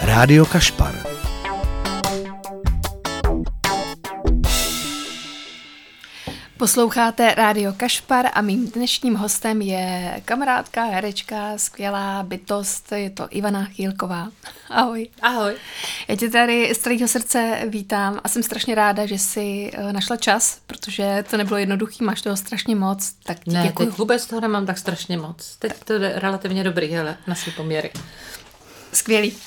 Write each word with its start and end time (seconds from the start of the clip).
Rádio 0.00 0.46
Kašpar. 0.46 1.11
Posloucháte 6.62 7.34
Rádio 7.34 7.72
Kašpar 7.76 8.26
a 8.32 8.40
mým 8.40 8.70
dnešním 8.70 9.14
hostem 9.14 9.62
je 9.62 10.20
kamarádka, 10.24 10.84
herečka, 10.84 11.58
skvělá 11.58 12.22
bytost, 12.22 12.92
je 12.92 13.10
to 13.10 13.26
Ivana 13.30 13.64
Chýlková. 13.64 14.28
Ahoj. 14.70 15.08
Ahoj. 15.22 15.54
Já 16.08 16.16
tě 16.16 16.30
tady 16.30 16.74
z 16.74 16.78
celého 16.78 17.08
srdce 17.08 17.60
vítám 17.68 18.20
a 18.24 18.28
jsem 18.28 18.42
strašně 18.42 18.74
ráda, 18.74 19.06
že 19.06 19.18
jsi 19.18 19.70
eh, 19.74 19.92
našla 19.92 20.16
čas, 20.16 20.60
protože 20.66 21.24
to 21.30 21.36
nebylo 21.36 21.58
jednoduchý, 21.58 22.04
máš 22.04 22.22
toho 22.22 22.36
strašně 22.36 22.76
moc. 22.76 23.12
Tak 23.22 23.38
ti 23.44 23.50
Ne, 23.50 23.62
děkuji. 23.62 23.86
teď 23.86 23.98
vůbec 23.98 24.26
toho 24.26 24.40
nemám 24.40 24.66
tak 24.66 24.78
strašně 24.78 25.16
moc. 25.16 25.56
Teď 25.58 25.72
to 25.84 25.98
jde 25.98 26.12
relativně 26.16 26.64
dobrý, 26.64 26.92
hele, 26.92 27.16
na 27.26 27.34
svý 27.34 27.52
poměry. 27.52 27.90
Skvělý. 28.92 29.32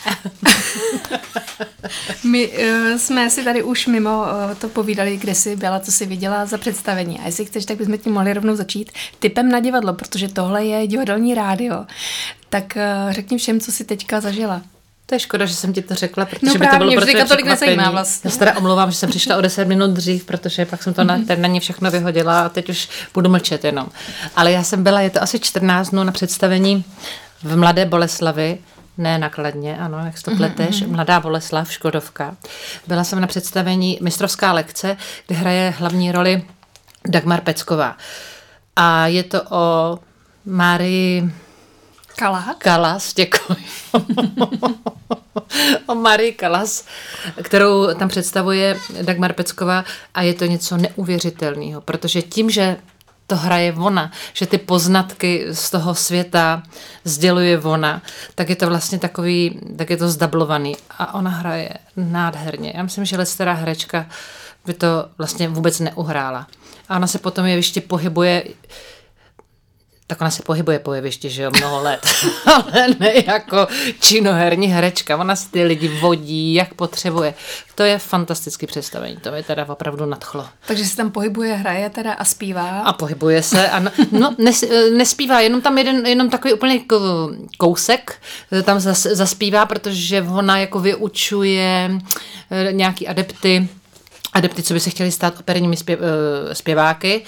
My 2.23 2.47
uh, 2.47 2.97
jsme 2.97 3.29
si 3.29 3.43
tady 3.43 3.63
už 3.63 3.87
mimo 3.87 4.21
uh, 4.21 4.55
to 4.55 4.69
povídali, 4.69 5.17
kde 5.17 5.35
jsi 5.35 5.55
byla, 5.55 5.79
co 5.79 5.91
jsi 5.91 6.05
viděla 6.05 6.45
za 6.45 6.57
představení. 6.57 7.19
A 7.19 7.25
jestli 7.25 7.45
chceš, 7.45 7.65
tak 7.65 7.77
bychom 7.77 7.97
tím 7.97 8.13
mohli 8.13 8.33
rovnou 8.33 8.55
začít 8.55 8.91
typem 9.19 9.49
na 9.49 9.59
divadlo, 9.59 9.93
protože 9.93 10.27
tohle 10.27 10.65
je 10.65 10.87
divadelní 10.87 11.35
rádio. 11.35 11.85
Tak 12.49 12.77
uh, 13.07 13.13
řekni 13.13 13.37
všem, 13.37 13.59
co 13.59 13.71
jsi 13.71 13.83
teďka 13.83 14.21
zažila. 14.21 14.61
To 15.05 15.15
je 15.15 15.19
škoda, 15.19 15.45
že 15.45 15.53
jsem 15.53 15.73
ti 15.73 15.81
to 15.81 15.95
řekla, 15.95 16.25
protože 16.25 16.45
No 16.45 16.53
by 16.53 16.67
to 16.67 16.77
bylo 16.77 16.91
pro 16.91 17.05
tebe 17.05 17.25
tolik 17.25 17.45
nezajímá 17.45 17.91
vlastně. 17.91 18.27
Já 18.27 18.31
se 18.31 18.39
teda 18.39 18.57
omlouvám, 18.57 18.91
že 18.91 18.97
jsem 18.97 19.09
přišla 19.09 19.37
o 19.37 19.41
10 19.41 19.67
minut 19.67 19.91
dřív, 19.91 20.25
protože 20.25 20.65
pak 20.65 20.83
jsem 20.83 20.93
to 20.93 21.03
na, 21.03 21.19
ten 21.27 21.41
na 21.41 21.47
ně 21.47 21.59
všechno 21.59 21.91
vyhodila 21.91 22.45
a 22.45 22.49
teď 22.49 22.69
už 22.69 22.89
budu 23.13 23.29
mlčet 23.29 23.63
jenom. 23.63 23.87
Ale 24.35 24.51
já 24.51 24.63
jsem 24.63 24.83
byla, 24.83 25.01
je 25.01 25.09
to 25.09 25.23
asi 25.23 25.39
14 25.39 25.89
dnů 25.89 26.03
na 26.03 26.11
představení 26.11 26.83
v 27.43 27.57
Mladé 27.57 27.85
Boleslavi, 27.85 28.57
ne 28.97 29.17
nakladně, 29.17 29.77
ano, 29.77 30.05
jak 30.05 30.21
to 30.21 30.35
pleteš, 30.35 30.81
Mladá 30.81 31.19
Boleslav, 31.19 31.71
Škodovka. 31.71 32.35
Byla 32.87 33.03
jsem 33.03 33.21
na 33.21 33.27
představení 33.27 33.99
Mistrovská 34.01 34.53
lekce, 34.53 34.97
kde 35.27 35.35
hraje 35.35 35.73
hlavní 35.77 36.11
roli 36.11 36.43
Dagmar 37.07 37.41
Pecková. 37.41 37.97
A 38.75 39.07
je 39.07 39.23
to 39.23 39.41
o 39.49 39.99
Márii 40.45 41.31
Kalák? 42.15 42.57
Kalas, 42.57 43.13
děkuji. 43.13 43.57
o 45.85 45.95
Marii 45.95 46.33
Kalas, 46.33 46.85
kterou 47.41 47.93
tam 47.93 48.09
představuje 48.09 48.79
Dagmar 49.01 49.33
Pecková 49.33 49.85
a 50.13 50.21
je 50.21 50.33
to 50.33 50.45
něco 50.45 50.77
neuvěřitelného, 50.77 51.81
protože 51.81 52.21
tím, 52.21 52.49
že 52.49 52.77
to 53.27 53.35
hraje 53.35 53.73
ona, 53.73 54.11
že 54.33 54.45
ty 54.45 54.57
poznatky 54.57 55.45
z 55.51 55.69
toho 55.71 55.95
světa 55.95 56.63
sděluje 57.03 57.59
ona, 57.59 58.01
tak 58.35 58.49
je 58.49 58.55
to 58.55 58.67
vlastně 58.67 58.99
takový, 58.99 59.59
tak 59.77 59.89
je 59.89 59.97
to 59.97 60.09
zdablovaný 60.09 60.75
a 60.97 61.13
ona 61.13 61.29
hraje 61.29 61.69
nádherně. 61.95 62.73
Já 62.75 62.83
myslím, 62.83 63.05
že 63.05 63.17
Lestera 63.17 63.53
herečka 63.53 64.05
by 64.65 64.73
to 64.73 65.09
vlastně 65.17 65.49
vůbec 65.49 65.79
neuhrála. 65.79 66.47
A 66.89 66.95
ona 66.95 67.07
se 67.07 67.19
potom 67.19 67.45
jeviště 67.45 67.81
pohybuje 67.81 68.43
tak 70.07 70.21
ona 70.21 70.31
se 70.31 70.43
pohybuje 70.43 70.79
po 70.79 70.93
jevišti, 70.93 71.29
že 71.29 71.43
jo, 71.43 71.51
mnoho 71.57 71.81
let, 71.83 72.07
ale 72.45 72.87
ne 72.99 73.13
jako 73.27 73.67
činoherní 73.99 74.67
herečka. 74.67 75.17
Ona 75.17 75.35
si 75.35 75.51
ty 75.51 75.63
lidi 75.63 75.87
vodí, 75.87 76.53
jak 76.53 76.73
potřebuje. 76.73 77.33
To 77.75 77.83
je 77.83 77.99
fantastický 77.99 78.67
představení, 78.67 79.17
to 79.17 79.31
mě 79.31 79.43
teda 79.43 79.65
opravdu 79.69 80.05
nadchlo. 80.05 80.47
Takže 80.67 80.85
se 80.85 80.97
tam 80.97 81.11
pohybuje, 81.11 81.53
hraje 81.53 81.89
teda 81.89 82.13
a 82.13 82.25
zpívá. 82.25 82.79
A 82.79 82.93
pohybuje 82.93 83.43
se. 83.43 83.69
A 83.69 83.79
no, 83.79 83.91
no 84.11 84.35
nes, 84.37 84.63
nespívá, 84.97 85.39
jenom 85.39 85.61
tam 85.61 85.77
jeden, 85.77 86.05
jenom 86.05 86.29
takový 86.29 86.53
úplně 86.53 86.79
ko- 86.79 87.47
kousek 87.57 88.21
tam 88.63 88.79
zas, 88.79 89.01
zaspívá, 89.01 89.65
protože 89.65 90.21
ona 90.21 90.57
jako 90.57 90.79
vyučuje 90.79 91.91
eh, 92.51 92.73
nějaký 92.73 93.07
adepty 93.07 93.67
adepty, 94.35 94.63
co 94.63 94.73
by 94.73 94.79
se 94.79 94.89
chtěli 94.89 95.11
stát 95.11 95.39
operními 95.39 95.77
zpěv, 95.77 95.99
eh, 96.01 96.55
zpěváky, 96.55 97.23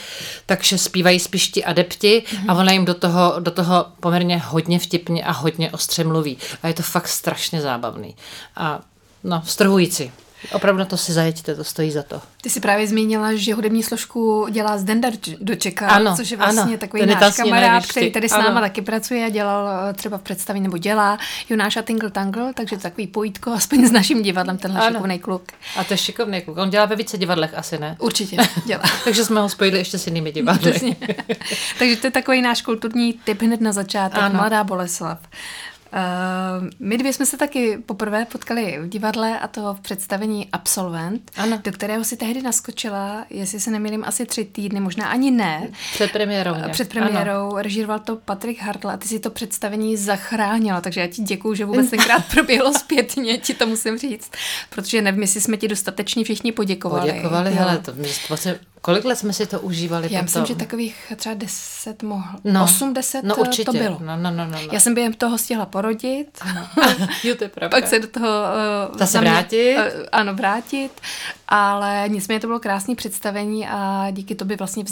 takže 0.45 0.77
zpívají 0.77 1.19
spíš 1.19 1.47
ti 1.47 1.65
adepti 1.65 2.23
a 2.47 2.53
ona 2.53 2.71
jim 2.71 2.85
do 2.85 2.93
toho, 2.93 3.35
do 3.39 3.51
toho 3.51 3.85
poměrně 3.99 4.37
hodně 4.37 4.79
vtipně 4.79 5.23
a 5.23 5.31
hodně 5.31 5.71
ostře 5.71 6.03
mluví. 6.03 6.37
A 6.63 6.67
je 6.67 6.73
to 6.73 6.83
fakt 6.83 7.07
strašně 7.07 7.61
zábavný. 7.61 8.15
A 8.55 8.81
no, 9.23 9.43
strhující. 9.45 10.11
Opravdu 10.51 10.79
na 10.79 10.85
to 10.85 10.97
si 10.97 11.13
zajeďte, 11.13 11.55
to 11.55 11.63
stojí 11.63 11.91
za 11.91 12.03
to. 12.03 12.21
Ty 12.41 12.49
jsi 12.49 12.59
právě 12.59 12.87
zmínila, 12.87 13.35
že 13.35 13.53
hudební 13.53 13.83
složku 13.83 14.47
dělá 14.51 14.77
Zdenda 14.77 15.09
Dočeka, 15.39 15.87
Ano, 15.87 16.15
což 16.15 16.31
je 16.31 16.37
vlastně 16.37 16.61
ano, 16.61 16.77
takový 16.77 17.05
náš 17.05 17.21
na 17.21 17.31
kamarád, 17.31 17.85
který 17.85 18.11
tady 18.11 18.29
s 18.29 18.31
Ano. 18.31 18.43
náma 18.43 18.61
taky 18.61 18.81
pracuje 18.81 19.25
a 19.25 19.29
dělal 19.29 19.69
eh, 19.89 19.93
třeba 19.93 20.17
v 20.17 20.21
představení, 20.21 20.63
nebo 20.63 20.77
dělá 20.77 21.17
Jonáša 21.49 21.81
Tingle 21.81 22.09
Tangle, 22.09 22.53
takže 22.53 22.75
to 22.75 22.81
takový 22.81 23.07
pojítko, 23.07 23.51
aspoň 23.51 23.87
s 23.87 23.91
naším 23.91 24.21
divadlem, 24.23 24.57
tenhle 24.57 24.79
Ano. 24.81 24.89
šikovný 24.95 25.19
kluk. 25.19 25.43
A 25.77 25.83
to 25.83 25.93
je 25.93 25.97
šikovný 25.97 26.41
kluk. 26.41 26.57
On 26.57 26.69
dělá 26.69 26.85
ve 26.85 26.95
více 26.95 27.17
divadlech 27.17 27.53
asi, 27.57 27.77
ne? 27.79 27.95
Určitě 27.99 28.37
dělá. 28.65 28.83
Takže 29.03 29.25
jsme 29.25 29.39
ho 29.41 29.49
spojili 29.49 29.77
ještě 29.77 29.97
s 29.97 30.07
jinými 30.07 30.31
divadly. 30.31 30.73
Takže 31.79 31.95
to 31.97 32.07
je 32.07 32.11
takový 32.11 32.41
náš 32.41 32.61
kulturní 32.61 33.13
typ 33.13 33.41
hned 33.41 33.61
na 33.61 33.71
začátek, 33.71 34.23
Ano. 34.23 34.35
Mladá 34.35 34.63
Boleslav. 34.63 35.19
Uh, 35.93 36.67
my 36.79 36.97
dvě 36.97 37.13
jsme 37.13 37.25
se 37.25 37.37
taky 37.37 37.77
poprvé 37.85 38.25
potkali 38.25 38.77
v 38.81 38.89
divadle 38.89 39.39
a 39.39 39.47
to 39.47 39.73
v 39.73 39.79
představení 39.79 40.47
Absolvent, 40.51 41.31
Ano. 41.37 41.61
do 41.63 41.71
kterého 41.71 42.03
si 42.03 42.17
tehdy 42.17 42.41
naskočila, 42.41 43.25
jestli 43.29 43.59
se 43.59 43.71
nemýlím, 43.71 44.03
asi 44.07 44.25
tři 44.25 44.45
týdny, 44.45 44.79
možná 44.79 45.07
ani 45.07 45.31
ne. 45.31 45.69
Před 45.93 46.11
premiérou. 46.11 46.55
nějak. 46.55 46.71
Před 46.71 46.95
Ano. 46.95 47.01
premiérou 47.07 47.57
režíroval 47.57 47.99
to 47.99 48.15
Patrik 48.15 48.61
Hartl 48.61 48.89
a 48.89 48.97
ty 48.97 49.07
si 49.07 49.19
to 49.19 49.29
představení 49.29 49.97
zachránila, 49.97 50.81
takže 50.81 51.01
já 51.01 51.07
ti 51.07 51.21
děkuju, 51.21 51.55
že 51.55 51.65
vůbec 51.65 51.89
tenkrát 51.89 52.23
proběhlo 52.33 52.73
zpětně, 52.73 53.37
ti 53.37 53.53
to 53.53 53.67
musím 53.67 53.97
říct, 53.97 54.31
protože 54.69 55.01
nevím, 55.01 55.21
jestli 55.21 55.41
jsme 55.41 55.57
ti 55.57 55.67
dostatečně 55.67 56.23
všichni 56.23 56.51
poděkovali. 56.51 57.09
Poděkovali, 57.11 57.49
Jo. 57.49 57.55
hele, 57.57 57.77
to, 57.77 57.93
my 57.95 58.07
vlastně, 58.29 58.59
kolik 58.81 59.05
let 59.05 59.15
jsme 59.15 59.33
si 59.33 59.45
to 59.45 59.59
užívali 59.59 60.03
Já 60.03 60.09
potom? 60.09 60.23
myslím, 60.23 60.45
že 60.45 60.55
takových 60.55 61.13
třeba 61.15 61.35
10 61.35 62.03
mohl, 62.03 62.27
no, 62.43 62.63
8, 62.63 62.93
10 62.93 63.23
no, 63.23 63.35
určitě. 63.35 63.65
to 63.65 63.73
bylo. 63.73 63.97
No, 64.01 64.17
no, 64.17 64.31
no, 64.31 64.45
no, 64.45 64.45
no. 64.45 64.57
Já 64.71 64.79
jsem 64.79 64.93
během 64.93 65.13
toho 65.13 65.37
stihla 65.37 65.65
porodit, 65.65 66.39
jo, 67.23 67.35
to 67.35 67.43
je 67.43 67.49
pravda. 67.49 67.77
pak 67.77 67.87
se 67.89 67.99
do 67.99 68.07
toho 68.07 68.27
uh, 68.91 68.97
Zase 68.97 69.19
vrátit. 69.19 69.77
Uh, 69.77 69.83
ano, 70.11 70.33
vrátit, 70.33 70.91
ale 71.47 72.05
nicméně 72.07 72.39
to 72.39 72.47
bylo 72.47 72.59
krásné 72.59 72.95
představení 72.95 73.67
a 73.67 74.07
díky 74.11 74.35
tobě 74.35 74.57
vlastně 74.57 74.83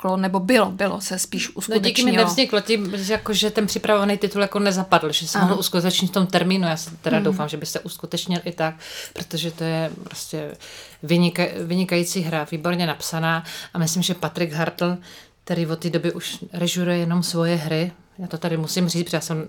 vzniklo, 0.00 0.16
nebo 0.16 0.40
bylo, 0.40 0.70
bylo 0.70 1.00
se 1.00 1.18
spíš 1.18 1.48
No 1.48 1.54
uskutečnilo. 1.54 1.88
díky 1.88 2.04
mi 2.04 2.12
nevzniklo 2.12 2.60
tím, 2.60 2.92
že, 2.96 3.12
jako, 3.12 3.32
že 3.32 3.50
ten 3.50 3.66
připravovaný 3.66 4.18
titul 4.18 4.42
jako 4.42 4.58
nezapadl, 4.58 5.12
že 5.12 5.28
se 5.28 5.38
mohl 5.38 5.58
uskutečnit 5.58 6.08
v 6.08 6.12
tom 6.12 6.26
termínu. 6.26 6.68
Já 6.68 6.76
se 6.76 6.90
teda 6.96 7.18
mm. 7.18 7.24
doufám, 7.24 7.48
že 7.48 7.56
by 7.56 7.66
se 7.66 7.80
uskutečnil 7.80 8.40
i 8.44 8.52
tak, 8.52 8.74
protože 9.12 9.50
to 9.50 9.64
je 9.64 9.90
prostě 10.04 10.56
vynika, 11.02 11.42
vynikající 11.64 12.20
hra, 12.20 12.46
výborně 12.50 12.86
napsaná 12.86 13.44
a 13.74 13.78
myslím, 13.78 14.02
že 14.02 14.14
Patrik 14.14 14.52
Hartl, 14.52 14.96
který 15.44 15.66
od 15.66 15.78
té 15.78 15.90
doby 15.90 16.12
už 16.12 16.38
režuruje 16.52 16.96
jenom 16.96 17.22
svoje 17.22 17.56
hry, 17.56 17.92
já 18.18 18.26
to 18.26 18.38
tady 18.38 18.56
musím 18.56 18.88
říct, 18.88 19.04
protože 19.04 19.16
já 19.16 19.20
jsem 19.20 19.48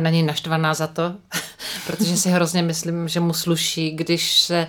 na 0.00 0.10
něj 0.10 0.22
naštvaná 0.22 0.74
za 0.74 0.86
to, 0.86 1.14
protože 1.86 2.16
si 2.16 2.30
hrozně 2.30 2.62
myslím, 2.62 3.08
že 3.08 3.20
mu 3.20 3.32
sluší, 3.32 3.90
když 3.90 4.40
se 4.40 4.66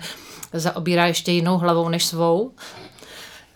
zaobírá 0.52 1.06
ještě 1.06 1.32
jinou 1.32 1.58
hlavou 1.58 1.88
než 1.88 2.04
svou. 2.04 2.52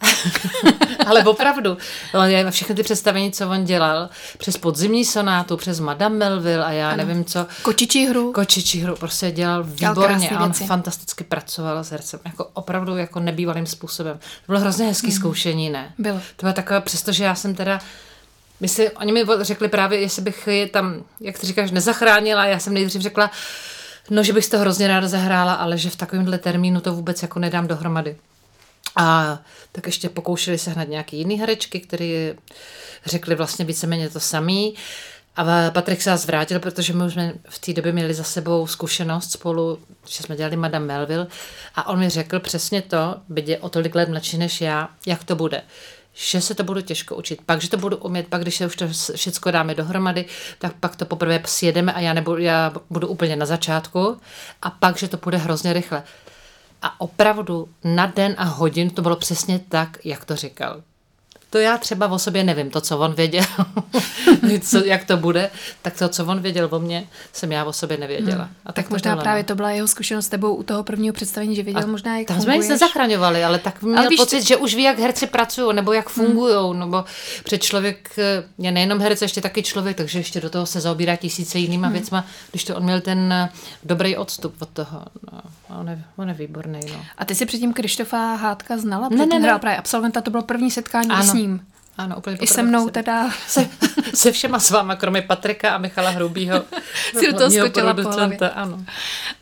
Ale 1.07 1.25
opravdu, 1.25 1.79
on 2.15 2.25
je 2.25 2.51
všechny 2.51 2.75
ty 2.75 2.83
představení, 2.83 3.33
co 3.33 3.51
on 3.51 3.65
dělal, 3.65 4.09
přes 4.39 4.57
podzimní 4.57 5.05
sonátu, 5.05 5.57
přes 5.57 5.81
Madame 5.81 6.17
Melville 6.17 6.65
a 6.65 6.73
já 6.73 6.89
ano. 6.89 6.97
nevím 6.97 7.25
co. 7.25 7.47
Kočičí 7.63 8.07
hru. 8.07 8.33
Kočičí 8.33 8.81
hru 8.81 8.97
prostě 8.97 9.31
dělal 9.31 9.65
Dělal 9.65 9.95
výborně 9.95 10.17
krásný 10.17 10.37
a 10.37 10.41
on 10.41 10.51
věci. 10.51 10.67
fantasticky 10.67 11.25
pracoval 11.25 11.85
s 11.85 11.91
hercem, 11.91 12.21
jako 12.25 12.45
opravdu 12.53 12.97
jako 12.97 13.21
nebývalým 13.21 13.67
způsobem. 13.67 14.19
To 14.19 14.47
bylo 14.47 14.61
hrozně 14.61 14.87
hezký 14.87 15.07
mm. 15.07 15.13
zkoušení, 15.13 15.71
ne? 15.71 15.93
Bylo. 15.99 16.19
To 16.37 16.47
bylo 16.47 16.53
takové, 16.53 16.81
přestože 16.81 17.25
já 17.25 17.35
jsem 17.35 17.55
teda 17.55 17.81
my 18.61 18.69
si, 18.69 18.91
oni 18.91 19.13
mi 19.13 19.25
řekli 19.41 19.69
právě, 19.69 20.01
jestli 20.01 20.23
bych 20.23 20.47
je 20.47 20.67
tam, 20.67 21.05
jak 21.21 21.39
ty 21.39 21.47
říkáš, 21.47 21.71
nezachránila. 21.71 22.47
Já 22.47 22.59
jsem 22.59 22.75
nejdřív 22.75 23.03
řekla, 23.03 23.31
no, 24.11 24.23
že 24.23 24.33
bych 24.33 24.49
to 24.49 24.59
hrozně 24.59 24.89
ráda 24.89 25.09
zahrála, 25.09 25.55
ale 25.55 25.79
že 25.79 25.91
v 25.91 25.97
takovémhle 25.97 26.39
termínu 26.39 26.81
to 26.81 26.93
vůbec 26.93 27.23
jako 27.23 27.39
nedám 27.39 27.67
dohromady. 27.67 28.17
A 28.97 29.39
tak 29.73 29.87
ještě 29.87 30.09
pokoušeli 30.09 30.59
se 30.59 30.71
hned 30.71 30.89
nějaký 30.89 31.19
jiný 31.19 31.41
herečky, 31.41 31.81
které 31.81 32.35
řekli 33.07 33.35
vlastně 33.35 33.65
víceméně 33.65 34.11
to 34.11 34.21
samý. 34.21 34.75
A 35.37 35.71
Patrik 35.71 36.03
se 36.03 36.11
nás 36.11 36.27
vrátil, 36.27 36.61
protože 36.61 36.93
my 36.93 37.05
už 37.05 37.13
jsme 37.13 37.33
v 37.49 37.59
té 37.59 37.73
době 37.73 37.93
měli 37.93 38.15
za 38.15 38.25
sebou 38.25 38.67
zkušenost 38.67 39.33
spolu, 39.33 39.79
že 40.09 40.23
jsme 40.23 40.37
dělali 40.37 40.57
Madame 40.57 40.87
Melville 40.87 41.27
a 41.75 41.89
on 41.89 41.99
mi 41.99 42.09
řekl 42.09 42.41
přesně 42.41 42.83
to, 42.83 43.17
byť 43.29 43.49
je 43.49 43.59
o 43.59 43.69
tolik 43.69 43.95
let 43.95 44.09
mladší 44.09 44.39
než 44.39 44.61
já, 44.61 44.89
jak 45.07 45.25
to 45.25 45.37
bude 45.37 45.63
že 46.15 46.41
se 46.41 46.55
to 46.55 46.65
budu 46.65 46.81
těžko 46.81 47.17
učit, 47.17 47.41
pak, 47.47 47.61
že 47.61 47.71
to 47.71 47.77
budu 47.77 47.97
umět, 47.97 48.29
pak, 48.29 48.43
když 48.43 48.57
se 48.57 48.67
už 48.67 48.77
to 48.77 48.89
všechno 49.15 49.53
dáme 49.53 49.75
dohromady, 49.75 50.25
tak 50.59 50.73
pak 50.81 50.97
to 50.97 51.07
poprvé 51.07 51.43
sjedeme 51.47 51.93
a 51.93 52.01
já, 52.01 52.13
nebudu, 52.13 52.43
já 52.43 52.73
budu 52.91 53.09
úplně 53.09 53.37
na 53.37 53.47
začátku 53.47 54.21
a 54.63 54.71
pak, 54.71 54.99
že 54.99 55.09
to 55.09 55.17
půjde 55.17 55.39
hrozně 55.39 55.73
rychle. 55.73 56.03
A 56.83 57.01
opravdu 57.01 57.69
na 57.85 58.07
den 58.07 58.35
a 58.39 58.45
hodin 58.45 58.91
to 58.91 59.03
bylo 59.03 59.17
přesně 59.17 59.59
tak, 59.59 59.99
jak 60.05 60.25
to 60.25 60.37
říkal. 60.37 60.83
To 61.51 61.59
já 61.59 61.79
třeba 61.79 62.09
o 62.09 62.19
sobě 62.19 62.45
nevím, 62.45 62.71
to, 62.71 62.81
co 62.81 62.99
on 62.99 63.13
věděl, 63.13 63.45
co, 64.61 64.85
jak 64.85 65.05
to 65.05 65.17
bude, 65.17 65.51
tak 65.83 65.99
to, 65.99 66.09
co 66.09 66.27
on 66.27 66.41
věděl 66.41 66.69
o 66.71 66.79
mně, 66.79 67.07
jsem 67.33 67.53
já 67.53 67.65
o 67.65 67.73
sobě 67.73 67.97
nevěděla. 67.97 68.45
Hmm. 68.45 68.55
A 68.67 68.73
tak, 68.73 68.85
tak 68.85 68.91
možná 68.91 69.13
bylo, 69.13 69.23
právě 69.23 69.43
no. 69.43 69.47
to 69.47 69.55
byla 69.55 69.71
jeho 69.71 69.89
zkušenost 69.89 70.27
s 70.27 70.29
tebou 70.29 70.55
u 70.55 70.63
toho 70.63 70.83
prvního 70.83 71.13
představení, 71.13 71.57
že 71.57 71.63
věděl 71.63 71.83
a 71.83 71.87
možná, 71.87 72.19
jak 72.19 72.27
tam 72.27 72.37
funguješ. 72.37 72.57
jsme 72.57 72.63
nic 72.63 72.69
nezachraňovali, 72.81 73.45
ale 73.45 73.59
tak 73.59 73.83
měl 73.83 73.99
ale 73.99 74.09
pocit, 74.17 74.41
ty... 74.41 74.47
že 74.47 74.57
už 74.57 74.75
ví, 74.75 74.83
jak 74.83 74.99
herci 74.99 75.27
pracují, 75.27 75.77
nebo 75.77 75.93
jak 75.93 76.09
fungují, 76.09 76.55
hmm. 76.71 76.81
nebo 76.81 77.05
před 77.45 77.63
člověk 77.63 78.11
je 78.59 78.73
nejenom 78.73 79.01
herec, 79.01 79.23
ještě 79.23 79.41
taky 79.41 79.63
člověk, 79.63 79.97
takže 79.97 80.19
ještě 80.19 80.41
do 80.41 80.51
toho 80.51 80.67
se 80.67 80.81
zaobírá 80.81 81.17
tisíce 81.17 81.59
jinýma 81.59 81.87
hmm. 81.87 81.93
věcma, 81.93 82.25
když 82.51 82.65
to 82.65 82.77
on 82.77 82.83
měl 82.83 83.01
ten 83.01 83.33
eh, 83.33 83.49
dobrý 83.85 84.17
odstup 84.17 84.55
od 84.63 84.69
toho. 84.69 85.03
No, 85.33 85.41
on, 85.81 85.89
je, 85.89 86.03
on 86.17 86.29
je 86.29 86.35
výborný. 86.35 86.81
No. 86.93 87.05
A 87.19 87.25
ty 87.25 87.35
si 87.35 87.47
předtím 87.47 87.73
Krištofa 87.73 88.35
Hádka 88.35 88.79
znala? 88.79 89.09
Ne, 89.09 89.27
ne, 89.27 89.39
ne. 89.39 89.59
právě 89.59 89.79
absolventa, 89.79 90.21
to 90.21 90.31
bylo 90.31 90.43
první 90.43 90.71
setkání 90.71 91.11
ano. 91.11 91.25
s 91.25 91.40
ním. 91.41 91.67
Ano, 91.99 92.17
úplně 92.19 92.37
I 92.37 92.47
se 92.47 92.63
mnou 92.63 92.89
teda. 92.89 93.31
Se, 93.49 93.69
se 94.15 94.33
všema 94.33 94.59
s 94.59 94.71
váma, 94.71 94.97
kromě 94.97 95.23
Patrika 95.23 95.75
a 95.75 95.79
Michala 95.79 96.11
Hrubýho. 96.11 96.65
si 97.19 97.33
do 97.33 97.39
toho 97.39 97.51
skočila 97.51 97.95
po 97.95 98.11
Ano. 98.55 98.85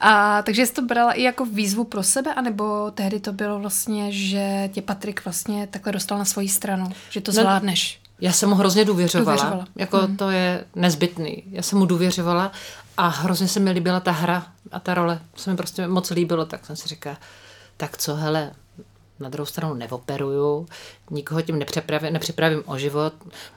A 0.00 0.42
takže 0.42 0.66
jsi 0.66 0.72
to 0.72 0.82
brala 0.82 1.12
i 1.12 1.22
jako 1.22 1.46
výzvu 1.46 1.84
pro 1.84 2.02
sebe, 2.02 2.34
anebo 2.34 2.90
tehdy 2.90 3.20
to 3.20 3.32
bylo 3.32 3.58
vlastně, 3.58 4.12
že 4.12 4.70
tě 4.72 4.82
Patrik 4.82 5.24
vlastně 5.24 5.66
takhle 5.66 5.92
dostal 5.92 6.18
na 6.18 6.24
svoji 6.24 6.48
stranu, 6.48 6.92
že 7.10 7.20
to 7.20 7.32
no, 7.32 7.40
zvládneš? 7.40 8.00
Já 8.20 8.32
jsem 8.32 8.48
mu 8.48 8.54
hrozně 8.54 8.84
důvěřovala. 8.84 9.36
důvěřovala. 9.36 9.66
Jako 9.76 9.98
hmm. 9.98 10.16
to 10.16 10.30
je 10.30 10.64
nezbytný. 10.74 11.42
Já 11.50 11.62
jsem 11.62 11.78
mu 11.78 11.86
důvěřovala 11.86 12.52
a 12.96 13.08
hrozně 13.08 13.48
se 13.48 13.60
mi 13.60 13.70
líbila 13.70 14.00
ta 14.00 14.10
hra 14.10 14.46
a 14.72 14.80
ta 14.80 14.94
role. 14.94 15.20
Se 15.36 15.50
mi 15.50 15.56
prostě 15.56 15.86
moc 15.86 16.10
líbilo, 16.10 16.44
tak 16.46 16.66
jsem 16.66 16.76
si 16.76 16.88
říkala, 16.88 17.16
tak 17.76 17.98
co, 17.98 18.14
hele, 18.14 18.50
na 19.20 19.28
druhou 19.28 19.46
stranu 19.46 19.74
neoperuju, 19.74 20.68
nikoho 21.10 21.42
tím 21.42 21.58
nepřipravím, 21.58 22.12
nepřipravím 22.12 22.62
o 22.66 22.78
život, 22.78 23.12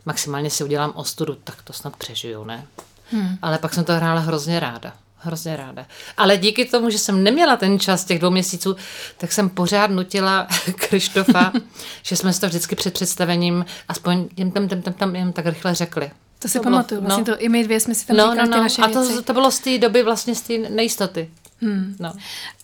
maximálně 0.06 0.50
si 0.50 0.64
udělám 0.64 0.92
ostudu, 0.96 1.36
tak 1.44 1.62
to 1.62 1.74
snad 1.74 1.96
přežiju, 1.96 2.44
ne? 2.44 2.68
Hmm. 3.12 3.38
Ale 3.42 3.58
pak 3.58 3.74
jsem 3.74 3.84
to 3.84 3.94
hrála 3.94 4.20
hrozně 4.20 4.60
ráda. 4.60 4.94
Hrozně 5.24 5.56
ráda. 5.56 5.86
Ale 6.18 6.38
díky 6.38 6.66
tomu, 6.66 6.90
že 6.90 6.98
jsem 6.98 7.24
neměla 7.24 7.58
ten 7.58 7.80
čas 7.80 8.06
těch 8.06 8.20
dvou 8.20 8.30
měsíců, 8.30 8.76
tak 9.18 9.32
jsem 9.32 9.50
pořád 9.50 9.92
nutila 9.92 10.48
Krištofa, 10.76 11.52
že 12.04 12.16
jsme 12.16 12.34
si 12.34 12.42
to 12.42 12.48
vždycky 12.48 12.76
před 12.76 12.94
představením 12.94 13.66
aspoň 13.88 14.30
jen 14.38 14.52
tam, 14.52 14.68
tam, 14.68 14.82
tam, 14.82 14.94
tam 14.94 15.16
jen 15.16 15.34
tak 15.34 15.46
rychle 15.46 15.76
řekli. 15.76 16.12
To 16.40 16.48
si 16.48 16.58
to 16.58 16.64
pamatuju, 16.64 17.02
vlastně 17.02 17.24
no. 17.28 17.36
to 17.36 17.42
i 17.42 17.50
my 17.50 17.64
dvě 17.64 17.80
jsme 17.80 17.96
si 17.96 18.08
tam 18.08 18.18
no, 18.18 18.24
říkali 18.24 18.38
no, 18.38 18.46
no. 18.46 18.58
ty 18.58 18.60
naše 18.64 18.82
A 18.82 18.88
to, 18.88 19.22
to 19.22 19.34
bylo 19.34 19.52
z 19.52 19.60
té 19.60 19.78
doby 19.78 20.04
vlastně 20.04 20.36
z 20.36 20.42
té 20.42 20.58
nejistoty. 20.58 21.30
Hmm. 21.62 21.96
No. 22.00 22.14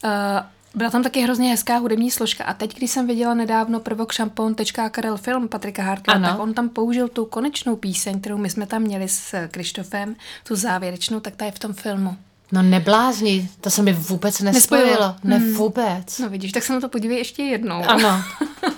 Uh, 0.04 0.12
byla 0.77 0.89
tam 0.89 1.03
taky 1.03 1.21
hrozně 1.21 1.50
hezká 1.50 1.77
hudební 1.77 2.12
složka 2.12 2.44
a 2.44 2.53
teď, 2.53 2.75
když 2.77 2.91
jsem 2.91 3.07
viděla 3.07 3.33
nedávno 3.33 3.79
prvok 3.79 4.12
šampon.karel 4.12 5.18
film 5.18 5.47
Patrika 5.47 5.83
Hartka, 5.83 6.19
tak 6.19 6.39
on 6.39 6.53
tam 6.53 6.69
použil 6.69 7.07
tu 7.07 7.25
konečnou 7.25 7.75
píseň, 7.75 8.19
kterou 8.19 8.38
my 8.38 8.50
jsme 8.50 8.68
tam 8.68 8.81
měli 8.81 9.07
s 9.07 9.47
Krištofem, 9.47 10.15
tu 10.47 10.56
závěrečnou, 10.56 11.19
tak 11.19 11.35
ta 11.35 11.45
je 11.45 11.51
v 11.51 11.59
tom 11.59 11.74
filmu. 11.74 12.15
No 12.51 12.62
neblázni, 12.62 13.50
to 13.62 13.69
se 13.69 13.81
mi 13.81 13.94
vůbec 13.94 14.41
nespojilo. 14.41 14.88
nespojilo. 14.88 15.15
Ne 15.24 15.38
hmm. 15.38 15.53
vůbec. 15.53 16.19
No 16.19 16.29
vidíš, 16.29 16.51
tak 16.51 16.63
se 16.63 16.74
na 16.74 16.79
to 16.79 16.89
podívej 16.89 17.18
ještě 17.18 17.44
jednou. 17.44 17.83
Ano. 17.83 18.24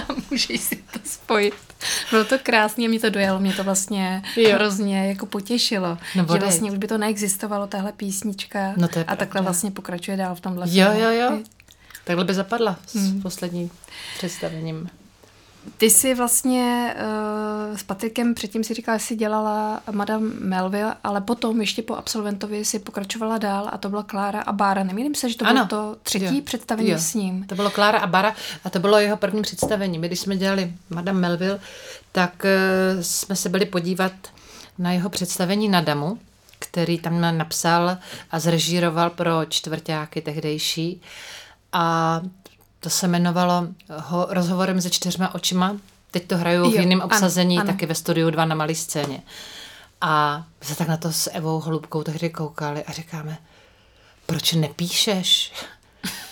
Můžeš 0.30 0.60
si 0.60 0.76
to 0.76 0.98
spojit. 1.04 1.54
Bylo 2.10 2.24
to 2.24 2.38
krásně, 2.42 2.88
mě 2.88 3.00
to 3.00 3.10
dojelo, 3.10 3.40
mě 3.40 3.52
to 3.52 3.64
vlastně 3.64 4.22
jo. 4.36 4.54
hrozně 4.54 5.08
jako 5.08 5.26
potěšilo. 5.26 5.98
No, 6.16 6.26
že 6.32 6.38
vlastně 6.38 6.72
už 6.72 6.78
by 6.78 6.88
to 6.88 6.98
neexistovalo, 6.98 7.66
tahle 7.66 7.92
písnička. 7.92 8.72
No 8.76 8.88
to 8.88 8.98
je 8.98 9.04
a 9.04 9.16
takhle 9.16 9.40
vlastně 9.40 9.70
pokračuje 9.70 10.16
dál 10.16 10.34
v 10.34 10.40
tomhle. 10.40 10.66
Jo, 10.70 10.92
jo, 10.92 11.10
jo. 11.10 11.38
Takhle 12.04 12.24
by 12.24 12.34
zapadla 12.34 12.78
s 12.86 12.94
hmm. 12.94 13.22
posledním 13.22 13.70
představením. 14.16 14.90
Ty 15.78 15.90
jsi 15.90 16.14
vlastně 16.14 16.94
uh, 16.96 17.76
s 17.76 17.82
Patrikem 17.82 18.34
předtím 18.34 18.64
si 18.64 18.74
říkala, 18.74 18.98
že 18.98 19.04
jsi 19.04 19.16
dělala 19.16 19.82
Madame 19.90 20.30
Melville, 20.40 20.94
ale 21.04 21.20
potom 21.20 21.60
ještě 21.60 21.82
po 21.82 21.94
absolventovi 21.94 22.64
si 22.64 22.78
pokračovala 22.78 23.38
dál 23.38 23.68
a 23.72 23.78
to 23.78 23.88
byla 23.88 24.02
Klára 24.02 24.40
a 24.40 24.52
Bára. 24.52 24.84
Nemýlím 24.84 25.14
se, 25.14 25.28
že 25.28 25.36
to 25.36 25.46
ano. 25.46 25.66
bylo 25.66 25.66
to 25.66 25.96
třetí 26.02 26.36
jo. 26.36 26.42
představení 26.44 26.90
jo. 26.90 26.98
s 26.98 27.14
ním. 27.14 27.44
To 27.46 27.54
bylo 27.54 27.70
Klára 27.70 27.98
a 27.98 28.06
Bára 28.06 28.34
a 28.64 28.70
to 28.70 28.78
bylo 28.78 28.98
jeho 28.98 29.16
první 29.16 29.42
představení. 29.42 29.98
My, 29.98 30.06
když 30.06 30.20
jsme 30.20 30.36
dělali 30.36 30.72
Madame 30.90 31.20
Melville, 31.20 31.60
tak 32.12 32.44
uh, 32.44 33.02
jsme 33.02 33.36
se 33.36 33.48
byli 33.48 33.66
podívat 33.66 34.12
na 34.78 34.92
jeho 34.92 35.10
představení 35.10 35.68
na 35.68 35.80
Damu, 35.80 36.18
který 36.58 36.98
tam 36.98 37.20
napsal 37.38 37.98
a 38.30 38.38
zrežíroval 38.38 39.10
pro 39.10 39.44
čtvrtáky 39.48 40.20
tehdejší. 40.20 41.02
A 41.72 42.20
to 42.82 42.90
se 42.90 43.06
jmenovalo 43.06 43.66
ho, 43.88 44.26
Rozhovorem 44.30 44.80
se 44.80 44.90
čtyřma 44.90 45.34
očima. 45.34 45.76
Teď 46.10 46.26
to 46.26 46.36
hrajou 46.36 46.70
v 46.70 46.74
jiném 46.74 47.00
obsazení, 47.00 47.56
ano, 47.56 47.62
ano. 47.62 47.72
taky 47.72 47.86
ve 47.86 47.94
studiu 47.94 48.30
dva 48.30 48.44
na 48.44 48.54
malé 48.54 48.74
scéně. 48.74 49.22
A 50.00 50.44
my 50.60 50.66
se 50.66 50.76
tak 50.76 50.88
na 50.88 50.96
to 50.96 51.12
s 51.12 51.30
Evou 51.30 51.60
Holubkou 51.60 52.02
tehdy 52.02 52.30
koukali 52.30 52.84
a 52.84 52.92
říkáme, 52.92 53.38
proč 54.26 54.52
nepíšeš? 54.52 55.52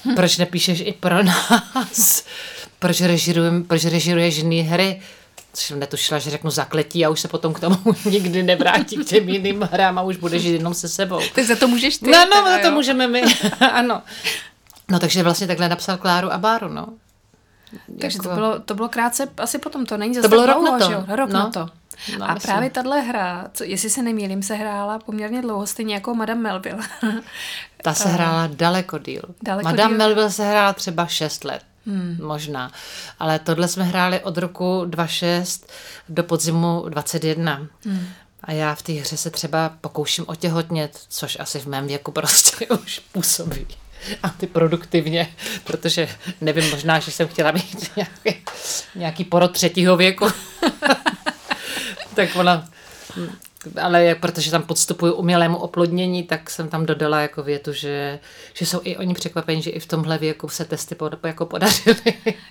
Proč 0.16 0.38
nepíšeš 0.38 0.80
i 0.80 0.92
pro 0.92 1.22
nás? 1.22 2.24
Proč, 2.78 3.00
režirujem, 3.00 3.64
proč 3.64 3.84
režiruješ 3.84 4.36
jiný 4.36 4.60
hry? 4.60 5.02
Což 5.52 5.64
jsem 5.64 5.78
netušila, 5.78 6.18
že 6.18 6.30
řeknu 6.30 6.50
zakletí 6.50 7.06
a 7.06 7.08
už 7.08 7.20
se 7.20 7.28
potom 7.28 7.54
k 7.54 7.60
tomu 7.60 7.76
nikdy 8.10 8.42
nevrátí 8.42 8.96
k 8.96 9.04
těm 9.04 9.28
jiným 9.28 9.68
hrám 9.72 9.98
a 9.98 10.02
už 10.02 10.16
budeš 10.16 10.42
jenom 10.42 10.74
se 10.74 10.88
sebou. 10.88 11.20
Tak 11.34 11.44
za 11.44 11.56
to 11.56 11.68
můžeš 11.68 11.98
ty. 11.98 12.10
No, 12.10 12.24
no, 12.24 12.44
za 12.44 12.58
to 12.58 12.70
můžeme 12.70 13.08
my. 13.08 13.22
ano. 13.72 14.02
No 14.90 14.98
takže 14.98 15.22
vlastně 15.22 15.46
takhle 15.46 15.68
napsal 15.68 15.96
Kláru 15.96 16.32
a 16.32 16.38
Báru, 16.38 16.68
no. 16.68 16.88
Takže 18.00 18.18
jako... 18.18 18.28
to, 18.28 18.34
bylo, 18.34 18.60
to 18.60 18.74
bylo 18.74 18.88
krátce 18.88 19.28
asi 19.36 19.58
potom, 19.58 19.86
to 19.86 19.96
není 19.96 20.14
zase 20.14 20.22
To 20.22 20.28
bylo 20.28 20.46
rok 20.46 20.64
na 20.64 20.78
to. 20.78 20.90
Že? 20.90 21.16
Rok 21.16 21.30
no. 21.30 21.38
na 21.38 21.50
to. 21.50 21.68
No, 22.18 22.30
a 22.30 22.34
myslím. 22.34 22.52
právě 22.52 22.70
tahle 22.70 23.00
hra, 23.00 23.50
co, 23.54 23.64
jestli 23.64 23.90
se 23.90 24.02
nemýlím, 24.02 24.42
se 24.42 24.54
hrála 24.54 24.98
poměrně 24.98 25.42
dlouho, 25.42 25.66
stejně 25.66 25.94
jako 25.94 26.14
Madame 26.14 26.40
Melville. 26.40 26.88
Ta 27.82 27.94
se 27.94 28.08
hrála 28.08 28.46
daleko 28.46 28.98
díl. 28.98 29.22
Daleko 29.42 29.68
Madame 29.68 29.88
díl. 29.88 29.98
Melville 29.98 30.30
se 30.30 30.44
hrála 30.44 30.72
třeba 30.72 31.06
6 31.06 31.44
let. 31.44 31.62
Hmm. 31.86 32.18
Možná. 32.22 32.72
Ale 33.18 33.38
tohle 33.38 33.68
jsme 33.68 33.84
hráli 33.84 34.20
od 34.20 34.38
roku 34.38 34.84
26 34.86 35.72
do 36.08 36.24
podzimu 36.24 36.84
21. 36.88 37.66
Hmm. 37.84 38.08
A 38.42 38.52
já 38.52 38.74
v 38.74 38.82
té 38.82 38.92
hře 38.92 39.16
se 39.16 39.30
třeba 39.30 39.72
pokouším 39.80 40.24
otěhotnět, 40.28 41.00
což 41.08 41.40
asi 41.40 41.58
v 41.58 41.66
mém 41.66 41.86
věku 41.86 42.12
prostě 42.12 42.66
už 42.84 42.98
působí 43.12 43.66
antiproduktivně, 44.22 45.28
protože 45.64 46.08
nevím, 46.40 46.70
možná, 46.70 46.98
že 46.98 47.10
jsem 47.10 47.28
chtěla 47.28 47.50
mít 47.50 47.90
nějaký, 47.96 48.44
nějaký 48.94 49.24
porod 49.24 49.52
třetího 49.52 49.96
věku. 49.96 50.26
tak 52.14 52.36
ona, 52.36 52.68
ale 53.82 54.14
protože 54.14 54.50
tam 54.50 54.62
podstupuju 54.62 55.12
umělému 55.12 55.56
oplodnění, 55.56 56.22
tak 56.22 56.50
jsem 56.50 56.68
tam 56.68 56.86
dodala 56.86 57.20
jako 57.20 57.42
větu, 57.42 57.72
že, 57.72 58.18
že 58.54 58.66
jsou 58.66 58.80
i 58.84 58.96
oni 58.96 59.14
překvapení, 59.14 59.62
že 59.62 59.70
i 59.70 59.80
v 59.80 59.86
tomhle 59.86 60.18
věku 60.18 60.48
se 60.48 60.64
testy 60.64 60.94
pod, 60.94 61.12
jako 61.24 61.46
podařily. 61.46 61.96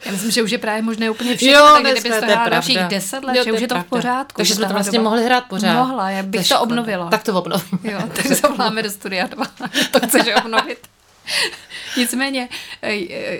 Já 0.05 0.11
myslím, 0.11 0.31
že 0.31 0.43
už 0.43 0.51
je 0.51 0.57
právě 0.57 0.81
možné 0.81 1.09
úplně 1.09 1.37
všechno, 1.37 1.59
jo, 1.59 1.69
tak 1.83 1.91
kdyby 1.91 2.09
to 2.09 2.15
hrála 2.15 2.49
dalších 2.49 2.77
deset 2.77 3.23
let, 3.23 3.35
jo, 3.35 3.43
že 3.43 3.53
už 3.53 3.61
je 3.61 3.67
to 3.67 3.79
v 3.79 3.83
pořádku. 3.83 4.37
Takže 4.37 4.55
jsme 4.55 4.67
to 4.67 4.73
vlastně 4.73 4.99
doba... 4.99 5.09
mohli 5.09 5.25
hrát 5.25 5.43
pořád. 5.49 5.73
Mohla, 5.73 6.09
já 6.09 6.23
bych 6.23 6.47
to, 6.47 6.55
to 6.55 6.61
obnovila. 6.61 7.09
Tak 7.09 7.23
to 7.23 7.33
obnovím. 7.33 7.79
Jo, 7.83 7.99
tak 8.13 8.25
zavoláme 8.25 8.83
do 8.83 8.89
studia 8.89 9.27
dva. 9.27 9.45
to 9.91 9.99
chceš 10.07 10.23
obnovit. 10.45 10.79
Nicméně, 11.97 12.49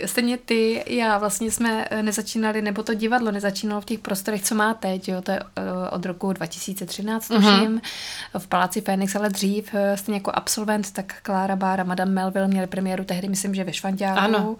stejně 0.06 0.38
ty, 0.38 0.84
já 0.88 1.18
vlastně 1.18 1.52
jsme 1.52 1.88
nezačínali, 2.02 2.62
nebo 2.62 2.84
to 2.84 2.94
divadlo 2.94 3.32
nezačínalo 3.32 3.82
v 3.82 3.86
těch 3.86 4.00
prostorech, 4.00 4.44
co 4.44 4.56
má 4.56 4.74
teď, 4.74 5.10
jo, 5.10 5.22
to 5.22 5.32
je 5.32 5.40
eh, 5.40 5.90
od 5.90 6.06
roku 6.06 6.34
2013, 6.34 7.30
mhm. 7.30 7.42
tuším, 7.42 7.78
uh-huh. 7.78 8.40
v 8.40 8.48
Paláci 8.48 8.82
Fénix, 8.82 9.16
ale 9.16 9.30
dřív, 9.30 9.70
eh, 9.74 9.98
stejně 9.98 10.18
jako 10.18 10.32
absolvent, 10.34 10.92
tak 10.92 11.22
Klára 11.22 11.56
Bára, 11.56 11.84
Madame 11.84 12.12
Melville 12.12 12.48
měli 12.48 12.68
premiéru 12.68 13.04
tehdy, 13.04 13.30
myslím, 13.30 13.56
že 13.56 13.64
ve 13.64 13.74
Švantiáku 13.74 14.20
ano. 14.20 14.58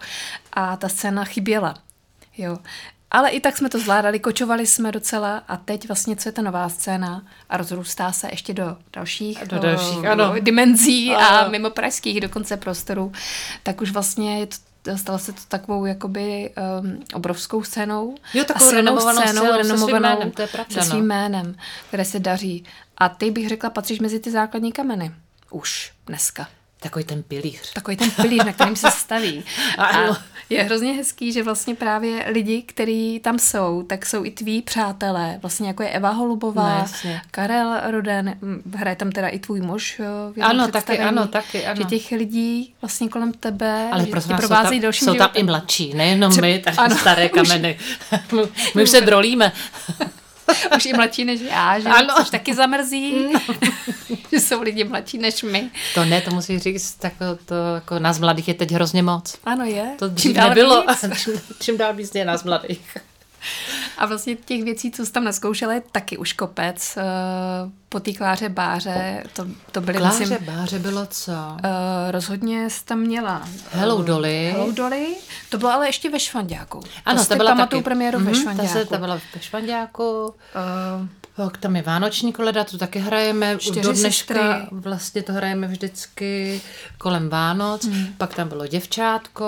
a 0.52 0.76
ta 0.76 0.88
scéna 0.88 1.24
chyběla. 1.24 1.74
Jo. 2.38 2.58
Ale 3.10 3.30
i 3.30 3.40
tak 3.40 3.56
jsme 3.56 3.68
to 3.68 3.78
zvládali, 3.78 4.20
kočovali 4.20 4.66
jsme 4.66 4.92
docela 4.92 5.42
a 5.48 5.56
teď 5.56 5.88
vlastně, 5.88 6.16
co 6.16 6.28
je 6.28 6.32
ta 6.32 6.42
nová 6.42 6.68
scéna 6.68 7.22
a 7.48 7.56
rozrůstá 7.56 8.12
se 8.12 8.28
ještě 8.30 8.54
do 8.54 8.76
dalších, 8.92 9.44
do 9.46 9.58
dalších 9.58 10.04
ano. 10.04 10.34
dimenzí 10.40 11.14
ano. 11.14 11.46
a 11.46 11.48
mimo 11.48 11.70
pražských 11.70 12.20
dokonce 12.20 12.56
prostorů, 12.56 13.12
tak 13.62 13.80
už 13.80 13.90
vlastně 13.90 14.40
je 14.40 14.46
to 14.46 14.56
stalo 14.96 15.18
se 15.18 15.32
to 15.32 15.40
takovou 15.48 15.86
jakoby 15.86 16.50
um, 16.80 17.04
obrovskou 17.14 17.62
scénou. 17.62 18.14
Jo, 18.34 18.44
takovou 18.44 18.70
renomovanou 18.70 19.22
scénou, 19.22 19.42
scénou 19.42 19.56
renomovanou 19.56 19.86
se 19.86 19.86
svým 19.86 20.02
jménem, 20.02 20.30
to 20.30 20.42
je 20.42 20.48
pravda, 20.48 20.82
se 20.82 20.90
svým 20.90 21.08
no. 21.08 21.14
jménem, 21.14 21.56
které 21.88 22.04
se 22.04 22.20
daří. 22.20 22.64
A 22.98 23.08
ty 23.08 23.30
bych 23.30 23.48
řekla, 23.48 23.70
patříš 23.70 24.00
mezi 24.00 24.20
ty 24.20 24.30
základní 24.30 24.72
kameny. 24.72 25.12
Už 25.50 25.92
dneska. 26.06 26.48
Takový 26.80 27.04
ten 27.04 27.22
pilíř. 27.22 27.72
Takový 27.72 27.96
ten 27.96 28.10
pilíř, 28.10 28.44
na 28.44 28.52
kterým 28.52 28.76
se 28.76 28.90
staví. 28.98 29.44
A 29.78 29.90
je 30.50 30.62
hrozně 30.62 30.92
hezký, 30.92 31.32
že 31.32 31.42
vlastně 31.42 31.74
právě 31.74 32.24
lidi, 32.32 32.62
kteří 32.62 33.20
tam 33.24 33.38
jsou, 33.38 33.82
tak 33.82 34.06
jsou 34.06 34.24
i 34.24 34.30
tví 34.30 34.62
přátelé. 34.62 35.38
Vlastně 35.42 35.68
jako 35.68 35.82
je 35.82 35.88
Eva 35.88 36.10
Holubová, 36.10 36.68
No, 36.74 36.78
jasně. 36.78 37.22
Karel 37.30 37.80
Roden, 37.90 38.34
hraje 38.74 38.96
tam 38.96 39.12
teda 39.12 39.28
i 39.28 39.38
tvůj 39.38 39.60
muž. 39.60 39.98
jo, 39.98 40.32
v 40.36 40.42
Ano, 40.42 40.68
taky, 40.68 40.98
ano, 40.98 41.26
taky, 41.28 41.66
ano. 41.66 41.76
Že 41.76 41.84
těch 41.84 42.10
lidí 42.10 42.74
vlastně 42.82 43.08
kolem 43.08 43.32
tebe 43.32 43.88
Ale 43.92 44.06
prosím 44.06 44.28
tě 44.28 44.32
vás, 44.32 44.40
jsou 44.42 44.48
provázejí 44.48 44.80
tam, 44.80 44.82
dalším 44.82 45.04
jsou 45.06 45.14
tam 45.14 45.26
životem. 45.26 45.40
i 45.42 45.44
mladší, 45.44 45.94
nejenom 45.94 46.30
Třeba- 46.30 46.46
my, 46.46 46.58
tady 46.58 46.76
ano, 46.76 46.96
staré 46.98 47.28
kameny. 47.38 47.78
my 48.74 48.82
už 48.82 48.90
se 48.90 49.00
drolíme. 49.00 49.52
Už 50.76 50.86
i 50.86 50.92
mladší 50.92 51.24
než 51.24 51.40
já, 51.40 51.78
že? 51.78 51.88
Ano. 51.88 52.14
Což 52.16 52.30
taky 52.30 52.54
zamrzí, 52.54 53.14
že 54.32 54.40
jsou 54.40 54.62
lidi 54.62 54.84
mladší 54.84 55.18
než 55.18 55.42
my. 55.42 55.70
To 55.94 56.04
ne, 56.04 56.20
to 56.20 56.30
musí 56.30 56.58
říct, 56.58 56.94
tak 56.94 57.12
to, 57.18 57.36
to 57.44 57.54
jako 57.74 57.98
nás 57.98 58.18
mladých 58.18 58.48
je 58.48 58.54
teď 58.54 58.70
hrozně 58.72 59.02
moc. 59.02 59.38
Ano, 59.44 59.64
je. 59.64 59.94
To 59.98 60.06
Čím 60.08 60.14
dřív 60.14 60.32
dál 60.36 60.48
nebylo. 60.48 60.84
víc. 60.88 61.18
čím, 61.22 61.32
čím 61.60 61.76
dál 61.78 61.94
víc 61.94 62.14
je 62.14 62.24
nás 62.24 62.44
mladých. 62.44 62.96
A 63.98 64.06
vlastně 64.06 64.36
těch 64.36 64.64
věcí, 64.64 64.90
co 64.90 65.06
jsi 65.06 65.12
tam 65.12 65.24
naskoušela, 65.24 65.72
je 65.74 65.82
taky 65.92 66.18
už 66.18 66.32
kopec. 66.32 66.96
Eh, 66.96 67.02
Po 67.88 68.00
té 68.00 68.12
Kláře 68.12 68.48
Báře, 68.48 69.24
to, 69.32 69.46
to 69.72 69.80
byly, 69.80 69.98
Kláře 69.98 70.18
myslím, 70.18 70.38
Báře 70.44 70.78
bylo 70.78 71.06
co? 71.06 71.32
Uh, 71.32 72.10
rozhodně 72.10 72.70
jsi 72.70 72.84
tam 72.84 72.98
měla 72.98 73.48
Hello 73.70 74.02
Dolly. 74.02 74.50
Hello 74.52 74.72
Dolly. 74.72 75.06
To 75.48 75.58
bylo 75.58 75.70
ale 75.70 75.88
ještě 75.88 76.10
ve 76.10 76.20
Švandáku. 76.20 76.80
Ano, 77.06 77.22
to 77.22 77.28
to 77.28 77.36
byla 77.36 77.50
pamatuju 77.50 77.80
taky. 77.80 77.84
premiéru 77.84 78.18
ve 78.18 78.24
Mhm, 78.24 78.34
Švandáku. 78.34 78.68
Ta, 78.68 78.72
se, 78.72 78.84
ta 78.86 78.98
byla 78.98 79.14
ve 79.34 79.40
Švandáku. 79.40 80.24
Uh, 80.26 81.06
Pak 81.36 81.56
tam 81.56 81.76
je 81.76 81.82
Vánoční 81.82 82.32
koleda, 82.32 82.64
tu 82.64 82.78
taky 82.78 82.98
hrajeme. 82.98 83.58
Čtyři 83.58 83.80
Do 83.80 83.92
dneška 83.92 84.34
sestry. 84.34 84.66
vlastně 84.70 85.22
to 85.22 85.32
hrajeme 85.32 85.66
vždycky 85.66 86.60
kolem 86.98 87.28
Vánoc. 87.28 87.84
Hmm. 87.84 88.06
Pak 88.18 88.34
tam 88.34 88.48
bylo 88.48 88.66
Děvčátko. 88.66 89.44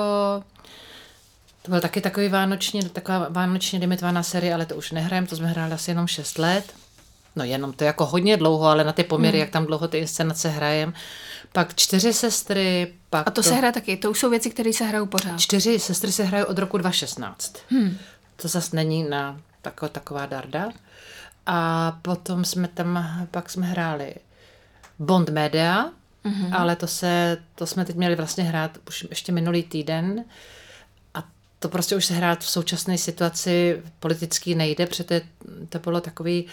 To 1.63 1.71
byl 1.71 1.81
taky 1.81 2.01
takový 2.01 2.29
vánoční, 2.29 2.83
taková 2.83 3.27
vánočně 3.31 3.79
limitovaná 3.79 4.23
série, 4.23 4.55
ale 4.55 4.67
to 4.67 4.77
už 4.77 4.91
nehrajeme, 4.91 5.27
to 5.27 5.37
jsme 5.37 5.49
hráli 5.49 5.73
asi 5.73 5.91
jenom 5.91 6.07
6 6.07 6.39
let. 6.39 6.75
No 7.37 7.45
jenom 7.45 7.73
to 7.73 7.85
je 7.85 7.87
jako 7.87 8.07
hodně 8.07 8.37
dlouho, 8.37 8.67
ale 8.67 8.85
na 8.85 8.93
ty 8.93 9.05
poměry, 9.05 9.39
hmm. 9.39 9.41
jak 9.41 9.51
tam 9.51 9.67
dlouho 9.67 9.89
ty 9.89 9.99
inscenace 9.99 10.49
hrajem. 10.49 10.93
Pak 11.53 11.75
čtyři 11.75 12.13
sestry, 12.13 12.93
pak 13.11 13.29
a 13.29 13.31
to, 13.31 13.43
se 13.43 13.55
hraje 13.55 13.73
taky. 13.73 13.97
To 13.97 14.11
už 14.11 14.19
jsou 14.19 14.31
věci, 14.31 14.51
které 14.51 14.73
se 14.73 14.85
hrajou 14.85 15.07
pořád. 15.07 15.41
Čtyři 15.41 15.79
sestry 15.79 16.13
se 16.13 16.25
hrají 16.25 16.45
od 16.45 16.59
roku 16.59 16.79
2016. 16.79 17.57
Hmm. 17.71 17.99
To 18.37 18.49
zase 18.49 18.77
není 18.77 19.05
na 19.05 19.41
tako, 19.63 19.89
taková 19.89 20.27
darda. 20.27 20.69
A 21.47 21.93
potom 22.03 22.45
jsme 22.45 22.69
tam, 22.69 23.09
pak 23.31 23.51
jsme 23.51 23.67
hráli 23.67 24.15
Bond 24.99 25.29
Media, 25.29 25.91
mm-hmm. 26.25 26.49
ale 26.53 26.77
to 26.77 26.87
se, 26.87 27.39
to 27.55 27.67
jsme 27.67 27.85
teď 27.85 27.97
měli 27.97 28.17
vlastně 28.17 28.45
hrát 28.45 28.79
už 28.89 29.07
ještě 29.11 29.33
minulý 29.33 29.63
týden. 29.63 30.25
To 31.63 31.69
prostě 31.69 31.97
už 31.97 32.05
se 32.07 32.15
hrát 32.15 32.41
v 32.41 32.51
současné 32.51 32.99
situaci 32.99 33.83
politický 34.01 34.55
nejde, 34.55 34.87
protože 34.87 35.05
to, 35.69 35.79
bylo 35.79 36.01
takový 36.01 36.47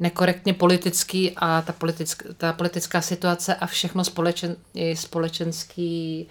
nekorektně 0.00 0.54
politický 0.54 1.32
a 1.36 1.62
ta, 1.62 1.72
politick, 1.72 2.22
ta 2.36 2.52
politická 2.52 3.00
situace 3.00 3.54
a 3.54 3.66
všechno 3.66 4.04
společen, 4.04 4.56
i 4.74 4.96
společenský 4.96 6.26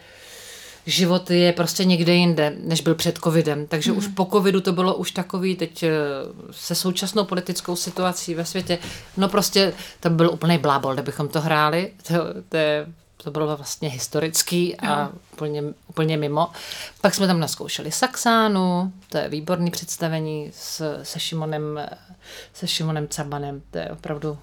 život 0.85 1.31
je 1.31 1.53
prostě 1.53 1.85
někde 1.85 2.13
jinde, 2.13 2.55
než 2.63 2.81
byl 2.81 2.95
před 2.95 3.17
covidem. 3.17 3.67
Takže 3.67 3.91
mm. 3.91 3.97
už 3.97 4.07
po 4.07 4.25
covidu 4.25 4.61
to 4.61 4.71
bylo 4.71 4.95
už 4.95 5.11
takový 5.11 5.55
teď 5.55 5.83
eh, 5.83 5.89
se 6.51 6.75
současnou 6.75 7.23
politickou 7.23 7.75
situací 7.75 8.35
ve 8.35 8.45
světě. 8.45 8.77
No 9.17 9.29
prostě 9.29 9.73
to 9.99 10.09
byl 10.09 10.31
úplný 10.31 10.57
blábol, 10.57 10.93
kdybychom 10.93 11.27
to 11.27 11.41
hráli. 11.41 11.91
To, 12.07 12.13
to, 12.49 12.57
je, 12.57 12.85
to 13.23 13.31
bylo 13.31 13.57
vlastně 13.57 13.89
historický 13.89 14.77
a 14.77 15.09
úplně, 15.33 15.63
úplně 15.87 16.17
mimo. 16.17 16.49
Pak 17.01 17.15
jsme 17.15 17.27
tam 17.27 17.39
naskoušeli 17.39 17.91
Saxánu, 17.91 18.93
to 19.09 19.17
je 19.17 19.29
výborný 19.29 19.71
představení 19.71 20.51
s, 20.55 20.99
se, 21.03 21.19
Šimonem, 21.19 21.79
se 22.53 22.67
Šimonem 22.67 23.07
Cabanem, 23.07 23.61
to 23.71 23.77
je 23.77 23.89
opravdu 23.89 24.37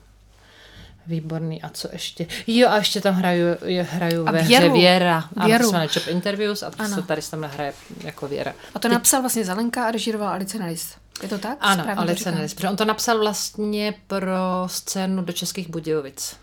Výborný. 1.07 1.63
A 1.63 1.69
co 1.69 1.89
ještě? 1.93 2.27
Jo, 2.47 2.69
a 2.69 2.77
ještě 2.77 3.01
tam 3.01 3.15
hraju, 3.15 3.45
je- 3.65 3.83
hraju 3.83 4.29
A 4.29 4.33
ve 4.33 4.39
hře 4.43 4.49
Věru. 4.61 4.73
Věra. 4.75 5.25
A 5.37 5.47
Věru. 5.47 5.65
to 5.65 5.71
se 5.71 5.73
jmenuje 5.77 5.89
Job 5.95 6.09
Interviews 6.09 6.63
a 6.63 6.71
to 6.71 6.83
Ano. 6.83 6.95
se 6.95 7.03
tady 7.03 7.23
se 7.23 7.31
tam 7.31 7.43
hraje 7.43 7.73
jako 8.01 8.29
Věra. 8.29 8.53
A 8.75 8.79
to 8.79 8.89
napsal 8.89 9.21
vlastně 9.21 9.45
Zelenka 9.45 9.87
a 9.87 9.91
režíroval 9.91 10.29
Alice 10.29 10.59
Nelis. 10.59 10.95
Je 11.23 11.29
to 11.29 11.39
tak? 11.39 11.59
Ano, 11.61 11.83
Správně 11.83 12.01
Alice 12.03 12.33
protože 12.55 12.69
on 12.69 12.77
to 12.77 12.85
napsal 12.85 13.19
vlastně 13.19 13.95
pro 14.07 14.37
scénu 14.67 15.23
do 15.23 15.33
Českých 15.33 15.69
Budějovic. 15.71 16.37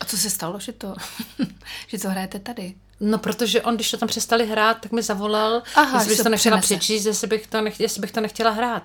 A 0.00 0.04
co 0.04 0.16
se 0.18 0.30
stalo, 0.30 0.60
že 0.60 0.72
to, 0.72 0.94
že 1.88 1.98
to 1.98 2.10
hrajete 2.10 2.38
tady? 2.38 2.74
No, 3.00 3.18
protože 3.18 3.62
on, 3.62 3.74
když 3.74 3.90
to 3.90 3.96
tam 3.96 4.08
přestali 4.08 4.46
hrát, 4.46 4.74
tak 4.80 4.92
mi 4.92 5.02
zavolal, 5.02 5.62
Aha, 5.74 5.98
jestli 5.98 6.14
bych 6.14 6.22
to 6.22 6.28
nechtěla 6.28 6.56
přenese. 6.58 6.74
přečíst, 6.76 7.04
jestli 7.04 7.26
bych, 7.26 7.46
to 7.46 7.60
nech, 7.60 7.80
jestli 7.80 8.00
bych 8.00 8.12
to 8.12 8.20
nechtěla 8.20 8.50
hrát. 8.50 8.82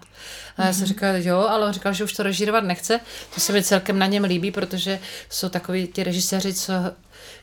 A 0.57 0.65
já 0.65 0.73
jsem 0.73 0.85
říkala, 0.85 1.13
jo, 1.17 1.37
ale 1.37 1.65
on 1.65 1.73
říkal, 1.73 1.93
že 1.93 2.03
už 2.03 2.13
to 2.13 2.23
režírovat 2.23 2.63
nechce. 2.63 2.99
To 3.35 3.39
se 3.41 3.53
mi 3.53 3.63
celkem 3.63 3.99
na 3.99 4.05
něm 4.05 4.23
líbí, 4.23 4.51
protože 4.51 4.99
jsou 5.29 5.49
takový 5.49 5.87
ti 5.87 6.03
režiséři, 6.03 6.53
co 6.53 6.73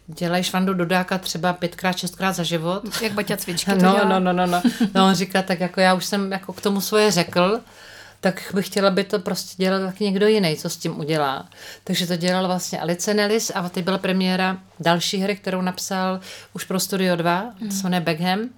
dělají 0.06 0.44
švandu 0.44 0.74
dodáka 0.74 1.18
třeba 1.18 1.52
pětkrát, 1.52 1.98
šestkrát 1.98 2.32
za 2.32 2.42
život. 2.42 2.82
Jak 3.02 3.12
Baťa 3.12 3.36
Cvičky 3.36 3.70
to 3.70 3.76
No, 3.82 4.04
no, 4.04 4.20
no, 4.20 4.32
no, 4.32 4.46
no. 4.46 4.62
No, 4.94 5.06
on 5.06 5.14
říká, 5.14 5.42
tak 5.42 5.60
jako 5.60 5.80
já 5.80 5.94
už 5.94 6.04
jsem 6.04 6.32
jako 6.32 6.52
k 6.52 6.60
tomu 6.60 6.80
svoje 6.80 7.10
řekl, 7.10 7.60
tak 8.20 8.50
bych 8.54 8.66
chtěla, 8.66 8.88
aby 8.88 9.04
to 9.04 9.18
prostě 9.18 9.62
dělal 9.62 9.80
taky 9.80 10.04
někdo 10.04 10.26
jiný, 10.26 10.56
co 10.56 10.70
s 10.70 10.76
tím 10.76 11.00
udělá. 11.00 11.48
Takže 11.84 12.06
to 12.06 12.16
dělal 12.16 12.46
vlastně 12.46 12.80
Alice 12.80 13.14
Nellis 13.14 13.52
a 13.54 13.68
teď 13.68 13.84
byla 13.84 13.98
premiéra 13.98 14.58
další 14.80 15.18
hry, 15.18 15.36
kterou 15.36 15.60
napsal 15.60 16.20
už 16.52 16.64
pro 16.64 16.80
Studio 16.80 17.16
2, 17.16 17.54
mm. 17.60 17.68
to 17.68 17.74
se 17.74 17.82
jmenuje 17.82 18.00
Beckham, 18.00 18.50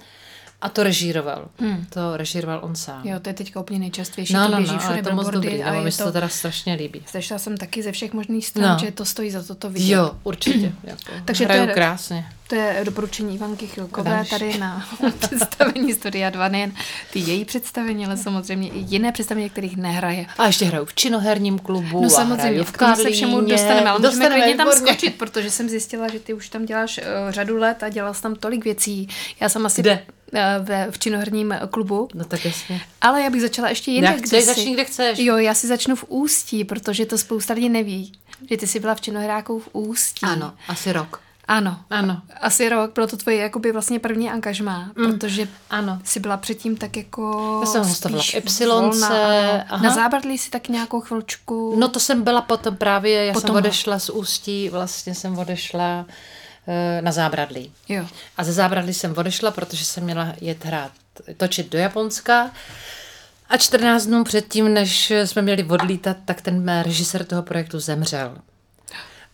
a 0.62 0.68
to 0.68 0.82
režíroval. 0.82 1.48
Mm. 1.60 1.86
To 1.90 2.16
režíroval 2.16 2.58
on 2.62 2.74
sám. 2.76 3.00
Jo, 3.08 3.20
to 3.20 3.28
je 3.30 3.34
teďka 3.34 3.60
úplně 3.60 3.78
nejčastější. 3.78 4.34
no, 4.34 4.44
to 4.46 4.50
no, 4.52 4.56
běží 4.56 4.72
no, 4.72 4.78
všude 4.78 5.02
to 5.02 5.14
moc 5.14 5.28
dobrý, 5.28 5.62
a 5.62 5.72
no, 5.74 5.82
mi 5.82 5.92
se 5.92 6.04
to 6.04 6.12
teda 6.12 6.28
strašně 6.28 6.74
líbí. 6.74 7.02
Slyšela 7.06 7.38
jsem 7.38 7.56
taky 7.56 7.82
ze 7.82 7.92
všech 7.92 8.12
možných 8.12 8.46
stran, 8.46 8.72
No. 8.72 8.78
že 8.86 8.92
to 8.92 9.04
stojí 9.04 9.30
za 9.30 9.42
to 9.42 9.54
to 9.54 9.70
vidět. 9.70 9.94
Jo, 9.94 10.10
určitě. 10.22 10.72
Jako, 10.84 11.00
Takže 11.24 11.46
to 11.46 11.52
je- 11.52 11.66
krásně. 11.66 12.26
To 12.48 12.54
je 12.56 12.80
doporučení 12.84 13.34
Ivanky 13.34 13.66
Chilkové 13.66 14.10
Dáš. 14.10 14.28
tady 14.30 14.58
na 14.58 14.88
představení 15.18 15.92
Studia 15.94 16.30
2, 16.30 16.48
nejen 16.48 16.72
ty 17.12 17.18
její 17.18 17.44
představení, 17.44 18.06
ale 18.06 18.16
samozřejmě 18.16 18.68
i 18.68 18.78
jiné 18.78 19.12
představení, 19.12 19.50
kterých 19.50 19.76
nehraje. 19.76 20.26
A 20.38 20.46
ještě 20.46 20.64
hraju 20.64 20.84
v 20.84 20.94
činoherním 20.94 21.58
klubu 21.58 22.02
No 22.02 22.10
samozřejmě, 22.10 22.64
v 22.64 22.72
tom 22.78 22.96
se 22.96 23.10
všemu 23.10 23.40
dostaneme, 23.40 23.90
ale 23.90 23.98
můžeme 24.00 24.28
klidně 24.30 24.54
tam 24.54 24.72
skočit, 24.72 25.14
protože 25.18 25.50
jsem 25.50 25.68
zjistila, 25.68 26.08
že 26.08 26.20
ty 26.20 26.34
už 26.34 26.48
tam 26.48 26.66
děláš 26.66 26.98
uh, 26.98 27.04
řadu 27.30 27.56
let 27.56 27.82
a 27.82 27.88
dělal 27.88 28.14
jsi 28.14 28.22
tam 28.22 28.34
tolik 28.34 28.64
věcí. 28.64 29.08
Já 29.40 29.48
jsem 29.48 29.66
asi 29.66 29.80
Kde? 29.80 30.02
Uh, 30.32 30.66
ve, 30.66 30.90
v 30.90 30.98
činoherním 30.98 31.54
klubu, 31.70 32.08
No 32.14 32.24
tak 32.24 32.44
jasně. 32.44 32.80
ale 33.00 33.22
já 33.22 33.30
bych 33.30 33.40
začala 33.42 33.68
ještě 33.68 33.90
jinde. 33.90 34.06
Jak 34.08 34.16
kde 34.16 34.26
chceš, 34.26 34.44
začni, 34.44 34.74
kde 34.74 34.84
chceš. 34.84 35.18
Jo, 35.18 35.36
já 35.36 35.54
si 35.54 35.66
začnu 35.66 35.96
v 35.96 36.04
Ústí, 36.08 36.64
protože 36.64 37.06
to 37.06 37.18
spousta 37.18 37.54
lidí 37.54 37.68
neví, 37.68 38.12
že 38.50 38.56
ty 38.56 38.66
jsi 38.66 38.80
byla 38.80 38.94
v 38.94 39.00
činohráku 39.00 39.58
v 39.60 39.68
Ústí. 39.72 40.26
Ano, 40.26 40.52
asi 40.68 40.92
rok. 40.92 41.20
Ano. 41.48 41.76
Ano. 41.90 42.22
Asi 42.40 42.68
rok, 42.68 42.92
bylo 42.94 43.06
to 43.06 43.16
tvoje 43.16 43.36
jakoby 43.36 43.72
vlastně 43.72 43.98
první 43.98 44.30
angažmá, 44.30 44.90
mm. 44.96 45.12
protože 45.12 45.48
Ano. 45.70 45.98
jsi 46.04 46.20
byla 46.20 46.36
předtím 46.36 46.76
tak 46.76 46.96
jako 46.96 47.58
Já 47.60 47.66
jsem 47.66 47.82
hostovala 47.84 48.22
v 48.22 48.26
spíš 48.26 48.36
Ypsilonce, 48.38 49.64
aha. 49.68 49.82
Na 49.84 49.90
zábradlí 49.94 50.38
si 50.38 50.50
tak 50.50 50.68
nějakou 50.68 51.00
chvilčku. 51.00 51.74
No 51.78 51.88
to 51.88 52.00
jsem 52.00 52.22
byla 52.22 52.40
potom 52.40 52.76
právě, 52.76 53.24
já 53.24 53.32
Potom. 53.32 53.48
jsem 53.48 53.56
odešla 53.56 53.98
z 53.98 54.10
Ústí, 54.10 54.68
vlastně 54.68 55.14
jsem 55.14 55.38
odešla 55.38 56.06
eh, 56.08 56.12
na 57.00 57.12
zábradlí. 57.12 57.72
Jo. 57.88 58.06
A 58.36 58.44
ze 58.44 58.52
zábradlí 58.52 58.94
jsem 58.94 59.14
odešla, 59.16 59.50
protože 59.50 59.84
jsem 59.84 60.04
měla 60.04 60.34
jet 60.40 60.64
hrát, 60.64 60.92
točit 61.36 61.72
do 61.72 61.78
Japonska. 61.78 62.50
A 63.48 63.56
14 63.56 64.06
dnů 64.06 64.24
předtím, 64.24 64.74
než 64.74 65.10
jsme 65.10 65.42
měli 65.42 65.64
odlítat, 65.64 66.16
tak 66.24 66.40
ten 66.40 66.82
režisér 66.82 67.24
toho 67.24 67.42
projektu 67.42 67.80
zemřel. 67.80 68.36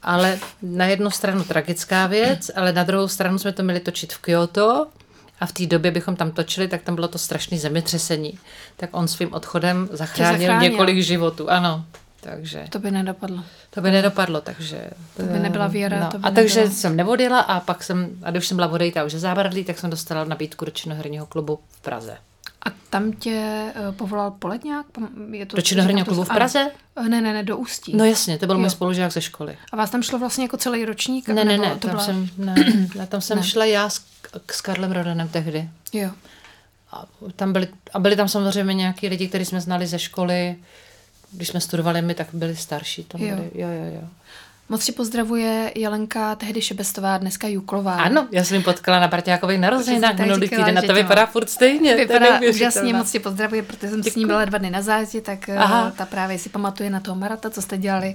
Ale 0.03 0.39
na 0.63 0.87
jednu 0.87 1.11
stranu 1.11 1.45
tragická 1.45 2.07
věc, 2.07 2.51
ale 2.55 2.73
na 2.73 2.85
druhou 2.85 3.09
stranu 3.09 3.39
jsme 3.39 3.53
to 3.53 3.63
měli 3.63 3.81
točit 3.81 4.13
v 4.13 4.19
Kyoto 4.19 4.87
a 5.41 5.47
v 5.47 5.53
té 5.53 5.67
době 5.67 5.91
bychom 5.91 6.17
tam 6.17 6.31
točili, 6.31 6.69
tak 6.69 6.83
tam 6.83 6.95
bylo 6.95 7.09
to 7.09 7.19
strašné 7.19 7.59
zemětřesení. 7.59 8.39
Tak 8.77 8.91
on 8.93 9.09
svým 9.09 9.33
odchodem 9.33 9.89
zachránil, 9.93 10.39
zachránil. 10.39 10.71
několik 10.71 11.03
životů, 11.03 11.51
ano. 11.51 11.85
Takže 12.21 12.65
To 12.71 12.79
by 12.79 12.91
nedopadlo. 12.91 13.45
to 13.71 13.81
by 13.81 13.91
nedopadlo, 13.91 14.41
takže... 14.41 14.91
To 15.17 15.23
by 15.23 15.39
nebyla 15.39 15.67
Věra, 15.67 16.01
No, 16.01 16.11
to 16.11 16.19
by 16.19 16.25
a 16.25 16.31
takže 16.31 16.61
nebylo. 16.61 16.77
jsem 16.77 16.97
nevodila 16.97 17.41
a 17.41 17.61
pak 17.61 17.83
jsem, 17.83 18.11
a 18.23 18.31
když 18.31 18.47
jsem 18.47 18.57
byla 18.57 18.69
odejta 18.69 19.05
už 19.05 19.13
ze 19.13 19.19
zábradlí, 19.19 19.65
tak 19.65 19.79
jsem 19.79 19.91
dostala 19.91 20.25
nabídku 20.25 20.65
do 20.65 20.71
činoherního 20.71 21.27
klubu 21.27 21.59
v 21.71 21.81
Praze. 21.81 22.17
A 22.63 22.71
tam 22.91 23.13
tě 23.13 23.65
uh, 23.89 23.95
povolal 23.95 24.31
Poledňák? 24.31 24.87
Je 25.31 25.47
to, 25.47 25.57
Do 25.57 25.63
činoherního 25.63 26.05
klubu 26.07 26.25
v. 26.25 26.29
Praze? 26.29 26.71
Eh, 26.97 27.09
Ne, 27.09 27.21
ne, 27.21 27.33
ne, 27.33 27.43
do 27.43 27.57
Ústí. 27.57 27.97
No 27.97 28.05
jasně, 28.05 28.39
to 28.39 28.47
byl 28.47 28.57
můj 28.59 28.65
Jo. 28.67 28.71
spolužák 28.71 29.13
ze 29.13 29.21
školy. 29.21 29.57
A 29.73 29.77
vás 29.77 29.91
tam 29.91 30.03
šlo 30.03 30.19
vlastně 30.19 30.45
jako 30.45 30.57
celý 30.57 30.85
ročník? 30.85 31.29
Ne, 31.29 31.45
ne, 31.45 31.59
ne, 31.59 31.71
to 31.71 31.79
tam 31.79 31.91
byla... 31.91 32.05
jsem, 32.05 32.29
ne, 32.39 32.55
ne, 32.95 33.07
tam 33.07 33.21
jsem 33.21 33.43
šla 33.43 33.65
já 33.65 33.89
s, 33.91 34.01
s 34.53 34.61
Karlem 34.61 34.93
Rodanem 34.93 35.29
tehdy. 35.29 35.69
Jo. 35.93 36.11
A, 36.93 37.05
tam 37.37 37.53
byli, 37.53 37.69
a 37.95 37.99
byli 37.99 38.17
tam 38.17 38.29
samozřejmě 38.29 38.75
nějaký 38.75 39.09
lidi, 39.09 39.29
kteří 39.29 39.45
jsme 39.45 39.61
znali 39.61 39.87
ze 39.87 39.99
školy. 39.99 40.57
Když 41.33 41.49
jsme 41.49 41.61
studovali 41.61 42.03
my, 42.03 42.15
tak 42.15 42.29
byli 42.33 42.57
starší. 42.57 43.05
Tam 43.05 43.21
Jo. 43.21 43.37
byli, 43.37 43.51
jo, 43.55 43.69
jo, 43.69 43.85
jo. 43.95 44.09
Moc 44.71 44.85
ti 44.85 44.93
pozdravuje 44.93 45.73
Jelenka, 45.75 46.35
tehdy 46.35 46.63
Šebestová, 46.63 47.19
dneska 47.19 47.49
Juklová. 47.49 47.95
Ano, 47.95 48.29
já 48.31 48.45
jsem 48.45 48.57
ji 48.57 48.63
potkala 48.63 49.01
na 49.01 49.09
Barťákových 49.09 49.61
narozeninách 49.61 50.19
minulý 50.19 50.49
týden 50.49 50.79
a 50.79 50.83
to 50.83 50.95
vypadá 50.95 51.27
furt 51.27 51.51
stejně. 51.51 51.97
Vypadá 51.97 52.41
úžasně, 52.51 52.95
moc 52.95 53.11
ti 53.11 53.19
pozdravuje, 53.19 53.63
protože 53.63 53.89
jsem 53.89 54.01
Děkuji. 54.01 54.13
s 54.13 54.17
ní 54.17 54.27
byla 54.27 54.45
dva 54.45 54.59
dny 54.59 54.71
na 54.71 54.83
zázdě, 54.83 55.21
tak 55.21 55.49
eh, 55.49 55.57
Aha. 55.57 55.93
ta 55.97 56.07
právě 56.07 56.39
si 56.39 56.49
pamatuje 56.49 56.91
na 56.91 57.01
toho 57.01 57.17
Marata, 57.17 57.51
co 57.51 57.63
jste 57.63 57.79
dělali. 57.79 58.15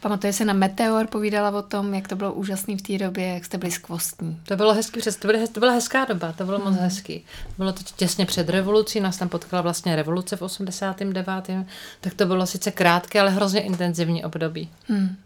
Pamatuje 0.00 0.32
se 0.32 0.44
na 0.44 0.52
Meteor, 0.52 1.06
povídala 1.06 1.58
o 1.58 1.62
tom, 1.62 1.94
jak 1.94 2.08
to 2.08 2.16
bylo 2.16 2.32
úžasný 2.32 2.76
v 2.76 2.82
té 2.82 2.98
době, 2.98 3.26
jak 3.26 3.44
jste 3.44 3.58
byli 3.58 3.72
skvostní. 3.72 4.40
To 4.44 4.56
bylo 4.56 4.74
hezký, 4.74 5.00
to, 5.20 5.28
bylo, 5.28 5.46
to 5.52 5.60
byla 5.60 5.72
hezká 5.72 6.04
doba, 6.04 6.32
to 6.32 6.44
bylo 6.44 6.58
hmm. 6.58 6.72
moc 6.72 6.80
hezký. 6.80 7.24
Bylo 7.58 7.72
to 7.72 7.80
těsně 7.96 8.26
před 8.26 8.48
revolucí, 8.48 9.00
nás 9.00 9.16
tam 9.16 9.28
potkala 9.28 9.62
vlastně 9.62 9.96
revoluce 9.96 10.36
v 10.36 10.42
89. 10.42 11.26
Tak 12.00 12.14
to 12.14 12.26
bylo 12.26 12.46
sice 12.46 12.70
krátké, 12.70 13.20
ale 13.20 13.30
hrozně 13.30 13.60
intenzivní 13.60 14.24
období. 14.24 14.70
Hmm. 14.88 15.16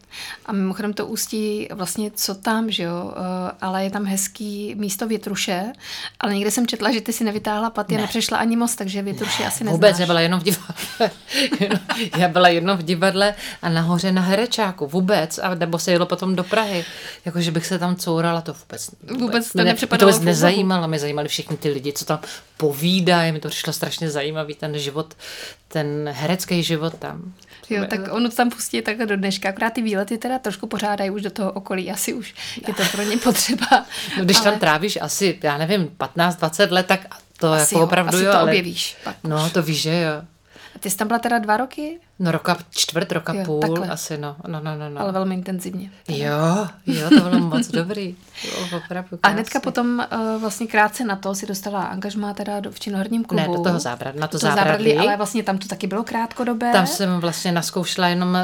A 0.46 0.52
mimochodem 0.52 0.92
to 0.92 1.06
ústí 1.06 1.68
vlastně 1.72 2.10
co 2.14 2.34
tam, 2.34 2.70
že 2.70 2.82
jo, 2.82 3.14
eh, 3.16 3.52
ale 3.60 3.84
je 3.84 3.90
tam 3.90 4.04
hezký 4.04 4.74
místo 4.74 5.08
Větruše, 5.08 5.72
ale 6.20 6.34
někde 6.34 6.50
jsem 6.50 6.66
četla, 6.66 6.92
že 6.92 7.00
ty 7.00 7.12
si 7.12 7.24
nevytáhla 7.24 7.70
paty 7.70 7.94
ne. 7.94 7.98
a 7.98 8.02
nepřešla 8.02 8.38
ani 8.38 8.56
most, 8.56 8.76
takže 8.76 9.02
Větruši 9.02 9.42
ne, 9.42 9.48
asi 9.48 9.64
neznáš. 9.64 9.72
Vůbec, 9.72 9.98
já 9.98 10.06
byla 10.06 10.20
jenom 10.20 10.40
v 10.40 10.42
divadle. 10.42 11.10
já 12.18 12.28
byla 12.28 12.48
jenom 12.48 12.78
v 12.78 12.82
divadle 12.82 13.34
a 13.62 13.68
nahoře 13.68 14.12
na 14.12 14.22
Herečáku, 14.22 14.86
vůbec, 14.86 15.38
a 15.38 15.54
nebo 15.54 15.78
se 15.78 15.92
jelo 15.92 16.06
potom 16.06 16.36
do 16.36 16.44
Prahy, 16.44 16.84
jakože 17.24 17.50
bych 17.50 17.66
se 17.66 17.78
tam 17.78 17.96
courala, 17.96 18.40
to 18.40 18.52
vůbec. 18.52 18.90
Vůbec, 19.02 19.20
vůbec 19.20 19.52
to 19.52 19.58
ne, 19.58 19.64
nepřipadalo. 19.64 20.12
To 20.12 20.18
vůbec 20.18 20.26
nezajímalo, 20.26 20.88
mě 20.88 20.98
zajímali 20.98 21.28
všichni 21.28 21.56
ty 21.56 21.70
lidi, 21.70 21.92
co 21.92 22.04
tam 22.04 22.18
povídají, 22.56 23.32
mi 23.32 23.40
to 23.40 23.48
přišlo 23.48 23.72
strašně 23.72 24.10
zajímavý, 24.10 24.54
ten 24.54 24.78
život, 24.78 25.14
ten 25.68 26.08
herecký 26.12 26.62
život 26.62 26.94
tam. 26.98 27.32
Jo, 27.70 27.84
tak 27.90 28.00
ono 28.10 28.28
to 28.28 28.36
tam 28.36 28.50
pustí 28.50 28.82
takhle 28.82 29.06
do 29.06 29.16
dneška. 29.16 29.48
Akorát 29.48 29.72
ty 29.72 29.82
výlety 29.82 30.18
teda 30.18 30.38
trošku 30.38 30.66
pořádají 30.66 31.10
už 31.10 31.22
do 31.22 31.30
toho 31.30 31.52
okolí. 31.52 31.90
Asi 31.90 32.14
už 32.14 32.34
je 32.68 32.74
to 32.74 32.82
pro 32.92 33.02
ně 33.02 33.16
potřeba. 33.16 33.66
No, 34.18 34.24
když 34.24 34.36
ale... 34.36 34.44
tam 34.50 34.58
trávíš 34.58 34.98
asi, 35.00 35.38
já 35.42 35.58
nevím, 35.58 35.90
15-20 35.98 36.72
let, 36.72 36.86
tak 36.86 37.00
to 37.38 37.52
asi 37.52 37.74
jako 37.74 37.80
jo, 37.80 37.86
opravdu 37.86 38.16
asi 38.16 38.24
jo. 38.24 38.32
to 38.32 38.38
ale... 38.38 38.50
objevíš 38.50 38.96
pak. 39.04 39.16
No, 39.24 39.50
to 39.50 39.62
víš, 39.62 39.82
že 39.82 40.00
jo. 40.00 40.22
Ty 40.80 40.90
jsi 40.90 40.96
tam 40.96 41.08
byla 41.08 41.18
teda 41.18 41.38
dva 41.38 41.56
roky? 41.56 42.00
No 42.18 42.32
roka, 42.32 42.56
čtvrt, 42.70 43.12
roka 43.12 43.34
jo, 43.34 43.44
půl 43.44 43.60
takhle. 43.60 43.88
asi, 43.88 44.18
no. 44.18 44.36
no, 44.48 44.60
no, 44.60 44.76
no, 44.76 44.90
no. 44.90 45.00
Ale 45.00 45.12
velmi 45.12 45.34
intenzivně. 45.34 45.90
Jo, 46.08 46.68
jo, 46.86 47.08
to 47.08 47.20
bylo 47.20 47.38
moc 47.38 47.68
dobrý. 47.68 48.16
Jo, 48.44 48.76
opravdu 48.76 49.18
A 49.22 49.28
hnedka 49.28 49.60
potom 49.60 50.06
uh, 50.12 50.40
vlastně 50.40 50.66
krátce 50.66 51.04
na 51.04 51.16
to 51.16 51.34
si 51.34 51.46
dostala 51.46 51.82
angažmá 51.82 52.34
teda 52.34 52.60
do, 52.60 52.70
v 52.70 52.80
činoherním 52.80 53.24
klubu. 53.24 53.52
Ne, 53.52 53.58
do 53.58 53.62
toho 53.62 53.78
zábrad, 53.80 54.14
na 54.14 54.26
to, 54.26 54.30
to 54.30 54.38
zábradlí. 54.38 54.90
zábradlí. 54.90 54.98
Ale 54.98 55.16
vlastně 55.16 55.42
tam 55.42 55.58
to 55.58 55.68
taky 55.68 55.86
bylo 55.86 56.04
krátkodobé. 56.04 56.72
Tam 56.72 56.86
jsem 56.86 57.20
vlastně 57.20 57.52
naskoušela 57.52 58.08
jenom 58.08 58.38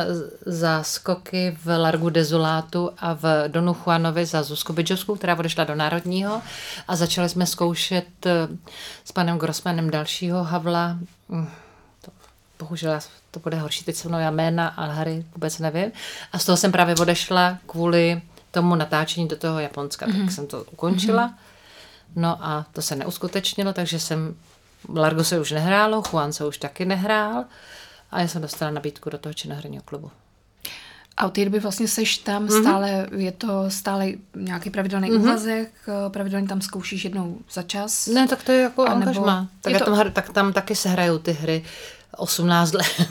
záskoky 0.47 1.57
v 1.65 1.79
Largu 1.79 2.11
Dezulátu 2.11 2.91
a 2.99 3.15
v 3.15 3.49
Donu 3.49 3.77
Juanovi 3.87 4.27
za 4.27 4.43
Zuzku 4.43 4.73
Bidžovskou, 4.73 5.15
která 5.15 5.39
odešla 5.39 5.65
do 5.65 5.75
Národního 5.75 6.43
a 6.89 6.97
začali 6.97 7.29
jsme 7.29 7.47
zkoušet 7.47 8.27
eh, 8.27 8.49
s 9.05 9.13
panem 9.13 9.39
Grossmanem 9.39 9.91
dalšího 9.91 10.45
Havla 10.45 10.99
hm, 11.29 11.49
bohužel 12.59 12.99
to 13.31 13.41
bude 13.41 13.57
horší, 13.57 13.85
teď 13.85 13.97
se 13.97 14.09
mnou 14.09 14.19
já 14.19 14.31
jména 14.31 14.69
a 14.69 14.85
Harry 14.85 15.25
vůbec 15.35 15.59
nevím. 15.59 15.93
A 16.33 16.39
z 16.39 16.45
toho 16.45 16.57
jsem 16.57 16.73
právě 16.73 16.95
odešla 16.95 17.59
kvůli 17.67 18.23
tomu 18.51 18.75
natáčení 18.75 19.29
do 19.29 19.37
toho 19.37 19.61
Japonska, 19.61 20.07
mm-hmm. 20.07 20.13
tak 20.13 20.21
mhm. 20.21 20.31
jsem 20.31 20.47
to 20.47 20.65
ukončila. 20.73 21.29
Mm-hmm. 21.29 21.35
No 22.17 22.39
a 22.41 22.67
to 22.73 22.83
se 22.83 22.97
neuskutečnilo, 22.97 23.73
takže 23.73 24.01
jsem, 24.01 24.35
Largo 24.95 25.25
se 25.25 25.41
už 25.41 25.51
nehrálo, 25.51 26.03
Juan 26.11 26.33
se 26.33 26.47
už 26.47 26.59
taky 26.59 26.85
nehrál 26.85 27.45
a 28.11 28.21
já 28.21 28.29
jsem 28.29 28.43
dostala 28.43 28.71
nabídku 28.71 29.11
do 29.11 29.19
toho 29.19 29.33
činoherního 29.35 29.83
klubu. 29.83 30.11
A 31.17 31.27
od 31.27 31.33
té 31.33 31.45
doby 31.45 31.59
vlastně 31.59 31.89
seš 31.89 32.19
tam 32.19 32.47
mm-hmm. 32.47 32.61
stále, 32.61 33.07
je 33.17 33.33
to 33.33 33.71
stále 33.71 34.07
nějaký 34.35 34.71
pravidelný 34.71 35.11
mm-hmm. 35.11 35.21
úvazek, 35.21 35.73
eh, 35.89 36.11
pravidelně 36.11 36.49
tam 36.49 36.61
zkoušíš 36.61 37.05
jednou 37.05 37.39
za 37.53 37.63
čas? 37.63 38.07
Ne, 38.07 38.29
tak 38.29 38.43
to 38.43 38.53
je 38.53 38.63
jako 38.63 38.85
angažma. 38.85 39.49
Tak, 39.61 39.79
to... 39.79 39.85
tam, 39.85 40.13
tak 40.13 40.29
tam 40.33 40.53
taky 40.53 40.75
se 40.75 40.89
hrajou 40.89 41.19
ty 41.19 41.33
hry. 41.33 41.65
18 42.17 42.73
let. 42.73 43.09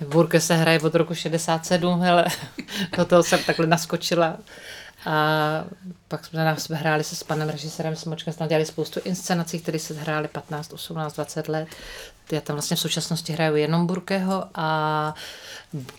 Burke 0.08 0.40
se 0.40 0.54
hraje 0.56 0.80
od 0.80 0.94
roku 0.94 1.14
67, 1.14 2.00
hele, 2.00 2.24
do 2.96 3.04
toho 3.04 3.22
jsem 3.22 3.38
takhle 3.46 3.66
naskočila. 3.66 4.36
A 5.06 5.64
pak 6.08 6.24
jsme 6.26 6.44
nás 6.44 6.70
hráli 6.70 7.04
se 7.04 7.16
s 7.16 7.22
panem 7.22 7.48
režisérem 7.48 7.96
Smočkem, 7.96 8.32
jsme 8.32 8.48
dělali 8.48 8.66
spoustu 8.66 9.00
inscenací, 9.04 9.60
které 9.60 9.78
se 9.78 9.94
hrály 9.94 10.28
15, 10.28 10.72
18, 10.72 11.14
20 11.14 11.48
let. 11.48 11.68
Já 12.32 12.40
tam 12.40 12.56
vlastně 12.56 12.76
v 12.76 12.80
současnosti 12.80 13.32
hraju 13.32 13.56
jenom 13.56 13.86
Burkeho 13.86 14.44
a 14.54 15.14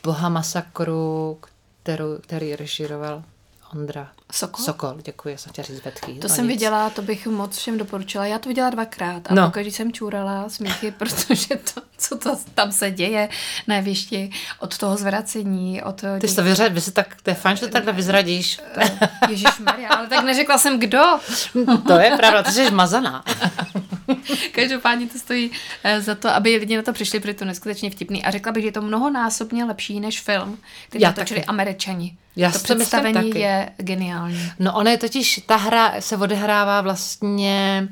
Boha 0.04 0.30
Masakru, 0.30 1.40
kterou, 1.84 2.18
který 2.18 2.56
režíroval 2.56 3.24
Ondra 3.74 4.10
Sokol? 4.32 4.66
Sokol, 4.66 4.96
děkuji, 5.02 5.38
jsem 5.38 5.52
chtěla 5.52 5.66
říct 5.66 5.80
Betchý. 5.80 6.20
To 6.20 6.28
no 6.28 6.36
jsem 6.36 6.48
nic. 6.48 6.54
viděla, 6.54 6.90
to 6.90 7.02
bych 7.02 7.28
moc 7.28 7.58
všem 7.58 7.78
doporučila. 7.78 8.26
Já 8.26 8.40
to 8.40 8.50
viděla 8.50 8.70
dvakrát 8.70 9.32
a 9.32 9.34
no. 9.34 9.46
pokaždé 9.46 9.72
jsem 9.72 9.94
čůrala 9.94 10.50
smíchy, 10.50 10.92
protože 10.98 11.56
to, 11.56 11.82
co 11.98 12.18
to 12.18 12.38
tam 12.56 12.72
se 12.72 12.92
děje 12.92 13.30
na 13.68 13.76
jevišti, 13.76 14.32
od 14.60 14.78
toho 14.78 14.98
zvracení, 14.98 15.84
od... 15.84 16.02
Ty 16.22 16.28
jsi 16.28 16.36
to 16.36 16.44
vyřad, 16.44 16.72
vy 16.72 16.82
si 16.82 16.92
tak, 16.92 17.18
to 17.24 17.30
je 17.30 17.34
fajn, 17.34 17.58
že 17.58 17.66
to 17.66 17.72
takhle 17.72 17.94
vyzradíš. 17.94 18.62
Ježíš 19.30 19.60
Maria, 19.60 19.90
ale 19.90 20.08
tak 20.08 20.26
neřekla 20.26 20.58
jsem 20.58 20.80
kdo. 20.80 21.04
to 21.88 21.94
je 21.94 22.18
pravda, 22.18 22.44
ty 22.44 22.52
jsi 22.52 22.72
mazaná. 22.72 23.24
Každopádně 24.52 25.08
to 25.08 25.20
stojí 25.20 25.52
eh, 25.84 26.02
za 26.02 26.16
to, 26.16 26.30
aby 26.30 26.56
lidi 26.56 26.78
na 26.78 26.84
to 26.84 26.94
přišli, 26.94 27.20
protože 27.20 27.34
to 27.34 27.44
je 27.44 27.48
neskutečně 27.48 27.90
vtipný. 27.90 28.24
A 28.24 28.32
řekla 28.32 28.52
bych, 28.52 28.64
že 28.64 28.68
je 28.68 28.72
to 28.72 28.82
mnohonásobně 28.82 29.66
lepší 29.66 30.00
než 30.00 30.22
film, 30.22 30.58
který 30.90 31.02
Já 31.02 31.10
natočili 31.10 31.40
taky. 31.40 31.48
američani. 31.48 32.18
Já 32.36 32.52
to 32.52 32.60
představení 32.60 33.14
taky. 33.14 33.40
je 33.40 33.70
geniální. 33.78 34.52
No 34.60 34.74
ona 34.74 34.92
je 34.92 34.98
totiž, 34.98 35.42
ta 35.46 35.56
hra 35.56 36.02
se 36.02 36.18
odehrává 36.18 36.82
vlastně 36.82 37.88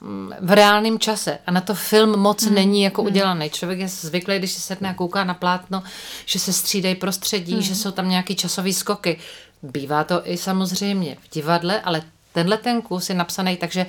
mm, 0.00 0.32
v 0.40 0.52
reálném 0.52 0.98
čase 0.98 1.38
a 1.46 1.50
na 1.50 1.60
to 1.60 1.74
film 1.74 2.18
moc 2.18 2.44
hmm. 2.44 2.54
není 2.54 2.82
jako 2.82 3.02
hmm. 3.02 3.10
udělaný. 3.10 3.50
Člověk 3.50 3.78
je 3.78 3.88
zvyklý, 3.88 4.38
když 4.38 4.52
se 4.52 4.60
sedne 4.60 4.90
a 4.90 4.94
kouká 4.94 5.24
na 5.24 5.34
plátno, 5.34 5.82
že 6.26 6.38
se 6.38 6.52
střídají 6.52 6.94
prostředí, 6.94 7.52
hmm. 7.52 7.62
že 7.62 7.74
jsou 7.74 7.90
tam 7.90 8.08
nějaký 8.08 8.36
časové 8.36 8.72
skoky. 8.72 9.18
Bývá 9.62 10.04
to 10.04 10.28
i 10.28 10.36
samozřejmě 10.36 11.16
v 11.20 11.34
divadle, 11.34 11.80
ale 11.80 12.02
tenhle 12.32 12.56
ten 12.56 12.82
kus 12.82 13.08
je 13.08 13.14
napsaný 13.14 13.56
tak, 13.56 13.72
že 13.72 13.86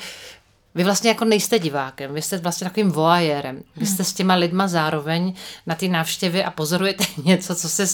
vy 0.79 0.83
vlastně 0.85 1.09
jako 1.09 1.25
nejste 1.25 1.59
divákem, 1.59 2.13
vy 2.13 2.21
jste 2.21 2.37
vlastně 2.37 2.65
takovým 2.65 2.91
voajérem. 2.91 3.63
Vy 3.75 3.85
jste 3.85 4.03
s 4.03 4.13
těma 4.13 4.35
lidma 4.35 4.67
zároveň 4.67 5.33
na 5.67 5.75
ty 5.75 5.87
návštěvy 5.87 6.43
a 6.43 6.51
pozorujete 6.51 7.03
něco, 7.23 7.55
co 7.55 7.69
se 7.69 7.85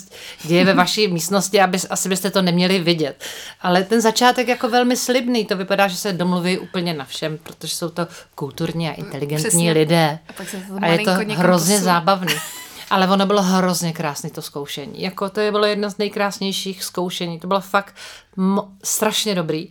děje 0.43 0.65
ve 0.65 0.73
vaší 0.73 1.07
místnosti, 1.07 1.61
aby, 1.61 1.77
asi 1.89 2.09
byste 2.09 2.31
to 2.31 2.41
neměli 2.41 2.79
vidět. 2.79 3.23
Ale 3.61 3.83
ten 3.83 4.01
začátek 4.01 4.47
jako 4.47 4.69
velmi 4.69 4.97
slibný, 4.97 5.45
to 5.45 5.57
vypadá, 5.57 5.87
že 5.87 5.97
se 5.97 6.13
domluví 6.13 6.57
úplně 6.57 6.93
na 6.93 7.05
všem, 7.05 7.37
protože 7.37 7.75
jsou 7.75 7.89
to 7.89 8.07
kulturní 8.35 8.89
a 8.89 8.93
inteligentní 8.93 9.49
Přesně. 9.49 9.71
lidé. 9.71 10.19
A, 10.81 10.85
a 10.85 10.87
je 10.87 10.99
to 10.99 11.11
hrozně 11.11 11.75
posun. 11.75 11.85
zábavný. 11.85 12.33
Ale 12.89 13.07
ono 13.07 13.25
bylo 13.25 13.41
hrozně 13.41 13.93
krásné 13.93 14.29
to 14.29 14.41
zkoušení. 14.41 15.01
Jako 15.01 15.29
to 15.29 15.39
je 15.39 15.51
bylo 15.51 15.65
jedno 15.65 15.89
z 15.89 15.97
nejkrásnějších 15.97 16.83
zkoušení. 16.83 17.39
To 17.39 17.47
bylo 17.47 17.61
fakt 17.61 17.95
mo- 18.37 18.67
strašně 18.83 19.35
dobrý. 19.35 19.69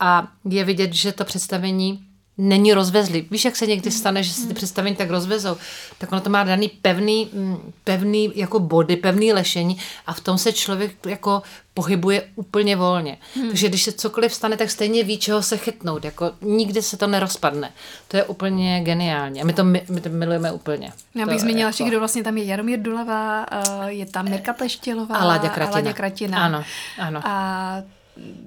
A 0.00 0.28
je 0.48 0.64
vidět, 0.64 0.92
že 0.92 1.12
to 1.12 1.24
představení 1.24 2.09
není 2.38 2.74
rozvezli. 2.74 3.26
Víš, 3.30 3.44
jak 3.44 3.56
se 3.56 3.66
někdy 3.66 3.90
stane, 3.90 4.22
že 4.22 4.32
se 4.32 4.46
ty 4.46 4.54
představení 4.54 4.96
tak 4.96 5.10
rozvezou, 5.10 5.56
tak 5.98 6.12
ono 6.12 6.20
to 6.20 6.30
má 6.30 6.44
daný 6.44 6.68
pevný, 6.68 7.30
mm, 7.32 7.72
pevný 7.84 8.32
jako 8.34 8.60
body, 8.60 8.96
pevný 8.96 9.32
lešení 9.32 9.78
a 10.06 10.12
v 10.12 10.20
tom 10.20 10.38
se 10.38 10.52
člověk 10.52 11.06
jako 11.06 11.42
pohybuje 11.74 12.22
úplně 12.34 12.76
volně. 12.76 13.18
Hmm. 13.34 13.48
Takže 13.48 13.68
když 13.68 13.82
se 13.82 13.92
cokoliv 13.92 14.34
stane, 14.34 14.56
tak 14.56 14.70
stejně 14.70 15.04
ví, 15.04 15.18
čeho 15.18 15.42
se 15.42 15.56
chytnout. 15.56 16.04
Jako 16.04 16.32
nikdy 16.40 16.82
se 16.82 16.96
to 16.96 17.06
nerozpadne. 17.06 17.72
To 18.08 18.16
je 18.16 18.24
úplně 18.24 18.80
geniální. 18.80 19.42
A 19.42 19.44
my 19.44 19.52
to, 19.52 19.64
my, 19.64 19.82
my 19.88 20.00
to 20.00 20.08
milujeme 20.08 20.52
úplně. 20.52 20.92
Já 21.14 21.26
bych 21.26 21.34
to 21.34 21.40
zmínila 21.40 21.68
ještě, 21.68 21.82
jako... 21.82 21.90
kdo 21.90 21.98
vlastně 21.98 22.22
tam 22.24 22.36
je 22.36 22.44
Jaromír 22.44 22.78
Dulavá, 22.82 23.46
je 23.86 24.06
tam 24.06 24.28
Mirka 24.28 24.52
Pleštělová 24.52 25.16
a 25.16 25.24
Láďa 25.24 25.48
Kratina. 25.48 25.72
A 25.72 25.74
Láďa 25.74 25.92
Kratina. 25.92 26.44
Ano, 26.44 26.64
ano. 26.98 27.20
A 27.24 27.82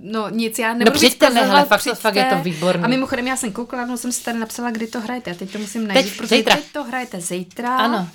No 0.02 0.30
nic, 0.30 0.60
já 0.60 0.73
nebudu 0.73 0.91
No 0.91 0.91
přijďte, 0.91 1.30
ne, 1.30 1.45
hele, 1.45 1.65
fakt, 1.65 1.80
přijďte. 1.80 2.02
fakt 2.02 2.15
je 2.15 2.26
to 2.26 2.36
výborný. 2.36 2.84
A 2.84 2.88
mimochodem 2.88 3.28
já 3.28 3.36
jsem 3.36 3.52
koukala, 3.52 3.86
no 3.86 3.97
jsem 3.97 4.12
si 4.12 4.23
tady 4.23 4.39
napsala, 4.39 4.71
kdy 4.71 4.88
to 4.88 5.02
hrajete. 5.02 5.32
A 5.32 5.34
teď 5.34 5.52
to 5.52 5.60
musím 5.60 5.88
najít, 5.88 6.06
teď, 6.06 6.17
protože 6.17 6.36
zítra. 6.36 6.56
teď 6.56 6.65
to 6.71 6.84
hrajete 6.84 7.21
zítra. 7.21 7.78
Ano. 7.78 8.08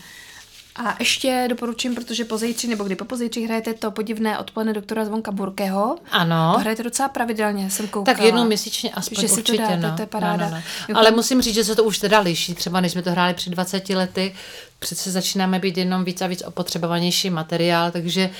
A 0.85 0.97
ještě 0.99 1.47
doporučím, 1.49 1.95
protože 1.95 2.25
pozejtří 2.25 2.69
nebo 2.69 2.85
kdy 2.85 2.97
po 2.97 3.05
pozejtří 3.05 3.45
hrajete 3.45 3.75
to 3.75 3.91
podivné 3.91 4.39
odpoledne 4.39 4.73
doktora 4.73 5.05
Zvonka 5.05 5.33
Burkého. 5.33 5.99
Ano. 6.11 6.53
To 6.55 6.61
hrajete 6.61 6.83
docela 6.83 7.09
pravidelně, 7.09 7.71
jsem 7.71 7.89
koukala. 7.89 8.17
Tak 8.17 8.25
jednou 8.25 8.45
měsíčně 8.45 8.91
aspoň 8.91 9.21
že 9.21 9.29
určitě, 9.29 9.53
to 9.53 9.77
dá, 9.77 9.77
no. 9.89 9.97
to 9.97 10.03
je 10.03 10.07
paráda. 10.07 10.45
No, 10.45 10.51
no, 10.51 10.63
no. 10.89 10.99
Ale 10.99 11.11
musím 11.11 11.43
říct, 11.43 11.55
že 11.55 11.65
se 11.65 11.77
to 11.77 11.85
už 11.85 11.99
teda 11.99 12.21
liší. 12.21 12.55
Třeba 12.55 12.81
než 12.81 12.93
jsme 12.93 13.03
to 13.03 13.11
hráli 13.11 13.35
před 13.35 13.51
20 13.51 13.89
lety, 13.89 14.35
přece 14.79 15.11
začínáme 15.11 15.59
být 15.59 15.77
jenom 15.79 16.05
víc 16.05 16.23
a 16.23 16.27
víc 16.27 16.43
opotřebovanější 16.47 17.31
materiál, 17.31 17.91
takže 17.91 18.31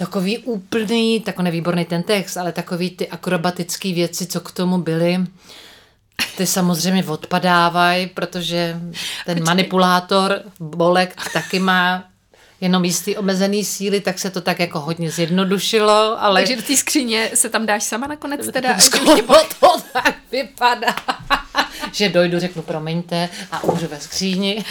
takový 0.00 0.38
úplný, 0.38 1.20
takový 1.20 1.50
výborný 1.50 1.84
ten 1.84 2.02
text, 2.02 2.36
ale 2.36 2.52
takový 2.52 2.90
ty 2.90 3.08
akrobatické 3.08 3.92
věci, 3.92 4.26
co 4.26 4.40
k 4.40 4.52
tomu 4.52 4.78
byly, 4.78 5.18
ty 6.36 6.46
samozřejmě 6.46 7.04
odpadávají, 7.04 8.06
protože 8.06 8.80
ten 9.26 9.36
Počkej. 9.36 9.42
manipulátor 9.42 10.40
Bolek 10.60 11.16
taky 11.32 11.58
má 11.58 12.04
jenom 12.60 12.84
jistý 12.84 13.16
omezený 13.16 13.64
síly, 13.64 14.00
tak 14.00 14.18
se 14.18 14.30
to 14.30 14.40
tak 14.40 14.58
jako 14.60 14.80
hodně 14.80 15.10
zjednodušilo, 15.10 16.22
ale... 16.22 16.40
Takže 16.40 16.56
do 16.56 16.62
té 16.62 16.76
skříně 16.76 17.30
se 17.34 17.48
tam 17.48 17.66
dáš 17.66 17.84
sama 17.84 18.06
nakonec 18.06 18.48
teda? 18.52 18.78
Skoro 18.78 19.16
to 19.60 19.76
tak 19.92 20.16
vypadá. 20.32 20.94
že 21.92 22.08
dojdu, 22.08 22.40
řeknu 22.40 22.62
promiňte 22.62 23.28
a 23.52 23.64
umřu 23.64 23.86
ve 23.86 24.00
skříni. 24.00 24.64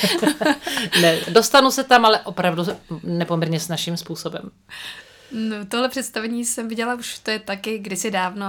ne, 1.02 1.18
dostanu 1.30 1.72
se 1.72 1.84
tam, 1.84 2.06
ale 2.06 2.20
opravdu 2.20 2.66
nepoměrně 3.04 3.60
s 3.60 3.68
naším 3.68 3.98
způsobem. 3.98 4.50
No, 5.32 5.66
tohle 5.68 5.90
představení 5.90 6.46
jsem 6.46 6.68
viděla 6.68 6.96
už, 6.96 7.20
to 7.20 7.32
je 7.32 7.40
taky 7.40 7.80
kdysi 7.80 8.12
dávno, 8.12 8.46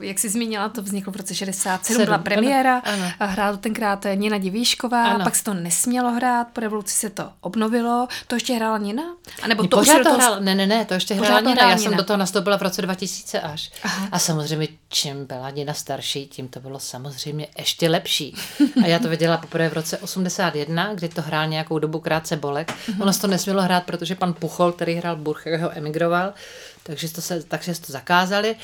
jak 0.00 0.18
jsi 0.18 0.28
zmínila, 0.28 0.68
to 0.68 0.82
vzniklo 0.82 1.12
v 1.12 1.16
roce 1.16 1.34
67, 1.34 1.94
Sedm, 1.94 2.04
byla 2.04 2.18
premiéra, 2.18 2.78
ano, 2.78 3.02
ano. 3.18 3.32
hrála 3.32 3.56
tenkrát 3.56 4.06
Nina 4.14 4.38
Divíšková, 4.38 5.04
ano. 5.04 5.24
pak 5.24 5.36
se 5.36 5.44
to 5.44 5.54
nesmělo 5.54 6.12
hrát, 6.12 6.48
po 6.52 6.60
revoluci 6.60 6.94
se 6.94 7.10
to 7.10 7.30
obnovilo, 7.40 8.08
to 8.26 8.36
ještě 8.36 8.54
hrála 8.54 8.78
Nina? 8.78 9.02
A 9.42 9.48
nebo 9.48 9.66
to 9.66 9.76
pořád 9.76 10.02
to 10.02 10.12
hrála, 10.12 10.38
ne, 10.40 10.54
ne, 10.54 10.66
ne, 10.66 10.84
to 10.84 10.94
ještě 10.94 11.14
hrála 11.14 11.40
Nina, 11.40 11.56
já 11.60 11.68
Nina. 11.68 11.78
jsem 11.78 11.96
do 11.96 12.04
toho 12.04 12.16
nastoupila 12.16 12.58
v 12.58 12.62
roce 12.62 12.82
2000 12.82 13.40
až. 13.40 13.72
Aha. 13.82 14.08
A 14.12 14.18
samozřejmě, 14.18 14.68
čím 14.88 15.26
byla 15.26 15.50
Nina 15.50 15.74
starší, 15.74 16.26
tím 16.26 16.48
to 16.48 16.60
bylo 16.60 16.80
samozřejmě 16.80 17.46
ještě 17.58 17.88
lepší. 17.88 18.36
A 18.84 18.86
já 18.86 18.98
to 18.98 19.08
viděla 19.08 19.36
poprvé 19.36 19.68
v 19.68 19.72
roce 19.72 19.98
81, 19.98 20.94
kdy 20.94 21.08
to 21.08 21.22
hrál 21.22 21.46
nějakou 21.46 21.78
dobu 21.78 22.00
krátce 22.00 22.36
Bolek. 22.36 22.74
Mhm. 22.88 23.02
Ono 23.02 23.12
se 23.12 23.20
to 23.20 23.26
nesmělo 23.26 23.62
hrát, 23.62 23.84
protože 23.84 24.14
pan 24.14 24.32
Puchol, 24.32 24.72
který 24.72 24.94
hrál 24.94 25.16
Burcheho 25.16 25.70
emigroval, 25.94 26.34
takže 26.82 27.08
to, 27.08 27.20
se, 27.20 27.42
takže 27.42 27.80
to 27.80 27.92
zakázali. 27.92 28.56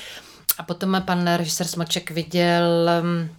A 0.59 0.63
potom 0.63 1.03
pan 1.07 1.27
režisér 1.37 1.67
Smoček 1.67 2.11
viděl 2.11 2.91
um, 3.03 3.37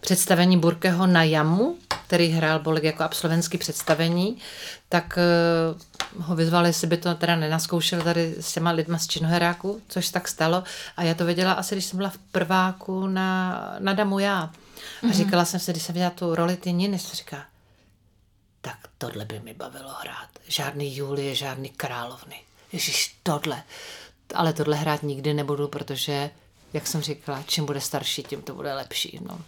představení 0.00 0.58
Burkeho 0.58 1.06
na 1.06 1.22
Jamu, 1.22 1.76
který 2.06 2.28
hrál 2.28 2.58
Bolek 2.58 2.84
jako 2.84 3.02
absolventský 3.02 3.58
představení, 3.58 4.38
tak 4.88 5.18
uh, 6.16 6.22
ho 6.22 6.36
vyzvali, 6.36 6.68
jestli 6.68 6.86
by 6.86 6.96
to 6.96 7.14
teda 7.14 7.36
nenaskoušel 7.36 8.02
tady 8.02 8.34
s 8.40 8.52
těma 8.52 8.70
lidma 8.70 8.98
z 8.98 9.06
Činoheráku, 9.06 9.80
což 9.88 10.08
tak 10.08 10.28
stalo. 10.28 10.62
A 10.96 11.02
já 11.02 11.14
to 11.14 11.24
věděla 11.24 11.52
asi, 11.52 11.74
když 11.74 11.84
jsem 11.84 11.96
byla 11.96 12.10
v 12.10 12.18
prváku 12.18 13.06
na, 13.06 13.76
na 13.78 13.92
Damu 13.92 14.18
já. 14.18 14.40
A 14.40 14.50
mm-hmm. 15.06 15.12
říkala 15.12 15.44
jsem 15.44 15.60
si, 15.60 15.70
když 15.70 15.82
jsem 15.82 15.92
viděla 15.92 16.10
tu 16.10 16.34
roli 16.34 16.56
ty 16.56 16.72
Niny, 16.72 16.98
jsem 16.98 17.16
říká, 17.16 17.44
tak 18.60 18.78
tohle 18.98 19.24
by 19.24 19.40
mi 19.40 19.54
bavilo 19.54 19.90
hrát. 20.00 20.28
Žádný 20.48 20.96
Julie, 20.96 21.34
žádný 21.34 21.68
královny. 21.68 22.45
Ježíš, 22.72 23.16
tohle. 23.22 23.62
Ale 24.34 24.52
tohle 24.52 24.76
hrát 24.76 25.02
nikdy 25.02 25.34
nebudu, 25.34 25.68
protože, 25.68 26.30
jak 26.72 26.86
jsem 26.86 27.00
říkala, 27.00 27.42
čím 27.46 27.66
bude 27.66 27.80
starší, 27.80 28.22
tím 28.22 28.42
to 28.42 28.54
bude 28.54 28.74
lepší. 28.74 29.18
No. 29.28 29.38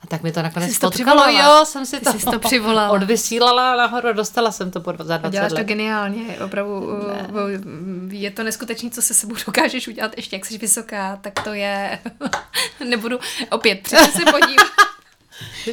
A 0.00 0.06
tak 0.06 0.22
mi 0.22 0.32
to 0.32 0.42
nakonec 0.42 0.72
Jsi 0.72 0.80
to 0.80 0.90
potkalo, 0.90 1.30
jo, 1.30 1.64
jsem 1.64 1.86
si 1.86 2.00
to, 2.00 2.12
jsi 2.12 2.26
to 2.26 2.38
přivolala. 2.38 2.90
odvysílala 2.92 3.76
nahoru, 3.76 4.12
dostala 4.12 4.52
jsem 4.52 4.70
to 4.70 4.80
po 4.80 4.92
za 5.02 5.16
20 5.16 5.32
děláš 5.32 5.52
let. 5.52 5.58
to 5.58 5.64
geniálně, 5.64 6.38
opravdu 6.44 6.92
ne. 7.08 7.28
je 8.08 8.30
to 8.30 8.42
neskutečné, 8.42 8.90
co 8.90 9.02
se 9.02 9.14
sebou 9.14 9.34
dokážeš 9.46 9.88
udělat, 9.88 10.12
ještě 10.16 10.36
jak 10.36 10.46
jsi 10.46 10.58
vysoká, 10.58 11.16
tak 11.16 11.44
to 11.44 11.54
je, 11.54 11.98
nebudu 12.88 13.18
opět, 13.50 13.80
přece 13.80 14.12
se 14.12 14.24
podívat. 14.24 14.95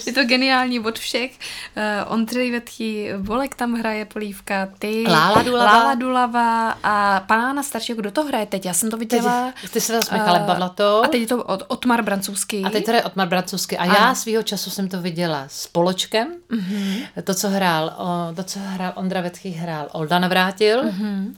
Je 0.06 0.14
to 0.14 0.24
geniální 0.24 0.80
od 0.80 1.00
všech. 1.00 1.32
Uh, 1.32 2.14
Ondřej 2.14 2.52
Vetchý, 2.52 3.08
Volek 3.18 3.56
tam 3.56 3.74
hraje, 3.74 4.06
Polívka, 4.06 4.70
ty, 4.80 5.04
Lála 5.08 5.44
Dulava, 5.44 5.78
Lála 5.78 5.96
Dulava 5.96 6.78
a 6.84 7.20
pána 7.28 7.64
staršího, 7.64 7.96
kdo 7.96 8.12
to 8.12 8.24
hraje 8.24 8.46
teď? 8.46 8.66
Já 8.66 8.74
jsem 8.74 8.92
to 8.92 8.98
viděla. 8.98 9.54
Teď, 9.62 9.72
ty 9.72 9.82
se 9.82 10.02
s 10.02 10.12
Michalem 10.12 10.42
uh, 10.42 10.48
Bavlatou. 10.48 11.04
A 11.04 11.08
teď 11.08 11.22
je 11.22 11.28
to 11.28 11.44
od, 11.44 11.64
Otmar 11.68 12.02
Brancovský. 12.02 12.66
A 12.66 12.70
teď 12.70 12.86
to 12.86 12.92
je 12.92 13.04
Otmar 13.04 13.28
Brancovský. 13.28 13.78
A 13.78 13.84
ano. 13.84 13.96
já 14.00 14.16
svýho 14.16 14.44
času 14.44 14.70
jsem 14.70 14.88
to 14.88 15.02
viděla 15.02 15.46
s 15.48 15.68
Poločkem. 15.68 16.28
Uh-huh. 16.52 17.08
To, 17.24 17.34
co 17.34 17.50
hrál, 17.50 17.94
o, 17.98 18.36
to, 18.36 18.44
co 18.44 18.60
hrál 18.60 18.92
Ondra 18.96 19.22
Vetchý, 19.22 19.50
hrál 19.52 19.90
Olda 19.92 20.20
Navrátil. 20.20 20.84
Uh-huh. 20.84 21.36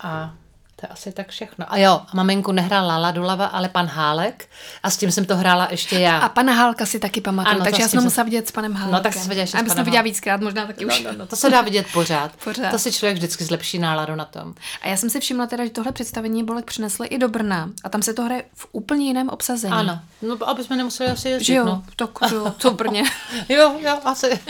A 0.00 0.34
to 0.80 0.86
je 0.86 0.88
asi 0.88 1.12
tak 1.12 1.28
všechno. 1.28 1.72
A 1.72 1.76
jo, 1.78 1.90
a 1.90 2.10
maminku 2.14 2.52
nehrál 2.52 2.86
Lala 2.86 3.10
Dulava, 3.10 3.46
ale 3.46 3.68
pan 3.68 3.86
Hálek 3.86 4.48
a 4.82 4.90
s 4.90 4.96
tím 4.96 5.12
jsem 5.12 5.24
to 5.24 5.36
hrála 5.36 5.68
ještě 5.70 5.98
já. 5.98 6.18
A 6.18 6.28
pana 6.28 6.52
Hálka 6.52 6.86
si 6.86 6.98
taky 6.98 7.20
pamatuju, 7.20 7.56
ano, 7.56 7.64
takže 7.64 7.82
já 7.82 7.88
jsem 7.88 8.02
musela 8.02 8.24
vidět 8.24 8.48
s 8.48 8.50
panem 8.50 8.74
Hálkem. 8.74 8.92
No 8.92 9.00
tak 9.00 9.14
se 9.14 9.28
viděla 9.28 9.40
ještě 9.40 9.58
A 9.58 9.60
jsem 9.60 9.76
to 9.76 9.84
viděla 9.84 10.02
víckrát, 10.02 10.40
možná 10.40 10.66
taky 10.66 10.84
no, 10.84 10.94
už. 10.94 11.02
No, 11.02 11.12
no, 11.12 11.26
to 11.26 11.36
se 11.36 11.50
dá 11.50 11.60
vidět 11.60 11.86
pořád. 11.92 12.32
pořád. 12.44 12.70
To 12.70 12.78
si 12.78 12.92
člověk 12.92 13.16
vždycky 13.16 13.44
zlepší 13.44 13.78
náladu 13.78 14.14
na 14.14 14.24
tom. 14.24 14.54
A 14.82 14.88
já 14.88 14.96
jsem 14.96 15.10
si 15.10 15.20
všimla 15.20 15.46
teda, 15.46 15.64
že 15.64 15.70
tohle 15.70 15.92
představení 15.92 16.44
Bolek 16.44 16.64
přinesl 16.64 17.04
i 17.10 17.18
do 17.18 17.28
Brna 17.28 17.70
a 17.84 17.88
tam 17.88 18.02
se 18.02 18.14
to 18.14 18.22
hraje 18.22 18.44
v 18.54 18.66
úplně 18.72 19.06
jiném 19.06 19.28
obsazení. 19.28 19.72
Ano, 19.72 20.00
no 20.22 20.48
aby 20.48 20.64
jsme 20.64 20.76
nemuseli 20.76 21.10
asi 21.10 21.28
jezdit, 21.28 21.44
Že 21.44 21.54
jo, 21.54 21.64
no. 21.64 21.82
to, 21.96 22.06
to, 22.06 22.50
to 22.50 22.70
Brně. 22.70 23.02
jo, 23.48 23.74
jo, 23.80 23.98
asi. 24.04 24.40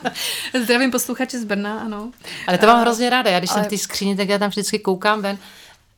Zdravím 0.62 0.90
posluchače 0.90 1.38
z 1.38 1.44
Brna, 1.44 1.80
ano. 1.80 2.10
Ale 2.46 2.58
to 2.58 2.66
mám 2.66 2.80
hrozně 2.80 3.10
ráda, 3.10 3.30
já 3.30 3.38
když 3.38 3.50
ale... 3.50 3.60
jsem 3.60 3.64
v 3.64 3.70
té 3.70 3.78
skříni, 3.78 4.16
tak 4.16 4.28
já 4.28 4.38
tam 4.38 4.50
vždycky 4.50 4.78
koukám 4.78 5.22
ven 5.22 5.38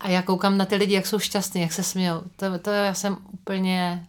a 0.01 0.09
já 0.09 0.23
koukám 0.23 0.59
na 0.59 0.65
ty 0.65 0.77
lidi, 0.77 0.95
jak 0.95 1.07
jsou 1.07 1.19
šťastní, 1.19 1.61
jak 1.61 1.73
se 1.73 1.83
smějou. 1.83 2.23
To, 2.37 2.59
to 2.59 2.71
já 2.71 2.95
jsem 2.95 3.17
úplně... 3.33 4.07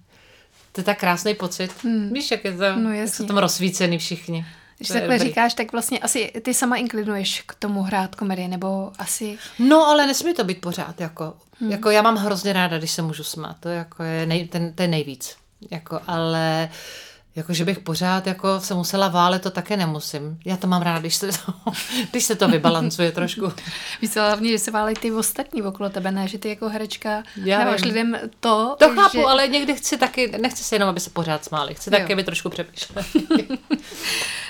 To 0.71 0.81
je 0.81 0.85
tak 0.85 0.99
krásný 0.99 1.33
pocit. 1.35 1.83
Hmm. 1.83 2.13
Víš, 2.13 2.31
jak 2.31 2.45
je 2.45 2.51
to, 2.51 2.75
no, 2.75 2.93
jak 2.93 3.09
jsou 3.09 3.25
tam 3.25 3.37
rozsvícený 3.37 3.97
všichni. 3.97 4.45
Když 4.77 4.87
to 4.87 4.93
takhle 4.93 5.15
dobrý. 5.15 5.29
říkáš, 5.29 5.53
tak 5.53 5.71
vlastně 5.71 5.99
asi 5.99 6.31
ty 6.41 6.53
sama 6.53 6.75
inklinuješ 6.75 7.41
k 7.41 7.55
tomu 7.55 7.81
hrát 7.81 8.15
komedii, 8.15 8.47
nebo 8.47 8.91
asi... 8.99 9.37
No, 9.59 9.87
ale 9.87 10.07
nesmí 10.07 10.33
to 10.33 10.43
být 10.43 10.61
pořád, 10.61 11.01
jako, 11.01 11.33
hmm. 11.59 11.71
jako 11.71 11.89
já 11.89 12.01
mám 12.01 12.15
hrozně 12.15 12.53
ráda, 12.53 12.77
když 12.77 12.91
se 12.91 13.01
můžu 13.01 13.23
smát, 13.23 13.57
to 13.59 13.69
jako 13.69 14.03
je 14.03 14.25
nej, 14.25 14.47
ten, 14.47 14.73
ten 14.73 14.91
nejvíc, 14.91 15.35
jako, 15.71 15.99
ale 16.07 16.69
uh, 16.71 17.08
jako, 17.35 17.53
že 17.53 17.65
bych 17.65 17.79
pořád 17.79 18.27
jako 18.27 18.59
se 18.59 18.73
musela 18.73 19.07
válet, 19.07 19.41
to 19.41 19.51
také 19.51 19.77
nemusím. 19.77 20.39
Já 20.45 20.57
to 20.57 20.67
mám 20.67 20.81
ráda, 20.81 20.99
když 20.99 21.15
se 21.15 21.27
to, 21.27 21.53
když 22.11 22.23
se 22.23 22.35
to 22.35 22.47
vybalancuje 22.47 23.11
trošku. 23.11 23.53
Víš 24.01 24.15
hlavně, 24.15 24.51
že 24.51 24.59
se 24.59 24.71
válej 24.71 24.95
ty 24.95 25.11
ostatní 25.11 25.61
okolo 25.61 25.89
tebe, 25.89 26.11
ne, 26.11 26.27
že 26.27 26.37
ty 26.37 26.49
jako 26.49 26.69
herečka 26.69 27.23
Já 27.35 27.59
dáváš 27.59 27.83
lidem 27.83 28.17
to. 28.39 28.75
To 28.79 28.95
chápu, 28.95 29.17
že... 29.17 29.23
ale 29.23 29.47
někdy 29.47 29.75
chci 29.75 29.97
taky, 29.97 30.37
nechci 30.41 30.63
se 30.63 30.75
jenom, 30.75 30.89
aby 30.89 30.99
se 30.99 31.09
pořád 31.09 31.45
smáli, 31.45 31.73
chci 31.73 31.91
taky, 31.91 32.13
aby 32.13 32.23
trošku 32.23 32.49
přemýšlet. 32.49 33.05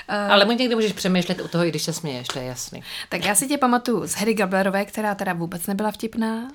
ale 0.30 0.46
mu 0.46 0.52
někdy 0.52 0.76
můžeš 0.76 0.94
přemýšlet 0.94 1.42
u 1.42 1.48
toho, 1.48 1.66
i 1.66 1.70
když 1.70 1.84
se 1.84 1.94
směješ, 1.94 2.28
to 2.28 2.40
je 2.40 2.46
jasný. 2.46 2.84
Tak 3.10 3.26
já 3.26 3.36
si 3.36 3.48
tě 3.48 3.58
pamatuju 3.58 4.08
z 4.08 4.14
Harry 4.14 4.34
Gablerové, 4.34 4.86
která 4.86 5.16
teda 5.16 5.34
vůbec 5.34 5.68
nebyla 5.68 5.92
vtipná. 5.92 6.48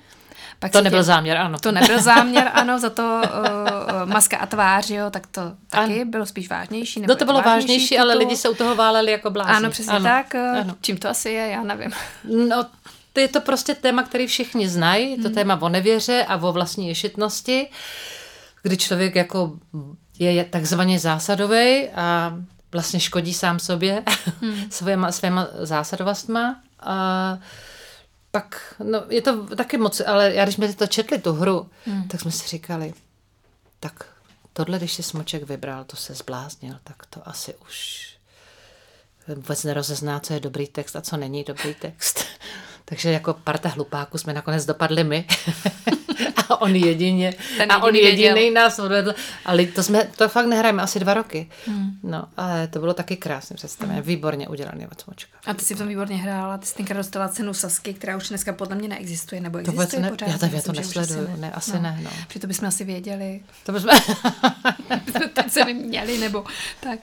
Pak 0.59 0.71
to 0.71 0.81
nebyl 0.81 0.99
tě, 0.99 1.03
záměr, 1.03 1.37
ano. 1.37 1.59
To 1.59 1.71
nebyl 1.71 2.01
záměr, 2.01 2.51
ano, 2.53 2.79
za 2.79 2.89
to 2.89 3.21
uh, 3.23 4.09
maska 4.11 4.37
a 4.37 4.45
tvář, 4.45 4.89
jo, 4.89 5.09
tak 5.09 5.27
to 5.27 5.41
taky 5.69 6.01
ano. 6.01 6.11
bylo 6.11 6.25
spíš 6.25 6.49
vážnější. 6.49 6.99
Nebo 6.99 7.13
no 7.13 7.17
to 7.17 7.25
bylo 7.25 7.41
vážnější, 7.41 7.57
vážnější 7.57 7.97
ale 7.97 8.13
lidi 8.13 8.37
se 8.37 8.49
u 8.49 8.55
toho 8.55 8.75
váleli 8.75 9.11
jako 9.11 9.29
blázni. 9.29 9.53
Ano, 9.53 9.69
přesně 9.69 9.93
ano. 9.93 10.05
tak. 10.05 10.35
Eh, 10.35 10.61
ano. 10.61 10.75
Čím 10.81 10.97
to 10.97 11.09
asi 11.09 11.29
je, 11.29 11.47
já 11.47 11.63
nevím. 11.63 11.91
No, 12.47 12.65
to 13.13 13.19
je 13.19 13.27
to 13.27 13.41
prostě 13.41 13.75
téma, 13.75 14.03
který 14.03 14.27
všichni 14.27 14.69
znají, 14.69 15.15
to 15.15 15.27
hmm. 15.27 15.35
téma 15.35 15.61
o 15.61 15.69
nevěře 15.69 16.25
a 16.27 16.35
o 16.35 16.51
vlastní 16.51 16.87
ješitnosti, 16.87 17.67
kdy 18.63 18.77
člověk 18.77 19.15
jako 19.15 19.53
je 20.19 20.43
takzvaně 20.43 20.99
zásadový 20.99 21.89
a 21.95 22.33
vlastně 22.71 22.99
škodí 22.99 23.33
sám 23.33 23.59
sobě 23.59 24.03
hmm. 24.41 24.55
svéma, 24.69 25.11
svéma 25.11 25.47
zásadovostma. 25.59 26.59
A 26.79 27.37
pak, 28.35 28.75
no 28.83 29.03
je 29.09 29.21
to 29.21 29.55
taky 29.55 29.77
moc, 29.77 30.01
ale 30.05 30.33
já 30.33 30.43
když 30.43 30.55
jsme 30.55 30.73
to 30.73 30.87
četli, 30.87 31.19
tu 31.19 31.33
hru, 31.33 31.69
hmm. 31.85 32.07
tak 32.07 32.21
jsme 32.21 32.31
si 32.31 32.47
říkali, 32.47 32.93
tak 33.79 34.05
tohle, 34.53 34.77
když 34.77 34.93
si 34.93 35.03
Smoček 35.03 35.43
vybral, 35.43 35.83
to 35.83 35.95
se 35.95 36.13
zbláznil, 36.13 36.75
tak 36.83 37.05
to 37.05 37.27
asi 37.27 37.55
už 37.55 38.07
vůbec 39.27 39.63
nerozezná, 39.63 40.19
co 40.19 40.33
je 40.33 40.39
dobrý 40.39 40.67
text 40.67 40.95
a 40.95 41.01
co 41.01 41.17
není 41.17 41.43
dobrý 41.43 41.75
text. 41.75 42.19
Takže 42.85 43.11
jako 43.11 43.33
parta 43.33 43.69
hlupáků 43.69 44.17
jsme 44.17 44.33
nakonec 44.33 44.65
dopadli 44.65 45.03
my. 45.03 45.25
a 46.49 46.61
on 46.61 46.75
jedině. 46.75 47.33
Ten 47.57 47.71
a 47.71 47.83
on 47.83 47.95
jediný 47.95 48.51
nás 48.51 48.79
odvedl. 48.79 49.15
Ale 49.45 49.65
to, 49.65 49.83
jsme, 49.83 50.07
to 50.17 50.29
fakt 50.29 50.45
nehrajeme 50.45 50.83
asi 50.83 50.99
dva 50.99 51.13
roky. 51.13 51.49
Hmm. 51.65 51.91
No, 52.03 52.23
ale 52.37 52.67
to 52.67 52.79
bylo 52.79 52.93
taky 52.93 53.17
krásně 53.17 53.55
představené. 53.55 53.95
Hmm. 53.95 54.07
Výborně 54.07 54.47
udělaný 54.47 54.87
od 54.87 55.01
Smočka. 55.01 55.37
A 55.45 55.53
ty 55.53 55.65
si 55.65 55.75
v 55.75 55.77
tom 55.77 55.87
výborně 55.87 56.17
hrála. 56.17 56.57
Ty 56.57 56.65
jsi 56.65 56.75
tenkrát 56.75 56.97
dostala 56.97 57.27
cenu 57.27 57.53
Sasky, 57.53 57.93
která 57.93 58.17
už 58.17 58.29
dneska 58.29 58.53
podle 58.53 58.75
mě 58.75 58.87
neexistuje. 58.87 59.41
Nebo 59.41 59.57
existuje 59.57 59.87
to 59.89 59.99
ne, 59.99 60.09
pořád? 60.09 60.27
Já, 60.27 60.37
to, 60.37 60.55
já 60.55 60.61
to 60.61 60.71
nesleduju. 60.71 61.27
Ne. 61.27 61.37
ne, 61.37 61.51
asi 61.51 61.73
no. 61.73 61.81
ne. 61.81 61.99
No. 62.03 62.09
Přitom 62.27 62.47
bychom 62.47 62.67
asi 62.67 62.83
věděli. 62.83 63.41
To 63.65 63.71
bychom... 63.71 63.89
tak 65.33 65.51
se 65.51 65.73
měli, 65.73 66.17
nebo 66.17 66.43
tak. 66.79 66.99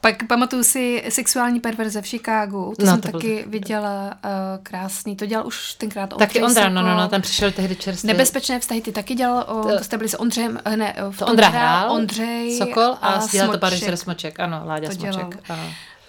Pak 0.00 0.26
pamatuju 0.26 0.64
si 0.64 1.04
sexuální 1.08 1.60
perverze 1.60 2.02
v 2.02 2.06
Chicagu. 2.06 2.74
To 2.78 2.86
no, 2.86 2.92
jsem 2.92 3.00
to 3.00 3.12
taky 3.12 3.36
bylo... 3.36 3.50
viděla 3.50 4.06
uh, 4.24 4.62
krásný. 4.62 5.16
To 5.16 5.25
dělal 5.26 5.46
už 5.46 5.74
tenkrát 5.74 6.14
Taky 6.18 6.42
Ondra, 6.42 6.68
no, 6.68 6.82
no, 6.82 6.96
no, 6.96 7.08
tam 7.08 7.22
přišel 7.22 7.52
tehdy 7.52 7.76
čerstvě. 7.76 8.12
Nebezpečné 8.12 8.60
vztahy, 8.60 8.80
ty 8.80 8.92
taky 8.92 9.14
dělal, 9.14 9.44
o, 9.48 9.62
to, 9.62 9.78
to 9.78 9.84
jste 9.84 9.96
byli 9.96 10.08
s 10.08 10.20
Ondřejem, 10.20 10.60
ne, 10.76 10.96
v 11.10 11.18
to 11.18 11.26
Ondra 11.26 11.48
hrál, 11.48 11.92
Ondřej 11.92 12.58
Sokol 12.58 12.82
a, 12.82 12.94
a 12.94 13.26
dělal 13.26 13.52
to 13.52 13.58
Paris 13.58 13.84
Smoček, 13.94 14.40
ano, 14.40 14.62
Láďa 14.64 14.88
to 14.88 14.94
Smoček. 14.94 15.38
Ano. 15.48 15.62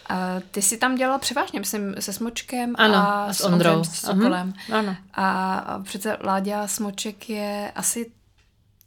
A 0.10 0.36
ty 0.52 0.62
si 0.62 0.78
tam 0.78 0.96
dělala 0.96 1.20
převážně, 1.20 1.60
myslím, 1.60 1.96
se 2.00 2.14
Smočkem 2.14 2.76
ano, 2.78 2.96
a 2.96 3.34
s 3.34 3.42
Ondrou. 3.44 3.84
S 3.84 3.92
Sokolem. 3.92 4.54
Uh-huh. 4.70 4.78
Ano. 4.78 4.96
A, 5.14 5.58
a 5.58 5.80
přece 5.80 6.18
Láďa 6.24 6.68
Smoček 6.68 7.30
je 7.30 7.72
asi 7.76 8.12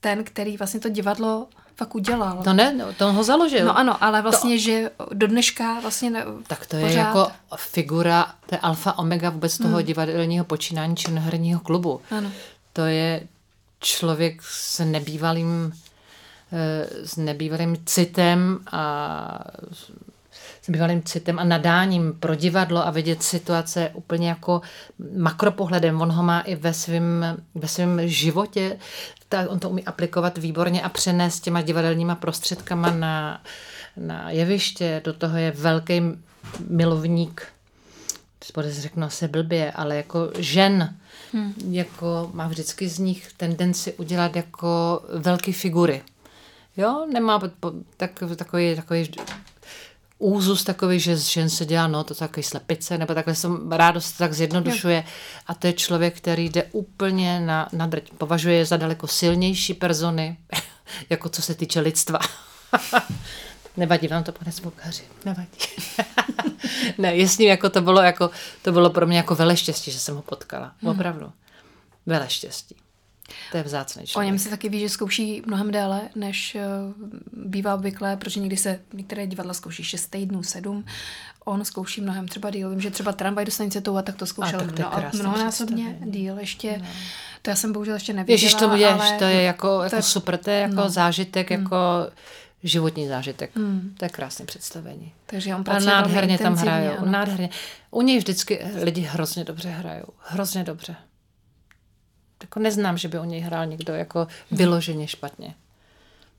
ten, 0.01 0.25
který 0.25 0.57
vlastně 0.57 0.81
to 0.81 0.88
divadlo 0.88 1.49
fakt 1.81 1.95
udělal. 1.95 2.43
To 2.45 2.53
ne, 2.53 2.75
no, 2.75 2.93
to 2.93 3.12
ho 3.12 3.25
založil. 3.25 3.64
No 3.64 3.79
ano, 3.79 4.05
ale 4.05 4.23
vlastně, 4.23 4.55
to... 4.55 4.59
že 4.59 4.90
do 5.12 5.27
dneška 5.27 5.81
vlastně 5.81 6.11
ne, 6.11 6.25
Tak 6.47 6.66
to 6.66 6.77
pořád... 6.77 6.88
je 6.88 6.99
jako 6.99 7.29
figura, 7.57 8.35
to 8.47 8.55
je 8.55 8.59
alfa 8.59 8.99
omega 8.99 9.31
vůbec 9.31 9.59
toho 9.59 9.77
hmm. 9.77 9.87
divadelního 9.87 10.45
počínání 10.45 10.97
činoherního 10.97 11.61
klubu. 11.61 12.01
Ano. 12.11 12.31
To 12.73 12.83
je 12.85 13.21
člověk 13.81 14.43
s 14.43 14.85
nebývalým 14.85 15.73
eh, 16.53 17.07
s 17.07 17.16
nebývalým 17.16 17.77
citem 17.87 18.59
a 18.73 18.85
s 20.62 20.71
bývalým 20.71 21.03
citem 21.03 21.38
a 21.38 21.45
nadáním 21.45 22.12
pro 22.21 22.35
divadlo 22.35 22.87
a 22.87 22.90
vidět 22.90 23.23
situace 23.23 23.90
úplně 23.95 24.29
jako 24.29 24.61
makropohledem. 25.16 26.01
On 26.01 26.12
ho 26.12 26.23
má 26.23 26.40
i 26.40 26.55
ve 26.55 26.75
svém 26.75 27.37
ve 27.55 27.69
svým 27.69 28.01
životě, 28.05 28.79
tak 29.31 29.51
on 29.51 29.59
to 29.59 29.71
umí 29.71 29.85
aplikovat 29.85 30.38
výborně 30.38 30.83
a 30.83 30.88
přenést 30.88 31.40
těma 31.40 31.62
divadelníma 31.62 32.14
prostředkama 32.14 32.90
na, 32.90 33.40
na 33.97 34.31
jeviště. 34.31 35.01
Do 35.05 35.12
toho 35.12 35.37
je 35.37 35.51
velký 35.51 36.03
milovník, 36.69 37.47
spodec 38.45 38.79
řeknu 38.79 39.07
asi 39.07 39.29
blbě, 39.29 39.73
ale 39.73 39.97
jako 39.97 40.31
žen, 40.38 40.97
hmm. 41.33 41.55
jako 41.71 42.31
má 42.35 42.49
vždycky 42.49 42.88
z 42.88 42.99
nich 42.99 43.33
tendenci 43.37 43.93
udělat 43.93 44.37
jako 44.37 45.03
velké 45.19 45.53
figury. 45.53 46.03
Jo, 46.77 47.07
nemá 47.12 47.38
tak, 47.97 48.25
takový, 48.37 48.77
takový 48.77 49.11
úzus 50.21 50.65
takový, 50.65 51.01
že 51.01 51.17
z 51.17 51.27
žen 51.27 51.51
se 51.51 51.67
dělá, 51.67 51.87
no 51.87 52.05
to 52.05 52.15
takový 52.15 52.43
slepice, 52.43 52.99
nebo 52.99 53.15
takhle 53.15 53.35
jsem 53.35 53.73
rádost 53.73 54.13
tak 54.13 54.33
zjednodušuje. 54.33 55.05
A 55.47 55.55
to 55.55 55.67
je 55.67 55.73
člověk, 55.73 56.17
který 56.17 56.49
jde 56.49 56.65
úplně 56.73 57.41
na, 57.41 57.69
na 57.73 57.87
drť. 57.87 58.11
Považuje 58.19 58.57
je 58.57 58.67
za 58.67 58.77
daleko 58.77 59.07
silnější 59.07 59.75
persony, 59.75 60.37
jako 61.11 61.29
co 61.29 61.43
se 61.43 61.55
týče 61.55 61.81
lidstva. 61.81 62.19
Nevadí 63.77 64.09
vám 64.09 64.25
to, 64.25 64.33
pane 64.33 64.53
Smokaři? 64.53 65.03
Nevadí. 65.25 65.49
ne, 66.99 67.17
jasně, 67.17 67.49
jako 67.49 67.71
to 67.71 67.81
bylo, 67.81 68.01
jako, 68.01 68.31
to 68.63 68.73
bylo 68.73 68.91
pro 68.91 69.07
mě 69.07 69.17
jako 69.17 69.35
veleštěstí, 69.35 69.91
že 69.91 69.99
jsem 69.99 70.17
ho 70.17 70.23
potkala. 70.23 70.73
Hmm. 70.83 70.91
Opravdu. 70.91 71.33
Veleštěstí. 72.07 72.77
To 73.51 73.57
je 73.57 73.62
vzácný 73.62 74.07
člověk. 74.07 74.27
O 74.27 74.31
něm 74.31 74.38
se 74.38 74.49
taky 74.49 74.69
ví, 74.69 74.81
že 74.81 74.88
zkouší 74.88 75.43
mnohem 75.47 75.71
déle, 75.71 76.01
než 76.14 76.55
eh, 76.55 76.62
bývá 77.33 77.75
obvyklé, 77.75 78.16
protože 78.16 78.40
někdy 78.40 78.57
se 78.57 78.81
některé 78.93 79.27
divadla 79.27 79.55
zkouší 79.55 79.85
6 79.85 80.07
týdnů, 80.07 80.43
7. 80.43 80.85
On 81.45 81.64
zkouší 81.64 82.01
mnohem 82.01 82.29
třeba 82.29 82.51
díl. 82.51 82.71
Vím, 82.71 82.81
že 82.81 82.90
třeba 82.90 83.12
tramvaj 83.12 83.45
do 83.45 83.53
stanice 83.53 83.81
tou 83.81 83.97
a 83.97 84.03
tak 84.03 84.16
to 84.16 84.27
zkoušel 84.27 84.61
tak 84.61 84.73
to 84.73 84.83
mno, 84.83 85.11
mnohonásobně 85.12 85.99
díl 86.01 86.38
ještě. 86.38 86.79
No. 86.79 86.87
To 87.43 87.51
já 87.51 87.57
jsem 87.57 87.73
bohužel 87.73 87.95
ještě 87.95 88.12
neviděla. 88.12 88.35
Ježíš, 88.35 88.55
to 88.55 88.69
budeš, 88.69 88.87
ale... 88.87 89.19
to 89.19 89.25
je 89.25 89.43
jako, 89.43 89.83
jako 89.83 89.90
to 89.90 89.97
je, 89.97 90.03
super, 90.03 90.38
to 90.38 90.51
je 90.51 90.61
jako 90.61 90.75
no. 90.75 90.88
zážitek, 90.88 91.51
hmm. 91.51 91.62
jako 91.62 91.77
životní 92.62 93.09
zážitek. 93.09 93.51
Hmm. 93.57 93.95
To 93.99 94.05
je 94.05 94.09
krásné 94.09 94.45
představení. 94.45 95.12
Takže 95.27 95.55
on 95.55 95.64
pracuje 95.64 95.93
a 95.93 96.01
nádherně 96.01 96.38
tam 96.38 96.55
hrajou. 96.55 97.05
Nádherně. 97.05 97.51
U 97.90 98.03
něj 98.03 98.19
vždycky 98.19 98.61
lidi 98.83 99.01
hrozně 99.01 99.45
dobře 99.45 99.69
hrajou. 99.69 100.09
Hrozně 100.19 100.64
dobře 100.64 100.97
jako 102.42 102.61
neznám, 102.61 102.98
že 102.98 103.09
by 103.09 103.18
o 103.18 103.24
něj 103.24 103.40
hrál 103.40 103.66
někdo 103.66 103.94
jako 103.94 104.26
vyloženě 104.50 105.09
špatně. 105.09 105.55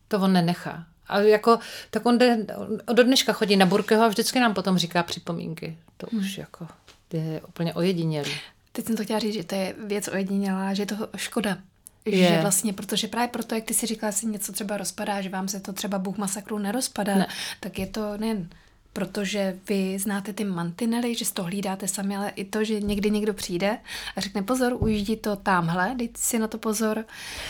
To 0.08 0.20
on 0.20 0.34
nenechá. 0.34 0.86
A 1.08 1.20
jako, 1.20 1.60
tak 1.90 2.06
on 2.06 2.18
jde, 2.18 2.46
do 2.94 3.04
dneška 3.04 3.34
chodí 3.34 3.58
na 3.58 3.66
Burkeho 3.66 4.04
a 4.04 4.08
vždycky 4.08 4.40
nám 4.40 4.54
potom 4.54 4.78
říká 4.78 5.04
připomínky. 5.04 5.78
To 5.98 6.08
hmm. 6.12 6.22
už 6.22 6.38
jako 6.38 6.68
je 7.14 7.42
úplně 7.48 7.74
ojedinělý. 7.74 8.32
Teď 8.72 8.86
jsem 8.86 8.98
to 8.98 9.04
chtěla 9.04 9.20
říct, 9.20 9.34
že 9.34 9.44
to 9.44 9.56
je 9.56 9.76
věc 9.86 10.08
ojedinělá, 10.08 10.74
že 10.74 10.82
je 10.82 10.86
to 10.86 11.10
škoda. 11.16 11.58
Je. 12.06 12.28
Že 12.28 12.42
vlastně, 12.42 12.74
protože 12.74 13.08
právě 13.08 13.28
proto, 13.28 13.56
jak 13.56 13.64
ty 13.64 13.74
si 13.74 13.86
říkala, 13.86 14.12
si 14.12 14.26
něco 14.26 14.52
třeba 14.52 14.78
rozpadá, 14.78 15.22
že 15.22 15.30
vám 15.30 15.48
se 15.48 15.60
to 15.60 15.74
třeba 15.74 16.00
Bůh 16.00 16.18
masakru 16.18 16.60
nerozpadá, 16.60 17.16
ne. 17.16 17.28
tak 17.60 17.80
je 17.80 17.88
to 17.88 18.18
nejen 18.18 18.50
protože 18.94 19.58
vy 19.70 20.00
znáte 20.00 20.34
ty 20.34 20.44
mantinely, 20.44 21.16
že 21.16 21.26
z 21.26 21.32
toho 21.32 21.46
hlídáte 21.46 21.88
sami, 21.88 22.18
ale 22.18 22.30
i 22.30 22.46
to, 22.46 22.64
že 22.64 22.80
někdy 22.80 23.12
někdo 23.12 23.34
přijde 23.34 23.78
a 24.16 24.22
řekne 24.22 24.42
pozor, 24.42 24.74
ujíždí 24.80 25.16
to 25.16 25.36
tamhle, 25.36 25.94
dejte 25.96 26.22
si 26.22 26.40
na 26.40 26.48
to 26.48 26.58
pozor. 26.58 27.06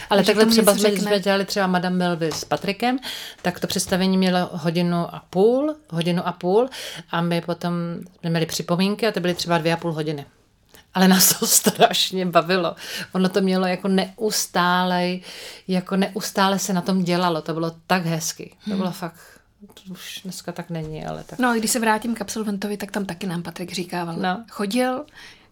Ale 0.10 0.24
takhle 0.24 0.46
třeba 0.46 0.74
jsme, 0.74 0.82
řekne... 0.82 1.00
jsme 1.00 1.20
dělali 1.20 1.46
třeba 1.46 1.68
Madame 1.68 1.96
Melvy 1.96 2.32
s 2.32 2.46
Patrikem, 2.46 3.00
tak 3.42 3.60
to 3.60 3.68
představení 3.68 4.18
mělo 4.18 4.50
hodinu 4.52 5.16
a 5.16 5.24
půl, 5.30 5.76
hodinu 5.90 6.28
a 6.28 6.32
půl 6.32 6.70
a 7.12 7.22
my 7.22 7.42
potom 7.42 7.74
jsme 8.20 8.30
měli 8.30 8.46
připomínky 8.46 9.08
a 9.08 9.12
to 9.12 9.20
byly 9.20 9.34
třeba 9.34 9.58
dvě 9.58 9.74
a 9.74 9.78
půl 9.78 9.94
hodiny. 9.94 10.26
Ale 10.94 11.08
nás 11.08 11.40
to 11.40 11.48
strašně 11.48 12.26
bavilo. 12.26 12.76
Ono 13.12 13.30
to 13.30 13.42
mělo 13.42 13.68
jako 13.68 13.88
neustále, 13.88 15.18
jako 15.68 15.96
neustále 15.96 16.60
se 16.60 16.74
na 16.74 16.82
tom 16.82 17.04
dělalo. 17.04 17.42
To 17.42 17.54
bylo 17.54 17.72
tak 17.88 18.06
hezky. 18.06 18.56
To 18.70 18.76
bylo 18.76 18.90
hmm. 18.90 18.94
fakt 18.94 19.41
to 19.68 19.92
už 19.92 20.22
dneska 20.24 20.52
tak 20.52 20.70
není, 20.70 21.06
ale 21.06 21.24
tak. 21.24 21.40
No 21.40 21.50
a 21.50 21.56
když 21.56 21.72
se 21.72 21.80
vrátím 21.80 22.16
k 22.16 22.22
absolventovi, 22.22 22.78
tak 22.78 22.92
tam 22.92 23.06
taky 23.06 23.28
nám 23.28 23.44
Patrik 23.44 23.72
říkával. 23.74 24.16
No. 24.16 24.46
Chodil, 24.50 25.06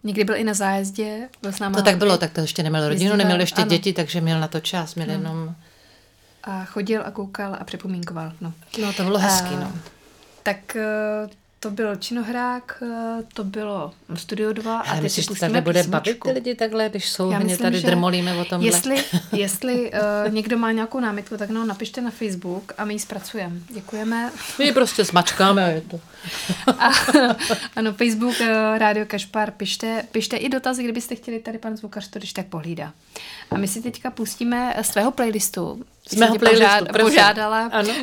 někdy 0.03 0.23
byl 0.23 0.35
i 0.35 0.43
na 0.43 0.53
zájezdě, 0.53 1.29
byl 1.41 1.51
s 1.51 1.59
náma. 1.59 1.77
To 1.77 1.83
tak 1.83 1.97
bylo, 1.97 2.17
tak 2.17 2.31
to 2.33 2.41
ještě 2.41 2.63
neměl 2.63 2.87
rodinu, 2.87 3.15
neměl 3.15 3.39
ještě 3.39 3.61
ano. 3.61 3.69
děti, 3.69 3.93
takže 3.93 4.21
měl 4.21 4.39
na 4.39 4.47
to 4.47 4.59
čas, 4.59 4.95
měl 4.95 5.07
no. 5.07 5.13
jenom... 5.13 5.55
A 6.43 6.65
chodil 6.65 7.01
a 7.05 7.11
koukal 7.11 7.57
a 7.59 7.63
připomínkoval. 7.63 8.33
No, 8.41 8.53
no 8.81 8.93
to 8.93 9.03
bylo 9.03 9.17
hezký, 9.17 9.55
a, 9.55 9.59
no. 9.59 9.73
Tak 10.43 10.75
eh, 10.75 11.29
to 11.59 11.71
byl 11.71 11.95
Činohrák, 11.95 12.83
eh, 12.85 13.23
to 13.33 13.43
bylo 13.43 13.91
Studio 14.15 14.53
2 14.53 14.79
a 14.79 14.93
teď 14.93 15.03
myslíš, 15.03 15.25
si 15.25 15.29
pustíme 15.29 15.61
bude 15.61 15.83
bavit 15.83 16.19
ty 16.23 16.31
lidi 16.31 16.55
takhle, 16.55 16.89
když 16.89 17.09
jsou 17.09 17.33
mě 17.33 17.57
tady 17.57 17.81
drmolíme 17.81 18.37
o 18.37 18.45
tomhle? 18.45 18.67
Jestli, 18.67 19.03
jestli 19.31 19.91
uh, 19.91 20.33
někdo 20.33 20.57
má 20.57 20.71
nějakou 20.71 20.99
námitku, 20.99 21.37
tak 21.37 21.49
no 21.49 21.65
napište 21.65 22.01
na 22.01 22.11
Facebook 22.11 22.73
a 22.77 22.85
my 22.85 22.93
ji 22.93 22.99
zpracujeme. 22.99 23.55
Děkujeme. 23.69 24.31
My 24.59 24.65
ji 24.65 24.71
prostě 24.71 25.05
smačkáme 25.05 25.65
a 25.65 25.67
je 25.67 25.81
to. 25.81 25.99
a, 26.71 26.91
ano, 27.75 27.93
Facebook, 27.93 28.35
uh, 28.39 28.47
Rádio 28.77 29.05
Kašpar, 29.05 29.51
pište, 29.51 30.03
pište 30.11 30.37
i 30.37 30.49
dotazy, 30.49 30.83
kdybyste 30.83 31.15
chtěli, 31.15 31.39
tady 31.39 31.57
pan 31.57 31.77
zvukař 31.77 32.07
to 32.07 32.19
když 32.19 32.33
tak 32.33 32.45
pohlídá. 32.45 32.93
A 33.51 33.57
my 33.57 33.67
si 33.67 33.81
teďka 33.81 34.11
pustíme 34.11 34.75
svého 34.81 35.11
playlistu. 35.11 35.85
Z 36.09 36.15
mého 36.15 36.39
playlistu, 36.39 36.65
požád, 36.65 37.01
požádala, 37.01 37.69
ano. 37.71 37.89
Uh, 37.89 37.95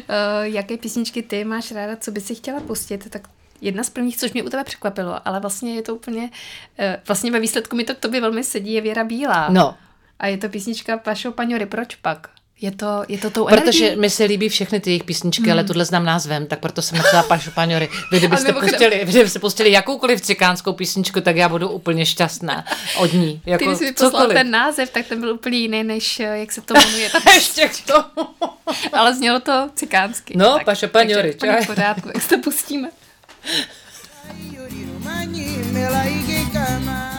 jaké 0.42 0.77
písničky 0.77 1.23
ty 1.23 1.45
máš 1.45 1.73
ráda, 1.73 1.97
co 1.97 2.11
by 2.11 2.21
si 2.21 2.35
chtěla 2.35 2.61
pustit, 2.61 3.11
tak 3.11 3.29
jedna 3.61 3.85
z 3.85 3.90
prvních, 3.90 4.16
což 4.16 4.33
mě 4.33 4.42
u 4.42 4.49
tebe 4.49 4.64
překvapilo, 4.64 5.29
ale 5.29 5.40
vlastně 5.40 5.75
je 5.75 5.83
to 5.83 5.95
úplně, 5.95 6.31
eh, 6.79 7.01
vlastně 7.07 7.31
ve 7.31 7.40
výsledku 7.40 7.77
mi 7.77 7.85
to 7.85 7.95
k 7.95 7.99
tobě 7.99 8.21
velmi 8.21 8.45
sedí, 8.45 8.73
je 8.73 8.81
Věra 8.81 9.05
Bílá. 9.05 9.49
No. 9.51 9.75
A 10.19 10.27
je 10.27 10.38
to 10.38 10.49
písnička 10.49 10.99
Pašo 10.99 11.33
Paňory, 11.33 11.66
proč 11.66 11.95
pak? 11.95 12.29
Je 12.61 12.71
to, 12.71 13.05
je 13.09 13.19
to 13.19 13.31
tou 13.31 13.47
Protože 13.47 13.85
energií? 13.85 14.01
mi 14.01 14.11
se 14.11 14.25
líbí 14.25 14.49
všechny 14.49 14.81
ty 14.81 14.90
jejich 14.90 15.05
písničky, 15.05 15.42
hmm. 15.42 15.53
ale 15.53 15.64
tuhle 15.64 15.85
znám 15.85 16.05
názvem, 16.05 16.47
tak 16.47 16.59
proto 16.59 16.83
jsem 16.83 16.99
napsala 16.99 17.23
Pašo 17.23 17.51
Paňory. 17.51 17.88
Vy 18.12 18.19
kdybyste 18.19 18.53
pustili, 18.53 19.05
vy 19.05 19.12
kdybyste 19.12 19.38
pustili 19.38 19.73
jakoukoliv 19.73 20.21
cikánskou 20.21 20.73
písničku, 20.73 21.21
tak 21.21 21.37
já 21.37 21.49
budu 21.49 21.69
úplně 21.69 22.07
šťastná 22.07 22.64
od 22.99 23.12
ní. 23.12 23.40
Jako 23.47 23.64
Ty, 23.64 23.85
když 23.85 23.92
poslal 23.92 24.29
ten 24.29 24.51
název, 24.51 24.90
tak 24.90 25.07
ten 25.07 25.21
byl 25.21 25.35
úplně 25.35 25.59
jiný, 25.59 25.85
než 25.85 26.21
eh, 26.21 26.38
jak 26.38 26.53
se 26.53 26.61
to 26.61 26.75
jmenuje. 26.75 27.11
Ještě 27.35 27.69
k 27.69 27.87
tomu. 27.87 28.29
ale 28.92 29.14
znělo 29.14 29.40
to 29.40 29.71
cikánsky. 29.75 30.35
No, 30.37 30.55
tak, 30.55 30.64
Pašo 30.64 30.88
Paňory. 30.88 31.35
Takže 31.35 31.66
pořádku, 31.66 32.09
jak 32.14 32.29
to 32.29 32.38
pustíme. 32.38 32.88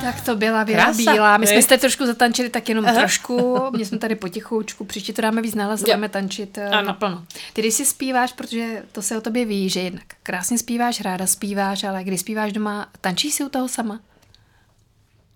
Tak 0.02 0.22
to 0.22 0.36
byla 0.36 0.64
Věra 0.64 0.84
Krása, 0.84 1.12
Bílá. 1.12 1.38
My 1.38 1.48
jsme 1.48 1.62
se 1.62 1.78
trošku 1.78 2.06
zatančili, 2.06 2.50
tak 2.50 2.70
jenom 2.70 2.86
Aha. 2.86 3.00
trošku. 3.00 3.58
Mě 3.76 3.86
jsme 3.86 3.98
tady 3.98 4.16
potichoučku, 4.16 4.86
příště 4.86 5.14
to 5.14 5.22
dáme 5.22 5.42
víc 5.42 5.56
nahlas, 5.56 5.82
budeme 5.82 6.10
tančit 6.10 6.58
eh, 6.58 6.70
ano. 6.70 6.88
naplno. 6.88 7.26
Ty 7.54 7.62
když 7.62 7.74
si 7.74 7.86
zpíváš, 7.86 8.34
protože 8.34 8.84
to 8.92 9.02
se 9.02 9.18
o 9.18 9.22
tobě 9.22 9.46
ví, 9.46 9.70
že 9.70 9.80
jednak 9.80 10.04
krásně 10.24 10.58
zpíváš, 10.58 11.02
ráda 11.02 11.28
zpíváš, 11.28 11.84
ale 11.84 12.04
když 12.04 12.20
zpíváš 12.20 12.54
doma, 12.54 12.88
tančíš 13.02 13.34
si 13.34 13.44
u 13.44 13.50
toho 13.50 13.68
sama? 13.68 14.00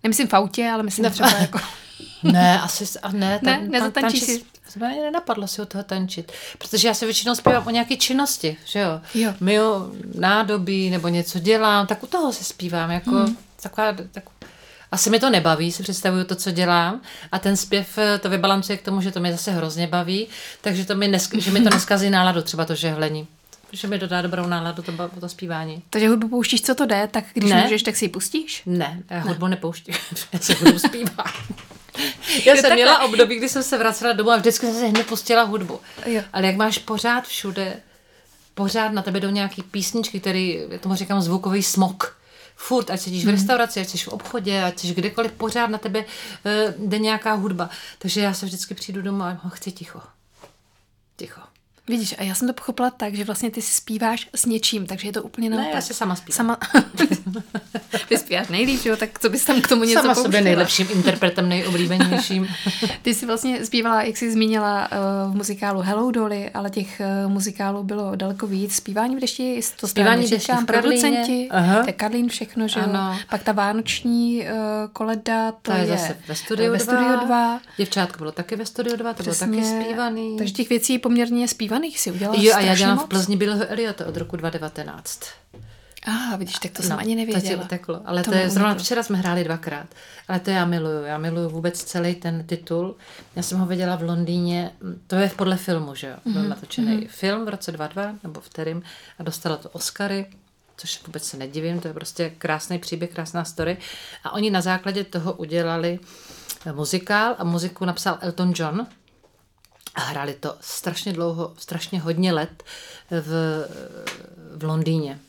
Nemyslím 0.03 0.27
v 0.27 0.33
autě, 0.33 0.69
ale 0.69 0.83
myslím 0.83 1.03
no. 1.03 1.11
třeba 1.11 1.29
jako... 1.29 1.59
Ne, 2.23 2.61
asi 2.61 2.85
a 3.03 3.11
ne. 3.11 3.39
Tam, 3.39 3.53
ne, 3.53 3.67
nezatančíš 3.67 4.23
si. 4.23 4.43
Mě 4.79 5.01
nenapadlo 5.01 5.47
si 5.47 5.61
u 5.61 5.65
toho 5.65 5.83
tančit, 5.83 6.31
protože 6.57 6.87
já 6.87 6.93
se 6.93 7.05
většinou 7.05 7.35
zpívám 7.35 7.67
o 7.67 7.69
nějaké 7.69 7.97
činnosti, 7.97 8.57
že 8.65 8.79
jo. 8.79 9.01
jo. 9.13 9.33
Myju 9.39 9.95
nádobí 10.15 10.89
nebo 10.89 11.07
něco 11.07 11.39
dělám, 11.39 11.87
tak 11.87 12.03
u 12.03 12.07
toho 12.07 12.33
se 12.33 12.43
zpívám, 12.43 12.91
jako 12.91 13.11
hmm. 13.11 13.37
taková, 13.61 13.93
tak, 14.11 14.23
asi 14.91 15.09
mi 15.09 15.19
to 15.19 15.29
nebaví, 15.29 15.71
si 15.71 15.83
představuju 15.83 16.23
to, 16.23 16.35
co 16.35 16.51
dělám 16.51 17.01
a 17.31 17.39
ten 17.39 17.57
zpěv 17.57 17.97
eh, 17.97 18.19
to 18.19 18.29
vybalancuje 18.29 18.77
k 18.77 18.81
tomu, 18.81 19.01
že 19.01 19.11
to 19.11 19.19
mě 19.19 19.31
zase 19.31 19.51
hrozně 19.51 19.87
baví, 19.87 20.27
takže 20.61 20.85
to 20.85 20.95
mi, 20.95 21.11
nesk- 21.11 21.39
že 21.39 21.51
mi 21.51 21.61
to 21.61 21.69
neskazí 21.73 22.09
náladu, 22.09 22.41
třeba 22.41 22.65
to 22.65 22.75
žehlení 22.75 23.27
že 23.73 23.87
mi 23.87 23.97
dodá 23.97 24.21
dobrou 24.21 24.47
náladu 24.47 24.83
to, 24.83 25.09
to 25.19 25.29
zpívání. 25.29 25.83
Takže 25.89 26.09
hudbu 26.09 26.27
pouštíš, 26.27 26.61
co 26.61 26.75
to 26.75 26.85
jde, 26.85 27.07
tak 27.11 27.25
když 27.33 27.49
ne. 27.49 27.61
můžeš, 27.61 27.83
tak 27.83 27.95
si 27.95 28.05
ji 28.05 28.09
pustíš? 28.09 28.61
Ne, 28.65 29.03
já 29.09 29.19
hudbu 29.19 29.45
ne. 29.45 29.49
nepouštím, 29.49 29.95
já 30.33 30.39
se 30.39 30.53
hudbu 30.53 30.79
zpívám. 30.79 31.33
Já 32.45 32.55
jsem 32.55 32.73
měla 32.73 33.03
období, 33.03 33.35
kdy 33.35 33.49
jsem 33.49 33.63
se 33.63 33.77
vracela 33.77 34.13
domů 34.13 34.31
a 34.31 34.37
vždycky 34.37 34.65
jsem 34.65 34.75
se 34.75 34.87
hned 34.87 35.07
pustila 35.07 35.43
hudbu. 35.43 35.79
Jo. 36.05 36.21
Ale 36.33 36.47
jak 36.47 36.55
máš 36.55 36.77
pořád 36.77 37.27
všude, 37.27 37.81
pořád 38.53 38.89
na 38.89 39.01
tebe 39.01 39.19
do 39.19 39.29
nějaký 39.29 39.63
písničky, 39.63 40.19
který, 40.19 40.61
já 40.69 40.77
tomu 40.77 40.95
říkám 40.95 41.21
zvukový 41.21 41.63
smog. 41.63 42.17
Furt, 42.55 42.89
ať 42.89 42.99
sedíš 42.99 43.25
v 43.25 43.29
restauraci, 43.29 43.81
ať 43.81 43.89
jsi 43.89 43.97
v 43.97 44.07
obchodě, 44.07 44.63
ať 44.63 44.79
jsi 44.79 44.93
kdekoliv, 44.93 45.31
pořád 45.31 45.67
na 45.67 45.77
tebe 45.77 45.99
uh, 45.99 46.87
jde 46.87 46.99
nějaká 46.99 47.33
hudba. 47.33 47.69
Takže 47.97 48.21
já 48.21 48.33
se 48.33 48.45
vždycky 48.45 48.73
přijdu 48.73 49.01
domů 49.01 49.23
a 49.23 49.49
chci 49.49 49.71
ticho. 49.71 50.01
Ticho. 51.17 51.50
Vidíš, 51.91 52.15
a 52.17 52.23
já 52.23 52.35
jsem 52.35 52.47
to 52.47 52.53
pochopila 52.53 52.89
tak, 52.89 53.15
že 53.15 53.23
vlastně 53.23 53.51
ty 53.51 53.61
si 53.61 53.73
zpíváš 53.73 54.29
s 54.35 54.45
něčím, 54.45 54.85
takže 54.85 55.07
je 55.07 55.11
to 55.11 55.23
úplně 55.23 55.49
naopak. 55.49 55.67
Ne, 55.67 55.75
já 55.75 55.81
si 55.81 55.93
sama 55.93 56.15
zpívám. 56.15 56.35
Sama... 56.35 56.57
ty 58.09 58.17
zpíváš 58.17 58.47
nejlíp, 58.47 58.85
jo, 58.85 58.95
tak 58.95 59.19
co 59.19 59.29
bys 59.29 59.45
tam 59.45 59.61
k 59.61 59.67
tomu 59.67 59.83
něco 59.83 59.93
Sama 59.93 60.13
pouštěla? 60.13 60.23
sobě 60.23 60.41
nejlepším 60.41 60.87
interpretem, 60.91 61.49
nejoblíbenějším. 61.49 62.47
Ty 63.01 63.13
jsi 63.13 63.25
vlastně 63.25 63.65
zpívala, 63.65 64.03
jak 64.03 64.17
jsi 64.17 64.31
zmínila, 64.31 64.89
uh, 64.91 65.33
v 65.33 65.35
muzikálu 65.35 65.81
Hello 65.81 66.11
Dolly, 66.11 66.49
ale 66.49 66.69
těch 66.69 67.01
uh, 67.25 67.31
muzikálů 67.31 67.83
bylo 67.83 68.15
daleko 68.15 68.47
víc. 68.47 68.75
Zpívání 68.75 69.15
v 69.15 69.19
dešti, 69.19 69.59
to 69.79 69.87
Zpívání 69.87 70.27
v 70.27 70.29
dešti 70.29 70.51
v 70.63 70.65
producenti, 70.65 71.47
Aha. 71.51 71.81
to 71.81 71.89
je 71.89 71.93
Karlín 71.93 72.29
všechno, 72.29 72.67
že 72.67 72.79
jo. 72.79 72.85
Ano. 72.89 73.19
Pak 73.29 73.43
ta 73.43 73.51
vánoční 73.51 74.41
uh, 74.41 74.47
koleda, 74.93 75.51
to, 75.51 75.71
To 75.71 75.77
je 75.77 75.87
zase 75.87 76.17
ve 76.27 76.35
studiu, 76.35 76.71
ve 76.71 76.79
studiu 76.79 77.19
2. 77.25 77.61
Děvčátko 77.77 78.17
bylo 78.17 78.31
taky 78.31 78.55
ve 78.55 78.65
studiu 78.65 78.95
2, 78.95 79.13
to 79.13 79.23
Přesně. 79.23 79.47
bylo 79.47 79.61
taky 79.61 79.83
zpívaný. 79.83 80.37
Takže 80.37 80.53
těch 80.53 80.69
věcí 80.69 80.99
poměrně 80.99 81.47
zpívaných 81.81 81.99
si 81.99 82.11
udělala 82.11 82.37
Jo, 82.41 82.53
a 82.55 82.59
já 82.59 82.75
dělám 82.75 82.97
v 82.97 83.01
moc. 83.01 83.09
Plzni 83.09 83.37
Billho 83.37 83.65
Eliota 83.67 84.07
od 84.07 84.17
roku 84.17 84.35
2019. 84.35 85.19
Ah, 86.07 86.37
vidíš, 86.37 86.55
tak 86.55 86.71
to 86.71 86.83
jsem 86.83 86.99
ani 86.99 87.13
To 87.15 87.19
nevěděla. 87.19 87.41
ti 87.41 87.65
uteklo. 87.65 88.01
Ale 88.05 88.23
to, 88.23 88.31
mi 88.31 88.37
je, 88.37 88.49
zrovna 88.49 88.75
včera 88.75 89.03
jsme 89.03 89.17
hráli 89.17 89.43
dvakrát. 89.43 89.87
Ale 90.27 90.39
to 90.39 90.49
já 90.49 90.65
miluju. 90.65 91.03
Já 91.03 91.17
miluju 91.17 91.49
vůbec 91.49 91.83
celý 91.83 92.15
ten 92.15 92.43
titul. 92.43 92.95
Já 93.35 93.43
jsem 93.43 93.59
ho 93.59 93.65
viděla 93.65 93.95
v 93.95 94.03
Londýně. 94.03 94.71
To 95.07 95.15
je 95.15 95.31
podle 95.35 95.57
filmu, 95.57 95.95
že 95.95 96.07
jo? 96.07 96.15
Byl 96.33 96.43
natočený 96.43 97.07
film 97.07 97.45
v 97.45 97.49
roce 97.49 97.71
22, 97.71 98.15
nebo 98.23 98.41
v 98.41 98.49
kterým. 98.49 98.83
A 99.19 99.23
dostala 99.23 99.57
to 99.57 99.69
Oscary 99.69 100.25
což 100.77 101.01
vůbec 101.07 101.23
se 101.23 101.37
nedivím, 101.37 101.79
to 101.79 101.87
je 101.87 101.93
prostě 101.93 102.29
krásný 102.37 102.79
příběh, 102.79 103.09
krásná 103.09 103.45
story. 103.45 103.77
A 104.23 104.31
oni 104.31 104.49
na 104.51 104.61
základě 104.61 105.03
toho 105.03 105.33
udělali 105.33 105.99
eh, 106.65 106.71
muzikál 106.71 107.35
a 107.37 107.43
muziku 107.43 107.85
napsal 107.85 108.17
Elton 108.21 108.53
John, 108.55 108.87
hráli 109.95 110.33
to 110.33 110.55
strašně 110.61 111.13
dlouho, 111.13 111.53
strašně 111.57 111.99
hodně 111.99 112.33
let 112.33 112.63
v, 113.11 113.65
v 114.55 114.63
Londýně. 114.63 115.19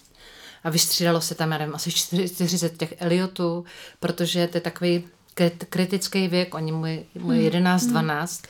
A 0.65 0.71
vystřídalo 0.71 1.21
se 1.21 1.35
tam, 1.35 1.53
já 1.53 1.59
nevím, 1.59 1.75
asi 1.75 1.93
40 1.93 2.77
těch 2.77 2.95
Eliotů, 2.99 3.65
protože 4.01 4.47
to 4.47 4.57
je 4.57 4.61
takový 4.61 5.05
krit- 5.37 5.67
kritický 5.69 6.29
věk, 6.29 6.55
oni 6.55 6.73
mu 6.73 6.87
je, 6.87 7.05
mu 7.19 7.33
je 7.33 7.43
11, 7.43 7.87
12, 7.87 8.43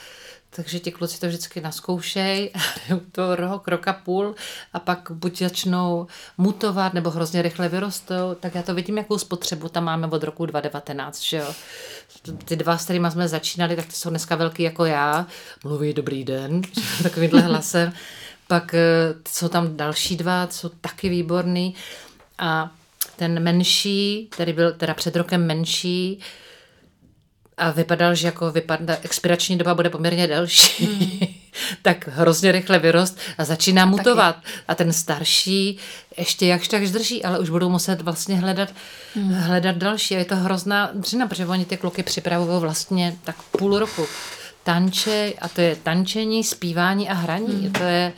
takže 0.51 0.81
ti 0.81 0.93
kluci 0.93 1.21
to 1.21 1.27
vždycky 1.27 1.61
naskoušej, 1.61 2.51
to 3.13 3.37
rok, 3.37 3.69
roka 3.69 3.93
půl 3.93 4.35
a 4.73 4.79
pak 4.79 5.11
buď 5.11 5.39
začnou 5.39 6.07
mutovat 6.39 6.95
nebo 6.95 7.11
hrozně 7.11 7.43
rychle 7.43 7.69
vyrostou, 7.69 8.35
tak 8.41 8.55
já 8.55 8.63
to 8.63 8.75
vidím, 8.75 8.99
jakou 8.99 9.19
spotřebu 9.19 9.69
tam 9.69 9.85
máme 9.85 10.07
od 10.07 10.23
roku 10.23 10.47
2019, 10.47 11.23
že 11.23 11.37
jo. 11.37 11.55
Ty 12.45 12.57
dva, 12.57 12.79
s 12.79 12.85
kterými 12.85 13.11
jsme 13.11 13.29
začínali, 13.29 13.77
tak 13.77 13.87
ty 13.87 13.93
jsou 13.93 14.11
dneska 14.11 14.37
velký 14.37 14.63
jako 14.63 14.85
já, 14.85 15.27
mluví 15.65 15.93
dobrý 15.93 16.25
den, 16.25 16.63
takovýmhle 17.03 17.41
hlasem. 17.41 17.93
Pak 18.49 18.75
eh, 18.75 19.15
jsou 19.29 19.49
tam 19.49 19.77
další 19.77 20.17
dva, 20.17 20.49
jsou 20.51 20.69
taky 20.69 21.09
výborný 21.09 21.75
a 22.39 22.71
ten 23.17 23.43
menší, 23.43 24.29
který 24.31 24.53
byl 24.53 24.73
teda 24.73 24.95
před 24.95 25.17
rokem 25.17 25.47
menší, 25.47 26.21
a 27.63 27.71
vypadal, 27.71 28.15
že 28.15 28.27
jako 28.27 28.53
vypadá, 28.53 28.97
expirační 29.03 29.59
doba 29.59 29.75
bude 29.75 29.91
poměrně 29.91 30.27
delší, 30.27 30.87
hmm. 30.87 31.29
tak 31.83 32.09
hrozně 32.09 32.53
rychle 32.53 32.79
vyrost 32.79 33.19
a 33.39 33.45
začíná 33.45 33.87
mutovat. 33.87 34.37
A 34.69 34.75
ten 34.75 34.93
starší 34.93 35.79
ještě 36.19 36.47
jakž 36.47 36.69
tak 36.69 36.83
drží, 36.83 37.25
ale 37.25 37.39
už 37.39 37.51
budou 37.51 37.69
muset 37.69 38.01
vlastně 38.01 38.37
hledat, 38.37 38.69
hmm. 39.15 39.33
hledat 39.33 39.77
další. 39.77 40.15
A 40.15 40.19
je 40.19 40.25
to 40.25 40.37
hrozná 40.37 40.91
dřina, 40.95 41.27
protože 41.27 41.47
oni 41.47 41.65
ty 41.65 41.77
kluky 41.77 42.03
připravují 42.03 42.61
vlastně 42.61 43.17
tak 43.25 43.43
půl 43.43 43.79
roku. 43.79 44.07
Tanče, 44.65 45.33
a 45.41 45.49
to 45.49 45.61
je 45.61 45.77
tančení, 45.77 46.45
zpívání 46.45 47.09
a 47.09 47.15
hraní. 47.15 47.63
Hmm. 47.63 47.73
To 47.73 47.83
je 47.83 48.13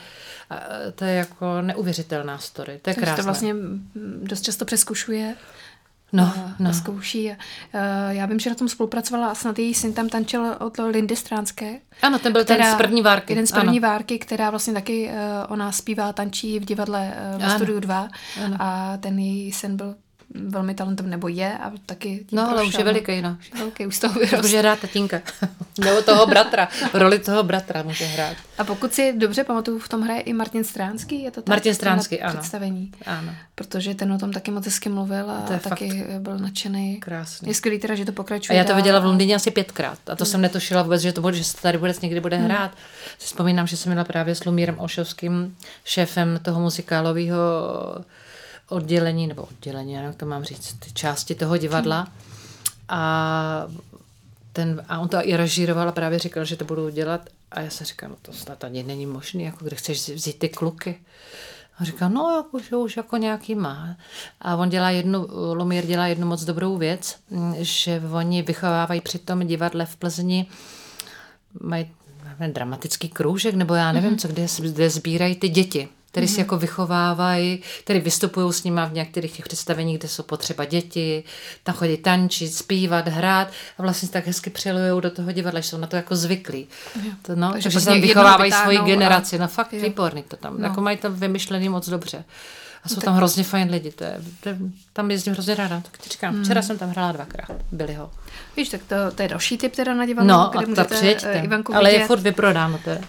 to 0.94 1.04
je 1.04 1.14
jako 1.14 1.62
neuvěřitelná 1.62 2.38
story. 2.38 2.78
To 2.82 2.90
je 2.90 2.94
krásné. 2.94 3.16
to 3.16 3.22
vlastně 3.22 3.54
mm, 3.54 4.20
dost 4.22 4.40
často 4.40 4.64
přeskušuje. 4.64 5.34
No, 6.14 6.22
a, 6.22 6.54
no. 6.58 6.70
a 6.70 6.72
zkouší. 6.72 7.30
Uh, 7.30 7.34
já 8.08 8.26
vím, 8.26 8.40
že 8.40 8.50
na 8.50 8.56
tom 8.56 8.68
spolupracovala 8.68 9.28
a 9.28 9.34
snad 9.34 9.58
její 9.58 9.74
syn 9.74 9.92
tam 9.92 10.08
tančil 10.08 10.56
od 10.60 10.78
Lindy 10.78 11.16
Stránské. 11.16 11.80
Ano, 12.02 12.18
ten 12.18 12.32
byl 12.32 12.44
ten 12.44 12.64
z 12.72 12.74
první 12.74 13.02
várky. 13.02 13.32
Jeden 13.32 13.46
z 13.46 13.52
první 13.52 13.78
ano. 13.78 13.88
várky, 13.88 14.18
která 14.18 14.50
vlastně 14.50 14.72
taky, 14.72 15.08
uh, 15.08 15.14
ona 15.48 15.72
zpívá, 15.72 16.12
tančí 16.12 16.58
v 16.58 16.64
divadle 16.64 17.14
uh, 17.34 17.40
v 17.40 17.44
Ano. 17.44 17.54
Studiu 17.54 17.80
2 17.80 18.08
a 18.58 18.96
ten 18.96 19.18
její 19.18 19.52
syn 19.52 19.76
byl 19.76 19.94
velmi 20.34 20.74
talentovaný, 20.74 21.10
nebo 21.10 21.28
je 21.28 21.58
a 21.58 21.72
taky 21.86 22.24
tím 22.26 22.36
No, 22.36 22.50
ale 22.50 22.64
už 22.64 22.74
je 22.74 22.84
veliký, 22.84 23.22
no. 23.22 23.36
Už 23.40 23.50
je 23.54 23.58
velký, 23.58 23.86
už 23.86 23.96
z 23.96 23.98
toho 24.00 24.14
vyrost. 24.20 24.42
Může 24.42 24.58
hrát 24.58 24.78
tatínka. 24.80 25.20
Nebo 25.78 26.02
toho 26.02 26.26
bratra. 26.26 26.68
Roli 26.94 27.18
toho 27.18 27.42
bratra 27.42 27.82
může 27.82 28.04
hrát. 28.04 28.36
A 28.58 28.64
pokud 28.64 28.94
si 28.94 29.12
dobře 29.18 29.44
pamatuju, 29.44 29.78
v 29.78 29.88
tom 29.88 30.02
hraje 30.02 30.20
i 30.20 30.32
Martin 30.32 30.64
Stránský, 30.64 31.22
je 31.22 31.30
to 31.30 31.42
tak? 31.42 31.48
Martin 31.48 31.74
Stránský, 31.74 32.20
ano. 32.22 32.38
Představení. 32.40 32.92
Ano. 33.06 33.32
Protože 33.54 33.94
ten 33.94 34.12
o 34.12 34.18
tom 34.18 34.32
taky 34.32 34.50
moc 34.50 34.64
hezky 34.64 34.88
mluvil 34.88 35.30
a 35.30 35.40
To 35.40 35.52
je 35.52 35.58
taky 35.58 36.04
byl 36.18 36.38
nadšený. 36.38 36.96
Krásný. 36.96 37.48
Je 37.48 37.54
skvělý 37.54 37.78
teda, 37.78 37.94
že 37.94 38.04
to 38.04 38.12
A 38.12 38.14
pokračuje. 38.14 38.58
já 38.58 38.64
to 38.64 38.74
viděla 38.74 39.00
v 39.00 39.04
Londýně 39.04 39.34
asi 39.34 39.50
pětkrát. 39.50 39.98
A 40.06 40.16
to 40.16 40.24
jsem 40.24 40.40
netušila 40.40 40.82
vůbec, 40.82 41.02
že 41.02 41.12
to 41.12 41.20
bude, 41.20 41.36
že 41.36 41.44
se 41.44 41.56
tady 41.62 41.78
vůbec 41.78 42.00
někdy 42.00 42.20
bude 42.20 42.36
hrát. 42.36 42.70
Si 43.18 43.26
vzpomínám, 43.26 43.66
že 43.66 43.76
jsem 43.76 43.92
měla 43.92 44.04
právě 44.04 44.34
s 44.34 44.44
Lumírem 44.44 44.78
Olšovským, 44.78 45.56
šéfem 45.84 46.40
toho 46.42 46.60
muzikálového 46.60 47.38
oddělení, 48.68 49.26
nebo 49.26 49.42
oddělení, 49.42 49.92
já 49.92 50.12
to 50.12 50.26
mám 50.26 50.44
říct, 50.44 50.76
ty 50.78 50.92
části 50.92 51.34
toho 51.34 51.56
divadla. 51.56 52.08
A, 52.88 53.66
ten, 54.52 54.84
a 54.88 54.98
on 54.98 55.08
to 55.08 55.16
i 55.22 55.36
režíroval 55.36 55.88
a 55.88 55.92
právě 55.92 56.18
říkal, 56.18 56.44
že 56.44 56.56
to 56.56 56.64
budou 56.64 56.88
dělat. 56.88 57.20
A 57.50 57.60
já 57.60 57.70
jsem 57.70 57.86
říkala, 57.86 58.10
no 58.10 58.16
to 58.22 58.32
snad 58.32 58.64
ani 58.64 58.82
není 58.82 59.06
možné, 59.06 59.42
jako 59.42 59.64
kde 59.64 59.76
chceš 59.76 60.08
vzít 60.08 60.38
ty 60.38 60.48
kluky. 60.48 61.00
A 61.78 61.84
říkal, 61.84 62.10
no, 62.10 62.30
jako, 62.36 62.58
že 62.58 62.76
už 62.76 62.96
jako 62.96 63.16
nějaký 63.16 63.54
má. 63.54 63.96
A 64.40 64.56
on 64.56 64.68
dělá 64.68 64.90
jednu, 64.90 65.28
Lumír 65.54 65.86
dělá 65.86 66.06
jednu 66.06 66.26
moc 66.26 66.44
dobrou 66.44 66.76
věc, 66.76 67.16
mm, 67.30 67.54
že 67.58 68.02
oni 68.12 68.42
vychovávají 68.42 69.00
při 69.00 69.18
tom 69.18 69.46
divadle 69.46 69.86
v 69.86 69.96
Plzni, 69.96 70.46
mají 71.60 71.90
nevím, 72.38 72.54
dramatický 72.54 73.08
kroužek, 73.08 73.54
nebo 73.54 73.74
já 73.74 73.92
nevím, 73.92 74.16
mm-hmm. 74.16 74.18
co, 74.18 74.58
kde, 74.58 74.72
kde 74.72 74.90
sbírají 74.90 75.36
ty 75.36 75.48
děti 75.48 75.88
který 76.14 76.26
mm-hmm. 76.26 76.34
si 76.34 76.40
jako 76.40 76.56
vychovávají, 76.56 77.62
který 77.84 78.00
vystupují 78.00 78.52
s 78.52 78.64
nima 78.64 78.84
v 78.84 78.92
některých 78.92 79.32
těch 79.32 79.44
představeních, 79.44 79.98
kde 79.98 80.08
jsou 80.08 80.22
potřeba 80.22 80.64
děti, 80.64 81.24
tam 81.62 81.74
chodí 81.74 81.96
tančit, 81.96 82.54
zpívat, 82.54 83.08
hrát 83.08 83.48
a 83.78 83.82
vlastně 83.82 84.08
tak 84.08 84.26
hezky 84.26 84.50
přelujou 84.50 85.00
do 85.00 85.10
toho 85.10 85.32
divadla, 85.32 85.60
že 85.60 85.68
jsou 85.68 85.76
na 85.78 85.86
to 85.86 85.96
jako 85.96 86.16
zvyklí. 86.16 86.66
To, 87.22 87.36
no, 87.36 87.52
takže, 87.52 87.70
takže 87.70 87.86
tam 87.86 88.00
vychovávají 88.00 88.52
svoji 88.52 88.78
generaci, 88.78 89.36
a... 89.36 89.38
no 89.38 89.48
fakt 89.48 89.72
jo. 89.72 89.82
výborný 89.82 90.22
to 90.22 90.36
tam, 90.36 90.58
no. 90.58 90.64
jako 90.64 90.80
mají 90.80 90.96
to 90.96 91.10
vymyšlený 91.10 91.68
moc 91.68 91.88
dobře. 91.88 92.24
A 92.84 92.88
jsou 92.88 92.94
tak... 92.94 93.04
tam 93.04 93.14
hrozně 93.14 93.44
fajn 93.44 93.70
lidi, 93.70 93.92
to 93.92 94.04
je, 94.04 94.20
to 94.40 94.48
je, 94.48 94.56
tam 94.92 95.10
jezdím 95.10 95.32
hrozně 95.32 95.54
ráda. 95.54 95.80
Tak 95.80 95.98
ti 95.98 96.10
říkám, 96.10 96.34
hmm. 96.34 96.44
včera 96.44 96.62
jsem 96.62 96.78
tam 96.78 96.90
hrála 96.90 97.12
dvakrát, 97.12 97.50
byli 97.72 97.94
ho. 97.94 98.10
Víš, 98.56 98.68
tak 98.68 98.80
to, 98.82 98.94
to 99.14 99.22
je 99.22 99.28
další 99.28 99.58
typ 99.58 99.76
teda 99.76 99.94
na 99.94 100.06
divadlo, 100.06 100.32
no, 100.32 100.50
kde 100.56 100.66
můžete 100.66 100.94
přijďte. 100.94 101.40
Ivanku 101.44 101.74
Ale 101.74 101.90
vidět. 101.90 102.00
je 102.00 102.06
furt 102.06 102.20
vyprodáno 102.20 102.78
teda. 102.84 103.00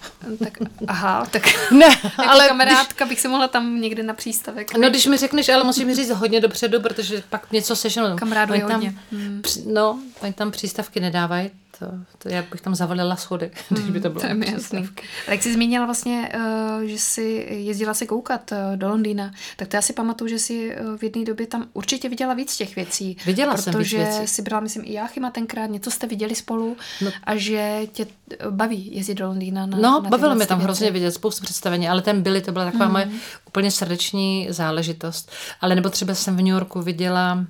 Tak, 0.44 0.58
aha, 0.88 1.26
tak 1.32 1.44
ne, 1.72 1.86
jako 2.04 2.30
ale 2.30 2.48
kamarádka 2.48 3.06
bych 3.06 3.22
se 3.22 3.28
mohla 3.28 3.48
tam 3.48 3.82
někde 3.82 4.04
na 4.04 4.14
přístavek. 4.14 4.78
No, 4.78 4.90
když 4.90 5.06
mi 5.06 5.18
řekneš, 5.18 5.50
ale 5.50 5.64
musím 5.64 5.88
mi 5.88 5.96
říct 5.96 6.10
hodně 6.10 6.42
dopředu, 6.42 6.82
protože 6.82 7.24
pak 7.30 7.52
něco 7.52 7.76
seženu. 7.76 8.16
Kamarádu 8.16 8.54
je 8.54 8.64
hodně. 8.64 8.92
Tam, 8.92 9.20
hmm. 9.20 9.42
No, 9.74 10.00
oni 10.22 10.34
tam 10.34 10.52
přístavky 10.52 11.00
nedávají, 11.00 11.50
to, 11.80 11.86
to 12.18 12.30
já 12.30 12.42
bych 12.52 12.62
tam 12.62 12.76
zavalila 12.76 13.16
schody, 13.16 13.52
když 13.70 13.86
by 13.86 14.02
to 14.02 14.10
bylo. 14.10 14.22
To 14.22 14.28
je 14.28 14.34
mi 14.34 14.52
jasný. 14.52 14.90
A 15.28 15.32
jak 15.32 15.44
jsi 15.44 15.54
zmínila 15.54 15.86
vlastně, 15.86 16.32
uh, 16.36 16.82
že 16.82 16.98
jsi 16.98 17.48
jezdila 17.50 17.94
se 17.94 18.06
koukat 18.06 18.52
uh, 18.52 18.78
do 18.78 18.90
Londýna, 18.90 19.32
tak 19.58 19.68
to 19.68 19.76
já 19.76 19.82
si 19.82 19.94
pamatuju, 19.94 20.28
že 20.28 20.40
jsi 20.40 20.78
uh, 20.78 20.98
v 20.98 21.04
jedné 21.04 21.26
době 21.26 21.48
tam 21.48 21.66
určitě 21.74 22.10
viděla 22.10 22.34
víc 22.34 22.58
těch 22.58 22.76
věcí. 22.76 23.18
Viděla 23.26 23.58
jsem 23.58 23.74
víc 23.74 23.92
věcí. 23.92 24.18
Protože 24.18 24.28
si 24.28 24.42
brala, 24.42 24.62
myslím, 24.62 24.84
i 24.86 24.94
Jáchyma 24.94 25.32
tenkrát, 25.32 25.66
něco 25.66 25.92
jste 25.92 26.08
viděli 26.08 26.36
spolu 26.36 26.78
no. 27.02 27.12
a 27.24 27.36
že 27.36 27.80
tě 27.94 28.08
baví 28.50 28.96
jezdit 28.96 29.16
do 29.16 29.28
Londýna 29.28 29.66
na 29.66 29.78
No, 29.78 30.02
na 30.02 30.10
bavilo 30.10 30.36
mě 30.36 30.48
tam 30.48 30.60
hrozně 30.60 30.92
vidět, 30.92 31.12
spoustu 31.12 31.44
představení, 31.44 31.90
ale 31.90 32.02
ten 32.02 32.22
byly, 32.22 32.42
to 32.42 32.52
byla 32.52 32.66
taková 32.66 32.86
mm. 32.86 32.92
moje 32.92 33.10
úplně 33.48 33.72
srdeční 33.72 34.48
záležitost. 34.50 35.32
Ale 35.62 35.76
nebo 35.76 35.90
třeba 35.90 36.14
jsem 36.14 36.36
v 36.36 36.42
New 36.42 36.48
Yorku 36.48 36.82
viděla, 36.82 37.46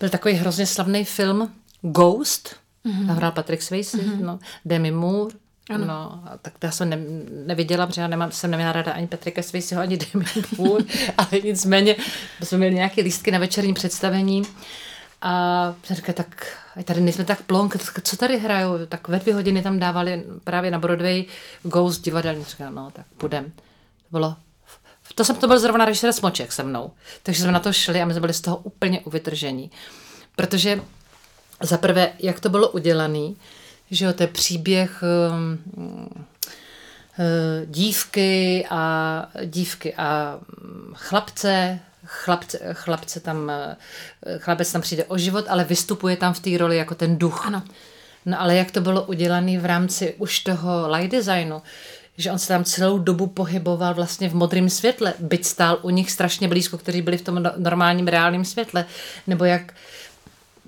byl 0.00 0.08
takový 0.08 0.34
hrozně 0.34 0.66
slavný 0.66 1.04
film 1.04 1.52
Ghost, 1.82 2.56
mm-hmm. 2.84 3.06
tam 3.06 3.16
hrál 3.16 3.32
Patrick 3.32 3.62
Swayze, 3.62 3.98
mm-hmm. 3.98 4.20
no, 4.20 4.38
Demi 4.64 4.90
Moore, 4.90 5.34
ano. 5.70 5.86
No, 5.86 6.22
tak 6.42 6.58
to 6.58 6.66
já 6.66 6.72
jsem 6.72 6.90
ne, 6.90 6.98
neviděla, 7.46 7.86
protože 7.86 8.00
já 8.00 8.08
nemám, 8.08 8.32
jsem 8.32 8.50
neměla 8.50 8.72
ráda 8.72 8.92
ani 8.92 9.06
Patrika 9.06 9.42
Swayzeho, 9.42 9.82
ani 9.82 9.96
Demi 9.96 10.24
Moore, 10.58 10.84
ale 11.18 11.40
nicméně 11.44 11.96
jsme 12.42 12.58
měli 12.58 12.74
nějaké 12.74 13.02
lístky 13.02 13.30
na 13.30 13.38
večerní 13.38 13.74
představení 13.74 14.42
a 15.22 15.74
jsem 15.84 15.96
říkala, 15.96 16.14
tak 16.14 16.56
tady 16.84 17.00
nejsme 17.00 17.24
tak 17.24 17.42
plonk, 17.42 17.76
co 18.02 18.16
tady 18.16 18.38
hrajou? 18.38 18.86
Tak 18.88 19.08
ve 19.08 19.18
dvě 19.18 19.34
hodiny 19.34 19.62
tam 19.62 19.78
dávali 19.78 20.24
právě 20.44 20.70
na 20.70 20.78
Broadway 20.78 21.24
Ghost 21.62 22.04
divadelní. 22.04 22.44
Říkala, 22.44 22.70
no 22.70 22.90
tak 22.90 23.06
půjdem. 23.16 23.44
To 23.44 24.08
bylo 24.10 24.36
to, 25.14 25.24
jsem, 25.24 25.36
to 25.36 25.48
byl 25.48 25.58
zrovna 25.58 25.84
režisér 25.84 26.12
Smoček 26.12 26.52
se 26.52 26.62
mnou. 26.62 26.90
Takže 27.22 27.42
jsme 27.42 27.52
na 27.52 27.60
to 27.60 27.72
šli 27.72 28.02
a 28.02 28.04
my 28.04 28.12
jsme 28.12 28.20
byli 28.20 28.32
z 28.32 28.40
toho 28.40 28.56
úplně 28.56 29.00
uvytržení. 29.00 29.70
Protože 30.36 30.80
za 31.62 31.78
prvé, 31.78 32.12
jak 32.18 32.40
to 32.40 32.48
bylo 32.48 32.68
udělané, 32.68 33.34
že 33.90 34.04
jo, 34.04 34.12
to 34.12 34.22
je 34.22 34.26
příběh 34.26 35.02
um, 35.02 35.58
dívky 37.66 38.66
a 38.70 39.26
dívky 39.44 39.94
a 39.94 40.38
mm, 40.62 40.92
chlapce, 40.94 41.78
chlapce, 42.04 42.58
chlapce 42.72 43.20
tam, 43.20 43.50
eh, 43.50 43.76
chlapec 44.38 44.72
tam 44.72 44.82
přijde 44.82 45.04
o 45.04 45.18
život, 45.18 45.44
ale 45.48 45.64
vystupuje 45.64 46.16
tam 46.16 46.34
v 46.34 46.40
té 46.40 46.58
roli 46.58 46.76
jako 46.76 46.94
ten 46.94 47.18
duch. 47.18 47.46
Ano. 47.46 47.62
No 48.26 48.40
ale 48.40 48.56
jak 48.56 48.70
to 48.70 48.80
bylo 48.80 49.02
udělané 49.02 49.58
v 49.58 49.64
rámci 49.64 50.14
už 50.18 50.40
toho 50.40 50.90
light 50.90 51.12
designu, 51.12 51.62
že 52.18 52.32
on 52.32 52.38
se 52.38 52.48
tam 52.48 52.64
celou 52.64 52.98
dobu 52.98 53.26
pohyboval 53.26 53.94
vlastně 53.94 54.28
v 54.28 54.34
modrém 54.34 54.70
světle, 54.70 55.14
byť 55.18 55.44
stál 55.44 55.78
u 55.82 55.90
nich 55.90 56.10
strašně 56.10 56.48
blízko, 56.48 56.78
kteří 56.78 57.02
byli 57.02 57.18
v 57.18 57.22
tom 57.22 57.42
no, 57.42 57.52
normálním 57.56 58.08
reálném 58.08 58.44
světle, 58.44 58.84
nebo 59.26 59.44
jak 59.44 59.74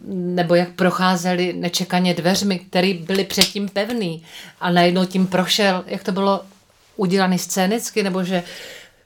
nebo 0.06 0.54
jak 0.54 0.72
procházeli 0.72 1.52
nečekaně 1.52 2.14
dveřmi, 2.14 2.58
které 2.58 2.94
byly 2.94 3.24
předtím 3.24 3.68
pevný 3.68 4.22
a 4.60 4.70
najednou 4.70 5.04
tím 5.04 5.26
prošel, 5.26 5.84
jak 5.86 6.04
to 6.04 6.12
bylo 6.12 6.44
udělané 6.96 7.38
scénicky, 7.38 8.02
nebo 8.02 8.24
že 8.24 8.42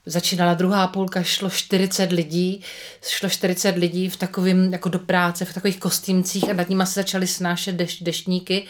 začínala 0.07 0.55
druhá 0.55 0.87
půlka, 0.87 1.23
šlo 1.23 1.51
40 1.51 2.13
lidí, 2.13 2.63
šlo 3.03 3.29
40 3.29 3.77
lidí 3.77 4.09
v 4.09 4.17
takovým, 4.17 4.73
jako 4.73 4.89
do 4.89 4.99
práce, 4.99 5.45
v 5.45 5.55
takových 5.55 5.79
kostýmcích 5.79 6.51
a 6.51 6.53
nad 6.53 6.69
nimi 6.69 6.87
se 6.87 6.93
začaly 7.01 7.27
snášet 7.27 7.73
deš, 7.75 8.03
deštníky 8.03 8.67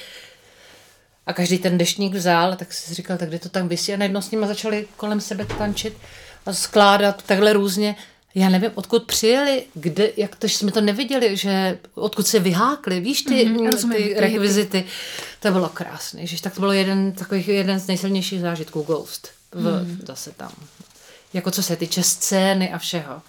a 1.26 1.32
každý 1.32 1.58
ten 1.58 1.78
deštník 1.78 2.14
vzal, 2.14 2.56
tak 2.56 2.72
si 2.72 2.94
říkal, 2.94 3.18
tak 3.18 3.28
kde 3.28 3.38
to 3.38 3.48
tam 3.48 3.68
vysí 3.68 3.94
a 3.94 3.96
najednou 3.96 4.20
s 4.20 4.30
nimi 4.30 4.46
začali 4.46 4.86
kolem 4.96 5.20
sebe 5.20 5.44
tančit 5.44 5.96
a 6.46 6.52
skládat 6.52 7.22
takhle 7.22 7.52
různě. 7.52 7.96
Já 8.34 8.48
nevím, 8.48 8.70
odkud 8.74 9.02
přijeli, 9.02 9.64
kde, 9.74 10.10
jak 10.16 10.36
to, 10.36 10.46
že 10.46 10.58
jsme 10.58 10.72
to 10.72 10.80
neviděli, 10.80 11.36
že 11.36 11.78
odkud 11.94 12.26
se 12.26 12.38
vyhákli, 12.38 13.00
víš, 13.00 13.22
ty, 13.22 13.34
mm-hmm, 13.34 13.70
rozumím, 13.70 14.02
ty 14.02 14.14
rekvizity. 14.14 14.84
To 15.40 15.50
bylo 15.50 15.68
krásné, 15.68 16.26
že 16.26 16.42
tak 16.42 16.54
to 16.54 16.60
bylo 16.60 16.72
jeden, 16.72 17.12
takový, 17.12 17.44
jeden 17.46 17.80
z 17.80 17.86
nejsilnějších 17.86 18.40
zážitků 18.40 18.82
Ghost. 18.82 19.28
V, 19.52 19.84
mm. 19.84 20.00
Zase 20.06 20.32
tam 20.32 20.52
jako 21.34 21.50
co 21.50 21.62
se 21.62 21.76
týče 21.76 22.02
scény 22.02 22.72
a 22.72 22.78
všeho. 22.78 23.22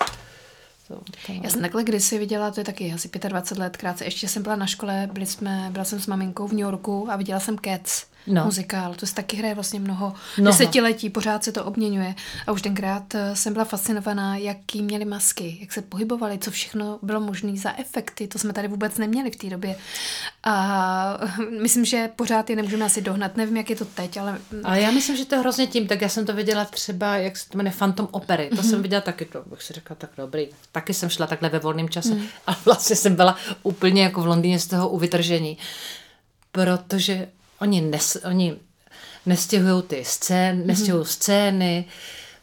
To, 0.87 0.95
to... 1.25 1.33
Já 1.43 1.49
jsem 1.49 1.61
takhle 1.61 1.83
kdysi 1.83 2.19
viděla, 2.19 2.51
to 2.51 2.59
je 2.59 2.63
taky 2.63 2.93
asi 2.93 3.09
25 3.27 3.63
let 3.63 3.77
krátce, 3.77 4.05
ještě 4.05 4.27
jsem 4.27 4.43
byla 4.43 4.55
na 4.55 4.67
škole, 4.67 5.09
byli 5.13 5.25
jsme, 5.25 5.69
byla 5.71 5.85
jsem 5.85 5.99
s 5.99 6.07
maminkou 6.07 6.47
v 6.47 6.51
New 6.51 6.59
Yorku 6.59 7.07
a 7.11 7.15
viděla 7.15 7.39
jsem 7.39 7.57
Cats 7.57 8.05
no. 8.27 8.45
muzikál. 8.45 8.93
To 8.93 9.05
se 9.05 9.15
taky 9.15 9.37
hraje 9.37 9.55
vlastně 9.55 9.79
mnoho, 9.79 10.13
mnoho 10.37 10.51
desetiletí, 10.51 11.09
pořád 11.09 11.43
se 11.43 11.51
to 11.51 11.65
obměňuje. 11.65 12.15
A 12.47 12.51
už 12.51 12.61
tenkrát 12.61 13.15
eh, 13.15 13.35
jsem 13.35 13.53
byla 13.53 13.65
fascinovaná, 13.65 14.37
jaký 14.37 14.81
měli 14.81 15.05
masky, 15.05 15.57
jak 15.61 15.73
se 15.73 15.81
pohybovali, 15.81 16.37
co 16.37 16.51
všechno 16.51 16.99
bylo 17.01 17.19
možné 17.19 17.57
za 17.57 17.79
efekty. 17.79 18.27
To 18.27 18.39
jsme 18.39 18.53
tady 18.53 18.67
vůbec 18.67 18.97
neměli 18.97 19.31
v 19.31 19.35
té 19.35 19.49
době. 19.49 19.75
A 20.43 21.19
myslím, 21.61 21.85
že 21.85 22.09
pořád 22.15 22.49
je 22.49 22.55
nemůžeme 22.55 22.85
asi 22.85 23.01
dohnat. 23.01 23.37
Nevím, 23.37 23.57
jak 23.57 23.69
je 23.69 23.75
to 23.75 23.85
teď, 23.85 24.17
ale... 24.17 24.37
Ale 24.63 24.81
já 24.81 24.91
myslím, 24.91 25.17
že 25.17 25.25
to 25.25 25.35
je 25.35 25.39
hrozně 25.39 25.67
tím. 25.67 25.87
Tak 25.87 26.01
já 26.01 26.09
jsem 26.09 26.25
to 26.25 26.33
viděla 26.33 26.65
třeba, 26.65 27.17
jak 27.17 27.37
se 27.37 27.49
to 27.49 27.57
jmenuje 27.57 27.73
Phantom 27.77 28.07
Opery. 28.11 28.49
To 28.49 28.55
mm-hmm. 28.55 28.61
jsem 28.61 28.71
mhm. 28.71 28.81
viděla 28.81 29.01
taky, 29.01 29.25
to 29.25 29.43
bych 29.45 29.63
si 29.63 29.73
řekla, 29.73 29.95
tak 29.95 30.09
dobrý. 30.17 30.47
Taky 30.71 30.93
jsem 30.93 31.09
šla 31.09 31.27
takhle 31.27 31.49
ve 31.49 31.59
volném 31.59 31.89
čase. 31.89 32.15
Mm. 32.15 32.25
Ale 32.47 32.57
vlastně 32.65 32.95
jsem 32.95 33.15
byla 33.15 33.35
úplně 33.63 34.03
jako 34.03 34.21
v 34.21 34.27
Londýně 34.27 34.59
z 34.59 34.67
toho 34.67 34.89
uvytržení. 34.89 35.57
Protože 36.51 37.27
Oni, 37.61 37.81
nes, 37.81 38.17
oni 38.25 38.55
nestěhují 39.25 39.83
ty 39.83 40.05
scén, 40.05 40.67
nestěhují 40.67 41.03
mm-hmm. 41.03 41.11
scény, 41.11 41.85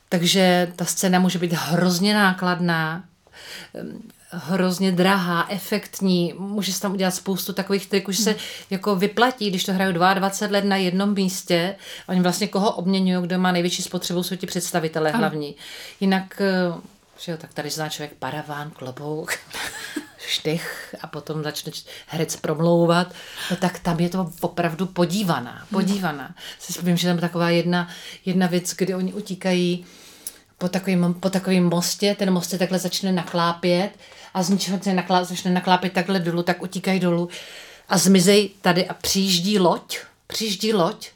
takže 0.08 0.72
ta 0.76 0.84
scéna 0.84 1.18
může 1.18 1.38
být 1.38 1.52
hrozně 1.52 2.14
nákladná, 2.14 3.04
hrozně 4.30 4.92
drahá, 4.92 5.46
efektní, 5.48 6.34
může 6.38 6.72
se 6.72 6.80
tam 6.80 6.92
udělat 6.92 7.10
spoustu 7.10 7.52
takových 7.52 7.86
triků, 7.86 8.12
že 8.12 8.22
se 8.22 8.30
mm. 8.30 8.36
jako 8.70 8.96
vyplatí, 8.96 9.50
když 9.50 9.64
to 9.64 9.72
hrajou 9.72 9.92
22 9.92 10.58
let 10.58 10.64
na 10.64 10.76
jednom 10.76 11.14
místě, 11.14 11.76
oni 12.08 12.20
vlastně 12.20 12.48
koho 12.48 12.70
obměňují, 12.70 13.26
kdo 13.26 13.38
má 13.38 13.52
největší 13.52 13.82
spotřebu, 13.82 14.22
jsou 14.22 14.36
ti 14.36 14.46
představitelé 14.46 15.10
hlavní. 15.10 15.54
Jinak 16.00 16.40
eh, 16.40 16.80
že 17.18 17.32
jo, 17.32 17.38
tak 17.38 17.54
tady 17.54 17.70
zná 17.70 17.88
člověk 17.88 18.12
paraván, 18.18 18.70
klobouk, 18.70 19.32
štych 20.28 20.94
a 21.00 21.06
potom 21.06 21.42
začne 21.42 21.72
herec 22.06 22.36
promlouvat, 22.36 23.14
no 23.50 23.56
tak 23.56 23.78
tam 23.78 24.00
je 24.00 24.08
to 24.08 24.32
opravdu 24.40 24.86
podívaná, 24.86 25.66
podívaná. 25.72 26.34
Si 26.58 26.82
vím, 26.82 26.96
že 26.96 27.08
tam 27.08 27.18
taková 27.18 27.50
jedna, 27.50 27.88
jedna 28.24 28.46
věc, 28.46 28.74
kdy 28.74 28.94
oni 28.94 29.12
utíkají 29.12 29.86
po 30.58 30.68
takovým, 30.68 31.14
po 31.20 31.30
takovým 31.30 31.64
mostě, 31.64 32.14
ten 32.18 32.30
most 32.30 32.50
se 32.50 32.58
takhle 32.58 32.78
začne 32.78 33.12
naklápět 33.12 33.90
a 34.34 34.42
z 34.42 34.48
ničeho 34.48 34.78
se 34.82 34.94
naklá, 34.94 35.24
začne 35.24 35.50
naklápět 35.50 35.92
takhle 35.92 36.20
dolů, 36.20 36.42
tak 36.42 36.62
utíkají 36.62 37.00
dolů 37.00 37.28
a 37.88 37.98
zmizej 37.98 38.50
tady 38.60 38.88
a 38.88 38.94
přijíždí 38.94 39.58
loď, 39.58 39.98
přijíždí 40.26 40.72
loď 40.72 41.08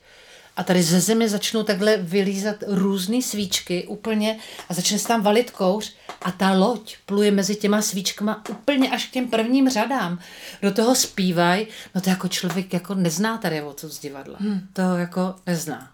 a 0.56 0.64
tady 0.64 0.82
ze 0.82 1.00
země 1.00 1.28
začnou 1.28 1.62
takhle 1.62 1.96
vylízat 1.96 2.56
různé 2.66 3.22
svíčky 3.22 3.86
úplně 3.86 4.38
a 4.68 4.74
začne 4.74 4.98
se 4.98 5.08
tam 5.08 5.22
valit 5.22 5.50
kouř 5.50 5.92
a 6.22 6.30
ta 6.30 6.52
loď 6.52 6.96
pluje 7.06 7.30
mezi 7.30 7.56
těma 7.56 7.82
svíčkama 7.82 8.42
úplně 8.48 8.90
až 8.90 9.06
k 9.06 9.10
těm 9.10 9.28
prvním 9.28 9.68
řadám. 9.68 10.18
Do 10.62 10.72
toho 10.72 10.94
zpívají, 10.94 11.66
no 11.94 12.00
to 12.00 12.10
jako 12.10 12.28
člověk 12.28 12.72
jako 12.72 12.94
nezná 12.94 13.38
tady 13.38 13.62
o 13.62 13.72
co 13.72 13.88
z 13.88 13.98
divadla. 13.98 14.36
Hmm. 14.40 14.60
To 14.72 14.96
jako 14.96 15.34
nezná. 15.46 15.90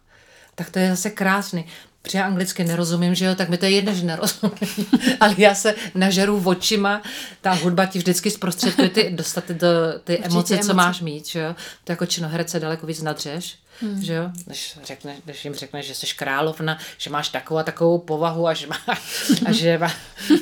Tak 0.54 0.70
to 0.70 0.78
je 0.78 0.90
zase 0.90 1.10
krásný. 1.10 1.66
Protože 2.02 2.18
já 2.18 2.26
anglicky 2.26 2.64
nerozumím, 2.64 3.14
že 3.14 3.24
jo, 3.24 3.34
tak 3.34 3.48
mi 3.48 3.58
to 3.58 3.64
je 3.64 3.70
jedno, 3.70 3.94
že 3.94 4.04
nerozumím. 4.04 4.86
Ale 5.20 5.34
já 5.38 5.54
se 5.54 5.74
nažeru 5.94 6.42
očima, 6.44 7.02
ta 7.40 7.52
hudba 7.52 7.86
ti 7.86 7.98
vždycky 7.98 8.30
zprostředkuje 8.30 8.90
ty, 8.90 9.10
dostat 9.10 9.48
do 9.48 9.68
ty 10.04 10.18
emoce, 10.18 10.54
emoce, 10.54 10.58
co 10.58 10.74
máš 10.74 11.00
mít, 11.00 11.26
že 11.26 11.40
jo. 11.40 11.54
To 11.84 11.92
jako 11.92 12.06
činoherce 12.06 12.60
daleko 12.60 12.86
víc 12.86 13.02
nadřeš. 13.02 13.58
Hmm. 13.80 14.02
Že 14.02 14.14
jo? 14.14 14.30
Než, 14.46 14.78
řekne, 14.84 15.16
než 15.26 15.44
jim 15.44 15.54
řekneš, 15.54 15.86
že 15.86 15.94
jsi 15.94 16.06
královna, 16.16 16.78
že 16.98 17.10
máš 17.10 17.28
takovou 17.28 17.58
a 17.58 17.62
takovou 17.62 17.98
povahu 17.98 18.48
a 18.48 18.54
že, 18.54 18.66
má, 18.66 18.76
a, 19.46 19.52
že, 19.52 19.78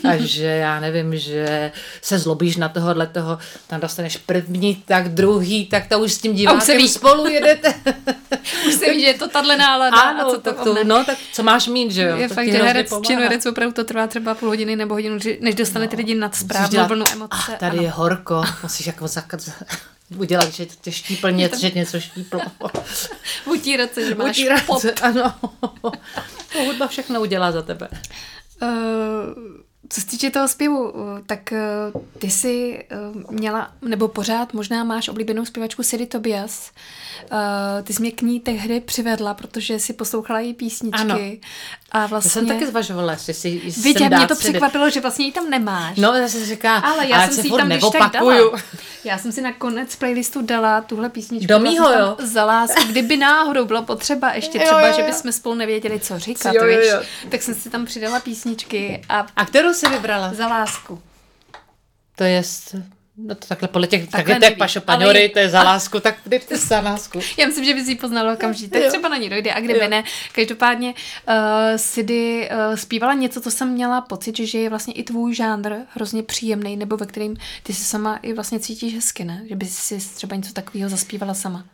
a 0.09 0.17
že 0.17 0.47
já 0.47 0.81
nevím, 0.81 1.19
že 1.19 1.73
se 2.03 2.19
zlobíš 2.19 2.57
na 2.57 2.69
tohohle 2.69 3.07
toho, 3.07 3.39
tam 3.67 3.81
dostaneš 3.81 4.17
první, 4.17 4.83
tak 4.87 5.09
druhý, 5.09 5.67
tak 5.67 5.87
to 5.87 5.99
už 5.99 6.13
s 6.13 6.19
tím 6.19 6.35
divákem 6.35 6.77
ví. 6.77 6.89
spolu 6.89 7.27
jedete. 7.27 7.75
už 8.67 8.75
se 8.75 8.91
ví, 8.91 9.01
že 9.01 9.07
je 9.07 9.15
to 9.15 9.29
tahle 9.29 9.57
nálada. 9.57 10.01
Ano, 10.01 10.21
a 10.21 10.31
co 10.31 10.37
to 10.37 10.41
tak 10.41 10.65
to, 10.65 10.85
no, 10.85 11.05
tak 11.05 11.19
co 11.33 11.43
máš 11.43 11.67
mít, 11.67 11.91
že 11.91 12.03
jo? 12.03 12.17
Je 12.17 12.29
to 12.29 12.35
fakt, 12.35 12.47
že 12.47 12.63
herec, 12.63 12.93
herec 13.09 13.47
opravdu 13.47 13.75
to 13.75 13.85
trvá 13.85 14.07
třeba 14.07 14.35
půl 14.35 14.49
hodiny 14.49 14.77
nebo 14.77 14.95
hodinu, 14.95 15.19
než 15.41 15.55
dostane 15.55 15.85
no. 15.85 15.91
ty 15.91 15.97
lidi 15.97 16.15
nad 16.15 16.35
správnou 16.35 16.87
vlnu 16.87 17.05
emoce. 17.13 17.29
Ach, 17.31 17.59
tady 17.59 17.79
ano. 17.79 17.83
je 17.83 17.91
horko, 17.91 18.43
musíš 18.63 18.87
jako 18.87 19.09
zakat, 19.09 19.41
udělat, 20.15 20.53
že 20.53 20.67
tě 20.67 20.93
štípl 20.93 21.31
něco, 21.31 21.61
že 21.61 21.71
něco 21.71 22.01
štíplo. 22.01 22.41
Utírat 23.45 23.95
se, 23.95 24.09
že 24.09 24.15
máš 24.15 24.39
Utírat 24.39 24.63
pop. 24.67 24.81
Se, 24.81 24.93
ano. 24.93 25.35
To 26.53 26.65
hudba 26.65 26.87
všechno 26.87 27.21
udělá 27.21 27.53
za 27.53 27.63
tebe. 27.63 27.89
Uh, 28.63 28.69
co 29.89 30.01
se 30.01 30.07
týče 30.07 30.31
toho 30.31 30.49
zpěvu, 30.49 30.93
eh, 30.97 31.23
tak 31.27 31.53
uh, 31.93 32.03
ty 32.19 32.31
jsi 32.31 32.85
měla, 33.31 33.73
nebo 33.83 34.09
pořád 34.09 34.55
možná 34.55 34.85
máš 34.85 35.09
oblíbenou 35.09 35.45
zpěvačku 35.45 35.83
Siri 35.83 36.07
Tobias. 36.07 36.71
Ty 37.83 37.93
jsi 37.93 38.01
mě 38.03 38.11
k 38.11 38.23
ní 38.23 38.41
tehdy 38.41 38.81
přivedla, 38.81 39.35
protože 39.35 39.79
si 39.79 39.93
poslouchala 39.93 40.41
její 40.41 40.55
písničky. 40.55 41.01
Ano. 41.01 41.19
A 41.95 42.07
vlastně... 42.07 42.29
Já 42.29 42.33
jsem 42.33 42.47
taky 42.47 42.67
zvažovala, 42.67 43.13
jestli 43.13 43.35
si 43.35 43.51
Víte, 43.83 44.09
mě 44.09 44.27
to 44.27 44.37
překvapilo, 44.37 44.91
že 44.91 45.01
vlastně 45.01 45.27
ji 45.27 45.33
tam 45.33 45.51
nemáš. 45.51 45.97
No, 45.97 46.13
já 46.13 46.29
jsem 46.29 46.41
si 46.41 46.47
říká, 46.47 46.77
ale 46.77 47.09
já 47.09 47.29
jsem 47.29 47.45
si 47.45 47.51
tam 47.51 47.69
když 47.69 47.85
tak 47.99 48.13
dala. 48.13 48.61
Já 49.05 49.19
jsem 49.19 49.33
si 49.33 49.43
na 49.43 49.53
konec 49.53 49.97
playlistu 49.97 50.43
dala 50.43 50.81
tuhle 50.81 51.09
písničku. 51.09 51.47
Do 51.47 51.59
mýho, 51.59 51.93
jo? 51.93 52.17
Za 52.23 52.45
lásku. 52.45 52.83
Kdyby 52.89 53.17
náhodou 53.17 53.65
bylo 53.65 53.83
potřeba 53.83 54.33
ještě 54.33 54.59
třeba, 54.59 54.81
jo, 54.81 54.87
jo, 54.87 54.93
jo. 54.93 54.97
že 54.97 55.13
bychom 55.13 55.33
spolu 55.33 55.55
nevěděli, 55.55 56.01
co 56.01 56.19
říkat, 56.19 56.55
jo, 56.55 56.65
jo, 56.65 56.81
jo. 56.81 56.99
Víš, 57.01 57.09
tak 57.31 57.43
jsem 57.43 57.55
si 57.55 57.71
tam 57.71 57.87
přidala 57.87 58.21
písničky. 58.21 59.03
A, 59.09 59.27
a 59.37 59.47
kterou 59.47 59.75
si 59.75 59.89
vybrala? 59.89 60.35
Za 60.35 60.47
lásku. 60.47 61.03
To 62.17 62.25
je 62.25 62.43
No 63.17 63.35
to 63.35 63.47
takhle 63.47 63.69
podle 63.69 63.87
těch, 63.87 64.09
takhle, 64.09 64.41
takhle 64.41 64.57
Pašo 64.57 64.81
Paňory, 64.81 65.21
ale... 65.21 65.29
to 65.29 65.39
je 65.39 65.49
za 65.49 65.63
lásku, 65.63 66.01
tak 66.01 66.17
ty 66.49 66.57
za 66.57 66.81
lásku. 66.81 67.21
Já 67.39 67.47
myslím, 67.47 67.65
že 67.65 67.75
bys 67.75 67.89
ji 67.89 67.95
poznala 67.95 68.33
okamžitě, 68.33 68.81
tak 68.81 68.89
třeba 68.89 69.09
na 69.09 69.17
ní 69.17 69.31
dojde 69.31 69.53
a 69.53 69.61
kdyby 69.61 69.79
jo. 69.79 69.89
ne. 69.89 70.05
Každopádně 70.33 70.89
uh, 70.89 71.35
Sidy 71.77 72.51
uh, 72.51 72.77
zpívala 72.77 73.15
něco, 73.15 73.41
co 73.41 73.51
jsem 73.51 73.69
měla 73.69 74.01
pocit, 74.01 74.37
že 74.37 74.59
je 74.59 74.71
vlastně 74.71 74.95
i 74.95 75.03
tvůj 75.03 75.35
žánr 75.35 75.75
hrozně 75.89 76.23
příjemný, 76.23 76.77
nebo 76.77 76.97
ve 76.97 77.07
kterým 77.07 77.37
ty 77.63 77.73
si 77.73 77.85
sama 77.85 78.17
i 78.17 78.33
vlastně 78.33 78.61
cítíš 78.61 78.95
hezky, 78.95 79.25
ne? 79.25 79.43
Že 79.49 79.57
bys 79.57 79.79
si 79.79 79.99
třeba 79.99 80.37
něco 80.37 80.53
takového 80.53 80.91
zaspívala 80.91 81.35
sama. 81.35 81.65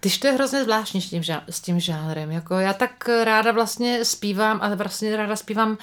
Tyž 0.00 0.18
to 0.18 0.26
je 0.26 0.32
hrozně 0.32 0.64
zvláštní 0.64 1.02
s 1.02 1.10
tím, 1.10 1.22
s 1.50 1.60
tím 1.60 1.80
žánrem. 1.80 2.30
Jako 2.30 2.54
já 2.54 2.72
tak 2.72 3.08
ráda 3.08 3.52
vlastně 3.52 4.04
zpívám 4.04 4.58
a 4.62 4.74
vlastně 4.74 5.16
ráda 5.16 5.36
zpívám 5.36 5.78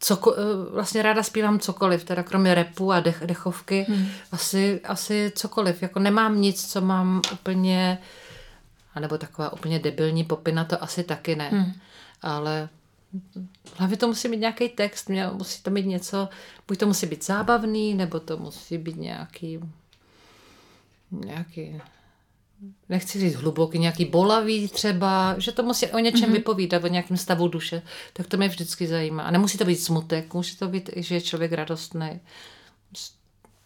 coko, 0.00 0.34
eh, 0.34 0.72
vlastně 0.72 1.02
ráda 1.02 1.22
zpívám 1.22 1.58
cokoliv, 1.58 2.04
teda 2.04 2.22
kromě 2.22 2.54
repu 2.54 2.92
a 2.92 3.00
dech, 3.00 3.22
dechovky, 3.26 3.86
hmm. 3.88 4.06
asi, 4.32 4.80
asi 4.84 5.32
cokoliv. 5.34 5.82
Jako 5.82 5.98
nemám 5.98 6.40
nic, 6.40 6.72
co 6.72 6.80
mám 6.80 7.22
úplně, 7.32 7.98
anebo 8.94 9.18
taková 9.18 9.52
úplně 9.52 9.78
debilní 9.78 10.24
popina, 10.24 10.64
to 10.64 10.82
asi 10.82 11.04
taky 11.04 11.36
ne. 11.36 11.48
Hmm. 11.48 11.72
Ale 12.22 12.68
hlavně 13.76 13.96
to 13.96 14.06
musí 14.06 14.28
mít 14.28 14.40
nějaký 14.40 14.68
text, 14.68 15.10
musí 15.32 15.62
to 15.62 15.70
mít 15.70 15.86
něco, 15.86 16.28
buď 16.68 16.78
to 16.78 16.86
musí 16.86 17.06
být 17.06 17.24
zábavný, 17.24 17.94
nebo 17.94 18.20
to 18.20 18.36
musí 18.36 18.78
být 18.78 18.96
nějaký 18.96 19.60
nějaký 21.10 21.80
nechci 22.88 23.20
říct 23.20 23.34
hluboký, 23.34 23.78
nějaký 23.78 24.04
bolavý 24.04 24.68
třeba, 24.68 25.34
že 25.38 25.52
to 25.52 25.62
musí 25.62 25.86
o 25.86 25.98
něčem 25.98 26.30
mm-hmm. 26.30 26.32
vypovídat, 26.32 26.84
o 26.84 26.86
nějakém 26.86 27.16
stavu 27.16 27.48
duše, 27.48 27.82
tak 28.12 28.26
to 28.26 28.36
mě 28.36 28.48
vždycky 28.48 28.86
zajímá. 28.86 29.22
A 29.22 29.30
nemusí 29.30 29.58
to 29.58 29.64
být 29.64 29.76
smutek, 29.76 30.34
může 30.34 30.56
to 30.56 30.68
být 30.68 30.90
i, 30.96 31.02
že 31.02 31.14
je 31.14 31.20
člověk 31.20 31.52
radostný. 31.52 32.20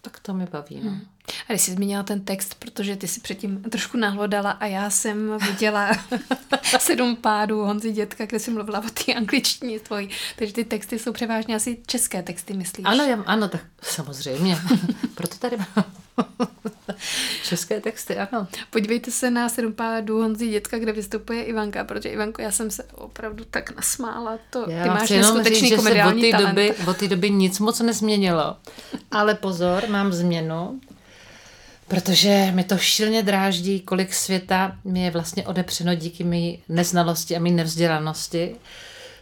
Tak 0.01 0.21
to 0.21 0.35
mi 0.35 0.47
baví. 0.47 0.81
No. 0.85 0.91
Hmm. 0.91 1.01
A 1.49 1.53
když 1.53 1.63
jsi 1.63 1.73
zmínila 1.73 2.03
ten 2.03 2.21
text, 2.25 2.55
protože 2.55 2.97
ty 2.97 3.09
si 3.09 3.21
předtím 3.21 3.63
trošku 3.63 3.97
nahlodala 3.97 4.51
a 4.51 4.67
já 4.67 4.91
jsem 4.91 5.39
viděla 5.51 5.91
sedm 6.79 7.17
pádů 7.17 7.65
Honzi 7.65 7.93
Dětka, 7.93 8.27
kde 8.27 8.39
jsem 8.39 8.55
mluvila 8.55 8.79
o 8.79 9.05
té 9.05 9.15
angličtině 9.15 9.81
tvojí. 9.81 10.09
Takže 10.37 10.55
ty 10.55 10.65
texty 10.65 10.99
jsou 10.99 11.13
převážně 11.13 11.57
asi 11.57 11.79
české 11.87 12.23
texty, 12.23 12.55
myslíš? 12.55 12.87
Ano, 12.87 13.05
já, 13.05 13.23
ano, 13.23 13.49
tak 13.49 13.61
samozřejmě. 13.83 14.59
Proto 15.15 15.37
tady 15.37 15.57
mám 15.57 15.85
české 17.45 17.81
texty, 17.81 18.17
ano. 18.17 18.49
Podívejte 18.71 19.11
se 19.11 19.31
na 19.31 19.49
sedm 19.49 19.73
pádů 19.73 20.21
Honzi 20.21 20.49
Dětka, 20.49 20.79
kde 20.79 20.93
vystupuje 20.93 21.43
Ivanka, 21.43 21.85
protože 21.85 22.09
Ivanko, 22.09 22.43
já 22.43 22.51
jsem 22.51 22.71
se 22.71 22.85
opravdu 22.95 23.45
tak 23.51 23.77
nasmála. 23.77 24.39
To, 24.51 24.71
já 24.71 24.83
ty 24.83 24.89
máš 24.89 25.11
neskutečný 25.11 25.69
říct, 25.69 25.77
komediální 25.77 26.23
že 26.23 26.31
se 26.31 26.37
od 26.37 26.41
té 26.41 26.47
doby, 26.47 26.75
od 26.87 26.97
té 26.97 27.09
doby 27.09 27.31
nic 27.31 27.59
moc 27.59 27.81
nezměnilo. 27.81 28.57
Ale 29.11 29.35
pozor, 29.35 29.85
mám 29.89 30.13
změnu 30.13 30.81
protože 31.89 32.53
mi 32.55 32.65
to 32.65 32.79
šilně 32.79 33.23
dráždí, 33.23 33.81
kolik 33.81 34.15
světa 34.15 34.77
mi 34.85 35.05
je 35.05 35.11
vlastně 35.11 35.47
odepřeno 35.47 35.95
díky 35.95 36.25
mý 36.25 36.63
neznalosti 36.69 37.37
a 37.37 37.41
mý 37.41 37.51
nevzdělanosti, 37.51 38.57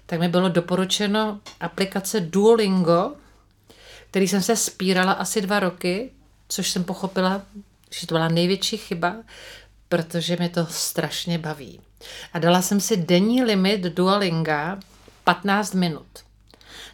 tak 0.06 0.20
mi 0.20 0.28
bylo 0.28 0.48
doporučeno 0.48 1.40
aplikace 1.60 2.20
Duolingo, 2.20 3.12
který 4.10 4.28
jsem 4.28 4.42
se 4.42 4.56
spírala 4.56 5.12
asi 5.12 5.40
dva 5.40 5.60
roky, 5.60 6.10
což 6.52 6.70
jsem 6.70 6.84
pochopila, 6.84 7.42
že 7.90 8.06
to 8.06 8.14
byla 8.14 8.28
největší 8.28 8.76
chyba, 8.76 9.16
protože 9.88 10.36
mi 10.40 10.48
to 10.48 10.66
strašně 10.66 11.38
baví. 11.38 11.80
A 12.32 12.38
dala 12.38 12.62
jsem 12.62 12.80
si 12.80 12.96
denní 12.96 13.42
limit 13.42 13.80
Duolinga 13.80 14.78
15 15.24 15.74
minut 15.74 16.06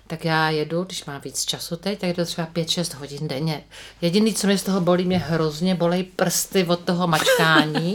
tak 0.09 0.25
já 0.25 0.51
jedu, 0.51 0.85
když 0.85 1.05
mám 1.05 1.21
víc 1.21 1.45
času 1.45 1.77
teď, 1.77 1.99
tak 1.99 2.09
jedu 2.09 2.25
třeba 2.25 2.49
5-6 2.55 2.99
hodin 2.99 3.29
denně. 3.29 3.65
Jediný, 4.01 4.35
co 4.35 4.47
mě 4.47 4.59
z 4.59 4.63
toho 4.63 4.81
bolí, 4.81 5.05
mě 5.05 5.19
hrozně 5.19 5.75
bolí 5.75 6.03
prsty 6.03 6.65
od 6.65 6.81
toho 6.81 7.07
mačkání 7.07 7.95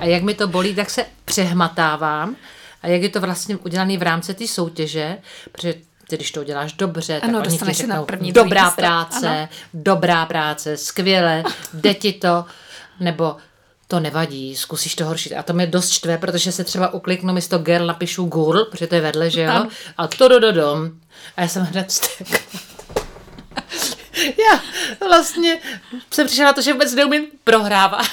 a 0.00 0.04
jak 0.04 0.22
mi 0.22 0.34
to 0.34 0.48
bolí, 0.48 0.74
tak 0.74 0.90
se 0.90 1.06
přehmatávám 1.24 2.36
a 2.82 2.86
jak 2.86 3.02
je 3.02 3.08
to 3.08 3.20
vlastně 3.20 3.56
udělané 3.56 3.98
v 3.98 4.02
rámci 4.02 4.34
té 4.34 4.46
soutěže, 4.46 5.18
protože 5.52 5.74
ty, 6.08 6.16
když 6.16 6.30
to 6.30 6.40
uděláš 6.40 6.72
dobře, 6.72 7.20
ano, 7.20 7.38
tak 7.38 7.48
oni 7.48 7.58
ti 7.58 7.72
řeknou, 7.72 8.04
první, 8.04 8.32
dobrá 8.32 8.70
práce, 8.70 9.28
ano. 9.28 9.48
dobrá 9.74 10.26
práce, 10.26 10.76
skvěle, 10.76 11.44
jde 11.72 11.94
ti 11.94 12.12
to, 12.12 12.44
nebo 13.00 13.36
to 13.88 14.00
nevadí, 14.00 14.56
zkusíš 14.56 14.94
to 14.94 15.04
horší. 15.04 15.34
A 15.34 15.42
to 15.42 15.52
mě 15.52 15.66
dost 15.66 15.90
štve, 15.90 16.18
protože 16.18 16.52
se 16.52 16.64
třeba 16.64 16.94
ukliknu 16.94 17.32
místo 17.32 17.58
girl 17.58 17.86
napíšu 17.86 18.24
girl, 18.24 18.64
protože 18.64 18.86
to 18.86 18.94
je 18.94 19.00
vedle, 19.00 19.30
že 19.30 19.42
jo? 19.42 19.50
Ano. 19.50 19.68
A 19.96 20.06
to 20.06 20.28
do, 20.28 20.38
do 20.40 20.52
dom. 20.52 20.90
A 21.36 21.40
já 21.42 21.48
jsem 21.48 21.62
hned 21.62 21.92
stek. 21.92 22.28
já 24.38 24.60
vlastně 25.08 25.60
jsem 26.10 26.26
přišla 26.26 26.44
na 26.44 26.52
to, 26.52 26.62
že 26.62 26.72
vůbec 26.72 26.94
neumím 26.94 27.26
prohrávat. 27.44 28.06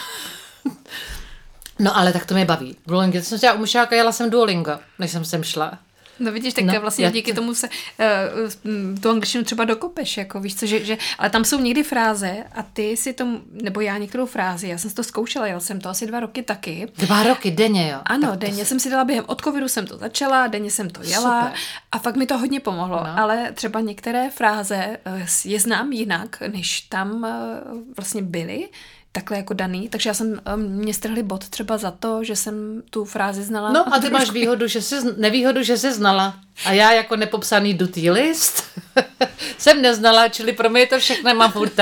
no 1.80 1.98
ale 1.98 2.14
tak 2.14 2.26
to 2.26 2.34
mě 2.34 2.46
baví. 2.46 2.78
Duolingo, 2.88 3.22
jsem 3.22 3.38
chtěla 3.38 3.54
u 3.54 3.66
jela 3.92 4.12
jsem 4.12 4.30
Duolingo, 4.30 4.80
než 5.00 5.12
jsem 5.12 5.26
sem 5.26 5.44
šla. 5.44 5.78
No 6.20 6.32
vidíš, 6.32 6.54
tak 6.54 6.66
no, 6.66 6.82
vlastně 6.82 7.12
díky 7.12 7.34
to... 7.34 7.42
tomu 7.42 7.54
se 7.54 7.70
uh, 7.70 9.00
tu 9.02 9.10
angličtinu 9.10 9.44
třeba 9.44 9.66
dokopeš, 9.66 10.18
jako 10.18 10.40
víš 10.40 10.56
co, 10.56 10.66
že, 10.66 10.86
že, 10.86 10.98
ale 11.18 11.30
tam 11.30 11.46
jsou 11.46 11.60
někdy 11.60 11.84
fráze 11.84 12.44
a 12.56 12.64
ty 12.64 12.98
si 12.98 13.14
to, 13.14 13.28
nebo 13.52 13.82
já 13.82 13.98
některou 13.98 14.26
frázi, 14.26 14.68
já 14.68 14.78
jsem 14.78 14.92
to 14.92 15.04
zkoušela, 15.04 15.48
jel 15.48 15.60
jsem 15.60 15.80
to 15.80 15.90
asi 15.90 16.08
dva 16.08 16.20
roky 16.20 16.44
taky. 16.44 16.88
Dva 16.98 17.24
roky 17.24 17.52
denně, 17.52 17.90
jo? 17.90 18.00
Ano, 18.06 18.30
tak 18.30 18.40
denně 18.40 18.66
jsem 18.66 18.80
si 18.80 18.90
dala 18.90 19.04
během 19.04 19.26
od 19.28 19.42
covidu 19.42 19.68
jsem 19.68 19.88
to 19.88 19.98
začala, 19.98 20.48
denně 20.48 20.72
jsem 20.72 20.90
to 20.90 21.04
jela 21.04 21.42
Super. 21.42 21.60
a 21.92 22.00
fakt 22.00 22.16
mi 22.16 22.26
to 22.26 22.38
hodně 22.38 22.60
pomohlo, 22.60 22.98
no. 22.98 23.20
ale 23.20 23.52
třeba 23.52 23.80
některé 23.80 24.30
fráze 24.30 24.98
uh, 25.08 25.22
je 25.46 25.60
znám 25.60 25.92
jinak, 25.92 26.44
než 26.52 26.82
tam 26.82 27.12
uh, 27.14 27.80
vlastně 27.96 28.22
byly, 28.22 28.70
takhle 29.16 29.38
jako 29.38 29.54
daný, 29.54 29.90
takže 29.90 30.10
já 30.10 30.14
jsem, 30.14 30.40
um, 30.56 30.62
mě 30.62 30.94
strhli 30.94 31.24
bod 31.24 31.50
třeba 31.50 31.78
za 31.78 31.92
to, 31.92 32.24
že 32.24 32.36
jsem 32.36 32.84
tu 32.90 33.06
frázi 33.06 33.44
znala. 33.44 33.72
No 33.72 33.94
a 33.94 34.00
ty 34.00 34.10
máš 34.10 34.32
výhodu, 34.32 34.68
že 34.68 34.82
jsi, 34.82 34.96
nevýhodu, 35.18 35.64
že 35.64 35.78
jsi 35.78 35.94
znala. 35.94 36.36
A 36.66 36.72
já 36.72 36.92
jako 36.92 37.16
nepopsaný 37.16 37.74
dutý 37.74 38.12
list 38.12 38.64
jsem 39.58 39.82
neznala, 39.82 40.30
čili 40.30 40.54
pro 40.54 40.70
mě 40.70 40.88
to 40.88 41.00
všechno 41.00 41.36
mám 41.36 41.52
furt. 41.52 41.80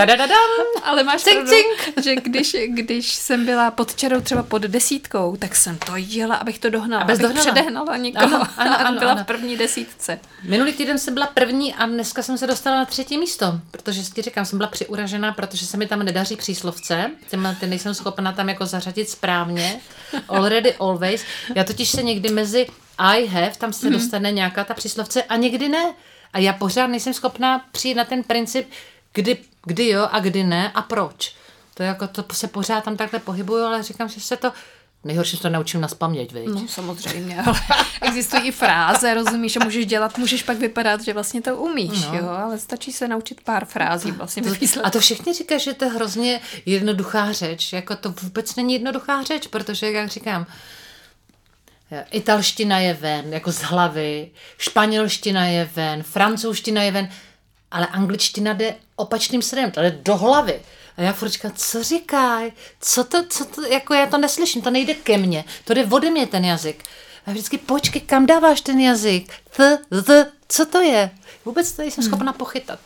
Ale 0.84 1.04
máš 1.04 1.22
cink, 1.22 1.36
pravdu, 1.36 1.52
cink. 1.52 2.04
že 2.04 2.16
když, 2.16 2.56
když 2.68 3.14
jsem 3.14 3.46
byla 3.46 3.72
pod 3.72 3.96
čarou 3.96 4.22
třeba 4.22 4.44
pod 4.44 4.62
desítkou, 4.62 5.36
tak 5.40 5.56
jsem 5.56 5.78
to 5.78 5.92
jela, 5.96 6.36
abych 6.36 6.60
to 6.60 6.70
dohnala, 6.70 7.04
abych 7.04 7.18
dohnala. 7.18 7.42
předehnala 7.42 7.98
někoho 7.98 8.36
ano, 8.36 8.48
ano, 8.58 8.80
ano, 8.88 9.00
byla 9.00 9.12
ano. 9.12 9.24
v 9.24 9.28
první 9.28 9.58
desítce. 9.58 10.20
Minulý 10.44 10.74
týden 10.74 11.00
jsem 11.00 11.14
byla 11.14 11.28
první 11.28 11.74
a 11.74 11.86
dneska 11.86 12.24
jsem 12.24 12.38
se 12.38 12.48
dostala 12.48 12.76
na 12.76 12.86
třetí 12.86 13.18
místo, 13.18 13.60
protože 13.72 14.02
ti 14.02 14.22
říkám, 14.22 14.46
jsem 14.46 14.58
byla 14.58 14.70
přiuražená, 14.70 15.34
protože 15.34 15.66
se 15.66 15.78
mi 15.78 15.88
tam 15.88 16.04
nedaří 16.04 16.36
příslovce, 16.36 17.12
těm, 17.30 17.58
ty 17.60 17.68
nejsem 17.68 17.94
schopna 17.94 18.32
tam 18.32 18.50
jako 18.50 18.66
zařadit 18.66 19.10
správně, 19.10 19.80
already, 20.30 20.74
always. 20.74 21.24
Já 21.56 21.64
totiž 21.64 21.90
se 21.90 22.04
někdy 22.04 22.30
mezi 22.30 22.68
I 22.98 23.26
have, 23.26 23.52
tam 23.58 23.74
se 23.74 23.88
mm-hmm. 23.88 23.92
dostane 23.92 24.32
nějaká 24.32 24.64
ta 24.64 24.74
příslovce 24.74 25.24
a 25.24 25.36
někdy 25.36 25.70
ne. 25.70 25.94
A 26.34 26.40
já 26.40 26.54
pořád 26.54 26.88
nejsem 26.88 27.14
schopná 27.14 27.66
přijít 27.72 27.96
na 27.96 28.04
ten 28.04 28.24
princip, 28.24 28.70
kdy, 29.14 29.38
kdy 29.66 29.90
jo 29.90 30.08
a 30.12 30.20
kdy 30.20 30.44
ne 30.44 30.72
a 30.72 30.82
proč. 30.82 31.36
To, 31.74 31.84
jako, 31.84 32.08
to 32.08 32.26
se 32.34 32.48
pořád 32.48 32.84
tam 32.84 32.98
takhle 32.98 33.20
pohybuju, 33.20 33.66
ale 33.66 33.84
říkám, 33.84 34.10
že 34.10 34.22
se 34.22 34.38
to 34.38 34.52
Nejhorší, 35.06 35.38
to 35.38 35.50
naučím 35.50 35.82
na 35.82 35.88
spaměť, 35.88 36.34
viď? 36.34 36.46
No, 36.46 36.68
samozřejmě, 36.68 37.42
ale 37.46 37.60
existují 38.02 38.44
i 38.44 38.52
fráze, 38.52 39.14
rozumíš, 39.14 39.56
a 39.56 39.64
můžeš 39.64 39.86
dělat, 39.86 40.18
můžeš 40.18 40.44
pak 40.44 40.58
vypadat, 40.58 41.02
že 41.02 41.14
vlastně 41.14 41.42
to 41.42 41.56
umíš, 41.56 42.06
no. 42.06 42.18
jo, 42.18 42.30
ale 42.30 42.60
stačí 42.60 42.92
se 42.92 43.08
naučit 43.08 43.42
pár 43.42 43.66
frází 43.66 44.12
vlastně 44.12 44.44
A 44.84 44.90
to 44.90 45.00
všichni 45.00 45.34
říkají, 45.34 45.62
že 45.62 45.74
to 45.74 45.86
je 45.86 45.92
hrozně 45.92 46.42
jednoduchá 46.66 47.32
řeč, 47.32 47.74
jako 47.74 47.96
to 47.96 48.14
vůbec 48.22 48.56
není 48.56 48.74
jednoduchá 48.74 49.24
řeč, 49.24 49.48
protože, 49.48 49.92
jak 49.92 50.10
říkám, 50.10 50.46
italština 52.12 52.80
je 52.80 52.94
ven, 52.94 53.34
jako 53.34 53.52
z 53.52 53.62
hlavy, 53.62 54.32
španělština 54.58 55.46
je 55.46 55.70
ven, 55.76 56.04
francouzština 56.04 56.84
je 56.84 56.92
ven, 56.92 57.10
ale 57.72 57.88
angličtina 57.88 58.54
jde 58.54 58.76
opačným 58.96 59.42
směrem, 59.42 59.72
to 59.72 59.82
jde 59.82 59.92
do 59.92 60.18
hlavy. 60.18 60.62
A 60.98 61.02
já 61.02 61.14
furt 61.14 61.30
říkám, 61.30 61.52
co 61.56 61.84
říkáš? 61.84 62.52
Co 62.80 63.04
to, 63.04 63.26
co 63.30 63.46
to, 63.46 63.62
jako 63.66 63.94
já 63.94 64.06
to 64.08 64.18
neslyším, 64.18 64.62
to 64.62 64.70
nejde 64.70 64.94
ke 64.94 65.18
mně, 65.18 65.46
to 65.66 65.74
jde 65.74 65.86
ode 65.86 66.10
mě 66.10 66.28
ten 66.28 66.46
jazyk. 66.46 66.84
A 67.26 67.32
vždycky, 67.32 67.58
počkej, 67.58 68.02
kam 68.02 68.26
dáváš 68.26 68.62
ten 68.62 68.80
jazyk? 68.80 69.34
Th, 69.50 69.78
th, 70.04 70.32
co 70.48 70.66
to 70.66 70.82
je? 70.82 71.12
Vůbec 71.46 71.72
to 71.72 71.82
jsem 71.82 71.92
hmm. 71.98 72.12
schopna 72.12 72.34
pochytat. 72.34 72.80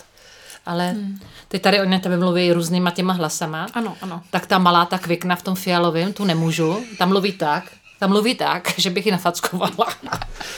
Ale 0.65 0.89
hmm. 0.89 1.19
teď 1.47 1.61
tady 1.61 1.81
oni 1.81 1.99
tebe 1.99 2.17
mluví 2.17 2.53
různýma 2.53 2.91
těma 2.91 3.13
hlasama. 3.13 3.67
Ano, 3.73 3.97
ano. 4.01 4.21
Tak 4.29 4.45
ta 4.45 4.57
malá, 4.57 4.85
ta 4.85 4.97
kvikna 4.97 5.35
v 5.35 5.41
tom 5.41 5.55
fialovém, 5.55 6.13
tu 6.13 6.25
nemůžu. 6.25 6.85
Tam 6.97 7.09
mluví 7.09 7.31
tak. 7.31 7.63
Tam 7.99 8.09
mluví 8.09 8.35
tak, 8.35 8.73
že 8.79 8.89
bych 8.89 9.05
ji 9.05 9.11
nafackovala. 9.11 9.87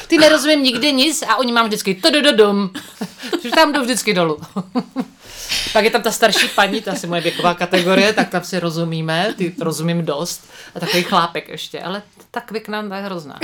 Ty 0.08 0.18
nerozumím 0.18 0.64
nikdy 0.64 0.94
nic 0.94 1.22
a 1.22 1.36
oni 1.36 1.52
mám 1.52 1.66
vždycky 1.66 1.96
to 1.96 2.12
do 2.12 2.36
dom. 2.36 2.70
Tam 3.56 3.74
jdu 3.74 3.82
vždycky 3.82 4.14
dolů. 4.14 4.40
Pak 5.74 5.84
je 5.84 5.90
tam 5.90 6.02
ta 6.02 6.12
starší 6.12 6.48
paní, 6.48 6.82
to 6.82 6.92
asi 6.92 7.08
moje 7.08 7.22
věková 7.22 7.54
kategorie, 7.54 8.14
tak 8.14 8.30
tam 8.30 8.44
si 8.44 8.60
rozumíme, 8.60 9.34
ty 9.38 9.56
rozumím 9.60 10.06
dost. 10.06 10.50
A 10.76 10.80
takový 10.80 11.04
chlápek 11.04 11.50
ještě, 11.50 11.80
ale 11.80 12.02
ta 12.32 12.42
kvikna 12.42 12.96
je 12.96 13.02
hrozná. 13.02 13.40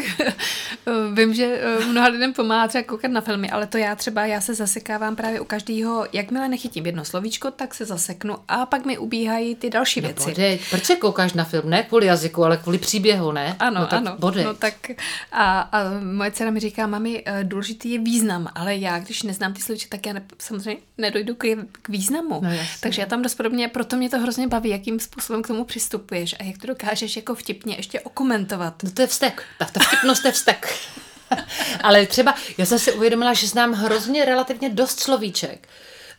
Vím, 1.13 1.33
že 1.33 1.59
eh, 1.61 1.85
mnoha 1.85 2.07
lidem 2.07 2.33
pomáhá 2.33 2.67
třeba 2.67 2.83
koukat 2.83 3.11
na 3.11 3.21
filmy, 3.21 3.49
ale 3.49 3.67
to 3.67 3.77
já 3.77 3.95
třeba, 3.95 4.25
já 4.25 4.41
se 4.41 4.53
zasekávám 4.53 5.15
právě 5.15 5.39
u 5.39 5.45
každého, 5.45 6.05
jakmile 6.13 6.49
nechytím 6.49 6.85
jedno 6.85 7.05
slovíčko, 7.05 7.51
tak 7.51 7.73
se 7.73 7.85
zaseknu 7.85 8.35
a 8.47 8.65
pak 8.65 8.85
mi 8.85 8.97
ubíhají 8.97 9.55
ty 9.55 9.69
další 9.69 10.01
no, 10.01 10.07
věci. 10.07 10.29
Bodej. 10.29 10.59
Proč 10.69 10.83
se 10.83 10.95
koukáš 10.95 11.33
na 11.33 11.43
film? 11.43 11.69
Ne 11.69 11.83
kvůli 11.83 12.05
jazyku, 12.05 12.43
ale 12.43 12.57
kvůli 12.57 12.77
příběhu, 12.77 13.31
ne? 13.31 13.55
Ano, 13.59 13.81
no, 13.81 13.87
tak 13.87 13.97
ano. 13.97 14.15
Bodej. 14.19 14.43
No 14.43 14.53
tak 14.53 14.73
a, 15.31 15.59
a 15.59 15.79
moje 16.03 16.31
dcera 16.31 16.51
mi 16.51 16.59
říká, 16.59 16.87
mami, 16.87 17.23
eh, 17.25 17.43
důležitý 17.43 17.91
je 17.91 17.99
význam, 17.99 18.47
ale 18.55 18.75
já, 18.75 18.99
když 18.99 19.23
neznám 19.23 19.53
ty 19.53 19.61
slovíčka, 19.61 19.97
tak 19.97 20.05
já 20.05 20.13
ne, 20.13 20.23
samozřejmě 20.39 20.81
nedojdu 20.97 21.35
k, 21.35 21.45
k 21.85 21.89
významu. 21.89 22.41
No, 22.43 22.49
Takže 22.79 23.01
já 23.01 23.07
tam 23.07 23.21
dost 23.21 23.35
podobně, 23.35 23.67
proto 23.67 23.95
mě 23.95 24.09
to 24.09 24.19
hrozně 24.19 24.47
baví, 24.47 24.69
jakým 24.69 24.99
způsobem 24.99 25.43
k 25.43 25.47
tomu 25.47 25.65
přistupuješ 25.65 26.35
a 26.39 26.43
jak 26.43 26.57
to 26.57 26.67
dokážeš 26.67 27.15
jako 27.15 27.35
vtipně 27.35 27.75
ještě 27.75 27.99
okomentovat. 27.99 28.83
No 28.83 28.91
to 28.91 29.01
je 29.01 29.07
vztek. 29.07 29.43
Ta, 29.59 29.65
ta 29.65 29.79
vtipnost 29.79 30.25
je 30.25 30.31
vztek. 30.31 30.75
ale 31.81 32.05
třeba, 32.05 32.35
já 32.57 32.65
jsem 32.65 32.79
si 32.79 32.91
uvědomila, 32.91 33.33
že 33.33 33.47
znám 33.47 33.73
hrozně 33.73 34.25
relativně 34.25 34.69
dost 34.69 34.99
slovíček, 34.99 35.67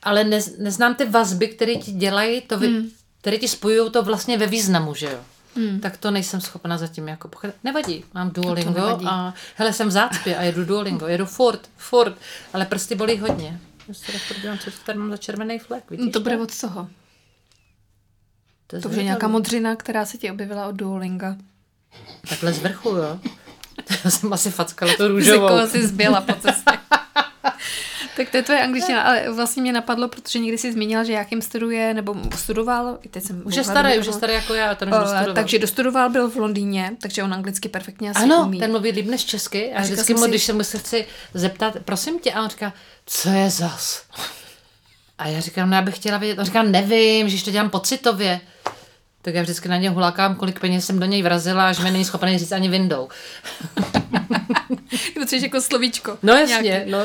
ale 0.02 0.24
ne, 0.24 0.38
neznám 0.58 0.94
ty 0.94 1.04
vazby, 1.04 1.48
které 1.48 1.74
ti 1.74 1.92
dělají, 1.92 2.40
to 2.40 2.58
vy, 2.58 2.66
hmm. 2.66 2.90
které 3.20 3.38
ti 3.38 3.48
spojují 3.48 3.90
to 3.90 4.02
vlastně 4.02 4.38
ve 4.38 4.46
významu, 4.46 4.94
že 4.94 5.06
jo. 5.06 5.18
Hmm. 5.56 5.80
Tak 5.80 5.96
to 5.96 6.10
nejsem 6.10 6.40
schopna 6.40 6.78
zatím 6.78 7.08
jako 7.08 7.28
pochytit. 7.28 7.56
Nevadí, 7.64 8.04
mám 8.14 8.30
Duolingo 8.30 9.00
a 9.06 9.34
hele, 9.54 9.72
jsem 9.72 9.88
v 9.88 9.90
zácpě 9.90 10.36
a 10.36 10.42
jedu 10.42 10.64
Duolingo, 10.64 11.06
jedu 11.06 11.26
furt, 11.26 11.60
furt, 11.76 12.14
ale 12.52 12.66
prsty 12.66 12.94
bolí 12.94 13.18
hodně. 13.18 13.60
Já 13.89 13.95
se 13.95 14.12
tak 14.12 14.22
podívám, 14.28 14.59
co 14.59 14.70
tady 14.87 14.99
mám 14.99 15.11
za 15.11 15.16
červený 15.16 15.59
flek, 15.59 15.91
vidíš? 15.91 16.07
No 16.07 16.12
to 16.12 16.20
bude 16.20 16.39
od 16.39 16.61
toho. 16.61 16.89
To, 18.66 18.80
to 18.80 18.89
už 18.89 18.97
je 18.97 19.05
nějaká 19.05 19.28
modřina, 19.28 19.76
která 19.76 20.07
se 20.07 20.18
ti 20.18 20.30
objevila 20.30 20.66
od 20.66 20.76
Duolinga. 20.76 21.37
Takhle 22.28 22.53
z 22.53 22.59
vrchu, 22.59 22.89
jo. 22.89 23.20
Já 24.05 24.11
jsem 24.11 24.32
asi 24.32 24.51
fackala 24.51 24.93
to 24.97 25.09
růžovou. 25.09 25.61
Ty 25.61 25.68
si 25.68 25.87
zbyla 25.87 26.20
po 26.20 26.32
cestě. 26.32 26.70
tak 28.16 28.30
to 28.30 28.36
je 28.36 28.42
tvoje 28.42 28.62
angličtina, 28.62 29.02
ale 29.02 29.32
vlastně 29.32 29.62
mě 29.62 29.72
napadlo, 29.72 30.08
protože 30.08 30.38
někdy 30.38 30.58
jsi 30.58 30.72
zmínila, 30.72 31.04
že 31.04 31.12
jakým 31.12 31.42
studuje, 31.42 31.94
nebo 31.94 32.16
studoval, 32.36 32.98
teď 33.10 33.24
jsem 33.24 33.42
už 33.44 33.56
je 33.56 33.64
starý, 33.64 33.98
už 33.98 34.06
je 34.06 34.12
starý 34.12 34.32
jako 34.32 34.54
já, 34.54 34.74
ten 34.74 34.88
už 34.88 34.94
dostudoval. 34.94 35.34
Takže 35.34 35.58
dostudoval, 35.58 36.10
byl 36.10 36.30
v 36.30 36.36
Londýně, 36.36 36.92
takže 37.02 37.22
on 37.22 37.34
anglicky 37.34 37.68
perfektně 37.68 38.10
asi 38.10 38.22
ano, 38.22 38.44
umí. 38.46 38.58
ten 38.58 38.70
mluví 38.70 38.90
líp 38.90 39.06
než 39.06 39.24
česky 39.24 39.72
a, 39.72 39.78
a 39.78 39.82
vždycky 39.82 40.14
mu, 40.14 40.22
si... 40.22 40.28
když 40.28 40.44
se 40.44 40.52
mu 40.52 40.64
se 40.64 40.78
chci 40.78 41.06
zeptat, 41.34 41.76
prosím 41.84 42.18
tě, 42.18 42.32
a 42.32 42.42
on 42.42 42.48
říká, 42.48 42.72
co 43.06 43.28
je 43.28 43.50
zas? 43.50 44.02
A 45.18 45.28
já 45.28 45.40
říkám, 45.40 45.70
no 45.70 45.76
já 45.76 45.82
bych 45.82 45.96
chtěla 45.96 46.18
vědět, 46.18 46.38
on 46.38 46.44
říká, 46.44 46.62
nevím, 46.62 47.28
že 47.28 47.44
to 47.44 47.50
dělám 47.50 47.70
pocitově 47.70 48.40
tak 49.26 49.34
já 49.34 49.42
vždycky 49.42 49.68
na 49.68 49.76
ně 49.76 49.90
hulákám, 49.90 50.34
kolik 50.34 50.60
peněz 50.60 50.86
jsem 50.86 50.98
do 50.98 51.06
něj 51.06 51.22
vrazila, 51.22 51.72
že 51.72 51.82
mi 51.82 51.90
není 51.90 52.04
schopný 52.04 52.38
říct 52.38 52.52
ani 52.52 52.68
windou. 52.68 53.08
Potřebuješ 55.14 55.42
jako 55.42 55.61
slovíčko. 55.61 56.18
No 56.22 56.34
jasně, 56.34 56.62
nějaký. 56.62 56.90
no, 56.90 56.98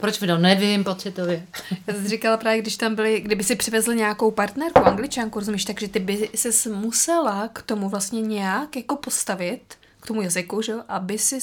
proč 0.00 0.20
window? 0.20 0.40
Nevím, 0.40 0.84
pocitově. 0.84 1.46
Já 1.86 1.94
jsem 1.94 2.08
říkala 2.08 2.36
právě, 2.36 2.62
když 2.62 2.76
tam 2.76 2.94
byli, 2.94 3.20
kdyby 3.20 3.44
si 3.44 3.56
přivezl 3.56 3.94
nějakou 3.94 4.30
partnerku, 4.30 4.78
angličanku, 4.78 5.38
rozumíš, 5.38 5.64
takže 5.64 5.88
ty 5.88 5.98
by 5.98 6.30
se 6.34 6.70
musela 6.70 7.48
k 7.52 7.62
tomu 7.62 7.88
vlastně 7.88 8.20
nějak 8.20 8.76
jako 8.76 8.96
postavit, 8.96 9.60
k 10.00 10.06
tomu 10.06 10.22
jazyku, 10.22 10.62
že? 10.62 10.74
aby 10.88 11.18
si 11.18 11.38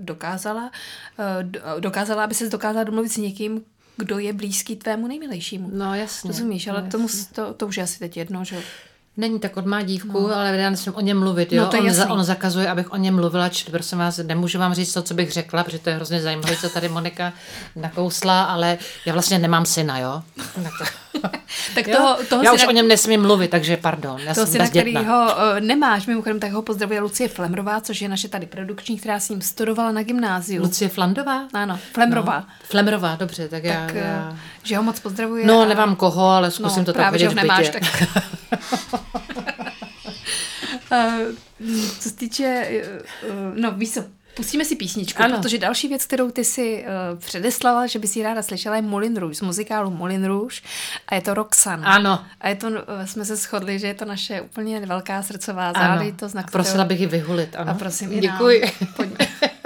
dokázala, 0.00 0.70
eh, 1.18 1.80
dokázala, 1.80 2.24
aby 2.24 2.34
se 2.34 2.48
dokázala 2.48 2.84
domluvit 2.84 3.12
s 3.12 3.16
někým, 3.16 3.64
kdo 3.96 4.18
je 4.18 4.32
blízký 4.32 4.76
tvému 4.76 5.06
nejmilejšímu. 5.06 5.70
No 5.72 5.94
jasně. 5.94 6.28
Rozumíš, 6.28 6.66
ale 6.66 6.82
no, 6.82 6.90
tomu, 6.90 7.08
to, 7.34 7.54
to 7.54 7.66
už 7.66 7.76
je 7.76 7.82
asi 7.82 7.98
teď 7.98 8.16
jedno, 8.16 8.44
že 8.44 8.62
Není 9.16 9.38
tak 9.38 9.56
od 9.56 9.66
má 9.66 9.82
dívku, 9.82 10.28
no. 10.28 10.36
ale 10.36 10.56
já 10.56 10.70
nesmím 10.70 10.94
o 10.94 11.00
něm 11.00 11.18
mluvit. 11.18 11.52
Jo? 11.52 11.62
No, 11.62 11.68
to 11.68 11.78
on, 11.78 11.90
za, 11.90 12.10
on 12.10 12.24
zakazuje, 12.24 12.68
abych 12.68 12.92
o 12.92 12.96
něm 12.96 13.14
mluvila, 13.14 13.48
či 13.48 13.70
prosím 13.70 13.98
vás, 13.98 14.20
nemůžu 14.22 14.58
vám 14.58 14.74
říct 14.74 14.92
to, 14.92 15.02
co 15.02 15.14
bych 15.14 15.32
řekla, 15.32 15.64
protože 15.64 15.78
to 15.78 15.90
je 15.90 15.96
hrozně 15.96 16.22
zajímavé, 16.22 16.56
co 16.56 16.68
tady 16.68 16.88
Monika 16.88 17.32
nakousla, 17.76 18.44
ale 18.44 18.78
já 19.06 19.12
vlastně 19.12 19.38
nemám 19.38 19.66
syna, 19.66 19.98
jo. 19.98 20.22
tak 21.74 21.88
toho, 21.96 22.16
toho 22.28 22.42
já 22.42 22.52
už 22.52 22.66
o 22.66 22.70
něm 22.70 22.88
nesmím 22.88 23.22
mluvit, 23.22 23.50
takže 23.50 23.76
pardon. 23.76 24.20
Já 24.20 24.34
toho 24.34 24.46
syna, 24.46 24.68
který 24.68 24.96
ho 24.96 25.24
uh, 25.24 25.60
nemáš, 25.60 26.06
mimochodem, 26.06 26.40
tak 26.40 26.52
ho 26.52 26.62
pozdravuje 26.62 27.00
Lucie 27.00 27.28
Flemrová, 27.28 27.80
což 27.80 28.00
je 28.00 28.08
naše 28.08 28.28
tady 28.28 28.46
produkční, 28.46 28.98
která 28.98 29.20
s 29.20 29.28
ním 29.28 29.40
studovala 29.40 29.92
na 29.92 30.02
gymnáziu. 30.02 30.62
Lucie 30.62 30.88
Flandová? 30.88 31.48
Ano, 31.52 31.78
Flemrová. 31.92 32.38
No, 32.38 32.46
Flemrová, 32.62 33.16
dobře, 33.16 33.48
tak, 33.48 33.62
tak 33.62 33.94
já, 33.94 34.00
já... 34.00 34.32
Eh, 34.32 34.38
že 34.62 34.76
ho 34.76 34.82
moc 34.82 35.00
pozdravuje. 35.00 35.46
No, 35.46 35.60
a... 35.60 35.66
nemám 35.66 35.96
koho, 35.96 36.28
ale 36.28 36.50
zkusím 36.50 36.82
no, 36.82 36.86
to 36.86 36.92
právě, 36.92 37.06
tak 37.06 37.12
vidět 37.12 37.24
že 37.24 37.28
ho 37.28 37.42
nemáš, 37.42 37.68
tak... 37.68 37.82
co 41.98 42.08
se 42.08 42.16
týče, 42.16 42.66
uh, 43.28 43.58
no 43.60 43.72
víš 43.72 43.90
co, 43.90 44.04
Pustíme 44.34 44.64
si 44.64 44.76
písničku, 44.76 45.22
ano. 45.22 45.36
protože 45.36 45.58
další 45.58 45.88
věc, 45.88 46.04
kterou 46.04 46.30
ty 46.30 46.44
si 46.44 46.84
uh, 47.12 47.18
předeslala, 47.18 47.86
že 47.86 47.98
by 47.98 48.06
si 48.06 48.22
ráda 48.22 48.42
slyšela, 48.42 48.76
je 48.76 48.82
Moulin 48.82 49.16
Rouge, 49.16 49.34
z 49.34 49.40
muzikálu 49.40 49.90
Moulin 49.90 50.24
Rouge 50.24 50.60
a 51.08 51.14
je 51.14 51.20
to 51.20 51.34
Roxanne. 51.34 51.86
Ano. 51.86 52.24
A 52.40 52.48
je 52.48 52.54
to, 52.54 52.66
uh, 52.66 52.74
jsme 53.04 53.24
se 53.24 53.36
shodli, 53.36 53.78
že 53.78 53.86
je 53.86 53.94
to 53.94 54.04
naše 54.04 54.40
úplně 54.40 54.80
velká 54.86 55.22
srdcová 55.22 55.72
záda. 55.72 56.04
To 56.16 56.28
znak, 56.28 56.46
a 56.48 56.50
prosila 56.50 56.84
kterou... 56.84 56.88
bych 56.88 57.00
ji 57.00 57.06
vyhulit, 57.06 57.56
ano. 57.56 57.70
A 57.70 57.74
prosím, 57.74 58.20
Děkuji. 58.20 58.60
Nám. 58.60 58.92
Pojďme. 58.96 59.26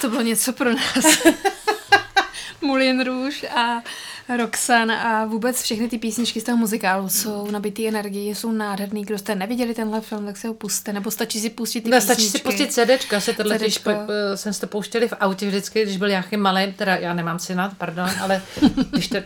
to 0.00 0.08
bylo 0.10 0.22
něco 0.22 0.52
pro 0.52 0.70
nás. 0.74 1.04
Moulin 2.60 3.04
Rouge 3.04 3.48
a 3.48 3.82
Roxanne 4.28 5.02
a 5.02 5.24
vůbec 5.24 5.62
všechny 5.62 5.88
ty 5.88 5.98
písničky 5.98 6.40
z 6.40 6.44
toho 6.44 6.58
muzikálu 6.58 7.08
jsou 7.08 7.50
nabitý 7.50 7.88
energie, 7.88 8.34
jsou 8.34 8.52
nádherný. 8.52 9.02
Kdo 9.02 9.18
jste 9.18 9.34
neviděli 9.34 9.74
tenhle 9.74 10.00
film, 10.00 10.26
tak 10.26 10.36
se 10.36 10.48
ho 10.48 10.54
puste, 10.54 10.92
nebo 10.92 11.10
stačí 11.10 11.40
si 11.40 11.50
pustit 11.50 11.80
ty 11.80 11.90
no, 11.90 12.00
Stačí 12.00 12.28
si 12.28 12.38
pustit 12.38 12.72
CDčka, 12.72 13.20
se 13.20 13.32
tohle 13.32 13.58
když 13.58 13.78
po, 13.78 13.90
jsem 14.34 14.52
to 14.54 14.66
pouštěli 14.66 15.08
v 15.08 15.14
autě 15.20 15.46
vždycky, 15.46 15.82
když 15.82 15.96
byl 15.96 16.08
nějaký 16.08 16.36
malý, 16.36 16.72
teda 16.72 16.96
já 16.96 17.14
nemám 17.14 17.38
syna, 17.38 17.72
pardon, 17.78 18.10
ale 18.20 18.42
když, 18.90 19.08
to, 19.08 19.16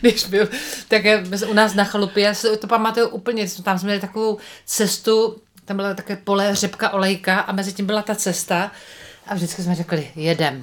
když 0.00 0.26
byl, 0.26 0.48
tak 0.88 1.04
je, 1.04 1.24
u 1.48 1.54
nás 1.54 1.74
na 1.74 1.84
chalupě, 1.84 2.24
já 2.24 2.34
si 2.34 2.56
to 2.56 2.66
pamatuju 2.66 3.08
úplně, 3.08 3.48
tam 3.62 3.78
jsme 3.78 3.86
měli 3.86 4.00
takovou 4.00 4.38
cestu, 4.64 5.36
tam 5.64 5.76
byla 5.76 5.94
také 5.94 6.16
pole 6.16 6.54
řepka 6.54 6.90
olejka 6.90 7.40
a 7.40 7.52
mezi 7.52 7.72
tím 7.72 7.86
byla 7.86 8.02
ta 8.02 8.14
cesta 8.14 8.72
a 9.26 9.34
vždycky 9.34 9.62
jsme 9.62 9.74
řekli, 9.74 10.10
jedem. 10.16 10.62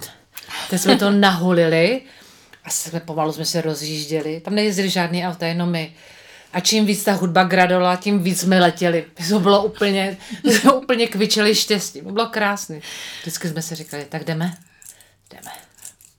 Teď 0.70 0.82
jsme 0.82 0.96
to 0.96 1.12
nahulili 1.12 2.02
a 2.64 2.70
jsme 2.70 3.00
pomalu 3.00 3.34
jsme 3.34 3.46
se 3.46 3.62
rozjížděli. 3.62 4.40
Tam 4.40 4.56
nejezdili 4.56 4.90
žádný 4.90 5.26
auta, 5.26 5.48
jenom 5.48 5.72
my. 5.72 5.94
A 6.54 6.60
čím 6.60 6.86
víc 6.86 7.04
ta 7.04 7.14
hudba 7.14 7.44
gradola, 7.44 7.96
tím 7.96 8.24
víc 8.24 8.40
jsme 8.40 8.60
letěli. 8.60 9.06
To 9.30 9.40
bylo 9.40 9.64
úplně, 9.64 10.18
jsme 10.44 10.72
úplně 10.72 11.08
kvičeli 11.08 11.56
štěstí. 11.56 12.02
To 12.02 12.12
bylo 12.12 12.26
krásné. 12.26 12.80
Vždycky 13.22 13.50
jsme 13.50 13.62
si 13.62 13.76
říkali, 13.76 14.06
tak 14.10 14.24
jdeme, 14.24 14.58
jdeme. 15.30 15.52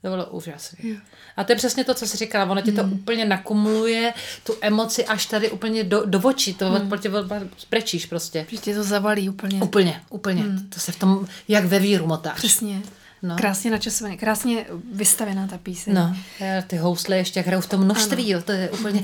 To 0.03 0.09
bylo 0.09 0.27
úžasné. 0.27 0.79
A 1.37 1.45
to 1.45 1.53
je 1.53 1.57
přesně 1.57 1.85
to, 1.85 1.95
co 1.95 2.07
jsi 2.07 2.17
říkala. 2.17 2.51
Ono 2.51 2.63
ti 2.63 2.73
to 2.73 2.85
mm. 2.85 2.93
úplně 2.93 3.25
nakumuluje, 3.25 4.15
tu 4.45 4.55
emoci 4.61 5.07
až 5.07 5.27
tady 5.27 5.51
úplně 5.51 5.85
do, 5.85 6.03
do 6.05 6.21
očí. 6.21 6.55
To 6.55 6.71
mm. 6.71 6.99
tě 6.99 7.11
sprečíš 7.59 8.07
prostě. 8.07 8.47
Že 8.65 8.75
to 8.75 8.85
zavalí 8.85 9.29
úplně. 9.29 9.63
Úplně, 9.63 10.01
úplně. 10.11 10.43
Mm. 10.43 10.69
To 10.69 10.81
se 10.81 10.93
v 10.93 10.97
tom, 10.97 11.27
jak 11.49 11.65
ve 11.65 11.79
víru 11.79 12.07
motáš. 12.07 12.37
Přesně. 12.37 12.83
No. 13.23 13.37
Krásně 13.37 13.71
načasované, 13.71 14.17
krásně 14.17 14.67
vystavená 14.93 15.47
ta 15.47 15.59
píseň. 15.59 15.95
No, 15.95 16.17
ty 16.67 16.77
housle 16.77 17.17
ještě 17.17 17.41
hrajou 17.41 17.61
v 17.61 17.67
tom 17.67 17.85
množství, 17.85 18.31
jo, 18.31 18.43
to 18.43 18.53
je 18.53 18.71
úplně, 18.71 19.03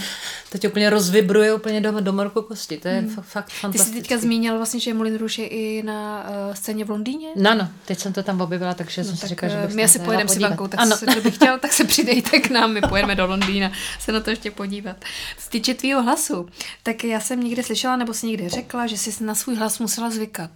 to 0.52 0.58
tě 0.58 0.68
úplně 0.68 0.90
rozvibruje 0.90 1.54
úplně 1.54 1.80
do, 1.80 2.00
do 2.00 2.12
morku 2.12 2.42
kosti, 2.42 2.76
to 2.76 2.88
je 2.88 2.98
hmm. 2.98 3.16
fakt 3.22 3.50
fantastické. 3.52 3.92
Ty 3.92 3.96
jsi 3.96 4.02
teďka 4.02 4.22
zmínil 4.22 4.56
vlastně, 4.56 4.80
že 4.80 4.94
Moulin 4.94 5.18
Rouge 5.18 5.42
je 5.42 5.48
i 5.48 5.82
na 5.82 6.26
uh, 6.48 6.54
scéně 6.54 6.84
v 6.84 6.90
Londýně? 6.90 7.28
No, 7.36 7.54
no, 7.54 7.68
teď 7.84 7.98
jsem 7.98 8.12
to 8.12 8.22
tam 8.22 8.40
objevila, 8.40 8.74
takže 8.74 9.00
no, 9.00 9.08
jsem 9.08 9.16
si 9.16 9.26
říkala, 9.26 9.52
že 9.52 9.66
bych 9.66 9.76
My 9.76 9.84
asi 9.84 9.98
pojedeme 9.98 10.28
s 10.28 10.36
Ivankou, 10.36 10.68
tak 10.68 10.80
ano. 10.80 10.96
se, 10.96 11.06
kdo 11.06 11.20
by 11.20 11.30
chtěl, 11.30 11.58
tak 11.58 11.72
se 11.72 11.84
přidejte 11.84 12.40
k 12.40 12.50
nám, 12.50 12.72
my 12.72 12.80
pojedeme 12.80 13.14
do 13.14 13.26
Londýna 13.26 13.72
se 14.00 14.12
na 14.12 14.20
to 14.20 14.30
ještě 14.30 14.50
podívat. 14.50 14.96
Z 15.38 15.48
týče 15.48 15.74
tvýho 15.74 16.02
hlasu, 16.02 16.48
tak 16.82 17.04
já 17.04 17.20
jsem 17.20 17.44
někde 17.44 17.62
slyšela, 17.62 17.96
nebo 17.96 18.14
si 18.14 18.26
někde 18.26 18.48
řekla, 18.48 18.86
že 18.86 18.98
jsi 18.98 19.24
na 19.24 19.34
svůj 19.34 19.56
hlas 19.56 19.78
musela 19.78 20.10
zvykat. 20.10 20.50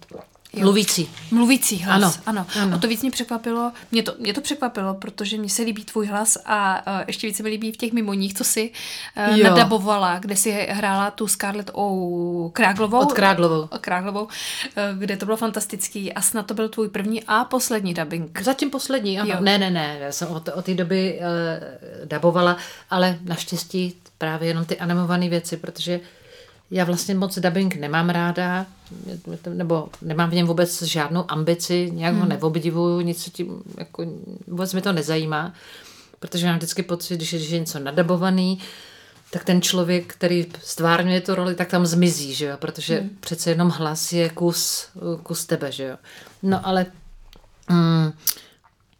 Jo. 0.55 0.63
Mluvící. 0.63 1.09
Mluvící 1.31 1.77
hlas, 1.77 2.01
ano. 2.01 2.13
ano. 2.25 2.45
ano. 2.61 2.75
O 2.77 2.79
to 2.79 2.87
víc 2.87 3.01
mě 3.01 3.11
překvapilo, 3.11 3.71
mě 3.91 4.03
to, 4.03 4.13
mě 4.19 4.33
to 4.33 4.41
překvapilo, 4.41 4.93
protože 4.93 5.37
mě 5.37 5.49
se 5.49 5.61
líbí 5.61 5.83
tvůj 5.83 6.07
hlas 6.07 6.37
a 6.45 6.87
uh, 6.87 7.03
ještě 7.07 7.27
více 7.27 7.43
mi 7.43 7.49
líbí 7.49 7.71
v 7.71 7.77
těch 7.77 7.93
mimoních, 7.93 8.33
co 8.33 8.43
si 8.43 8.71
uh, 9.31 9.37
nadabovala, 9.37 10.19
kde 10.19 10.35
si 10.35 10.51
hrála 10.51 11.11
tu 11.11 11.27
Scarlett 11.27 11.69
O. 11.73 12.49
Kráglovou. 12.53 12.99
Od 12.99 13.13
Kráglovou. 13.13 13.67
Od 13.71 13.81
Kráglovou, 13.81 14.23
uh, 14.23 14.29
kde 14.99 15.17
to 15.17 15.25
bylo 15.25 15.37
fantastický 15.37 16.13
a 16.13 16.21
snad 16.21 16.45
to 16.45 16.53
byl 16.53 16.69
tvůj 16.69 16.89
první 16.89 17.23
a 17.27 17.43
poslední 17.43 17.93
dubbing. 17.93 18.41
Zatím 18.41 18.69
poslední, 18.69 19.19
ano. 19.19 19.33
Jo. 19.33 19.37
Ne, 19.41 19.57
ne, 19.57 19.69
ne, 19.69 19.97
já 20.01 20.11
jsem 20.11 20.27
od, 20.27 20.49
od 20.55 20.65
té 20.65 20.73
doby 20.73 21.19
uh, 21.19 22.07
dabovala, 22.07 22.57
ale 22.89 23.19
naštěstí 23.21 23.95
právě 24.17 24.47
jenom 24.47 24.65
ty 24.65 24.79
animované 24.79 25.29
věci, 25.29 25.57
protože 25.57 25.99
já 26.73 26.83
vlastně 26.85 27.15
moc 27.15 27.39
dubbing 27.39 27.75
nemám 27.75 28.09
ráda, 28.09 28.65
nebo 29.49 29.89
nemám 30.01 30.29
v 30.29 30.33
něm 30.33 30.47
vůbec 30.47 30.81
žádnou 30.81 31.25
ambici, 31.31 31.91
nějak 31.93 32.13
hmm. 32.13 32.21
ho 32.21 32.27
neobdivuju, 32.27 33.01
nic 33.01 33.29
tím, 33.29 33.63
jako, 33.77 34.05
vůbec 34.47 34.73
mi 34.73 34.81
to 34.81 34.93
nezajímá, 34.93 35.53
protože 36.19 36.45
mám 36.45 36.55
vždycky 36.55 36.83
pocit, 36.83 37.15
když 37.15 37.33
je, 37.33 37.39
když 37.39 37.51
je 37.51 37.59
něco 37.59 37.79
nadabovaný, 37.79 38.59
tak 39.31 39.43
ten 39.43 39.61
člověk, 39.61 40.13
který 40.13 40.45
stvárňuje 40.63 41.21
tu 41.21 41.35
roli, 41.35 41.55
tak 41.55 41.67
tam 41.67 41.85
zmizí, 41.85 42.33
že 42.33 42.45
jo? 42.45 42.57
protože 42.59 42.99
hmm. 42.99 43.09
přece 43.19 43.49
jenom 43.49 43.69
hlas 43.69 44.13
je 44.13 44.29
kus, 44.29 44.87
kus 45.23 45.45
tebe, 45.45 45.71
že 45.71 45.83
jo. 45.83 45.97
No 46.43 46.67
ale 46.67 46.85
mm, 47.69 48.13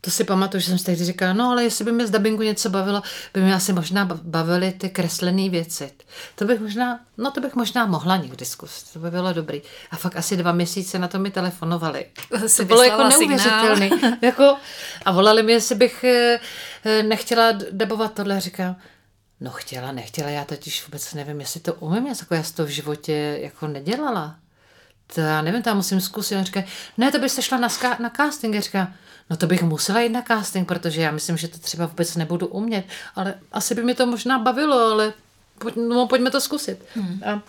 to 0.06 0.12
si 0.12 0.24
pamatuju, 0.24 0.62
že 0.62 0.68
jsem 0.68 0.78
si 0.78 0.86
tehdy 0.86 1.06
říkala, 1.06 1.34
no 1.34 1.50
ale 1.52 1.64
jestli 1.64 1.86
by 1.86 1.92
mě 1.92 2.08
z 2.08 2.12
dubbingu 2.12 2.44
něco 2.44 2.70
bavilo, 2.70 3.02
by 3.34 3.42
mě 3.42 3.56
asi 3.56 3.74
možná 3.74 4.06
bavily 4.24 4.72
ty 4.72 4.90
kreslené 4.90 5.50
věci. 5.50 5.92
To 6.36 6.46
bych 6.46 6.60
možná, 6.60 7.00
no 7.18 7.32
to 7.32 7.42
bych 7.42 7.56
možná 7.56 7.86
mohla 7.86 8.18
někdy 8.18 8.46
zkusit, 8.46 8.94
to 8.94 9.00
by 9.00 9.12
bylo 9.12 9.34
dobrý. 9.34 9.62
A 9.92 9.96
fakt 9.96 10.16
asi 10.16 10.38
dva 10.38 10.52
měsíce 10.52 11.00
na 11.00 11.08
to 11.08 11.20
mi 11.20 11.32
telefonovali. 11.32 12.06
To 12.58 12.66
bylo 12.66 12.84
jako 12.84 13.04
neuvěřitelné. 13.04 13.90
jako, 14.22 14.56
a 15.06 15.12
volali 15.12 15.44
mi, 15.44 15.52
jestli 15.52 15.76
bych 15.76 16.04
eh, 16.04 16.40
eh, 16.84 17.04
nechtěla 17.04 17.52
dabovat 17.72 18.14
tohle. 18.14 18.40
Říkám, 18.40 18.76
no 19.40 19.52
chtěla, 19.52 19.92
nechtěla, 19.92 20.30
já 20.30 20.46
totiž 20.46 20.86
vůbec 20.86 21.14
nevím, 21.14 21.40
jestli 21.40 21.60
to 21.60 21.74
umím, 21.74 22.08
jako 22.08 22.36
já 22.36 22.44
to 22.56 22.66
v 22.66 22.70
životě 22.70 23.40
jako 23.42 23.68
nedělala. 23.68 24.36
To 25.16 25.22
já 25.22 25.42
nevím, 25.42 25.62
tam 25.62 25.78
musím 25.78 26.02
zkusit. 26.02 26.36
On 26.36 26.44
říká, 26.44 26.64
ne, 26.98 27.12
to 27.12 27.20
byste 27.20 27.42
šla 27.42 27.58
na, 27.58 27.68
ska- 27.68 28.00
na 28.00 28.10
casting. 28.10 28.56
Já 28.56 28.62
říkám, 28.62 28.94
no 29.30 29.38
to 29.38 29.48
bych 29.48 29.64
musela 29.64 30.02
jít 30.02 30.10
na 30.10 30.22
casting, 30.22 30.68
protože 30.68 31.02
já 31.02 31.12
myslím, 31.12 31.38
že 31.38 31.48
to 31.48 31.58
třeba 31.58 31.86
vůbec 31.86 32.16
nebudu 32.16 32.48
umět, 32.48 32.86
ale 33.16 33.34
asi 33.52 33.76
by 33.76 33.84
mi 33.84 33.96
to 33.96 34.06
možná 34.06 34.40
bavilo, 34.40 34.92
ale 34.92 35.14
pojď, 35.60 35.76
no, 35.76 36.08
pojďme 36.08 36.32
to 36.32 36.42
zkusit. 36.42 36.86
Hmm. 36.96 37.22
A 37.26 37.42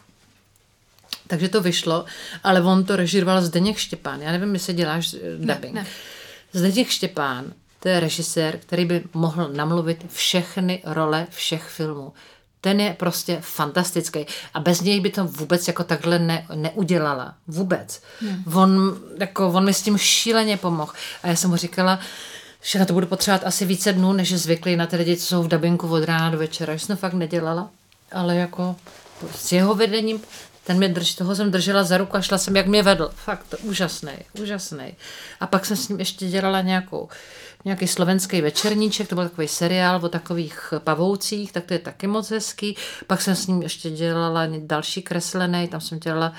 takže 1.26 1.48
to 1.48 1.60
vyšlo, 1.60 2.04
ale 2.42 2.62
on 2.62 2.84
to 2.84 2.96
režíroval 2.96 3.42
Zdeněk 3.42 3.76
Štěpán. 3.76 4.20
Já 4.20 4.32
nevím, 4.32 4.54
jestli 4.54 4.74
děláš 4.74 5.14
eh, 5.14 5.18
dubbing. 5.38 5.74
Ne, 5.74 5.82
ne. 5.82 5.86
Zdeněk 6.52 6.88
Štěpán, 6.88 7.52
to 7.80 7.88
je 7.88 8.00
režisér, 8.00 8.58
který 8.58 8.84
by 8.84 9.04
mohl 9.14 9.48
namluvit 9.48 10.06
všechny 10.12 10.82
role 10.84 11.26
všech 11.30 11.62
filmů. 11.62 12.12
Ten 12.64 12.80
je 12.80 12.94
prostě 12.94 13.38
fantastický. 13.40 14.26
A 14.54 14.60
bez 14.60 14.80
něj 14.80 15.00
by 15.00 15.10
to 15.10 15.24
vůbec 15.24 15.68
jako 15.68 15.84
takhle 15.84 16.18
ne, 16.18 16.46
neudělala. 16.54 17.34
Vůbec. 17.46 18.02
Hmm. 18.20 18.44
On, 18.54 18.96
jako, 19.18 19.48
on 19.48 19.64
mi 19.64 19.74
s 19.74 19.82
tím 19.82 19.98
šíleně 19.98 20.56
pomohl. 20.56 20.92
A 21.22 21.28
já 21.28 21.36
jsem 21.36 21.50
mu 21.50 21.56
říkala, 21.56 21.98
že 22.62 22.78
na 22.78 22.84
to 22.84 22.92
budu 22.92 23.06
potřebovat 23.06 23.46
asi 23.46 23.64
více 23.64 23.92
dnů, 23.92 24.12
než 24.12 24.30
je 24.30 24.38
zvyklý 24.38 24.76
na 24.76 24.86
ty 24.86 24.96
lidi, 24.96 25.16
co 25.16 25.26
jsou 25.26 25.42
v 25.42 25.48
dabinku 25.48 25.88
od 25.88 26.04
rána 26.04 26.30
do 26.30 26.38
večera. 26.38 26.76
Že 26.76 26.86
jsem 26.86 26.96
to 26.96 27.00
fakt 27.00 27.14
nedělala. 27.14 27.70
Ale 28.12 28.36
jako 28.36 28.76
s 29.34 29.52
jeho 29.52 29.74
vedením 29.74 30.20
ten 30.64 30.76
mě 30.76 30.88
drž, 30.88 31.14
toho 31.14 31.34
jsem 31.34 31.50
držela 31.50 31.84
za 31.84 31.98
ruku 31.98 32.16
a 32.16 32.20
šla 32.20 32.38
jsem, 32.38 32.56
jak 32.56 32.66
mě 32.66 32.82
vedl. 32.82 33.10
Fakt 33.14 33.54
úžasný, 33.62 34.12
úžasný. 34.40 34.94
A 35.40 35.46
pak 35.46 35.66
jsem 35.66 35.76
s 35.76 35.88
ním 35.88 35.98
ještě 35.98 36.26
dělala 36.26 36.60
nějakou, 36.60 37.08
nějaký 37.64 37.86
slovenský 37.86 38.40
večerníček, 38.40 39.08
to 39.08 39.14
byl 39.14 39.28
takový 39.28 39.48
seriál 39.48 40.00
o 40.04 40.08
takových 40.08 40.74
pavoucích, 40.78 41.52
tak 41.52 41.64
to 41.64 41.72
je 41.72 41.78
taky 41.78 42.06
moc 42.06 42.30
hezký. 42.30 42.76
Pak 43.06 43.22
jsem 43.22 43.36
s 43.36 43.46
ním 43.46 43.62
ještě 43.62 43.90
dělala 43.90 44.46
další 44.58 45.02
kreslený, 45.02 45.68
tam 45.68 45.80
jsem 45.80 45.98
dělala 45.98 46.32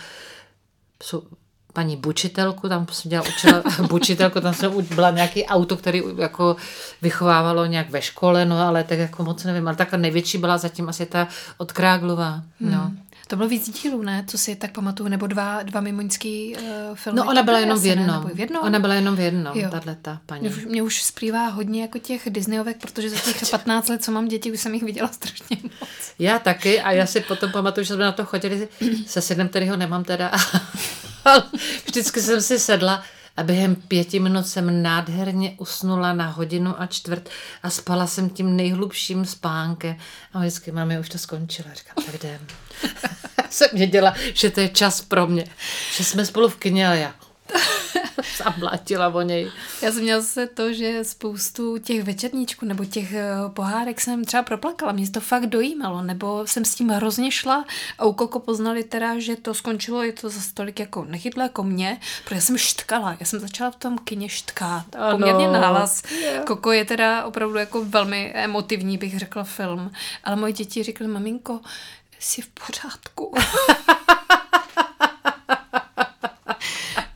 paní 1.74 1.98
bučitelku, 1.98 2.70
tam 2.70 2.88
jsem 2.92 3.10
dělala 3.10 3.30
učila 3.30 3.64
bučitelku, 3.88 4.42
tam 4.42 4.54
jsem 4.54 4.88
byla 4.96 5.12
nějaký 5.12 5.46
auto, 5.46 5.78
který 5.78 6.04
jako 6.18 6.56
vychovávalo 7.02 7.66
nějak 7.66 7.90
ve 7.90 8.02
škole, 8.02 8.46
no 8.46 8.60
ale 8.60 8.84
tak 8.84 9.00
jako 9.00 9.24
moc 9.24 9.44
nevím, 9.44 9.68
ale 9.68 9.78
tak 9.78 9.94
největší 9.94 10.38
byla 10.38 10.58
zatím 10.58 10.90
asi 10.90 11.06
ta 11.06 11.28
od 11.58 11.72
Kráglova, 11.72 12.42
no. 12.60 12.82
Hmm. 12.84 13.05
To 13.28 13.36
bylo 13.36 13.50
víc 13.50 13.70
dílů, 13.70 14.02
ne? 14.02 14.24
Co 14.28 14.38
si 14.38 14.56
tak 14.56 14.72
pamatuju, 14.72 15.10
nebo 15.10 15.28
dva, 15.28 15.64
dva 15.64 15.82
mimoňský 15.82 16.56
uh, 16.56 16.96
filmy. 16.96 17.18
No 17.18 17.26
ona 17.26 17.44
byla 17.44 17.60
jenom 17.60 17.80
v 17.80 17.86
jednom. 17.86 18.30
v 18.34 18.40
jednom. 18.40 18.64
Ona 18.64 18.80
byla 18.80 18.94
jenom 18.94 19.16
v 19.16 19.20
jednom, 19.20 19.62
tahle 19.72 19.98
ta 20.02 20.22
paní. 20.26 20.42
Mě 20.42 20.50
už, 20.50 20.66
mě 20.66 20.84
už 20.84 21.02
splývá 21.02 21.48
hodně 21.48 21.82
jako 21.82 22.00
těch 22.00 22.30
Disneyovek, 22.30 22.78
protože 22.78 23.10
za 23.10 23.18
těch 23.20 23.50
15 23.52 23.90
let, 23.90 24.04
co 24.04 24.12
mám 24.12 24.28
děti, 24.28 24.52
už 24.52 24.62
jsem 24.62 24.74
jich 24.74 24.84
viděla 24.84 25.08
strašně 25.08 25.58
moc. 25.64 25.90
Já 26.20 26.40
taky 26.40 26.82
a 26.82 26.92
já 26.92 27.06
si 27.06 27.22
potom 27.22 27.52
pamatuju, 27.52 27.86
že 27.86 27.94
jsme 27.94 28.04
na 28.04 28.12
to 28.12 28.26
chodili 28.26 28.68
se 29.08 29.22
synem, 29.22 29.50
kterýho 29.50 29.78
nemám 29.78 30.04
teda. 30.04 30.32
Vždycky 31.86 32.22
jsem 32.22 32.42
si 32.42 32.60
sedla 32.60 33.04
a 33.38 33.44
během 33.44 33.76
pěti 33.76 34.20
minut 34.20 34.48
jsem 34.48 34.84
nádherně 34.84 35.56
usnula 35.58 36.14
na 36.14 36.28
hodinu 36.28 36.82
a 36.82 36.86
čtvrt 36.86 37.30
a 37.64 37.70
spala 37.70 38.08
jsem 38.08 38.30
tím 38.30 38.56
nejhlubším 38.56 39.26
spánkem. 39.26 39.96
A 40.34 40.40
vždycky 40.40 40.72
máme 40.72 41.00
už 41.00 41.10
to 41.10 41.18
skončilo. 41.18 41.70
Říkám, 41.74 42.06
tak 42.06 42.24
jdem. 42.24 42.40
jsem 43.50 43.68
věděla, 43.74 44.14
že 44.34 44.50
to 44.50 44.60
je 44.60 44.70
čas 44.70 45.02
pro 45.02 45.28
mě. 45.28 45.46
Že 45.98 46.04
jsme 46.04 46.26
spolu 46.26 46.50
v 46.50 46.56
kyně, 46.56 46.88
ale 46.88 47.00
já 47.00 47.14
Zamlátila 48.38 49.08
o 49.08 49.22
něj. 49.22 49.52
Já 49.82 49.92
jsem 49.92 50.02
měla 50.02 50.22
zase 50.22 50.48
to, 50.48 50.74
že 50.74 51.04
spoustu 51.04 51.78
těch 51.78 52.04
večerníčků 52.04 52.66
nebo 52.66 52.86
těch 52.86 53.14
eh, 53.14 53.30
pohárek 53.54 54.02
jsem 54.02 54.26
třeba 54.26 54.44
proplakala. 54.44 54.92
Mě 54.92 55.10
to 55.10 55.20
fakt 55.20 55.46
dojímalo, 55.46 56.02
nebo 56.02 56.48
jsem 56.48 56.66
s 56.66 56.76
tím 56.76 56.90
hrozně 56.90 57.32
šla 57.32 57.66
a 57.98 58.06
u 58.06 58.14
Koko 58.14 58.40
poznali 58.40 58.84
teda, 58.84 59.20
že 59.20 59.36
to 59.36 59.54
skončilo, 59.54 60.04
je 60.04 60.14
to 60.14 60.30
zase 60.30 60.54
tolik 60.54 60.80
jako 60.80 61.06
nechytlo 61.06 61.44
jako 61.44 61.64
mě, 61.64 62.00
protože 62.24 62.42
jsem 62.42 62.58
štkala. 62.58 63.18
Já 63.20 63.26
jsem 63.26 63.40
začala 63.40 63.72
v 63.72 63.76
tom 63.76 63.98
kině 63.98 64.30
štkát. 64.30 64.96
Ano. 64.96 65.12
Poměrně 65.12 65.48
nahlas. 65.48 66.04
Yeah. 66.12 66.46
Koko 66.46 66.72
je 66.72 66.86
teda 66.86 67.26
opravdu 67.26 67.58
jako 67.58 67.86
velmi 67.86 68.32
emotivní, 68.36 68.98
bych 68.98 69.20
řekla, 69.20 69.44
film. 69.44 69.92
Ale 70.24 70.36
moje 70.36 70.54
děti 70.54 70.84
řekly, 70.84 71.08
maminko, 71.08 71.60
jsi 72.20 72.42
v 72.42 72.48
pořádku. 72.48 73.34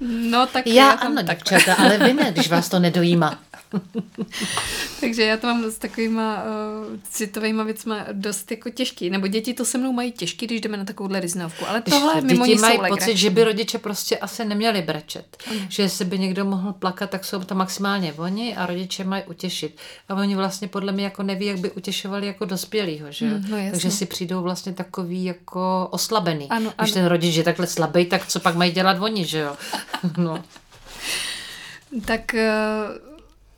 No 0.01 0.47
tak 0.47 0.67
já, 0.67 0.73
já 0.73 0.91
ano, 0.91 1.21
děvčata, 1.21 1.75
ale 1.75 1.97
vy 1.97 2.13
ne, 2.13 2.31
když 2.31 2.49
vás 2.49 2.69
to 2.69 2.79
nedojíma. 2.79 3.39
Takže 4.99 5.23
já 5.23 5.37
to 5.37 5.47
mám 5.47 5.63
s 5.63 5.77
takovýma 5.77 6.43
uh, 6.43 6.99
citovými 7.09 7.63
věcmi 7.63 7.95
dost 8.11 8.51
jako 8.51 8.69
těžký. 8.69 9.09
Nebo 9.09 9.27
děti 9.27 9.53
to 9.53 9.65
se 9.65 9.77
mnou 9.77 9.91
mají 9.91 10.11
těžký, 10.11 10.45
když 10.45 10.61
jdeme 10.61 10.77
na 10.77 10.85
takovouhle 10.85 11.19
rizinovku. 11.19 11.65
Ale 11.67 11.81
tohle 11.81 12.21
mimo 12.21 12.45
Děti 12.45 12.59
mají 12.59 12.77
pocit, 12.77 12.91
legrační. 12.91 13.17
že 13.17 13.29
by 13.29 13.43
rodiče 13.43 13.77
prostě 13.77 14.17
asi 14.17 14.45
neměli 14.45 14.81
brečet. 14.81 15.37
Mm. 15.51 15.59
Že 15.69 15.83
jestli 15.83 16.05
by 16.05 16.19
někdo 16.19 16.45
mohl 16.45 16.73
plakat, 16.73 17.09
tak 17.09 17.25
jsou 17.25 17.43
to 17.43 17.55
maximálně 17.55 18.13
oni 18.13 18.55
a 18.55 18.65
rodiče 18.65 19.03
mají 19.03 19.23
utěšit. 19.23 19.77
A 20.09 20.15
oni 20.15 20.35
vlastně 20.35 20.67
podle 20.67 20.91
mě 20.91 21.03
jako 21.03 21.23
neví, 21.23 21.45
jak 21.45 21.59
by 21.59 21.71
utěšovali 21.71 22.27
jako 22.27 22.45
dospělýho. 22.45 23.11
Že? 23.11 23.25
Mm, 23.25 23.45
no 23.49 23.57
Takže 23.71 23.91
si 23.91 24.05
přijdou 24.05 24.41
vlastně 24.41 24.73
takový 24.73 25.25
jako 25.25 25.87
oslabený. 25.91 26.47
Ano, 26.49 26.73
když 26.77 26.91
ano. 26.91 26.93
ten 26.93 27.05
rodič 27.05 27.35
je 27.35 27.43
takhle 27.43 27.67
slabý, 27.67 28.05
tak 28.05 28.27
co 28.27 28.39
pak 28.39 28.55
mají 28.55 28.71
dělat 28.71 28.97
oni, 28.99 29.25
že 29.25 29.39
jo? 29.39 29.55
No. 30.17 30.43
tak 32.05 32.33
uh 32.33 33.08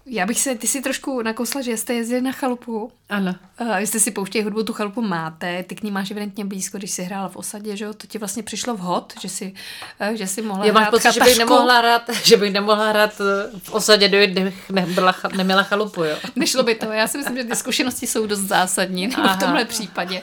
já 0.06 0.26
bych 0.26 0.42
se, 0.42 0.56
ty 0.56 0.68
si 0.68 0.82
trošku 0.82 1.22
nakousla, 1.22 1.62
že 1.62 1.78
jste 1.78 1.94
jezdili 1.94 2.22
na 2.22 2.32
chalupu. 2.32 2.92
Ano. 3.10 3.36
A 3.58 3.80
vy 3.80 3.88
jste 3.88 4.00
si 4.00 4.12
pouštěli 4.12 4.44
hudbu, 4.44 4.64
tu 4.64 4.74
chalupu 4.74 5.02
máte, 5.02 5.64
ty 5.64 5.76
k 5.76 5.84
ní 5.84 5.92
máš 5.92 6.12
evidentně 6.12 6.46
blízko, 6.46 6.78
když 6.78 6.92
jsi 6.92 7.04
hrála 7.04 7.30
v 7.30 7.36
osadě, 7.36 7.78
že 7.78 7.86
jo? 7.86 7.94
To 7.94 8.08
ti 8.08 8.18
vlastně 8.18 8.44
přišlo 8.44 8.76
vhod, 8.76 9.14
že 9.22 9.30
si, 9.30 9.54
eh, 10.00 10.18
že 10.18 10.28
si 10.28 10.42
mohla 10.42 10.66
Já 10.66 10.74
hrát 10.74 10.90
pocit, 10.90 11.14
že 11.14 11.20
bych 11.20 11.38
nemohla 11.38 11.78
hrát, 11.78 12.10
že 12.24 12.38
bych 12.38 12.54
nemohla 12.54 12.90
hrát 12.90 13.22
eh, 13.22 13.60
v 13.60 13.74
osadě, 13.74 14.08
kdybych 14.08 14.70
nebyla, 14.70 15.16
neměla 15.38 15.64
chalupu, 15.64 16.04
jo? 16.04 16.18
Nešlo 16.36 16.64
by 16.64 16.76
to. 16.76 16.92
Já 16.92 17.08
si 17.08 17.18
myslím, 17.18 17.38
že 17.38 17.44
ty 17.44 17.56
zkušenosti 17.56 18.08
jsou 18.08 18.26
dost 18.26 18.40
zásadní, 18.40 19.08
nebo 19.08 19.28
v 19.28 19.40
tomhle 19.40 19.66
případě. 19.66 20.22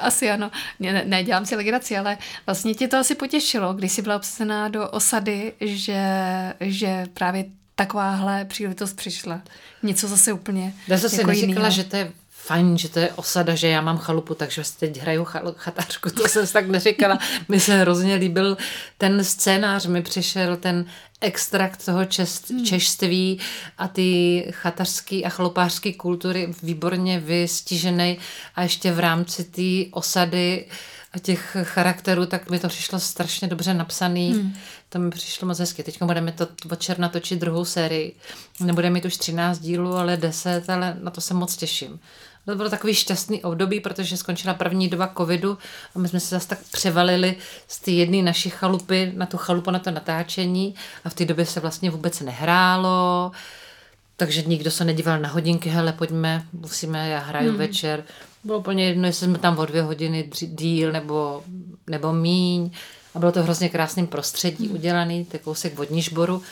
Asi 0.00 0.30
ano. 0.30 0.50
Ne, 0.80 1.04
ne, 1.06 1.24
dělám 1.24 1.46
si 1.46 1.56
legraci, 1.56 1.98
ale 1.98 2.18
vlastně 2.46 2.74
tě 2.74 2.88
to 2.88 2.96
asi 2.96 3.14
potěšilo, 3.14 3.74
když 3.74 3.92
jsi 3.92 4.02
byla 4.02 4.16
obsazená 4.16 4.68
do 4.68 4.88
osady, 4.88 5.52
že, 5.60 6.02
že 6.60 7.06
právě 7.14 7.44
takováhle 7.80 8.44
příležitost 8.44 8.92
přišla. 8.92 9.40
Něco 9.82 10.08
zase 10.08 10.32
úplně 10.32 10.74
Já 10.88 10.98
jsem 10.98 11.20
jako 11.20 11.34
si 11.34 11.46
neříkala, 11.46 11.68
že 11.68 11.84
to 11.84 11.96
je 11.96 12.12
fajn, 12.30 12.78
že 12.78 12.88
to 12.88 12.98
je 12.98 13.12
osada, 13.12 13.54
že 13.54 13.68
já 13.68 13.80
mám 13.80 13.98
chalupu, 13.98 14.34
takže 14.34 14.62
teď 14.80 15.00
hraju 15.00 15.26
chatářku, 15.56 16.10
to 16.10 16.28
jsem 16.28 16.46
si 16.46 16.52
tak 16.52 16.68
neříkala. 16.68 17.18
Mi 17.48 17.60
se 17.60 17.76
hrozně 17.76 18.14
líbil 18.14 18.56
ten 18.98 19.24
scénář, 19.24 19.86
mi 19.86 20.02
přišel 20.02 20.56
ten 20.56 20.84
extrakt 21.20 21.84
toho 21.84 22.04
čest, 22.04 22.50
hmm. 22.50 22.64
češství 22.64 23.38
a 23.78 23.88
ty 23.88 24.44
chatařské 24.50 25.22
a 25.22 25.28
chalupářské 25.28 25.92
kultury 25.92 26.54
výborně 26.62 27.20
vystižený 27.20 28.18
a 28.54 28.62
ještě 28.62 28.92
v 28.92 28.98
rámci 28.98 29.44
té 29.44 29.90
osady 29.96 30.66
a 31.12 31.18
těch 31.18 31.56
charakterů, 31.62 32.26
tak 32.26 32.50
mi 32.50 32.58
to 32.58 32.68
přišlo 32.68 33.00
strašně 33.00 33.48
dobře 33.48 33.74
napsaný. 33.74 34.32
Hmm. 34.32 34.54
To 34.88 34.98
mi 34.98 35.10
přišlo 35.10 35.48
moc 35.48 35.58
hezky. 35.58 35.82
Teď 35.82 36.02
budeme 36.02 36.32
to 36.32 36.48
od 36.70 36.80
června 36.80 37.08
točit 37.08 37.38
druhou 37.38 37.64
sérii. 37.64 38.16
Nebudeme 38.60 38.94
mít 38.94 39.04
už 39.04 39.16
13 39.16 39.58
dílů, 39.58 39.94
ale 39.94 40.16
10, 40.16 40.70
ale 40.70 40.96
na 41.02 41.10
to 41.10 41.20
se 41.20 41.34
moc 41.34 41.56
těším. 41.56 42.00
To 42.44 42.54
bylo 42.54 42.70
takový 42.70 42.94
šťastný 42.94 43.42
období, 43.42 43.80
protože 43.80 44.16
skončila 44.16 44.54
první 44.54 44.88
doba 44.88 45.12
covidu 45.16 45.58
a 45.94 45.98
my 45.98 46.08
jsme 46.08 46.20
se 46.20 46.34
zase 46.34 46.48
tak 46.48 46.58
převalili 46.72 47.36
z 47.68 47.80
té 47.80 47.90
jedné 47.90 48.22
naší 48.22 48.50
chalupy 48.50 49.12
na 49.16 49.26
tu 49.26 49.36
chalupu 49.36 49.70
na 49.70 49.78
to 49.78 49.90
natáčení 49.90 50.74
a 51.04 51.08
v 51.08 51.14
té 51.14 51.24
době 51.24 51.46
se 51.46 51.60
vlastně 51.60 51.90
vůbec 51.90 52.20
nehrálo, 52.20 53.32
takže 54.20 54.42
nikdo 54.42 54.70
se 54.70 54.84
nedíval 54.84 55.18
na 55.20 55.28
hodinky, 55.28 55.68
hele, 55.68 55.92
pojďme, 55.92 56.46
musíme, 56.52 57.08
já 57.08 57.18
hraju 57.18 57.48
hmm. 57.48 57.58
večer. 57.58 58.04
Bylo 58.44 58.58
úplně 58.58 58.84
jedno, 58.84 59.06
jestli 59.06 59.26
jsme 59.26 59.38
tam 59.38 59.58
o 59.58 59.66
dvě 59.66 59.82
hodiny 59.82 60.30
díl 60.42 60.92
nebo, 60.92 61.42
nebo 61.86 62.12
míň. 62.12 62.70
A 63.14 63.18
bylo 63.18 63.32
to 63.32 63.42
hrozně 63.42 63.68
krásným 63.68 64.06
prostředí 64.06 64.66
hmm. 64.66 64.76
udělaný, 64.76 65.24
to 65.24 65.36
je 65.36 65.40
kousek 65.40 65.74
vodní 65.74 66.02
žboru. 66.02 66.42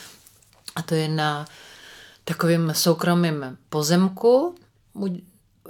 A 0.75 0.81
to 0.81 0.95
je 0.95 1.07
na 1.07 1.45
takovém 2.23 2.73
soukromém 2.73 3.57
pozemku 3.69 4.55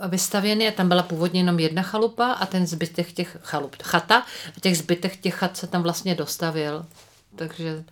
vystavěný 0.08 0.68
a 0.68 0.72
tam 0.72 0.88
byla 0.88 1.04
původně 1.04 1.40
jenom 1.40 1.60
jedna 1.60 1.82
chalupa 1.82 2.32
a 2.32 2.46
ten 2.46 2.68
zbytek 2.68 3.12
těch 3.12 3.38
chalup, 3.42 3.76
chata 3.84 4.26
a 4.58 4.60
těch 4.60 4.78
zbytek 4.78 5.18
těch 5.18 5.36
chat 5.36 5.58
se 5.58 5.68
tam 5.68 5.84
vlastně 5.84 6.16
dostavil. 6.16 6.86
Takže 7.36 7.84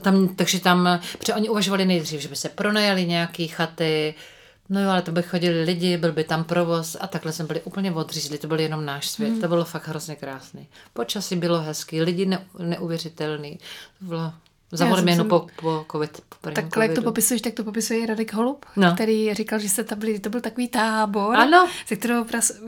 tam, 0.00 0.28
takže 0.28 0.60
tam, 0.60 1.00
protože 1.18 1.34
oni 1.34 1.48
uvažovali 1.48 1.84
nejdřív, 1.84 2.20
že 2.20 2.28
by 2.28 2.36
se 2.36 2.48
pronajali 2.48 3.06
nějaký 3.06 3.48
chaty, 3.48 4.14
No 4.68 4.82
jo, 4.82 4.90
ale 4.90 5.02
to 5.02 5.12
by 5.12 5.22
chodili 5.22 5.62
lidi, 5.62 5.96
byl 5.96 6.12
by 6.12 6.24
tam 6.24 6.44
provoz 6.44 6.96
a 7.00 7.06
takhle 7.06 7.32
jsme 7.32 7.44
byli 7.44 7.60
úplně 7.60 7.92
odřízli, 7.92 8.38
to 8.38 8.46
byl 8.46 8.60
jenom 8.60 8.84
náš 8.84 9.08
svět, 9.08 9.30
mm. 9.30 9.40
to 9.40 9.48
bylo 9.48 9.64
fakt 9.64 9.88
hrozně 9.88 10.16
krásný. 10.16 10.68
Počasí 10.92 11.36
bylo 11.36 11.60
hezký, 11.60 12.02
lidi 12.02 12.26
ne, 12.26 12.46
neuvěřitelný, 12.58 13.58
to 13.98 14.04
bylo 14.04 14.32
za 14.72 14.86
odměnu 14.86 15.16
jsem... 15.16 15.28
po, 15.28 15.46
po 15.60 15.86
COVID. 15.92 16.20
Po 16.40 16.50
tak 16.50 16.74
covidu. 16.74 16.80
jak 16.80 16.92
to 16.94 17.02
popisuješ, 17.02 17.42
tak 17.42 17.54
to 17.54 17.64
popisuje 17.64 18.06
Radek 18.06 18.32
Holub, 18.32 18.66
no. 18.76 18.94
který 18.94 19.34
říkal, 19.34 19.58
že 19.58 19.68
se 19.68 19.84
tam 19.84 19.98
byli, 19.98 20.18
to 20.18 20.30
byl 20.30 20.40
takový 20.40 20.68
tábor, 20.68 21.36
ano. 21.36 21.68
ze 21.88 21.96
kterého 21.96 22.26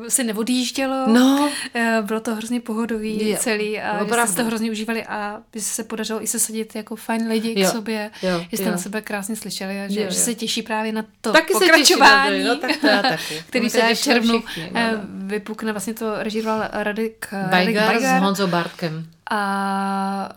se 0.09 0.25
neodjíždělo. 0.25 1.07
No. 1.07 1.51
Eh, 1.75 1.99
bylo 2.03 2.21
to 2.21 2.35
hrozně 2.35 2.61
pohodový 2.61 3.31
jo. 3.31 3.37
celý 3.41 3.81
a 3.81 4.05
že 4.05 4.27
jste 4.27 4.43
to 4.43 4.45
hrozně 4.45 4.71
užívali 4.71 5.05
a 5.05 5.43
by 5.53 5.61
se 5.61 5.85
podařilo 5.85 6.23
i 6.23 6.27
se 6.27 6.39
sadit 6.39 6.77
jako 6.77 6.97
fajn 6.97 7.29
lidi 7.29 7.61
jo. 7.61 7.69
k 7.69 7.73
sobě, 7.73 8.11
jo. 8.23 8.45
že 8.51 8.57
jste 8.57 8.67
jo. 8.67 8.73
na 8.73 8.79
sebe 8.79 9.03
krásně 9.03 9.37
slyšeli 9.37 9.81
a 9.81 9.89
že, 9.89 10.01
jo, 10.01 10.05
jo. 10.05 10.11
že 10.11 10.17
se 10.17 10.35
těší 10.35 10.63
právě 10.63 10.93
na 10.93 11.05
to 11.21 11.33
taky 11.33 11.53
pokračování, 11.53 12.31
se 12.31 12.37
těší, 12.37 12.49
no, 12.49 12.57
tak 12.57 12.77
to 12.77 12.87
já 12.87 13.03
taky. 13.09 13.45
který 13.49 13.71
se 13.71 13.95
v 13.95 14.01
červnu 14.01 14.41
všichni, 14.41 14.71
no, 14.75 14.81
no. 14.93 14.99
vypukne. 15.09 15.73
Vlastně 15.73 15.95
to 15.95 16.23
režíroval 16.23 16.69
Radek 16.73 17.29
Bajgar, 17.33 17.53
Radek 17.53 17.77
Bajgar 17.77 18.21
s 18.21 18.23
Honzou 18.23 18.47
Bartkem. 18.47 19.07
A 19.31 20.29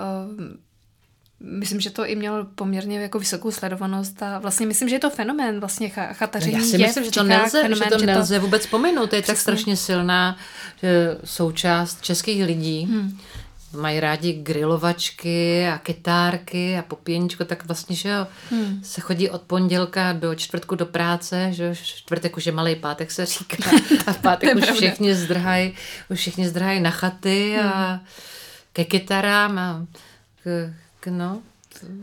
myslím, 1.44 1.80
že 1.80 1.90
to 1.90 2.06
i 2.06 2.16
mělo 2.16 2.46
poměrně 2.56 3.00
jako 3.00 3.20
vysokou 3.20 3.52
sledovanost 3.52 4.24
a 4.24 4.40
vlastně 4.40 4.66
myslím, 4.66 4.90
že 4.90 4.96
je 4.96 5.00
to 5.00 5.10
fenomén 5.10 5.60
vlastně 5.60 5.90
chataření. 5.90 6.54
Já 6.54 6.64
si 6.64 6.82
je 6.82 6.88
myslím, 6.88 7.04
že 7.04 7.12
to 7.12 7.24
nelze, 7.24 7.62
fenomén, 7.62 7.90
že 7.90 7.98
to 7.98 8.06
nelze 8.06 8.36
to... 8.36 8.42
vůbec 8.42 8.68
pominout. 8.68 9.10
To 9.10 9.16
je 9.16 9.22
Přesně. 9.22 9.34
tak 9.34 9.42
strašně 9.42 9.78
silná 9.78 10.38
že 10.82 11.18
součást 11.24 12.02
českých 12.02 12.44
lidí. 12.44 12.86
Hmm 12.86 13.18
mají 13.74 14.00
rádi 14.00 14.34
grilovačky 14.34 15.68
a 15.68 15.78
kytárky 15.78 16.78
a 16.78 16.82
popěníčko, 16.82 17.46
tak 17.46 17.66
vlastně, 17.66 17.96
že 17.96 18.10
jo, 18.10 18.28
hmm. 18.50 18.84
se 18.84 19.02
chodí 19.02 19.30
od 19.30 19.42
pondělka 19.42 20.14
do 20.14 20.36
čtvrtku 20.36 20.76
do 20.76 20.86
práce, 20.86 21.48
že 21.52 21.64
jo, 21.64 21.76
čtvrtek 21.76 22.38
už 22.38 22.46
je 22.46 22.52
malý 22.52 22.76
pátek 22.76 23.12
se 23.12 23.26
říká 23.26 23.72
a 24.08 24.14
v 24.14 24.18
pátek 24.18 24.56
už 24.56 24.72
všichni 24.72 25.16
zdrhají, 25.16 25.74
už 26.10 26.20
všichni 26.20 26.48
zdrhají 26.48 26.80
na 26.80 26.92
chaty 26.92 27.58
a 27.60 27.92
hmm. 27.92 28.00
ke 28.74 28.86
kytarám 28.86 29.60
a 29.60 29.86
k 30.44 30.74
no, 31.08 31.42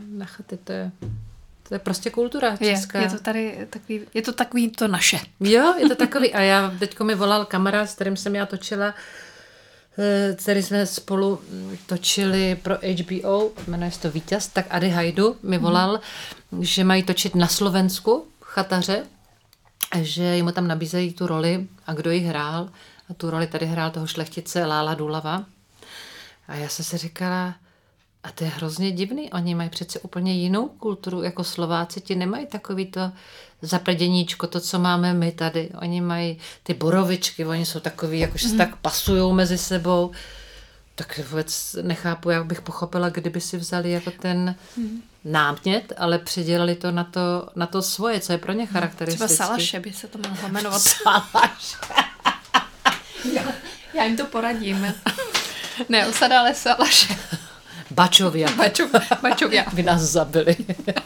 na 0.09 0.25
chaty 0.25 0.57
to 0.57 0.71
je 0.71 0.91
to 1.67 1.75
je 1.75 1.79
prostě 1.79 2.09
kultura 2.09 2.57
česká. 2.57 2.99
Je, 2.99 3.05
je 3.05 3.09
to 3.09 3.19
tady 3.19 3.67
takový, 3.69 4.01
je 4.13 4.21
to 4.21 4.33
takový 4.33 4.69
to 4.69 4.87
naše. 4.87 5.19
Jo, 5.39 5.73
je 5.77 5.89
to 5.89 5.95
takový. 5.95 6.33
A 6.33 6.41
já, 6.41 6.73
teďko 6.79 7.03
mi 7.03 7.15
volal 7.15 7.45
kamarád, 7.45 7.89
s 7.89 7.95
kterým 7.95 8.17
jsem 8.17 8.35
já 8.35 8.45
točila 8.45 8.93
Eh, 9.99 10.35
který 10.35 10.63
jsme 10.63 10.85
spolu 10.85 11.41
točili 11.85 12.55
pro 12.55 12.75
HBO, 12.75 13.51
jmenuje 13.67 13.91
se 13.91 13.99
to 13.99 14.11
Vítěz, 14.11 14.47
tak 14.47 14.65
Ady 14.69 14.89
Hajdu 14.89 15.37
mi 15.43 15.57
mhm. 15.57 15.65
volal, 15.65 15.99
mm. 16.51 16.63
že 16.63 16.83
mají 16.83 17.03
točit 17.03 17.35
na 17.35 17.47
Slovensku 17.47 18.27
chataře, 18.41 19.05
že 20.01 20.35
jim 20.35 20.51
tam 20.55 20.67
nabízejí 20.67 21.13
tu 21.13 21.27
roli 21.27 21.67
a 21.87 21.93
kdo 21.93 22.11
ji 22.11 22.19
hrál. 22.19 22.69
A 23.09 23.13
tu 23.13 23.29
roli 23.29 23.47
tady 23.47 23.65
hrál 23.65 23.91
toho 23.91 24.07
šlechtice 24.07 24.65
Lála 24.65 24.93
Dulava. 24.93 25.45
A 26.47 26.55
já 26.55 26.69
jsem 26.69 26.85
si 26.85 26.97
říkala, 26.97 27.55
a 28.23 28.31
to 28.31 28.43
je 28.43 28.49
hrozně 28.49 28.91
divný, 28.91 29.31
oni 29.31 29.55
mají 29.55 29.69
přece 29.69 29.99
úplně 29.99 30.33
jinou 30.33 30.67
kulturu, 30.67 31.23
jako 31.23 31.43
Slováci, 31.43 32.01
ti 32.01 32.15
nemají 32.15 32.45
takový 32.47 32.85
to 32.85 33.11
zaprděníčko, 33.61 34.47
to, 34.47 34.59
co 34.59 34.79
máme 34.79 35.13
my 35.13 35.31
tady. 35.31 35.69
Oni 35.81 36.01
mají 36.01 36.37
ty 36.63 36.73
borovičky, 36.73 37.45
oni 37.45 37.65
jsou 37.65 37.79
takový, 37.79 38.19
jakože 38.19 38.47
se 38.47 38.53
mm. 38.53 38.57
tak 38.57 38.75
pasují 38.75 39.33
mezi 39.33 39.57
sebou. 39.57 40.11
Tak 40.95 41.19
vůbec 41.29 41.75
nechápu, 41.81 42.29
jak 42.29 42.45
bych 42.45 42.61
pochopila, 42.61 43.09
kdyby 43.09 43.41
si 43.41 43.57
vzali 43.57 43.91
jako 43.91 44.11
ten 44.11 44.55
mm. 44.77 45.01
námět, 45.25 45.93
ale 45.97 46.19
předělali 46.19 46.75
to 46.75 46.91
na 46.91 47.03
to, 47.03 47.49
na 47.55 47.65
to 47.65 47.81
svoje, 47.81 48.19
co 48.19 48.31
je 48.31 48.37
pro 48.37 48.53
ně 48.53 48.65
charakteristické. 48.65 49.27
Třeba 49.27 49.47
Salaše 49.47 49.79
by 49.79 49.93
se 49.93 50.07
to 50.07 50.19
mohlo 50.29 50.49
jmenovat. 50.49 50.81
Salaše. 51.03 51.77
já, 53.33 53.43
já 53.93 54.03
jim 54.03 54.17
to 54.17 54.25
poradím. 54.25 54.93
ne, 55.89 56.07
osada, 56.07 56.39
ale 56.39 56.55
Salaše. 56.55 57.17
Bačovia. 57.91 58.51
Bačov, 58.57 58.89
bačovia. 59.21 59.65
Vy 59.73 59.83
nás 59.83 60.01
zabili. 60.01 60.55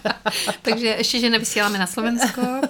Takže 0.61 0.87
ještě, 0.87 1.19
že 1.19 1.29
nevysíláme 1.29 1.77
na 1.77 1.87
Slovensko. 1.87 2.41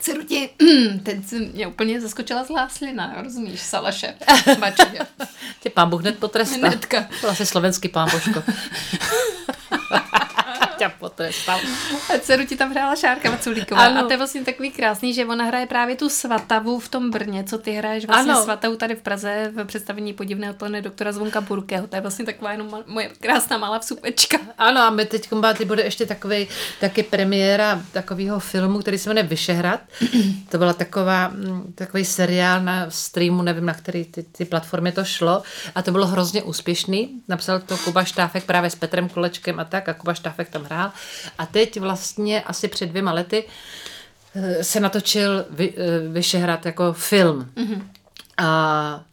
Ceruti, 0.00 0.50
teď 1.02 1.16
mě 1.54 1.66
úplně 1.66 2.00
zaskočila 2.00 2.44
zlá 2.44 2.68
slina, 2.68 3.14
rozumíš, 3.22 3.60
Salaše, 3.60 4.14
bačovia. 4.58 5.06
Tě 5.60 5.70
pán 5.70 5.90
Bůh 5.90 6.00
hned 6.00 6.18
potrestá. 6.18 6.56
Hnedka. 6.56 7.08
To 7.20 7.28
asi 7.28 7.46
slovenský 7.46 7.88
pán 7.88 8.08
Božko 8.10 8.42
tě 10.78 10.92
potrestal. 10.98 11.60
A 12.14 12.18
dceru 12.18 12.46
ti 12.46 12.56
tam 12.56 12.70
hrála 12.70 12.96
Šárka 12.96 13.30
Vaculíková. 13.30 13.86
Ano. 13.86 14.00
A 14.00 14.02
to 14.02 14.12
je 14.12 14.16
vlastně 14.16 14.44
takový 14.44 14.70
krásný, 14.70 15.14
že 15.14 15.26
ona 15.26 15.44
hraje 15.44 15.66
právě 15.66 15.96
tu 15.96 16.08
svatavu 16.08 16.78
v 16.78 16.88
tom 16.88 17.10
Brně, 17.10 17.44
co 17.44 17.58
ty 17.58 17.72
hraješ 17.72 18.06
vlastně 18.06 18.32
ano. 18.32 18.42
svatavu 18.42 18.76
tady 18.76 18.94
v 18.94 19.02
Praze 19.02 19.52
v 19.54 19.64
představení 19.64 20.12
podivného 20.12 20.52
odpoledne 20.52 20.82
doktora 20.82 21.12
Zvonka 21.12 21.40
Burkého. 21.40 21.86
To 21.86 21.96
je 21.96 22.02
vlastně 22.02 22.24
taková 22.24 22.52
jenom 22.52 22.70
mal, 22.70 22.84
moje 22.86 23.10
krásná 23.20 23.58
malá 23.58 23.78
vsupečka. 23.78 24.38
Ano, 24.58 24.80
a 24.80 24.90
my 24.90 25.04
teď 25.06 25.28
ty 25.58 25.64
bude 25.64 25.82
ještě 25.82 26.06
takový 26.06 26.48
taky 26.80 27.02
premiéra 27.02 27.82
takového 27.92 28.40
filmu, 28.40 28.78
který 28.78 28.98
se 28.98 29.10
jmenuje 29.10 29.26
Vyšehrad. 29.26 29.80
to 30.48 30.58
byla 30.58 30.72
taková, 30.72 31.28
mm, 31.28 31.72
takový 31.74 32.04
seriál 32.04 32.60
na 32.60 32.90
streamu, 32.90 33.42
nevím 33.42 33.66
na 33.66 33.74
který 33.74 34.04
ty, 34.04 34.22
ty 34.22 34.44
platformy 34.44 34.92
to 34.92 35.04
šlo. 35.04 35.42
A 35.74 35.82
to 35.82 35.92
bylo 35.92 36.06
hrozně 36.06 36.42
úspěšný. 36.42 37.22
Napsal 37.28 37.60
to 37.60 37.76
Kuba 37.76 38.04
Štáfek 38.04 38.44
právě 38.44 38.70
s 38.70 38.74
Petrem 38.74 39.08
Kolečkem 39.08 39.60
a 39.60 39.64
tak. 39.64 39.88
A 39.88 39.94
Kuba 39.94 40.14
Štáfek 40.14 40.48
tam 40.48 40.64
hrál. 40.68 40.92
A 41.38 41.46
teď 41.46 41.80
vlastně 41.80 42.42
asi 42.42 42.68
před 42.68 42.86
dvěma 42.86 43.12
lety 43.12 43.44
eh, 44.34 44.64
se 44.64 44.80
natočil 44.80 45.46
vy, 45.50 45.74
eh, 45.76 46.08
Vyšehrad 46.08 46.66
jako 46.66 46.92
film. 46.92 47.50
Mm-hmm. 47.56 47.82
A 48.38 49.04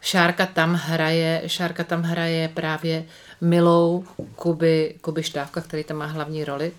Šárka 0.00 0.46
tam 0.46 0.74
hraje, 0.74 1.42
Šárka 1.46 1.84
tam 1.84 2.02
hraje 2.02 2.48
právě 2.48 3.04
milou 3.40 4.04
Kuby, 4.36 4.94
Kuby 5.00 5.22
Štávka, 5.22 5.60
který 5.60 5.84
tam 5.84 5.96
má 5.96 6.06
hlavní 6.06 6.44
roli. 6.44 6.72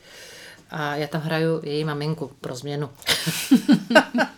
A 0.72 0.96
já 0.96 1.08
tam 1.08 1.22
hraju 1.22 1.62
její 1.64 1.84
maminku 1.84 2.32
pro 2.42 2.56
změnu. 2.56 2.90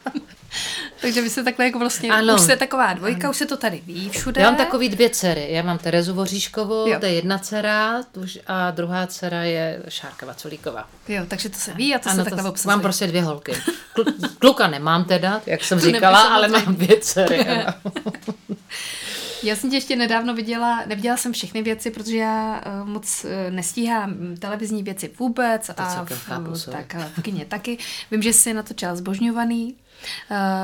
Takže 1.02 1.22
vy 1.22 1.30
jste 1.30 1.44
takhle 1.44 1.66
jako 1.66 1.80
vlastně, 1.80 2.10
ano. 2.10 2.36
už 2.36 2.42
jste 2.42 2.56
taková 2.56 2.94
dvojka, 2.94 3.20
ano. 3.20 3.32
už 3.32 3.38
se 3.38 3.46
to 3.46 3.58
tady 3.58 3.82
ví 3.86 4.10
všude. 4.10 4.42
Já 4.42 4.48
mám 4.48 4.58
takový 4.58 4.90
dvě 4.90 5.10
dcery. 5.10 5.48
Já 5.50 5.64
mám 5.64 5.78
Terezu 5.78 6.14
Voříškovou, 6.14 6.88
jo. 6.88 7.00
to 7.00 7.06
je 7.06 7.14
jedna 7.14 7.38
dcera, 7.38 8.04
a 8.48 8.72
druhá 8.72 9.08
dcera 9.08 9.44
je 9.44 9.84
Šárka 9.90 10.26
Vaculíková. 10.26 10.90
Jo, 11.08 11.24
takže 11.28 11.50
to 11.50 11.58
se 11.58 11.74
ví 11.74 11.96
a 11.96 12.00
to 12.00 12.10
ano, 12.10 12.24
se 12.24 12.30
takhle 12.30 12.50
obsazuje. 12.50 12.76
Mám 12.76 12.82
prostě 12.82 13.08
dvě 13.08 13.24
holky. 13.24 13.54
Kluka 14.40 14.68
nemám 14.68 15.06
teda, 15.06 15.42
jak 15.46 15.64
jsem 15.64 15.80
to 15.80 15.86
říkala, 15.86 16.20
ale 16.20 16.48
mám 16.48 16.76
dvě 16.76 17.00
dcery. 17.02 17.46
Já 19.44 19.56
jsem 19.56 19.70
tě 19.70 19.76
ještě 19.76 19.96
nedávno 19.96 20.34
viděla, 20.34 20.84
neviděla 20.88 21.18
jsem 21.18 21.34
všechny 21.34 21.62
věci, 21.62 21.92
protože 21.92 22.18
já 22.18 22.62
uh, 22.82 22.90
moc 22.90 23.26
uh, 23.26 23.30
nestíhám 23.56 24.16
televizní 24.40 24.84
věci 24.84 25.12
vůbec 25.20 25.70
a, 25.70 25.74
a 25.74 26.06
v, 26.06 26.10
chápu, 26.10 26.52
tak, 26.72 26.96
v 27.18 27.22
kině 27.22 27.46
taky. 27.46 27.78
Vím, 28.12 28.22
že 28.22 28.34
jsi 28.34 28.54
na 28.54 28.64
to 28.64 28.74
čas 28.74 28.98
zbožňovaný, 28.98 29.76
Eh, 29.76 29.81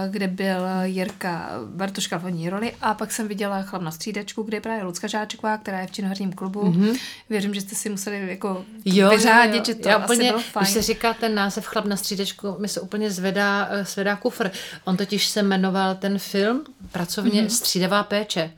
kde 0.09 0.27
byl 0.27 0.61
Jirka 0.83 1.49
Bartoška 1.65 2.17
v 2.17 2.21
hlavní 2.21 2.49
roli 2.49 2.73
a 2.81 2.93
pak 2.93 3.11
jsem 3.11 3.27
viděla 3.27 3.61
Chlap 3.61 3.81
na 3.81 3.91
střídačku, 3.91 4.43
kde 4.43 4.57
je 4.57 4.61
právě 4.61 4.83
Lucka 4.83 5.07
Žáčková, 5.07 5.57
která 5.57 5.79
je 5.79 5.88
v 5.88 5.91
činoherním 5.91 6.33
klubu. 6.33 6.61
Mm-hmm. 6.61 6.99
Věřím, 7.29 7.53
že 7.53 7.61
jste 7.61 7.75
si 7.75 7.89
museli 7.89 8.29
jako 8.29 8.65
jo, 8.85 9.09
vyřádit, 9.09 9.53
jo, 9.53 9.59
jo. 9.59 9.65
že 9.65 9.75
to 9.75 9.89
Já 9.89 9.95
asi 9.95 10.03
úplně, 10.03 10.29
bylo 10.29 10.41
fajn. 10.41 10.63
Když 10.63 10.73
se 10.73 10.81
říká 10.81 11.13
ten 11.13 11.35
název 11.35 11.65
Chlap 11.65 11.85
na 11.85 11.97
střídačku, 11.97 12.55
mi 12.59 12.67
se 12.67 12.81
úplně 12.81 13.11
zvedá, 13.11 13.67
eh, 13.71 13.85
zvedá 13.85 14.15
kufr. 14.15 14.51
On 14.83 14.97
totiž 14.97 15.27
se 15.27 15.43
jmenoval 15.43 15.95
ten 15.95 16.19
film 16.19 16.63
pracovně 16.91 17.43
mm-hmm. 17.43 17.57
Střídavá 17.57 18.03
péče. 18.03 18.51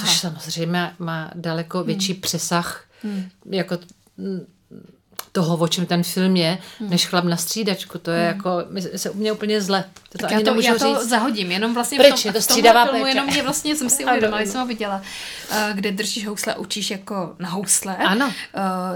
Což 0.00 0.08
Aha. 0.08 0.14
samozřejmě 0.14 0.94
má 0.98 1.30
daleko 1.34 1.84
větší 1.84 2.12
hmm. 2.12 2.20
přesah 2.20 2.84
hmm. 3.02 3.28
jako 3.50 3.78
toho, 5.36 5.56
o 5.56 5.68
čem 5.68 5.86
ten 5.86 6.02
film 6.02 6.36
je, 6.36 6.58
hmm. 6.78 6.90
než 6.90 7.06
chlap 7.06 7.24
na 7.24 7.36
střídačku. 7.36 7.98
To 7.98 8.10
je 8.10 8.26
hmm. 8.28 8.36
jako, 8.36 8.50
my 8.70 8.82
se 8.82 9.10
u 9.10 9.14
mě 9.14 9.32
úplně 9.32 9.60
zle. 9.60 9.84
To, 10.08 10.18
to 10.18 10.26
ani 10.26 10.34
já 10.34 10.52
to, 10.52 10.60
já 10.60 10.74
to 10.74 10.78
říct. 10.78 11.08
zahodím, 11.08 11.52
jenom 11.52 11.74
vlastně 11.74 11.98
Pryč, 11.98 12.20
v, 12.20 12.22
tom, 12.22 12.28
je 12.28 12.32
to 12.32 12.42
střídavá 12.42 12.84
v 12.84 12.90
filmu, 12.90 13.06
jenom 13.06 13.26
mě 13.26 13.42
vlastně 13.42 13.76
jsem 13.76 13.90
si 13.90 14.04
uvědomila, 14.04 14.40
jsem 14.40 14.60
ho 14.60 14.66
viděla, 14.66 15.02
uh, 15.50 15.56
kde 15.76 15.92
držíš 15.92 16.26
housle 16.26 16.54
a 16.54 16.58
učíš 16.58 16.90
jako 16.90 17.36
na 17.38 17.48
housle. 17.48 17.96
Ano. 17.96 18.26
Uh, 18.26 18.32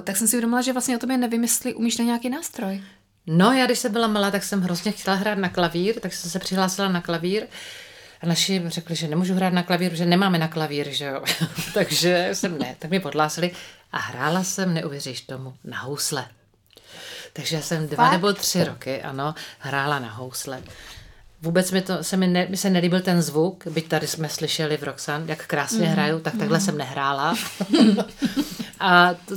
tak 0.04 0.16
jsem 0.16 0.26
si 0.28 0.36
uvědomila, 0.36 0.60
že 0.60 0.72
vlastně 0.72 0.96
o 0.96 0.98
tobě 0.98 1.16
nevím, 1.16 1.42
jestli 1.42 1.74
umíš 1.74 1.98
na 1.98 2.04
nějaký 2.04 2.28
nástroj. 2.28 2.82
No, 3.26 3.52
já 3.52 3.66
když 3.66 3.78
jsem 3.78 3.92
byla 3.92 4.06
malá, 4.06 4.30
tak 4.30 4.42
jsem 4.44 4.60
hrozně 4.60 4.92
chtěla 4.92 5.16
hrát 5.16 5.38
na 5.38 5.48
klavír, 5.48 6.00
tak 6.00 6.12
jsem 6.12 6.30
se 6.30 6.38
přihlásila 6.38 6.88
na 6.88 7.00
klavír. 7.00 7.46
A 8.22 8.26
naši 8.26 8.62
řekli, 8.66 8.96
že 8.96 9.08
nemůžu 9.08 9.34
hrát 9.34 9.52
na 9.52 9.62
klavír, 9.62 9.94
že 9.94 10.06
nemáme 10.06 10.38
na 10.38 10.48
klavír, 10.48 10.88
že 10.90 11.04
jo. 11.04 11.24
Takže 11.74 12.28
jsem 12.32 12.58
ne, 12.58 12.76
tak 12.78 12.90
mi 12.90 13.00
podlásili 13.00 13.50
a 13.92 13.98
hrála 13.98 14.44
jsem, 14.44 14.74
neuvěříš 14.74 15.20
tomu, 15.20 15.54
na 15.64 15.80
housle. 15.80 16.26
Takže 17.32 17.56
já 17.56 17.62
jsem 17.62 17.88
dva 17.88 18.04
Fakt? 18.04 18.12
nebo 18.12 18.32
tři 18.32 18.64
roky, 18.64 19.02
ano, 19.02 19.34
hrála 19.58 19.98
na 19.98 20.10
housle. 20.10 20.62
Vůbec 21.42 21.70
mi, 21.70 21.82
to, 21.82 22.04
se 22.04 22.16
mi, 22.16 22.26
ne, 22.26 22.46
mi 22.50 22.56
se 22.56 22.70
nelíbil 22.70 23.00
ten 23.00 23.22
zvuk, 23.22 23.66
byť 23.66 23.88
tady 23.88 24.06
jsme 24.06 24.28
slyšeli 24.28 24.76
v 24.76 24.82
Roxan, 24.82 25.28
jak 25.28 25.46
krásně 25.46 25.86
mm. 25.86 25.92
hraju, 25.92 26.20
tak 26.20 26.36
takhle 26.38 26.58
mm. 26.58 26.64
jsem 26.64 26.78
nehrála. 26.78 27.34
a 28.80 29.14
to, 29.14 29.34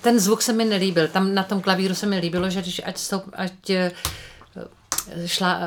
ten 0.00 0.20
zvuk 0.20 0.42
se 0.42 0.52
mi 0.52 0.64
nelíbil. 0.64 1.08
Tam 1.08 1.34
na 1.34 1.42
tom 1.42 1.60
klavíru 1.60 1.94
se 1.94 2.06
mi 2.06 2.18
líbilo, 2.18 2.50
že 2.50 2.62
když 2.62 2.80
ať, 2.84 2.98
stoup, 2.98 3.24
ať 3.32 3.70
šla, 5.26 5.60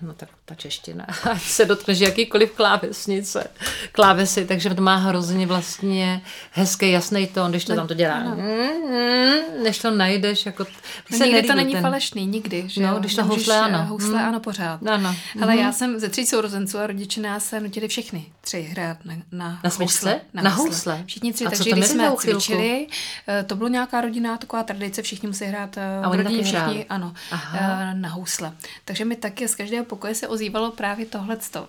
no 0.00 0.14
tak 0.14 0.28
ta 0.44 0.54
čeština, 0.54 1.06
ať 1.30 1.42
se 1.42 1.64
dotkneš 1.64 1.98
jakýkoliv 1.98 2.52
klávesnice, 2.52 3.46
klávesy, 3.92 4.46
takže 4.46 4.74
to 4.74 4.82
má 4.82 4.96
hrozně 4.96 5.46
vlastně 5.46 6.22
hezký, 6.50 6.90
jasný 6.90 7.26
tón, 7.26 7.50
když 7.50 7.64
to 7.64 7.74
tam 7.74 7.88
to 7.88 7.94
dělá. 7.94 8.20
Mm, 8.20 9.62
než 9.62 9.78
to 9.78 9.90
najdeš, 9.90 10.46
jako 10.46 10.66
no, 11.10 11.18
se 11.18 11.26
nikdy 11.26 11.42
to 11.42 11.54
není 11.54 11.72
ten... 11.72 11.82
falešný, 11.82 12.26
nikdy. 12.26 12.64
Že 12.66 12.82
no, 12.82 12.98
když 12.98 13.14
to 13.14 13.24
housle 13.24 13.60
ano. 13.60 13.86
Housle 13.86 14.18
mm. 14.18 14.28
ano 14.28 14.40
pořád. 14.40 14.86
Ano. 14.86 15.16
Ale 15.42 15.56
já 15.56 15.72
jsem 15.72 16.00
ze 16.00 16.08
tří 16.08 16.26
sourozenců 16.26 16.78
a 16.78 16.86
rodiče 16.86 17.20
nás 17.20 17.44
se 17.44 17.60
nutili 17.60 17.88
všechny 17.88 18.24
tři 18.40 18.62
hrát 18.62 19.04
na, 19.04 19.14
na, 19.32 19.60
na 19.64 19.70
housle. 19.78 20.20
Na, 20.34 20.42
na 20.42 20.50
housle. 20.50 21.02
Všichni 21.06 21.32
tři, 21.32 21.46
a 21.46 21.50
takže 21.50 21.70
když 21.70 21.86
jsme 21.86 22.12
cvičili, 22.16 22.86
eh, 23.28 23.44
to 23.44 23.56
bylo 23.56 23.68
nějaká 23.68 24.00
rodinná 24.00 24.36
taková 24.36 24.62
tradice, 24.62 25.02
všichni 25.02 25.28
musí 25.28 25.44
hrát 25.44 25.76
eh, 25.76 26.00
a 26.02 26.08
v 26.08 26.14
rodině, 26.14 26.42
všichni, 26.42 26.86
ano, 26.88 27.14
Aha. 27.30 27.58
Eh, 27.60 27.94
na 27.94 28.08
housle. 28.08 28.52
Takže 28.90 29.04
mi 29.04 29.16
taky 29.16 29.48
z 29.48 29.54
každého 29.54 29.84
pokoje 29.84 30.14
se 30.14 30.28
ozývalo 30.28 30.70
právě 30.70 31.06
tohleto. 31.06 31.68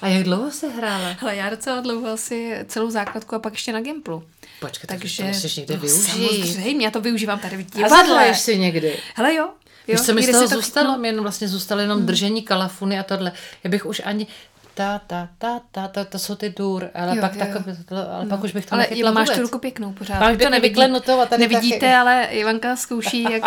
A 0.00 0.08
jak 0.08 0.22
dlouho 0.22 0.50
jsi 0.50 0.70
hrála? 0.70 1.16
Ale 1.20 1.36
já 1.36 1.50
docela 1.50 1.80
dlouho 1.80 2.08
asi 2.08 2.64
celou 2.68 2.90
základku 2.90 3.34
a 3.34 3.38
pak 3.38 3.52
ještě 3.52 3.72
na 3.72 3.80
Gimplu. 3.80 4.24
Počkej, 4.60 4.88
takže 4.88 5.22
to 5.22 5.28
musíš 5.28 5.56
někde 5.56 5.74
no, 5.74 5.80
využít. 5.80 6.02
Samozřejmě, 6.02 6.84
já 6.84 6.90
to 6.90 7.00
využívám 7.00 7.38
tady 7.38 7.56
v 7.56 7.70
divadle. 7.70 8.30
A 8.30 8.34
si 8.34 8.58
někdy? 8.58 8.96
Hele 9.14 9.34
jo, 9.34 9.48
Jo, 9.88 9.96
Víš, 9.96 10.06
co 10.06 10.14
mi 10.14 10.22
z 10.22 10.30
toho 10.30 10.46
zůstalo? 10.46 10.96
No. 10.96 11.04
Jen 11.04 11.20
vlastně 11.20 11.48
zůstalo 11.48 11.80
jenom 11.80 11.98
hmm. 11.98 12.06
držení 12.06 12.42
kalafuny 12.42 12.98
a 12.98 13.02
tohle. 13.02 13.32
Já 13.64 13.70
bych 13.70 13.86
už 13.86 14.02
ani, 14.04 14.26
ta, 14.74 15.00
ta, 15.06 15.28
ta, 15.38 15.60
ta, 15.72 15.88
ta, 15.88 16.04
to 16.04 16.18
jsou 16.18 16.34
ty 16.34 16.50
dur, 16.50 16.90
ale, 16.94 17.16
jo, 17.16 17.20
pak, 17.20 17.34
jo. 17.34 17.38
Tak, 17.38 17.66
ale 17.92 18.24
no. 18.24 18.28
pak 18.28 18.44
už 18.44 18.52
bych 18.52 18.66
to 18.66 18.74
Ale 18.74 18.84
Ila, 18.84 19.10
máš 19.10 19.30
tu 19.30 19.42
ruku 19.42 19.58
pěknou 19.58 19.92
pořád. 19.92 20.20
Máš 20.20 20.36
to 20.38 20.50
nevyklenutou 20.50 21.20
a 21.20 21.26
tady 21.26 21.40
Nevidíte, 21.48 21.78
taky. 21.78 21.94
ale 21.94 22.24
Ivanka 22.24 22.76
zkouší, 22.76 23.22
jak 23.22 23.42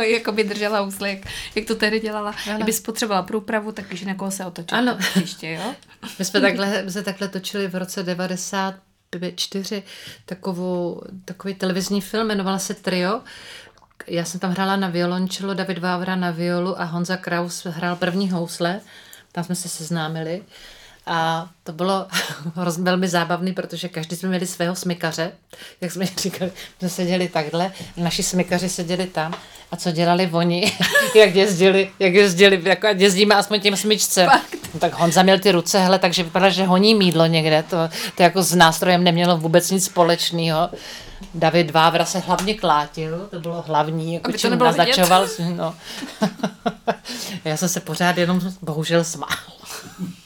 jako 0.06 0.32
by 0.32 0.44
držela 0.44 0.82
úsly, 0.82 1.10
jak, 1.10 1.18
jak 1.54 1.66
to 1.66 1.74
tehdy 1.74 2.00
dělala. 2.00 2.34
Ano. 2.46 2.56
Kdyby 2.56 2.72
spotřebovala 2.72 3.22
průpravu, 3.22 3.72
tak 3.72 3.88
když 3.88 4.02
na 4.02 4.14
koho 4.14 4.30
se 4.30 4.44
otočit. 4.44 4.72
Ano. 4.72 4.96
Příště, 4.96 5.52
jo? 5.52 5.74
My 6.18 6.24
jsme 6.24 6.40
takhle, 6.40 6.82
my 6.82 6.90
jsme 6.90 7.02
takhle 7.02 7.28
točili 7.28 7.68
v 7.68 7.74
roce 7.74 8.02
94 8.02 9.82
takovou, 10.26 11.02
takový 11.24 11.54
televizní 11.54 12.00
film, 12.00 12.26
jmenovala 12.26 12.58
se 12.58 12.74
Trio 12.74 13.20
já 14.06 14.24
jsem 14.24 14.40
tam 14.40 14.50
hrála 14.50 14.76
na 14.76 14.88
violončelo, 14.88 15.54
David 15.54 15.78
Vávra 15.78 16.16
na 16.16 16.30
violu 16.30 16.80
a 16.80 16.84
Honza 16.84 17.16
Kraus 17.16 17.66
hrál 17.66 17.96
první 17.96 18.30
housle. 18.30 18.80
Tam 19.34 19.44
jsme 19.44 19.54
se 19.54 19.68
seznámili. 19.68 20.44
A 21.06 21.48
to 21.64 21.72
bylo 21.72 22.06
velmi 22.78 23.08
zábavné, 23.08 23.52
protože 23.52 23.88
každý 23.88 24.16
jsme 24.16 24.28
měli 24.28 24.46
svého 24.46 24.74
smykaře, 24.74 25.32
jak 25.80 25.92
jsme 25.92 26.06
říkali, 26.18 26.52
jsme 26.78 26.88
seděli 26.88 27.28
takhle, 27.28 27.72
naši 27.96 28.22
smykaři 28.22 28.68
seděli 28.68 29.06
tam 29.06 29.34
a 29.72 29.76
co 29.76 29.92
dělali 29.92 30.30
oni, 30.32 30.72
jak 31.14 31.34
jezdili, 31.34 31.90
jak 31.98 32.14
jezdili, 32.14 32.60
jako 32.64 32.86
jezdíme 32.96 33.34
aspoň 33.34 33.60
tím 33.60 33.76
smyčcem. 33.76 34.30
No, 34.74 34.80
tak 34.80 34.94
Honza 34.94 35.22
měl 35.22 35.38
ty 35.38 35.52
ruce, 35.52 35.78
hele, 35.78 35.98
takže 35.98 36.22
vypadá, 36.22 36.48
že 36.48 36.64
honí 36.64 36.94
mídlo 36.94 37.26
někde, 37.26 37.62
to, 37.62 37.76
to 38.16 38.22
jako 38.22 38.42
s 38.42 38.54
nástrojem 38.54 39.04
nemělo 39.04 39.36
vůbec 39.36 39.70
nic 39.70 39.84
společného. 39.84 40.70
David 41.34 41.70
Vávra 41.70 42.04
se 42.04 42.18
hlavně 42.18 42.54
klátil, 42.54 43.28
to 43.30 43.40
bylo 43.40 43.62
hlavní, 43.66 44.14
jako 44.14 44.32
čím 44.32 44.58
naznačoval. 44.58 45.28
No. 45.56 45.74
Já 47.44 47.56
jsem 47.56 47.68
se 47.68 47.80
pořád 47.80 48.18
jenom 48.18 48.40
bohužel 48.62 49.04
smál. 49.04 49.28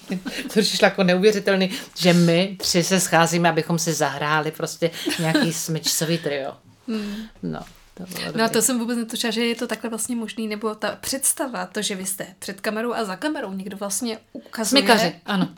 to 0.55 0.61
přišlo 0.61 0.87
jako 0.87 1.03
neuvěřitelný, 1.03 1.71
že 1.99 2.13
my 2.13 2.57
tři 2.61 2.85
se 2.85 3.01
scházíme, 3.01 3.49
abychom 3.49 3.79
si 3.79 3.93
zahráli 3.93 4.51
prostě 4.51 4.91
nějaký 5.19 5.53
smyčcový 5.53 6.19
trio. 6.19 6.53
Hmm. 6.89 7.15
No. 7.43 7.61
To 7.95 8.05
no 8.37 8.45
a 8.45 8.49
to 8.49 8.63
jsem 8.63 8.79
vůbec 8.79 8.99
netušila, 8.99 9.31
že 9.31 9.45
je 9.45 9.55
to 9.55 9.67
takhle 9.67 9.91
vlastně 9.91 10.17
možný, 10.17 10.49
nebo 10.49 10.75
ta 10.75 10.99
představa, 11.01 11.67
to, 11.67 11.83
že 11.83 11.95
vy 11.95 12.07
jste 12.07 12.27
před 12.39 12.61
kamerou 12.61 12.93
a 12.93 13.05
za 13.05 13.17
kamerou 13.17 13.53
někdo 13.53 13.77
vlastně 13.77 14.19
ukazuje. 14.33 14.83
Smykaři, 14.83 15.15
ano. 15.27 15.49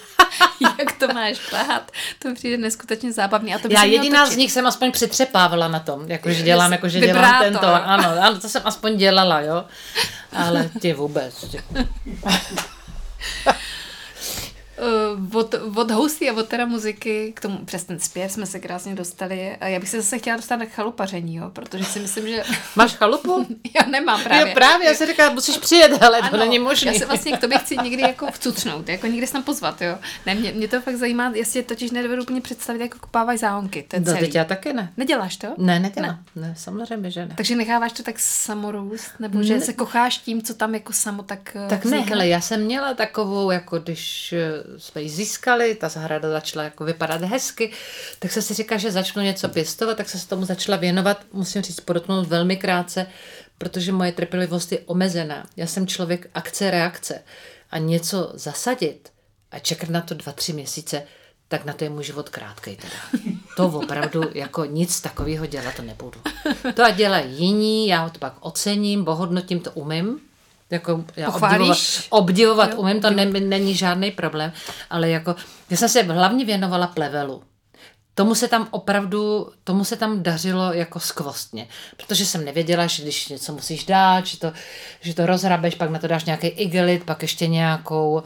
jak 0.78 0.92
to 0.98 1.08
máš 1.08 1.38
plát. 1.50 1.90
To 2.18 2.34
přijde 2.34 2.56
neskutečně 2.56 3.12
zábavný. 3.12 3.54
A 3.54 3.58
to 3.58 3.68
Já 3.70 3.84
jediná 3.84 4.26
z 4.26 4.36
nich 4.36 4.52
jsem 4.52 4.66
aspoň 4.66 4.92
přetřepávala 4.92 5.68
na 5.68 5.80
tom, 5.80 6.10
jakože 6.10 6.42
dělám, 6.42 6.72
jakože 6.72 7.00
dělám 7.00 7.42
tento. 7.42 7.66
Ano, 7.66 8.08
ano, 8.20 8.40
to 8.40 8.48
jsem 8.48 8.62
aspoň 8.64 8.96
dělala, 8.96 9.40
jo. 9.40 9.64
Ale 10.32 10.70
ty 10.80 10.92
vůbec. 10.92 11.44
Ty. 11.50 11.62
Uh, 14.78 15.36
od, 15.36 15.54
od 15.76 15.90
housty 15.90 16.30
a 16.30 16.32
od 16.32 16.48
teda 16.48 16.66
muziky 16.66 17.32
k 17.36 17.40
tomu 17.40 17.58
přes 17.64 17.84
ten 17.84 17.98
zpěv 17.98 18.32
jsme 18.32 18.46
se 18.46 18.60
krásně 18.60 18.94
dostali. 18.94 19.56
A 19.56 19.66
já 19.66 19.80
bych 19.80 19.88
se 19.88 19.96
zase 20.00 20.18
chtěla 20.18 20.36
dostat 20.36 20.56
k 20.56 20.72
chalupaření, 20.72 21.36
jo, 21.36 21.50
protože 21.52 21.84
si 21.84 22.00
myslím, 22.00 22.28
že... 22.28 22.42
Máš 22.76 22.94
chalupu? 22.94 23.46
já 23.80 23.90
nemám 23.90 24.22
právě. 24.22 24.48
Jo, 24.48 24.54
právě, 24.54 24.88
já 24.88 24.94
si 24.94 25.06
říkám, 25.06 25.34
musíš 25.34 25.58
přijet, 25.58 26.02
ale 26.02 26.18
ano, 26.18 26.30
to 26.30 26.36
není 26.36 26.58
možné. 26.58 26.92
Já 26.92 26.98
se 26.98 27.06
vlastně 27.06 27.32
k 27.32 27.40
tobě 27.40 27.58
chci 27.58 27.76
někdy 27.76 28.02
jako 28.02 28.26
vcucnout, 28.26 28.88
jako 28.88 29.06
někdy 29.06 29.26
se 29.26 29.32
tam 29.32 29.42
pozvat, 29.42 29.82
jo. 29.82 29.98
Ne, 30.26 30.34
mě, 30.34 30.52
mě 30.52 30.68
to 30.68 30.80
fakt 30.80 30.96
zajímá, 30.96 31.32
jestli 31.34 31.62
totiž 31.62 31.90
nedovedu 31.90 32.22
úplně 32.22 32.40
představit, 32.40 32.80
jako 32.80 32.98
kopávají 32.98 33.38
záhonky. 33.38 33.82
To 33.88 33.96
no, 34.00 34.18
teď 34.18 34.34
já 34.34 34.44
taky 34.44 34.72
ne. 34.72 34.92
Neděláš 34.96 35.36
to? 35.36 35.48
Ne, 35.58 35.80
nedělám. 35.80 36.18
Ne. 36.36 36.48
ne, 36.48 36.54
samozřejmě, 36.58 37.10
že 37.10 37.26
ne. 37.26 37.34
Takže 37.36 37.56
necháváš 37.56 37.92
to 37.92 38.02
tak 38.02 38.18
samorůst, 38.18 39.10
nebo 39.18 39.42
že 39.42 39.54
ne. 39.54 39.60
se 39.60 39.72
kocháš 39.72 40.18
tím, 40.18 40.42
co 40.42 40.54
tam 40.54 40.74
jako 40.74 40.92
samo 40.92 41.22
tak 41.22 41.56
eh, 41.56 41.68
Tak 41.68 41.84
vznikne? 41.84 42.06
ne, 42.06 42.10
hele, 42.10 42.28
já 42.28 42.40
jsem 42.40 42.64
měla 42.64 42.94
takovou, 42.94 43.50
jako 43.50 43.78
když 43.78 44.32
eh, 44.32 44.67
jsme 44.76 45.02
ji 45.02 45.08
získali, 45.08 45.74
ta 45.74 45.88
zahrada 45.88 46.30
začala 46.30 46.64
jako 46.64 46.84
vypadat 46.84 47.22
hezky, 47.22 47.72
tak 48.18 48.32
se 48.32 48.42
si 48.42 48.54
říká, 48.54 48.76
že 48.76 48.92
začnu 48.92 49.22
něco 49.22 49.48
pěstovat, 49.48 49.96
tak 49.96 50.08
se 50.08 50.28
tomu 50.28 50.44
začala 50.44 50.76
věnovat, 50.78 51.24
musím 51.32 51.62
říct, 51.62 51.80
podotknout 51.80 52.28
velmi 52.28 52.56
krátce, 52.56 53.06
protože 53.58 53.92
moje 53.92 54.12
trpělivost 54.12 54.72
je 54.72 54.78
omezená. 54.86 55.46
Já 55.56 55.66
jsem 55.66 55.86
člověk 55.86 56.30
akce, 56.34 56.70
reakce. 56.70 57.22
A 57.70 57.78
něco 57.78 58.30
zasadit 58.34 59.12
a 59.50 59.58
čekat 59.58 59.90
na 59.90 60.00
to 60.00 60.14
dva, 60.14 60.32
tři 60.32 60.52
měsíce, 60.52 61.02
tak 61.48 61.64
na 61.64 61.72
to 61.72 61.84
je 61.84 61.90
můj 61.90 62.04
život 62.04 62.28
krátkej 62.28 62.76
teda. 62.76 63.22
To 63.56 63.66
opravdu 63.66 64.22
jako 64.34 64.64
nic 64.64 65.00
takového 65.00 65.46
dělat 65.46 65.74
to 65.74 65.82
nebudu. 65.82 66.20
To 66.74 66.84
a 66.84 66.90
dělají 66.90 67.34
jiní, 67.38 67.88
já 67.88 68.02
ho 68.02 68.10
to 68.10 68.18
pak 68.18 68.34
ocením, 68.40 69.04
bohodnotím, 69.04 69.60
to 69.60 69.70
umím, 69.70 70.20
jako 70.70 71.04
já 71.16 71.28
obdivovat, 71.30 71.78
obdivovat 72.10 72.70
jo, 72.70 72.76
umím, 72.76 73.00
to 73.00 73.10
ne, 73.10 73.24
není 73.24 73.74
žádný 73.74 74.10
problém, 74.10 74.52
ale 74.90 75.10
jako, 75.10 75.36
já 75.70 75.76
jsem 75.76 75.88
se 75.88 76.02
hlavně 76.02 76.44
věnovala 76.44 76.86
plevelu. 76.86 77.42
Tomu 78.14 78.34
se 78.34 78.48
tam 78.48 78.68
opravdu, 78.70 79.52
tomu 79.64 79.84
se 79.84 79.96
tam 79.96 80.22
dařilo 80.22 80.72
jako 80.72 81.00
skvostně, 81.00 81.68
protože 81.96 82.26
jsem 82.26 82.44
nevěděla, 82.44 82.86
že 82.86 83.02
když 83.02 83.28
něco 83.28 83.52
musíš 83.52 83.84
dát, 83.84 84.26
že 84.26 84.38
to, 84.38 84.52
že 85.00 85.14
to 85.14 85.26
rozhrabeš, 85.26 85.74
pak 85.74 85.90
na 85.90 85.98
to 85.98 86.06
dáš 86.06 86.24
nějaký 86.24 86.46
igelit, 86.46 87.04
pak 87.04 87.22
ještě 87.22 87.46
nějakou, 87.46 88.22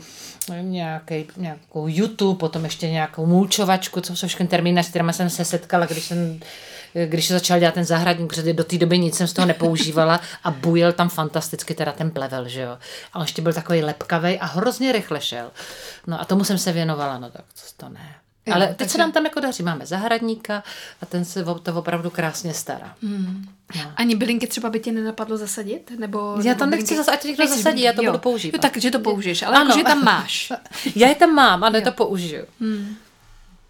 nějaký, 0.49 1.27
nějakou 1.37 1.87
YouTube, 1.89 2.39
potom 2.39 2.65
ještě 2.65 2.91
nějakou 2.91 3.27
mulčovačku, 3.27 4.01
co 4.01 4.17
jsou 4.17 4.27
všechny 4.27 4.47
termíny, 4.47 4.85
s 4.85 4.89
kterými 4.89 5.13
jsem 5.13 5.31
se 5.31 5.45
setkala, 5.45 5.87
když 5.87 6.05
jsem 6.05 6.41
když 7.07 7.27
se 7.27 7.35
začal 7.35 7.59
dělat 7.59 7.75
ten 7.75 7.85
zahradník, 7.85 8.29
protože 8.29 8.53
do 8.53 8.65
té 8.65 8.79
doby 8.79 8.99
nic 8.99 9.17
jsem 9.17 9.27
z 9.27 9.33
toho 9.33 9.47
nepoužívala 9.47 10.21
a 10.45 10.51
bujel 10.51 10.93
tam 10.93 11.09
fantasticky 11.09 11.75
teda 11.75 11.93
ten 11.93 12.11
plevel, 12.11 12.49
že 12.49 12.61
jo. 12.61 12.79
A 13.13 13.17
on 13.19 13.23
ještě 13.23 13.43
byl 13.43 13.53
takový 13.53 13.83
lepkavý 13.83 14.39
a 14.39 14.47
hrozně 14.47 14.93
rychle 14.93 15.21
šel. 15.21 15.51
No 16.07 16.21
a 16.21 16.25
tomu 16.25 16.45
jsem 16.45 16.59
se 16.59 16.73
věnovala, 16.73 17.19
no 17.19 17.31
tak 17.31 17.45
to 17.77 17.89
ne. 17.89 18.15
Jo, 18.47 18.55
Ale 18.55 18.67
teď 18.67 18.77
takže... 18.77 18.93
se 18.93 18.99
nám 18.99 19.13
tam 19.13 19.25
jako 19.25 19.41
daří. 19.41 19.63
Máme 19.63 19.87
zahradníka 19.87 20.63
a 21.03 21.07
ten 21.07 21.25
se 21.25 21.45
to 21.63 21.75
opravdu 21.75 22.11
krásně 22.11 22.55
stará. 22.55 22.95
Hmm. 23.03 23.45
No. 23.77 23.93
Ani 23.97 24.15
bylinky 24.17 24.47
třeba 24.47 24.71
by 24.71 24.81
tě 24.81 24.93
nenapadlo 24.93 25.37
zasadit? 25.37 25.93
Nebo, 25.99 26.37
já 26.45 26.55
tam 26.55 26.71
nechci 26.71 26.97
zasadit, 26.97 27.19
ať 27.19 27.25
někdo 27.25 27.47
zasadí, 27.47 27.83
já 27.83 27.93
to 27.93 28.03
jo. 28.03 28.11
budu 28.11 28.19
používat. 28.19 28.65
Jo, 28.65 28.71
takže 28.71 28.91
to 28.91 29.01
použiješ, 29.01 29.43
ale 29.43 29.57
ano. 29.57 29.69
Jako, 29.69 29.79
že 29.79 29.85
tam 29.85 30.05
máš. 30.05 30.53
já 30.97 31.09
je 31.09 31.15
tam 31.15 31.35
mám, 31.35 31.65
ale 31.65 31.81
to 31.81 31.93
použiju. 31.93 32.45
Hmm. 32.61 32.97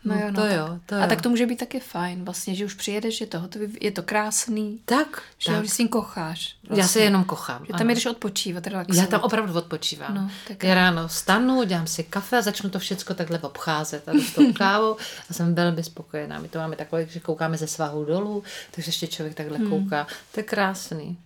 No, 0.05 0.15
jo, 0.15 0.31
no, 0.31 0.43
to 0.43 0.47
jo, 0.47 0.79
to 0.87 0.95
jo. 0.95 1.03
A 1.03 1.07
tak 1.07 1.23
to 1.23 1.31
může 1.31 1.47
být 1.47 1.59
taky 1.59 1.81
fajn, 1.81 2.25
vlastně, 2.25 2.55
že 2.55 2.65
už 2.65 2.75
přijedeš, 2.75 3.21
je 3.21 3.27
to 3.27 3.41
hotový, 3.41 3.79
je 3.81 3.91
to 3.91 4.03
krásný. 4.03 4.81
Tak, 4.85 5.23
že 5.39 5.53
tak. 5.53 5.69
s 5.69 5.77
tím 5.77 5.89
kocháš. 5.89 6.57
Vlastně. 6.63 6.83
Já 6.83 6.89
se 6.89 7.01
jenom 7.01 7.25
kochám. 7.25 7.65
Že 7.67 7.73
tam 7.73 7.91
jdeš 7.91 8.07
odpočívat, 8.07 8.67
relaxovat. 8.67 8.97
Já 8.97 9.07
tam 9.07 9.21
opravdu 9.21 9.55
odpočívám. 9.55 10.15
No, 10.15 10.31
tak 10.49 10.65
Já 10.65 10.75
ráno 10.75 11.09
vstanu, 11.09 11.63
dělám 11.65 11.87
si 11.87 12.05
kafe 12.05 12.39
a 12.39 12.43
začnu 12.43 12.71
to 12.71 12.79
všechno 12.79 13.15
takhle 13.15 13.39
obcházet 13.39 14.09
a 14.09 14.13
dostanu 14.13 14.53
kávu 14.59 14.97
a 15.31 15.35
jsem 15.35 15.55
velmi 15.55 15.85
spokojená. 15.85 16.39
My 16.39 16.49
to 16.49 16.59
máme 16.59 16.77
takové, 16.77 17.07
že 17.07 17.21
koukáme 17.21 17.59
ze 17.59 17.67
svahu 17.67 18.05
dolů, 18.05 18.43
takže 18.71 18.89
ještě 18.89 19.07
člověk 19.07 19.35
takhle 19.35 19.59
hmm. 19.59 19.69
kouká. 19.69 20.07
To 20.33 20.41
je 20.41 20.45
krásný. 20.45 21.19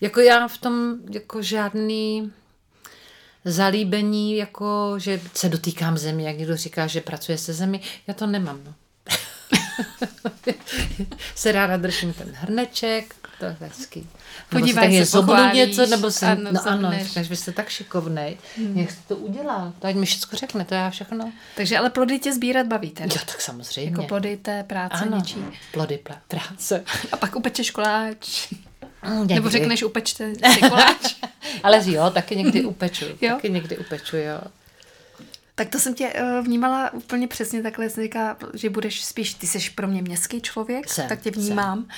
Jako 0.00 0.20
já 0.20 0.48
v 0.48 0.58
tom 0.58 0.96
jako 1.10 1.42
žádný 1.42 2.32
zalíbení, 3.46 4.36
jako 4.36 4.94
že 4.98 5.20
se 5.34 5.48
dotýkám 5.48 5.98
země, 5.98 6.26
jak 6.26 6.38
někdo 6.38 6.56
říká, 6.56 6.86
že 6.86 7.00
pracuje 7.00 7.38
se 7.38 7.52
zemi, 7.52 7.80
já 8.06 8.14
to 8.14 8.26
nemám. 8.26 8.60
No. 8.64 8.74
se 11.34 11.52
ráda 11.52 11.76
držím 11.76 12.12
ten 12.12 12.32
hrneček, 12.32 13.14
to 13.38 13.44
je 13.44 13.56
hezký. 13.60 14.08
Podívej 14.50 14.98
se, 14.98 15.06
se 15.06 15.16
pochválíš. 15.16 15.56
něco, 15.56 15.86
nebo 15.86 16.10
se, 16.10 16.26
ano, 16.26 16.52
no 16.52 16.60
ano, 16.66 16.92
říkáš, 17.02 17.28
vy 17.28 17.36
jste 17.36 17.52
tak 17.52 17.68
šikovnej, 17.68 18.36
hmm. 18.56 18.78
jak 18.78 18.90
jste 18.90 19.00
to 19.08 19.16
udělal, 19.16 19.72
to 19.78 19.86
ať 19.86 19.94
mi 19.94 20.06
všechno 20.06 20.38
řekne, 20.38 20.64
to 20.64 20.74
já 20.74 20.90
všechno. 20.90 21.32
Takže 21.56 21.78
ale 21.78 21.90
plody 21.90 22.18
tě 22.18 22.34
sbírat 22.34 22.66
baví 22.66 22.90
teda. 22.90 23.14
Jo, 23.14 23.20
tak 23.26 23.40
samozřejmě. 23.40 23.90
Jako 23.90 24.02
plody 24.02 24.36
té 24.36 24.62
práce 24.62 25.04
ano, 25.04 25.16
něčí. 25.16 25.36
plody 25.72 25.98
práce. 26.28 26.84
A 27.12 27.16
pak 27.16 27.36
upečeš 27.36 27.70
koláč. 27.70 28.48
Někdy. 29.14 29.34
Nebo 29.34 29.50
řekneš 29.50 29.82
upečte 29.82 30.32
si 30.52 30.60
koláč. 30.60 31.14
Ale 31.62 31.82
jo, 31.86 32.10
taky 32.10 32.36
někdy 32.36 32.64
upeču. 32.64 33.04
jo? 33.20 33.34
Taky 33.34 33.50
někdy 33.50 33.78
upeču, 33.78 34.16
jo. 34.16 34.38
Tak 35.58 35.68
to 35.68 35.78
jsem 35.78 35.94
tě 35.94 36.12
uh, 36.12 36.44
vnímala 36.44 36.92
úplně 36.92 37.28
přesně 37.28 37.62
takhle, 37.62 37.90
jsem 37.90 38.04
říká, 38.04 38.36
že 38.54 38.70
budeš 38.70 39.04
spíš, 39.04 39.34
ty 39.34 39.46
jsi 39.46 39.70
pro 39.74 39.88
mě 39.88 40.02
městský 40.02 40.40
člověk, 40.40 40.88
jsem, 40.88 41.08
tak 41.08 41.20
tě 41.20 41.30
vnímám. 41.30 41.78
Jsem. 41.78 41.88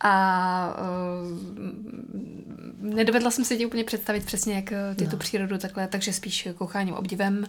A 0.00 0.76
uh, 0.78 1.38
nedovedla 2.84 3.30
jsem 3.30 3.44
si 3.44 3.58
tě 3.58 3.66
úplně 3.66 3.84
představit 3.84 4.26
přesně, 4.26 4.54
jak 4.54 4.72
eh, 4.72 4.94
ty 4.94 5.04
no. 5.04 5.10
tu 5.10 5.16
přírodu 5.16 5.58
takhle, 5.58 5.88
takže 5.88 6.12
spíš 6.12 6.48
koucháním, 6.58 6.94
obdivem. 6.94 7.46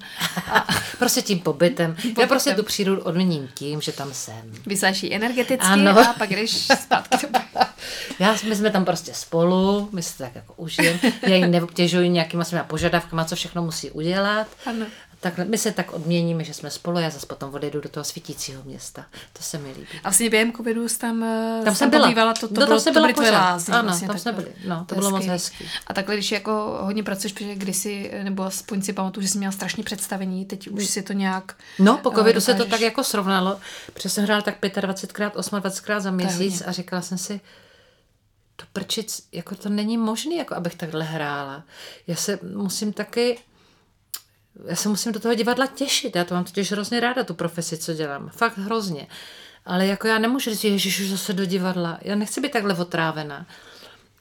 A... 0.51 0.68
prostě 0.99 1.22
tím 1.22 1.39
pobytem. 1.39 1.95
pobytem. 1.95 2.22
Já 2.22 2.28
prostě 2.28 2.55
tu 2.55 2.63
přírodu 2.63 3.01
odměním 3.01 3.49
tím, 3.53 3.82
že 3.82 3.91
tam 3.91 4.13
jsem. 4.13 4.51
Vysáší 4.66 5.13
energeticky 5.13 5.66
ano. 5.66 5.99
a 5.99 6.13
pak 6.13 6.32
jdeš 6.32 6.68
zpátky 6.82 7.28
Já, 8.20 8.36
my 8.49 8.55
jsme 8.55 8.72
tam 8.72 8.86
prostě 8.86 9.13
spolu, 9.13 9.89
my 9.91 10.03
se 10.03 10.18
tak 10.18 10.36
jako 10.36 10.53
užijeme. 10.53 10.99
Já 11.22 11.36
ji 11.36 11.47
neobtěžuji 11.47 12.09
nějakýma 12.09 12.43
svými 12.43 12.63
požadavkama, 12.68 13.26
co 13.26 13.36
všechno 13.36 13.61
musí 13.63 13.91
udělat. 13.91 14.47
Ano 14.66 14.86
tak, 15.32 15.47
my 15.47 15.57
se 15.57 15.71
tak 15.71 15.93
odměníme, 15.93 16.43
že 16.43 16.53
jsme 16.53 16.71
spolu, 16.71 16.99
já 16.99 17.09
zase 17.09 17.26
potom 17.26 17.53
odjedu 17.53 17.82
do 17.82 17.89
toho 17.89 18.03
svítícího 18.03 18.63
města. 18.63 19.05
To 19.34 19.43
se 19.43 19.57
mi 19.57 19.67
líbí. 19.69 19.88
A 19.99 19.99
vlastně 20.03 20.30
během 20.30 20.53
covidu 20.53 20.88
jsi 20.89 20.99
tam, 20.99 21.23
eh, 21.23 21.61
Tam 21.65 21.76
jsem 21.76 21.89
byla. 21.89 22.03
pobývala, 22.03 22.34
to, 22.34 22.47
to, 22.47 22.53
No, 22.53 22.59
tam 22.59 22.67
bylo, 22.67 22.80
jsem 22.80 22.93
to 22.93 22.99
byla 22.99 23.07
byly 23.07 23.13
tvoje 23.13 23.32
lázně. 23.32 23.73
Ano, 23.73 23.84
vlastně, 23.88 24.07
tam 24.07 24.17
jsme 24.19 24.32
byli. 24.32 24.47
No, 24.67 24.86
to 24.86 24.95
je 24.95 24.99
bylo 24.99 25.09
moc 25.11 25.26
hezký. 25.26 25.65
A 25.88 25.93
takhle, 25.93 26.15
když 26.15 26.32
jako 26.32 26.78
hodně 26.82 27.03
pracuješ, 27.03 27.34
protože 27.34 27.55
kdysi, 27.55 28.11
nebo 28.23 28.43
aspoň 28.43 28.82
si 28.82 28.93
pamatuju, 28.93 29.21
že 29.26 29.32
jsi 29.32 29.38
měla 29.38 29.51
strašně 29.51 29.84
představení, 29.84 30.45
teď 30.45 30.67
už 30.67 30.86
si 30.86 31.01
to 31.03 31.13
nějak 31.13 31.55
No, 31.80 31.97
po 31.97 32.11
eh, 32.11 32.15
covidu 32.15 32.41
se 32.41 32.53
to 32.53 32.63
dokážeš- 32.63 32.69
tak 32.69 32.82
jako 32.82 33.03
srovnalo. 33.03 33.59
Protože 33.93 34.09
jsem 34.09 34.23
hrála 34.23 34.41
tak 34.41 34.61
25krát, 34.61 35.32
28krát 35.32 35.99
za 35.99 36.11
měsíc 36.11 36.63
a 36.65 36.71
říkala 36.71 37.01
jsem 37.01 37.17
si, 37.17 37.41
to 38.55 38.65
prčic, 38.73 39.28
jako 39.32 39.55
to 39.55 39.69
není 39.69 39.97
možné, 39.97 40.36
jako 40.36 40.55
abych 40.55 40.76
takhle 40.76 41.03
hrála. 41.03 41.63
Já 42.07 42.15
se 42.15 42.39
musím 42.55 42.93
taky, 42.93 43.38
já 44.68 44.76
se 44.76 44.89
musím 44.89 45.12
do 45.12 45.20
toho 45.20 45.34
divadla 45.34 45.68
těšit. 45.68 46.16
Já 46.16 46.24
to 46.24 46.34
mám 46.34 46.43
totiž 46.43 46.72
hrozně 46.72 46.99
ráda, 46.99 47.24
tu 47.24 47.34
profesi, 47.34 47.78
co 47.78 47.93
dělám. 47.93 48.30
Fakt 48.30 48.58
hrozně. 48.58 49.08
Ale 49.66 49.88
jako 49.88 50.08
já 50.08 50.18
nemůžu 50.18 50.49
říct, 50.49 50.64
ježiš, 50.64 50.99
už 50.99 51.10
zase 51.10 51.34
do 51.34 51.45
divadla. 51.45 51.99
Já 52.01 52.16
nechci 52.16 52.41
být 52.41 52.51
takhle 52.51 52.74
otrávená. 52.74 53.45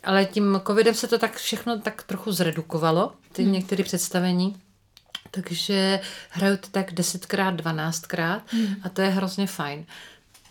Ale 0.05 0.25
tím 0.25 0.61
covidem 0.67 0.95
se 0.95 1.09
to 1.09 1.19
tak 1.19 1.37
všechno 1.37 1.81
tak 1.81 2.03
trochu 2.03 2.33
zredukovalo, 2.33 3.13
ty 3.33 3.43
hmm. 3.43 3.53
některé 3.53 3.85
představení. 3.85 4.57
Takže 5.31 6.01
hraju 6.31 6.57
to 6.57 6.69
tak 6.71 6.93
desetkrát, 6.93 7.55
dvanáctkrát 7.55 8.43
hmm. 8.53 8.77
a 8.83 8.89
to 8.89 9.03
je 9.03 9.09
hrozně 9.09 9.47
fajn. 9.47 9.87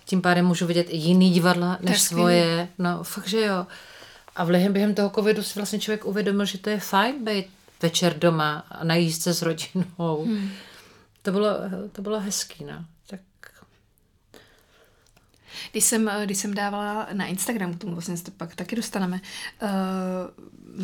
Tím 0.06 0.22
pádem 0.22 0.46
můžu 0.46 0.66
vidět 0.66 0.88
i 0.90 0.98
jiný 0.98 1.32
divadla 1.32 1.78
než 1.82 2.02
skvělý. 2.02 2.22
svoje. 2.22 2.68
No 2.78 3.04
fakt, 3.04 3.28
že 3.28 3.42
jo. 3.42 3.68
A 4.36 4.46
během 4.46 4.96
toho 4.96 5.10
covidu 5.10 5.44
si 5.44 5.60
vlastně 5.60 5.80
člověk 5.80 6.06
uvědomil, 6.06 6.46
že 6.46 6.58
to 6.58 6.70
je 6.70 6.80
fajn 6.80 7.26
být 7.26 7.46
večer 7.84 8.20
doma 8.20 8.66
a 8.70 8.84
najíst 8.84 9.22
se 9.22 9.34
s 9.34 9.42
rodinou. 9.42 10.26
Hmm. 10.26 10.50
To, 11.22 11.32
bylo, 11.32 11.50
to 11.92 12.02
bylo 12.02 12.20
hezký, 12.20 12.64
no. 12.64 12.86
Když 15.72 15.84
jsem, 15.84 16.12
když 16.26 16.38
jsem 16.38 16.54
dávala 16.54 17.08
na 17.14 17.26
Instagram, 17.26 17.74
k 17.74 17.78
tomu 17.78 17.94
vlastně 17.94 18.18
se 18.18 18.32
pak 18.32 18.56
taky 18.56 18.76
dostaneme, 18.76 19.22
uh, 19.62 19.70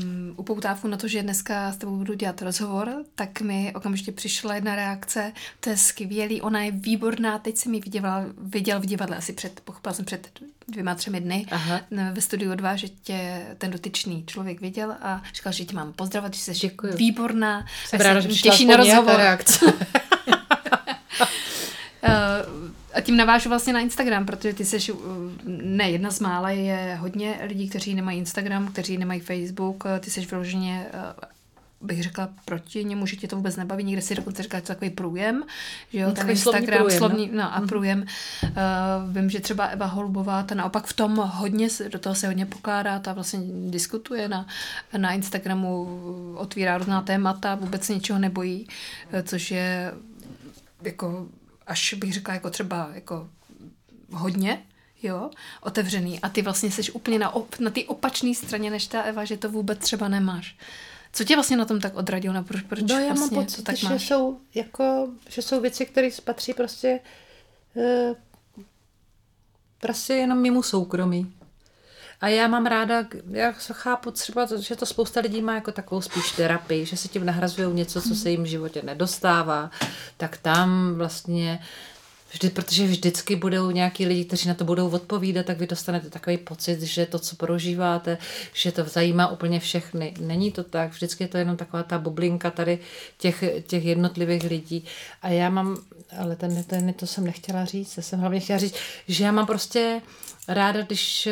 um, 0.03 0.33
upoutávku 0.37 0.87
na 0.87 0.97
to, 0.97 1.07
že 1.07 1.23
dneska 1.23 1.71
s 1.71 1.77
tebou 1.77 1.95
budu 1.95 2.13
dělat 2.13 2.41
rozhovor, 2.41 3.03
tak 3.15 3.41
mi 3.41 3.73
okamžitě 3.75 4.11
přišla 4.11 4.55
jedna 4.55 4.75
reakce, 4.75 5.33
to 5.59 5.69
je 5.69 5.77
skvělý, 5.77 6.41
ona 6.41 6.61
je 6.61 6.71
výborná, 6.71 7.39
teď 7.39 7.57
jsem 7.57 7.73
ji 7.73 7.81
viděla, 7.81 8.25
viděl 8.37 8.79
v 8.79 8.85
divadle 8.85 9.17
asi 9.17 9.33
před, 9.33 9.59
pochopila 9.59 9.93
jsem 9.93 10.05
před 10.05 10.29
dvěma, 10.67 10.95
třemi 10.95 11.21
dny 11.21 11.45
Aha. 11.51 11.81
ve 12.13 12.21
studiu 12.21 12.55
2, 12.55 12.75
že 12.75 12.87
tě 12.89 13.45
ten 13.57 13.71
dotyčný 13.71 14.23
člověk 14.27 14.61
viděl 14.61 14.95
a 15.01 15.23
říkal, 15.33 15.53
že 15.53 15.65
tě 15.65 15.75
mám 15.75 15.93
pozdravovat, 15.93 16.33
že 16.33 16.41
jsi 16.41 16.51
Děkuju. 16.51 16.95
výborná. 16.95 17.65
jsem 17.85 17.99
ráda, 17.99 18.19
že 18.19 18.27
těší 18.27 18.65
na 18.65 18.75
rozhovor. 18.75 19.15
reakce. 19.15 19.65
Uh, 19.65 19.73
a 22.93 23.01
tím 23.01 23.17
navážu 23.17 23.49
vlastně 23.49 23.73
na 23.73 23.79
Instagram, 23.79 24.25
protože 24.25 24.53
ty 24.53 24.65
jsi 24.65 24.91
uh, 24.91 24.99
ne 25.47 25.89
jedna 25.91 26.11
z 26.11 26.19
mála, 26.19 26.49
je 26.49 26.97
hodně 26.99 27.39
lidí, 27.47 27.69
kteří 27.69 27.95
nemají 27.95 28.19
Instagram, 28.19 28.67
kteří 28.67 28.97
nemají 28.97 29.19
Facebook, 29.19 29.85
uh, 29.85 29.91
ty 29.99 30.11
jsi 30.11 30.25
vyloženě 30.25 30.85
uh, 30.93 30.99
bych 31.81 32.03
řekla 32.03 32.29
proti 32.45 32.83
němu, 32.83 33.05
že 33.05 33.15
tě 33.15 33.27
to 33.27 33.35
vůbec 33.35 33.55
nebaví, 33.55 33.83
někde 33.83 34.01
si 34.01 34.15
dokonce 34.15 34.43
říká, 34.43 34.57
že 34.57 34.61
to 34.61 34.67
takový 34.67 34.89
průjem, 34.89 35.43
že 35.93 35.99
jo, 35.99 36.07
No, 36.07 36.13
ten 36.13 36.15
takový 36.15 36.37
slovní 36.37 36.59
Instagram, 36.59 36.79
průjem, 36.85 37.01
no. 37.01 37.07
slovní, 37.07 37.29
no 37.33 37.55
a 37.55 37.61
průjem. 37.61 38.05
Uh, 38.43 39.15
vím, 39.15 39.29
že 39.29 39.39
třeba 39.39 39.65
Eva 39.65 39.85
Holubová, 39.85 40.43
ta 40.43 40.55
naopak 40.55 40.85
v 40.87 40.93
tom 40.93 41.15
hodně, 41.17 41.69
se- 41.69 41.89
do 41.89 41.99
toho 41.99 42.15
se 42.15 42.27
hodně 42.27 42.45
pokládá, 42.45 42.99
ta 42.99 43.13
vlastně 43.13 43.39
diskutuje 43.69 44.27
na, 44.27 44.47
na 44.97 45.11
Instagramu, 45.11 45.87
otvírá 46.35 46.77
různá 46.77 47.01
témata, 47.01 47.55
vůbec 47.55 47.83
se 47.83 47.93
ničeho 47.93 48.19
nebojí, 48.19 48.67
eh, 49.11 49.23
což 49.23 49.51
je 49.51 49.93
jako 50.81 51.27
až 51.69 51.93
bych 51.93 52.13
řekla 52.13 52.33
jako 52.33 52.49
třeba 52.49 52.89
jako 52.93 53.29
hodně, 54.11 54.65
jo, 55.03 55.29
otevřený 55.61 56.19
a 56.19 56.29
ty 56.29 56.41
vlastně 56.41 56.71
jsi 56.71 56.91
úplně 56.91 57.19
na, 57.19 57.29
op, 57.29 57.59
na 57.59 57.69
té 57.71 57.83
opačné 57.83 58.35
straně 58.35 58.69
než 58.71 58.87
ta 58.87 59.01
Eva, 59.01 59.25
že 59.25 59.37
to 59.37 59.49
vůbec 59.49 59.79
třeba 59.79 60.07
nemáš. 60.07 60.57
Co 61.13 61.23
tě 61.23 61.35
vlastně 61.35 61.57
na 61.57 61.65
tom 61.65 61.79
tak 61.79 61.95
odradilo? 61.95 62.33
Na 62.33 62.43
proč, 62.43 62.61
proč 62.61 62.81
No 62.81 62.99
já 62.99 63.13
vlastně 63.13 63.37
mám 63.37 63.45
to 63.45 63.51
pocit, 63.51 63.63
tak 63.63 63.75
že 63.75 63.89
máš? 63.89 64.07
jsou, 64.07 64.39
jako, 64.55 65.09
že 65.29 65.41
jsou 65.41 65.61
věci, 65.61 65.85
které 65.85 66.09
patří 66.23 66.53
prostě 66.53 66.99
eh, 67.77 68.15
prostě 69.79 70.13
jenom 70.13 70.41
mimo 70.41 70.63
soukromí. 70.63 71.33
A 72.21 72.27
já 72.27 72.47
mám 72.47 72.65
ráda, 72.65 73.05
já 73.31 73.51
chápu 73.51 74.11
třeba, 74.11 74.47
že 74.59 74.75
to 74.75 74.85
spousta 74.85 75.19
lidí 75.19 75.41
má 75.41 75.55
jako 75.55 75.71
takovou 75.71 76.01
spíš 76.01 76.31
terapii, 76.31 76.85
že 76.85 76.97
se 76.97 77.07
tím 77.07 77.25
nahrazují 77.25 77.73
něco, 77.73 78.01
co 78.01 78.15
se 78.15 78.29
jim 78.29 78.43
v 78.43 78.47
životě 78.47 78.81
nedostává, 78.81 79.71
tak 80.17 80.37
tam 80.37 80.93
vlastně 80.95 81.59
Vždy, 82.31 82.49
protože 82.49 82.87
vždycky 82.87 83.35
budou 83.35 83.71
nějaký 83.71 84.05
lidi, 84.05 84.25
kteří 84.25 84.47
na 84.47 84.53
to 84.53 84.65
budou 84.65 84.89
odpovídat, 84.89 85.45
tak 85.45 85.57
vy 85.57 85.67
dostanete 85.67 86.09
takový 86.09 86.37
pocit, 86.37 86.81
že 86.81 87.05
to, 87.05 87.19
co 87.19 87.35
prožíváte, 87.35 88.17
že 88.53 88.71
to 88.71 88.83
zajímá 88.83 89.27
úplně 89.27 89.59
všechny. 89.59 90.13
Není 90.19 90.51
to 90.51 90.63
tak, 90.63 90.91
vždycky 90.91 91.23
je 91.23 91.27
to 91.27 91.37
jenom 91.37 91.57
taková 91.57 91.83
ta 91.83 91.97
bublinka 91.99 92.51
tady 92.51 92.79
těch, 93.17 93.43
těch 93.67 93.85
jednotlivých 93.85 94.43
lidí. 94.43 94.85
A 95.21 95.29
já 95.29 95.49
mám, 95.49 95.77
ale 96.17 96.35
ten, 96.35 96.63
ten, 96.63 96.93
to 96.93 97.07
jsem 97.07 97.23
nechtěla 97.23 97.65
říct, 97.65 97.97
já 97.97 98.03
jsem 98.03 98.19
hlavně 98.19 98.39
chtěla 98.39 98.59
říct, 98.59 98.75
že 99.07 99.23
já 99.23 99.31
mám 99.31 99.45
prostě 99.45 100.01
ráda, 100.47 100.81
když 100.81 101.29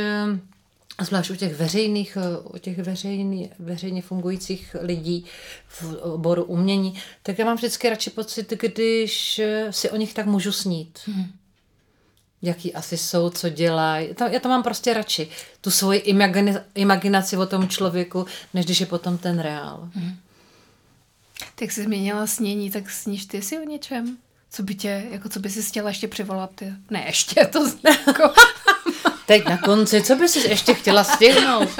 eh, 0.97 1.05
zvlášť 1.05 1.29
u 1.29 1.35
těch 1.35 1.55
veřejných, 1.55 2.17
eh, 2.17 2.39
u 2.43 2.57
těch 2.57 2.77
veřejný, 2.77 3.51
veřejně 3.59 4.01
fungujících 4.01 4.75
lidí 4.81 5.25
v 5.67 5.83
oboru 6.01 6.43
umění, 6.43 6.93
tak 7.23 7.39
já 7.39 7.45
mám 7.45 7.57
vždycky 7.57 7.89
radši 7.89 8.09
pocit, 8.09 8.53
když 8.61 9.39
eh, 9.39 9.73
si 9.73 9.89
o 9.89 9.95
nich 9.95 10.13
tak 10.13 10.25
můžu 10.25 10.51
snít. 10.51 10.99
Hmm. 11.05 11.25
Jaký 12.41 12.73
asi 12.73 12.97
jsou, 12.97 13.29
co 13.29 13.49
dělají. 13.49 14.09
Já 14.31 14.39
to 14.39 14.49
mám 14.49 14.63
prostě 14.63 14.93
radši. 14.93 15.27
Tu 15.61 15.71
svoji 15.71 15.99
imagine, 15.99 16.65
imaginaci 16.75 17.37
o 17.37 17.45
tom 17.45 17.67
člověku, 17.67 18.25
než 18.53 18.65
když 18.65 18.79
je 18.79 18.85
potom 18.85 19.17
ten 19.17 19.39
reál. 19.39 19.89
Hmm. 19.93 20.17
Tak 21.55 21.71
jsi 21.71 21.83
změnila 21.83 22.27
snění, 22.27 22.71
tak 22.71 22.89
sníš 22.89 23.25
ty 23.25 23.41
si 23.41 23.59
o 23.59 23.63
něčem? 23.63 24.17
Co 24.49 24.63
by 24.63 24.75
tě, 24.75 25.07
jako 25.11 25.29
co 25.29 25.39
by 25.39 25.49
si 25.49 25.63
chtěla 25.63 25.89
ještě 25.89 26.07
přivolat? 26.07 26.51
Ty? 26.55 26.73
Ne, 26.89 27.03
ještě 27.05 27.45
to 27.45 27.71
jako... 28.07 28.33
Teď 29.27 29.45
na 29.45 29.57
konci, 29.57 30.01
co 30.01 30.15
bys 30.15 30.31
si 30.31 30.49
ještě 30.49 30.73
chtěla 30.73 31.03
stihnout? 31.03 31.69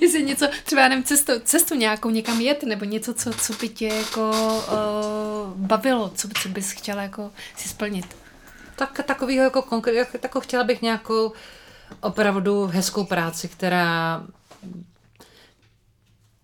Jestli 0.00 0.22
něco, 0.22 0.46
třeba 0.64 0.82
já 0.82 0.88
nevím, 0.88 1.04
cestu, 1.04 1.32
cestu 1.44 1.74
nějakou 1.74 2.10
někam 2.10 2.40
jet, 2.40 2.62
nebo 2.62 2.84
něco, 2.84 3.14
co, 3.14 3.32
co 3.32 3.52
by 3.52 3.68
tě 3.68 3.86
jako 3.86 4.30
uh, 4.30 5.56
bavilo, 5.56 6.12
co, 6.14 6.28
co 6.42 6.48
bys 6.48 6.70
chtěla 6.70 7.02
jako 7.02 7.30
si 7.56 7.68
splnit. 7.68 8.16
Tak 8.76 9.00
takového 9.06 9.44
jako 9.44 9.62
konkrétně, 9.62 10.20
jako 10.22 10.40
chtěla 10.40 10.64
bych 10.64 10.82
nějakou 10.82 11.32
opravdu 12.00 12.66
hezkou 12.66 13.04
práci, 13.04 13.48
která 13.48 14.22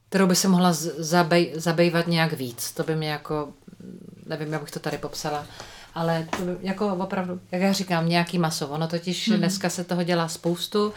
kterou 0.08 0.26
by 0.26 0.36
se 0.36 0.48
mohla 0.48 0.72
zabej, 0.98 1.52
zabývat 1.54 2.06
nějak 2.06 2.32
víc. 2.32 2.70
To 2.72 2.82
by 2.82 2.96
mě 2.96 3.10
jako, 3.10 3.52
nevím, 4.26 4.52
jak 4.52 4.60
bych 4.60 4.70
to 4.70 4.80
tady 4.80 4.98
popsala, 4.98 5.46
ale 5.94 6.28
to 6.36 6.42
jako 6.60 6.86
opravdu, 6.94 7.40
jak 7.52 7.62
já 7.62 7.72
říkám, 7.72 8.08
nějaký 8.08 8.38
maso. 8.38 8.68
Ono 8.68 8.88
totiž 8.88 9.28
hmm. 9.28 9.38
dneska 9.38 9.70
se 9.70 9.84
toho 9.84 10.02
dělá 10.02 10.28
spoustu, 10.28 10.92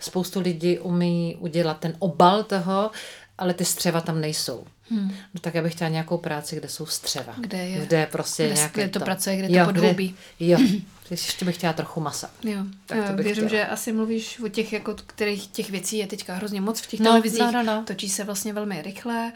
spoustu 0.00 0.40
lidí 0.40 0.78
umí 0.78 1.36
udělat 1.40 1.78
ten 1.80 1.96
obal 1.98 2.42
toho, 2.42 2.90
ale 3.38 3.54
ty 3.54 3.64
střeva 3.64 4.00
tam 4.00 4.20
nejsou. 4.20 4.64
Hmm. 4.90 5.10
No 5.34 5.40
tak 5.40 5.54
já 5.54 5.62
bych 5.62 5.72
chtěla 5.72 5.90
nějakou 5.90 6.18
práci, 6.18 6.56
kde 6.56 6.68
jsou 6.68 6.86
střeva. 6.86 7.34
Kde 7.38 7.58
je- 7.58 7.86
Kde 7.86 8.06
prostě 8.12 8.46
kde- 8.46 8.54
nějaké 8.54 8.80
kde 8.82 8.88
to 8.90 9.00
pracuje, 9.00 9.36
kde 9.36 9.58
to 9.64 9.72
podhoubí. 9.72 10.14
Kde, 10.38 10.46
jo, 10.46 10.58
ještě 11.10 11.44
bych 11.44 11.54
chtěla 11.56 11.72
trochu 11.72 12.00
masa. 12.00 12.30
Jo, 12.44 12.60
Tak 12.86 13.06
to 13.06 13.12
bych 13.12 13.24
věřím, 13.24 13.46
chtěla. 13.46 13.62
že 13.64 13.68
asi 13.70 13.92
mluvíš 13.92 14.40
o 14.44 14.48
těch, 14.48 14.72
jako, 14.72 14.94
kterých 15.06 15.46
těch 15.46 15.70
věcí 15.70 15.98
je 15.98 16.06
teďka 16.06 16.34
hrozně 16.34 16.60
moc 16.60 16.80
v 16.80 16.86
těch 16.86 17.00
No, 17.00 17.04
televizích. 17.10 17.40
no, 17.40 17.52
no, 17.52 17.62
no. 17.62 17.84
Točí 17.86 18.08
se 18.08 18.24
vlastně 18.24 18.52
velmi 18.52 18.82
rychle, 18.82 19.32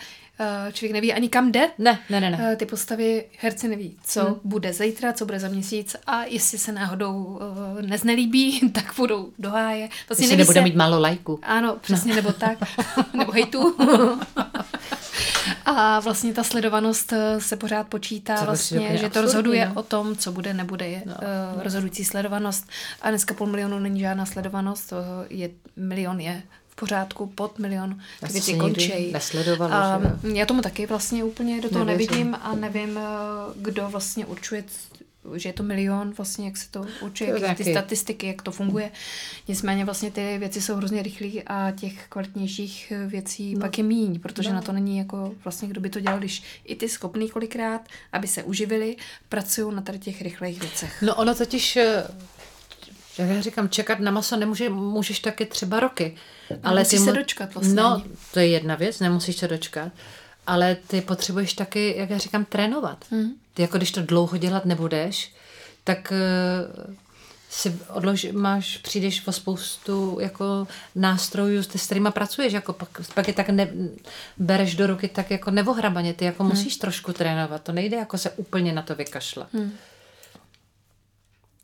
člověk 0.73 0.93
neví 0.93 1.13
ani 1.13 1.29
kam 1.29 1.53
jde. 1.53 1.71
Ne, 1.79 1.99
ne, 2.11 2.21
ne, 2.21 2.31
ne. 2.31 2.53
Eh, 2.53 2.57
Ty 2.57 2.67
postavy 2.67 3.25
herci 3.39 3.69
neví, 3.69 3.97
co 4.05 4.25
hmm. 4.25 4.41
bude 4.45 4.73
zítra, 4.73 5.13
co 5.13 5.27
bude 5.27 5.41
za 5.41 5.49
měsíc 5.49 5.97
a 6.07 6.25
jestli 6.25 6.59
se 6.59 6.73
náhodou 6.73 7.25
uh, 7.25 7.83
neznelíbí, 7.83 8.71
tak 8.73 8.95
budou 8.97 9.33
do 9.39 9.51
háje. 9.51 9.89
Vlastně 10.09 10.25
Jestli 10.25 10.37
nebude 10.37 10.61
se, 10.61 10.65
mít 10.65 10.77
málo 10.77 11.01
lajků. 11.01 11.41
Ano, 11.43 11.77
přesně, 11.81 12.11
no. 12.11 12.17
nebo 12.17 12.33
tak. 12.33 12.59
nebo 13.15 13.33
hejtu. 13.33 13.77
A 15.65 16.01
vlastně 16.01 16.33
ta 16.33 16.45
sledovanost 16.45 17.13
eh, 17.13 17.41
se 17.41 17.57
pořád 17.57 17.89
počítá, 17.89 18.39
To 18.39 18.45
vlastně, 18.45 18.99
že 18.99 19.11
to 19.11 19.23
rozhoduje 19.23 19.69
no. 19.69 19.75
o 19.75 19.83
tom, 19.83 20.17
co 20.17 20.33
bude, 20.33 20.55
nebude 20.55 20.89
je 20.89 21.03
no. 21.07 21.15
rozhodující 21.63 22.05
sledovanost. 22.05 22.69
A 23.03 23.11
dneska 23.11 23.35
půl 23.35 23.47
milionu 23.47 23.79
není 23.79 24.01
žádná 24.01 24.27
sledovanost, 24.27 24.89
to 24.89 24.97
je, 25.31 25.51
milion 25.77 26.21
je 26.21 26.43
v 26.73 26.77
pořádku, 26.77 27.27
pod 27.27 27.59
milion, 27.59 28.01
ty 28.27 28.33
věci 28.33 28.59
nesledovala, 29.13 29.95
A 29.95 30.01
že 30.01 30.09
já 30.33 30.47
tomu 30.47 30.63
taky 30.63 30.87
vlastně 30.87 31.25
úplně 31.25 31.61
do 31.61 31.69
toho 31.69 31.85
Nevěřím. 31.85 32.11
nevidím 32.11 32.37
a 32.43 32.55
nevím, 32.55 32.99
eh, 32.99 33.03
kdo 33.57 33.89
vlastně 33.89 34.27
určuje 34.27 34.65
že 35.35 35.49
je 35.49 35.53
to 35.53 35.63
milion, 35.63 36.13
vlastně, 36.17 36.47
jak 36.47 36.57
se 36.57 36.71
to 36.71 36.87
učí, 37.01 37.27
To 37.27 37.37
jak 37.37 37.57
ty 37.57 37.65
statistiky, 37.65 38.27
jak 38.27 38.43
to 38.43 38.51
funguje. 38.51 38.91
Nicméně 39.49 39.85
vlastně 39.85 40.11
ty 40.11 40.39
věci 40.39 40.61
jsou 40.61 40.75
hrozně 40.75 41.03
rychlé 41.03 41.43
a 41.47 41.71
těch 41.71 42.09
kvalitnějších 42.09 42.93
věcí 43.07 43.55
no. 43.55 43.61
pak 43.61 43.79
je 43.79 43.85
míň, 43.85 44.21
protože 44.21 44.49
no. 44.49 44.55
na 44.55 44.63
to 44.63 44.73
není 44.73 44.99
jako 44.99 45.35
vlastně, 45.45 45.69
kdo 45.69 45.81
by 45.81 45.91
to 45.91 46.01
dělal, 46.01 46.19
když 46.19 46.43
i 46.65 46.77
ty 46.77 46.89
schopný 46.89 47.31
kolikrát, 47.31 47.89
aby 48.13 48.29
se 48.29 48.43
uživili, 48.43 48.97
pracují 49.29 49.75
na 49.75 49.83
tady 49.83 49.99
těch 49.99 50.23
rychlejch 50.23 50.61
věcech. 50.61 51.03
No 51.03 51.15
ono 51.15 51.35
totiž, 51.35 51.77
eh, 51.77 52.05
jak 53.19 53.31
já 53.31 53.41
říkám, 53.41 53.69
čekat 53.69 54.01
na 54.01 54.11
maso 54.11 54.37
nemůže, 54.37 54.69
můžeš 54.69 55.19
taky 55.21 55.47
třeba 55.47 55.81
roky. 55.81 56.17
Ale 56.63 56.81
musíš 56.81 56.99
ty 56.99 57.05
se 57.05 57.13
dočkat 57.13 57.55
vlastně. 57.55 57.75
No, 57.75 58.03
to 58.33 58.41
je 58.41 58.47
jedna 58.47 58.75
věc, 58.75 59.01
nemusíš 59.01 59.37
se 59.37 59.49
dočkat. 59.49 59.93
Ale 60.47 60.77
ty 60.87 61.01
potřebuješ 61.01 61.53
taky, 61.53 61.95
jak 61.97 62.11
já 62.11 62.19
říkám, 62.19 62.45
trénovat. 62.45 63.05
Hmm. 63.11 63.33
Ty 63.55 63.63
jako 63.63 63.77
když 63.77 63.91
to 63.91 64.03
dlouho 64.03 64.37
dělat 64.37 64.65
nebudeš, 64.65 65.35
tak 65.85 66.13
eh, 66.13 66.95
si 67.51 67.79
odlož, 67.89 68.27
máš, 68.33 68.77
přijdeš 68.79 69.27
o 69.27 69.33
spoustu 69.33 70.19
jako 70.21 70.69
nástrojů, 70.95 71.63
s 71.63 71.87
kterými 71.87 72.09
pracuješ, 72.11 72.53
jako 72.53 72.73
pak, 72.73 72.89
pak 73.15 73.29
je 73.29 73.35
tak 73.35 73.49
ne, 73.49 73.69
bereš 74.37 74.75
do 74.75 74.87
ruky 74.87 75.09
tak 75.09 75.31
jako 75.31 75.51
nevohrabaně, 75.51 76.15
ty 76.15 76.25
jako 76.25 76.45
musíš 76.45 76.77
trošku 76.77 77.13
trénovat, 77.13 77.63
to 77.63 77.73
nejde 77.73 77.97
jako 77.97 78.19
se 78.19 78.31
úplně 78.31 78.73
na 78.73 78.83
to 78.83 78.95
vykašlat. 78.95 79.55
Hmm. 79.55 79.73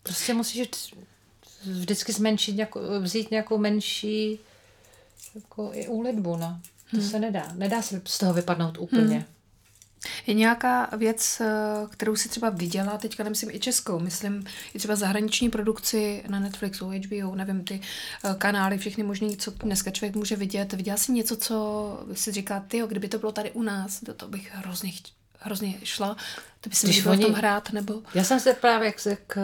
Prostě 0.02 0.34
musíš 0.34 0.68
vždycky 1.64 2.12
zmenšit, 2.12 2.56
nějakou, 2.56 2.80
vzít 3.00 3.30
nějakou 3.30 3.58
menší 3.58 4.38
jako 5.34 5.70
i 5.74 5.88
úlitbu, 5.88 6.36
no. 6.36 6.60
To 6.90 6.96
hmm. 6.96 7.08
se 7.08 7.18
nedá. 7.18 7.52
Nedá 7.54 7.82
se 7.82 8.02
z 8.04 8.18
toho 8.18 8.34
vypadnout 8.34 8.78
úplně. 8.78 9.16
Hmm. 9.16 9.24
Je 10.26 10.34
nějaká 10.34 10.96
věc, 10.96 11.40
eh, 11.40 11.46
kterou 11.90 12.16
si 12.16 12.28
třeba 12.28 12.50
viděla, 12.50 12.98
teďka 12.98 13.24
nemyslím 13.24 13.50
i 13.50 13.60
českou, 13.60 13.98
myslím 13.98 14.44
i 14.74 14.78
třeba 14.78 14.96
zahraniční 14.96 15.50
produkci 15.50 16.24
na 16.28 16.40
Netflixu, 16.40 16.88
HBO, 16.88 17.34
nevím, 17.34 17.64
ty 17.64 17.80
eh, 18.24 18.34
kanály, 18.38 18.78
všechny 18.78 19.04
možný, 19.04 19.36
co 19.36 19.50
dneska 19.50 19.90
člověk 19.90 20.16
může 20.16 20.36
vidět. 20.36 20.72
Viděla 20.72 20.96
jsi 20.96 21.12
něco, 21.12 21.36
co 21.36 22.06
si 22.12 22.32
říká, 22.32 22.64
ty, 22.68 22.82
kdyby 22.88 23.08
to 23.08 23.18
bylo 23.18 23.32
tady 23.32 23.50
u 23.50 23.62
nás, 23.62 24.04
do 24.04 24.14
toho 24.14 24.30
bych 24.30 24.50
hrozně, 24.52 24.92
hrozně 25.38 25.74
šla, 25.84 26.16
to 26.60 26.70
by 26.70 26.76
Když 26.82 26.96
líbilo 26.96 27.14
v 27.14 27.20
tom 27.20 27.32
hrát, 27.32 27.72
nebo... 27.72 28.02
Já 28.14 28.24
jsem 28.24 28.40
se 28.40 28.54
právě, 28.54 28.86
jak, 28.86 29.00
se, 29.00 29.10
jak 29.10 29.38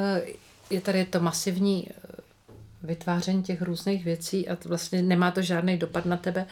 je 0.70 0.80
tady 0.80 1.04
to 1.04 1.20
masivní 1.20 1.88
eh, 1.90 2.13
vytváření 2.84 3.42
těch 3.42 3.62
různých 3.62 4.04
věcí 4.04 4.48
a 4.48 4.58
vlastně 4.64 5.02
nemá 5.02 5.30
to 5.30 5.42
žádný 5.42 5.76
dopad 5.76 6.06
na 6.06 6.16
tebe, 6.16 6.46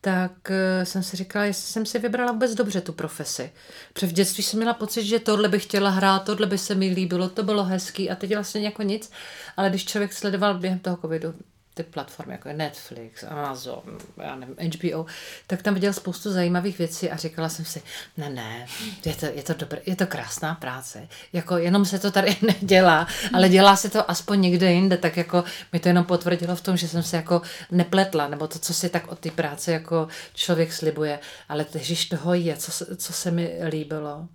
tak 0.00 0.50
eh, 0.50 0.86
jsem 0.86 1.02
si 1.02 1.16
říkala, 1.16 1.44
jestli 1.44 1.72
jsem 1.72 1.86
si 1.86 1.98
vybrala 1.98 2.32
vůbec 2.32 2.54
dobře 2.54 2.80
tu 2.80 2.92
profesi. 2.92 3.52
Protože 3.92 4.06
v 4.06 4.12
dětství 4.12 4.42
jsem 4.42 4.58
měla 4.58 4.74
pocit, 4.74 5.04
že 5.04 5.18
tohle 5.18 5.48
bych 5.48 5.62
chtěla 5.62 5.90
hrát, 5.90 6.18
tohle 6.18 6.46
by 6.46 6.58
se 6.58 6.74
mi 6.74 6.88
líbilo, 6.88 7.28
to 7.28 7.42
bylo 7.42 7.64
hezký 7.64 8.10
a 8.10 8.14
teď 8.14 8.34
vlastně 8.34 8.60
jako 8.60 8.82
nic. 8.82 9.10
Ale 9.56 9.70
když 9.70 9.84
člověk 9.84 10.12
sledoval 10.12 10.58
během 10.58 10.78
toho 10.78 10.96
covidu 10.96 11.34
ty 11.74 11.82
platformy, 11.82 12.32
jako 12.32 12.48
je 12.48 12.54
Netflix, 12.54 13.24
Amazon, 13.24 13.98
já 14.16 14.36
nevím, 14.36 14.56
HBO, 14.56 15.06
tak 15.46 15.62
tam 15.62 15.74
viděl 15.74 15.92
spoustu 15.92 16.32
zajímavých 16.32 16.78
věcí 16.78 17.10
a 17.10 17.16
říkala 17.16 17.48
jsem 17.48 17.64
si, 17.64 17.82
ne, 18.16 18.30
ne, 18.30 18.66
je 19.04 19.14
to, 19.14 19.26
je 19.26 19.42
to, 19.42 19.54
dobré, 19.54 19.80
je 19.86 19.96
to 19.96 20.06
krásná 20.06 20.54
práce, 20.54 21.08
jako 21.32 21.56
jenom 21.58 21.84
se 21.84 21.98
to 21.98 22.10
tady 22.10 22.36
nedělá, 22.42 23.06
ale 23.32 23.48
dělá 23.48 23.76
se 23.76 23.90
to 23.90 24.10
aspoň 24.10 24.40
někde 24.40 24.72
jinde, 24.72 24.96
tak 24.96 25.16
jako 25.16 25.44
mi 25.72 25.80
to 25.80 25.88
jenom 25.88 26.04
potvrdilo 26.04 26.56
v 26.56 26.60
tom, 26.60 26.76
že 26.76 26.88
jsem 26.88 27.02
se 27.02 27.16
jako 27.16 27.42
nepletla, 27.70 28.28
nebo 28.28 28.48
to, 28.48 28.58
co 28.58 28.74
si 28.74 28.88
tak 28.88 29.08
od 29.08 29.18
té 29.18 29.30
práce 29.30 29.72
jako 29.72 30.08
člověk 30.34 30.72
slibuje, 30.72 31.18
ale 31.48 31.64
težiš 31.64 32.08
toho 32.08 32.34
je, 32.34 32.56
co, 32.56 32.96
co 32.96 33.12
se 33.12 33.30
mi 33.30 33.58
líbilo. 33.68 34.28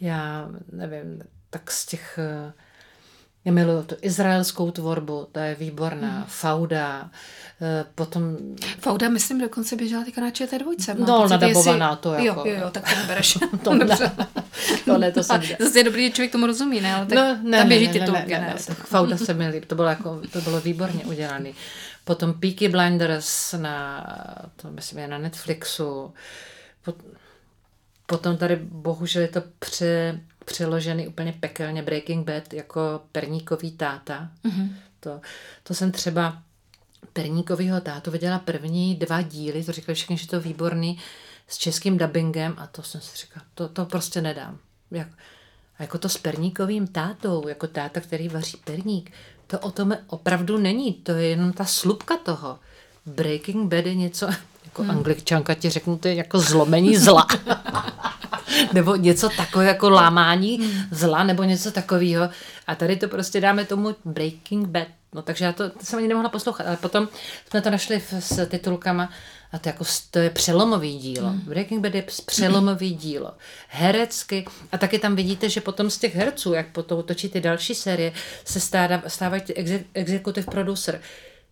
Já 0.00 0.48
nevím, 0.72 1.22
tak 1.50 1.70
z 1.70 1.86
těch 1.86 2.18
eh, 2.18 2.52
já 3.46 3.52
miluju 3.52 3.82
tu 3.82 3.96
izraelskou 4.02 4.70
tvorbu, 4.70 5.28
ta 5.32 5.44
je 5.44 5.54
výborná, 5.54 6.10
Hmm. 6.10 6.24
Fauda, 6.26 7.10
eh, 7.62 7.84
potom 7.94 8.36
Fauda, 8.78 9.08
myslím, 9.08 9.40
dokonce 9.40 9.76
běžela 9.76 10.04
teďka 10.04 10.20
na 10.20 10.30
ČT2. 10.30 10.98
mám 10.98 11.06
No, 11.08 11.16
pocit, 11.22 11.30
nadabovaná 11.30 11.88
jestli- 11.90 12.02
to 12.02 12.12
Jo, 12.14 12.24
jako- 12.24 12.48
jo, 12.48 12.54
jo, 12.60 12.70
tak 12.70 12.94
to 12.94 13.00
nebereš. 13.00 13.38
to, 13.64 13.74
ne, 13.74 13.86
to 14.84 14.98
ne, 14.98 15.12
to 15.12 15.22
jsem 15.22 15.42
zase 15.60 15.78
je 15.78 15.84
dobrý, 15.84 16.06
že 16.06 16.10
člověk 16.12 16.32
tomu 16.32 16.46
rozumí, 16.46 16.80
ne? 16.80 16.94
Ale 16.94 17.06
tak 17.06 17.16
No, 17.16 17.22
ne, 17.22 17.58
tam 17.58 17.68
ne, 17.68 17.76
běží 17.76 17.86
ne, 17.86 17.92
ne, 17.92 18.00
titulky, 18.00 18.32
ne, 18.32 18.40
ne? 18.40 18.46
ne, 18.46 18.54
tak 18.66 18.76
Fauda 18.86 19.16
se 19.16 19.34
mi 19.34 19.48
líb, 19.48 19.64
to 19.64 19.74
bylo, 19.74 19.88
jako, 19.88 20.20
to 20.32 20.40
bylo 20.40 20.60
výborně 20.60 21.04
udělané. 21.04 21.50
Potom 22.04 22.34
Peaky 22.34 22.68
Blinders 22.68 23.52
na, 23.52 24.06
to 24.56 24.70
myslím 24.70 24.98
je 24.98 25.08
na 25.08 25.18
Netflixu. 25.18 26.14
Pot, 26.84 26.96
potom 28.06 28.36
tady 28.36 28.56
bohužel 28.62 29.22
je 29.22 29.28
to 29.28 29.42
pře, 29.58 30.20
přeložený 30.46 31.08
úplně 31.08 31.32
pekelně 31.40 31.82
Breaking 31.82 32.26
Bad 32.26 32.52
jako 32.52 33.00
perníkový 33.12 33.72
táta. 33.72 34.28
Mm-hmm. 34.44 34.68
To, 35.00 35.20
to 35.62 35.74
jsem 35.74 35.92
třeba 35.92 36.42
perníkovýho 37.12 37.80
tátu 37.80 38.10
viděla 38.10 38.38
první 38.38 38.94
dva 38.94 39.22
díly, 39.22 39.64
to 39.64 39.72
říkali 39.72 39.94
všichni, 39.94 40.16
že 40.16 40.28
to 40.28 40.36
je 40.36 40.40
výborný, 40.40 40.98
s 41.48 41.58
českým 41.58 41.98
dubbingem 41.98 42.54
a 42.58 42.66
to 42.66 42.82
jsem 42.82 43.00
si 43.00 43.16
říkala, 43.16 43.46
to, 43.54 43.68
to 43.68 43.84
prostě 43.84 44.20
nedám. 44.20 44.58
Jak, 44.90 45.08
a 45.78 45.82
jako 45.82 45.98
to 45.98 46.08
s 46.08 46.18
perníkovým 46.18 46.86
tátou, 46.86 47.48
jako 47.48 47.66
táta, 47.66 48.00
který 48.00 48.28
vaří 48.28 48.56
perník, 48.64 49.12
to 49.46 49.58
o 49.58 49.70
tom 49.70 49.96
opravdu 50.06 50.58
není, 50.58 50.94
to 50.94 51.12
je 51.12 51.28
jenom 51.28 51.52
ta 51.52 51.64
slupka 51.64 52.16
toho. 52.16 52.58
Breaking 53.06 53.74
Bad 53.74 53.86
je 53.86 53.94
něco, 53.94 54.26
jako 54.64 54.82
hmm. 54.82 54.90
angličanka 54.90 55.54
ti 55.54 55.70
řeknu, 55.70 55.98
to 55.98 56.08
je 56.08 56.14
jako 56.14 56.38
zlomení 56.38 56.96
zla. 56.96 57.26
nebo 58.72 58.96
něco 58.96 59.28
takové 59.28 59.64
jako 59.64 59.90
lámání 59.90 60.72
zla, 60.90 61.24
nebo 61.24 61.42
něco 61.42 61.70
takového. 61.70 62.28
A 62.66 62.74
tady 62.74 62.96
to 62.96 63.08
prostě 63.08 63.40
dáme 63.40 63.64
tomu 63.64 63.96
Breaking 64.04 64.68
Bad. 64.68 64.88
No 65.14 65.22
takže 65.22 65.44
já 65.44 65.52
to, 65.52 65.70
to 65.70 65.84
jsem 65.84 65.98
ani 65.98 66.08
nemohla 66.08 66.28
poslouchat, 66.28 66.66
ale 66.66 66.76
potom 66.76 67.08
jsme 67.50 67.60
to 67.60 67.70
našli 67.70 68.00
v, 68.00 68.12
s 68.12 68.46
titulkama 68.46 69.10
a 69.52 69.58
to, 69.58 69.68
jako, 69.68 69.84
to 70.10 70.18
je 70.18 70.30
přelomový 70.30 70.98
dílo. 70.98 71.28
Hmm. 71.28 71.40
Breaking 71.40 71.82
Bad 71.82 71.94
je 71.94 72.04
přelomový 72.26 72.94
dílo. 72.94 73.32
Herecky. 73.68 74.44
A 74.72 74.78
taky 74.78 74.98
tam 74.98 75.16
vidíte, 75.16 75.48
že 75.48 75.60
potom 75.60 75.90
z 75.90 75.98
těch 75.98 76.16
herců, 76.16 76.52
jak 76.52 76.72
potom 76.72 77.02
točí 77.02 77.28
ty 77.28 77.40
další 77.40 77.74
série, 77.74 78.12
se 78.44 78.60
stávají, 78.60 79.02
stávají 79.06 79.42
executive 79.94 80.46
producer. 80.50 81.00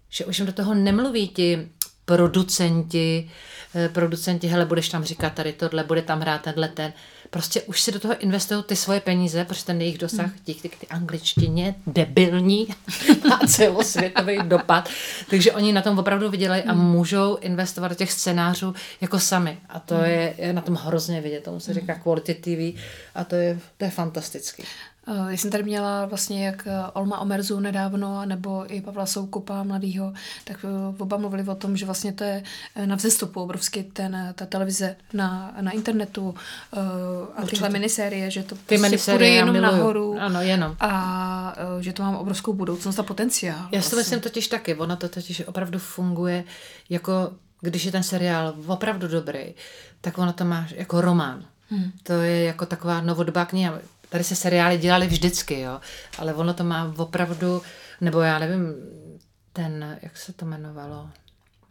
Že 0.09 0.25
už 0.25 0.39
jim 0.39 0.47
do 0.47 0.53
toho 0.53 0.75
nemluví 0.75 1.29
ti 1.29 1.69
producenti, 2.05 3.31
eh, 3.75 3.89
producenti, 3.89 4.47
hele, 4.47 4.65
budeš 4.65 4.89
tam 4.89 5.05
říkat 5.05 5.33
tady 5.33 5.53
tohle, 5.53 5.85
bude 5.85 6.03
tam 6.03 6.21
hrát 6.21 6.43
tenhle 6.43 6.69
ten. 6.69 6.93
Prostě 7.31 7.63
už 7.63 7.83
si 7.83 7.93
do 7.93 8.01
toho 8.01 8.19
investují 8.19 8.63
ty 8.63 8.77
svoje 8.77 9.01
peníze, 9.01 9.45
protože 9.45 9.65
ten 9.65 9.81
jejich 9.81 9.99
dosah 9.99 10.31
díky 10.45 10.69
ty, 10.69 10.87
angličtině 10.87 11.75
debilní 11.87 12.69
má 13.29 13.41
celosvětový 13.47 14.39
dopad. 14.43 14.89
Takže 15.31 15.53
oni 15.53 15.73
na 15.73 15.83
tom 15.83 15.99
opravdu 15.99 16.31
vydělají 16.31 16.63
a 16.63 16.75
můžou 16.75 17.37
investovat 17.37 17.89
do 17.89 17.95
těch 17.95 18.13
scénářů 18.13 18.75
jako 19.01 19.21
sami. 19.21 19.59
A 19.69 19.81
to 19.81 19.95
je, 19.95 20.35
je 20.39 20.53
na 20.53 20.61
tom 20.61 20.75
hrozně 20.75 21.21
vidět. 21.21 21.45
Tomu 21.45 21.61
se 21.61 21.75
říká 21.75 21.95
quality 21.95 22.35
TV 22.35 22.81
a 23.15 23.25
to 23.25 23.35
je, 23.35 23.59
to 23.77 23.85
je 23.85 23.91
fantastický. 23.91 24.65
Uh, 25.09 25.27
Já 25.31 25.37
jsem 25.37 25.51
tady 25.51 25.63
měla 25.65 26.07
vlastně 26.07 26.47
jak 26.47 26.67
eh, 26.67 26.73
Olma 26.93 27.19
Omerzu 27.19 27.61
nedávno, 27.61 28.27
nebo 28.27 28.75
i 28.75 28.81
Pavla 28.81 29.07
Soukupa 29.07 29.63
mladýho, 29.63 30.13
tak 30.45 30.65
eh, 30.65 31.03
oba 31.03 31.17
mluvili 31.17 31.43
o 31.45 31.55
tom, 31.55 31.77
že 31.77 31.87
vlastně 31.87 32.13
to 32.13 32.25
je 32.25 32.43
eh, 32.77 32.87
na 32.87 32.97
vzestupu 32.97 33.41
obrovsky 33.43 33.83
ten, 33.93 34.15
eh, 34.15 34.33
ta 34.37 34.47
televize 34.47 34.97
na, 35.13 35.55
na 35.61 35.71
internetu 35.71 36.35
a 36.73 36.79
Určitě. 37.39 37.51
tyhle 37.51 37.69
minisérie, 37.69 38.31
že 38.31 38.43
to 38.43 38.55
Ty 38.67 38.79
prostě 38.79 39.11
půjde 39.13 39.29
jenom 39.29 39.53
miluju. 39.53 39.73
nahoru 39.73 40.17
Ano, 40.21 40.41
jenom. 40.41 40.77
a 40.81 41.55
že 41.81 41.93
to 41.93 42.03
má 42.03 42.19
obrovskou 42.19 42.53
budoucnost 42.53 42.99
a 42.99 43.03
potenciál. 43.03 43.59
Já 43.73 43.83
si 43.83 43.91
to 43.91 43.97
vlastně. 43.97 43.99
myslím 44.01 44.21
totiž 44.21 44.49
taky, 44.49 44.75
ono 44.75 44.97
to 44.97 45.09
totiž 45.09 45.43
opravdu 45.47 45.79
funguje 45.79 46.45
jako, 46.91 47.33
když 47.61 47.85
je 47.85 47.93
ten 47.93 48.03
seriál 48.03 48.55
opravdu 48.67 49.09
dobrý, 49.09 49.55
tak 50.01 50.19
ono 50.19 50.33
to 50.33 50.45
má 50.45 50.67
jako 50.71 51.01
román. 51.01 51.45
Hmm. 51.71 51.93
To 52.03 52.13
je 52.13 52.45
jako 52.45 52.67
taková 52.67 53.01
novodobá 53.01 53.45
kniha. 53.45 53.79
Tady 54.15 54.25
se 54.25 54.37
seriály 54.37 54.79
dělaly 54.79 55.07
vždycky, 55.07 55.61
jo, 55.61 55.81
ale 56.19 56.35
ono 56.35 56.55
to 56.55 56.65
má 56.65 56.95
opravdu, 56.97 57.63
nebo 58.01 58.21
já 58.21 58.39
nevím, 58.39 58.75
ten, 59.53 59.99
jak 60.03 60.17
se 60.17 60.33
to 60.33 60.45
jmenovalo, 60.45 61.11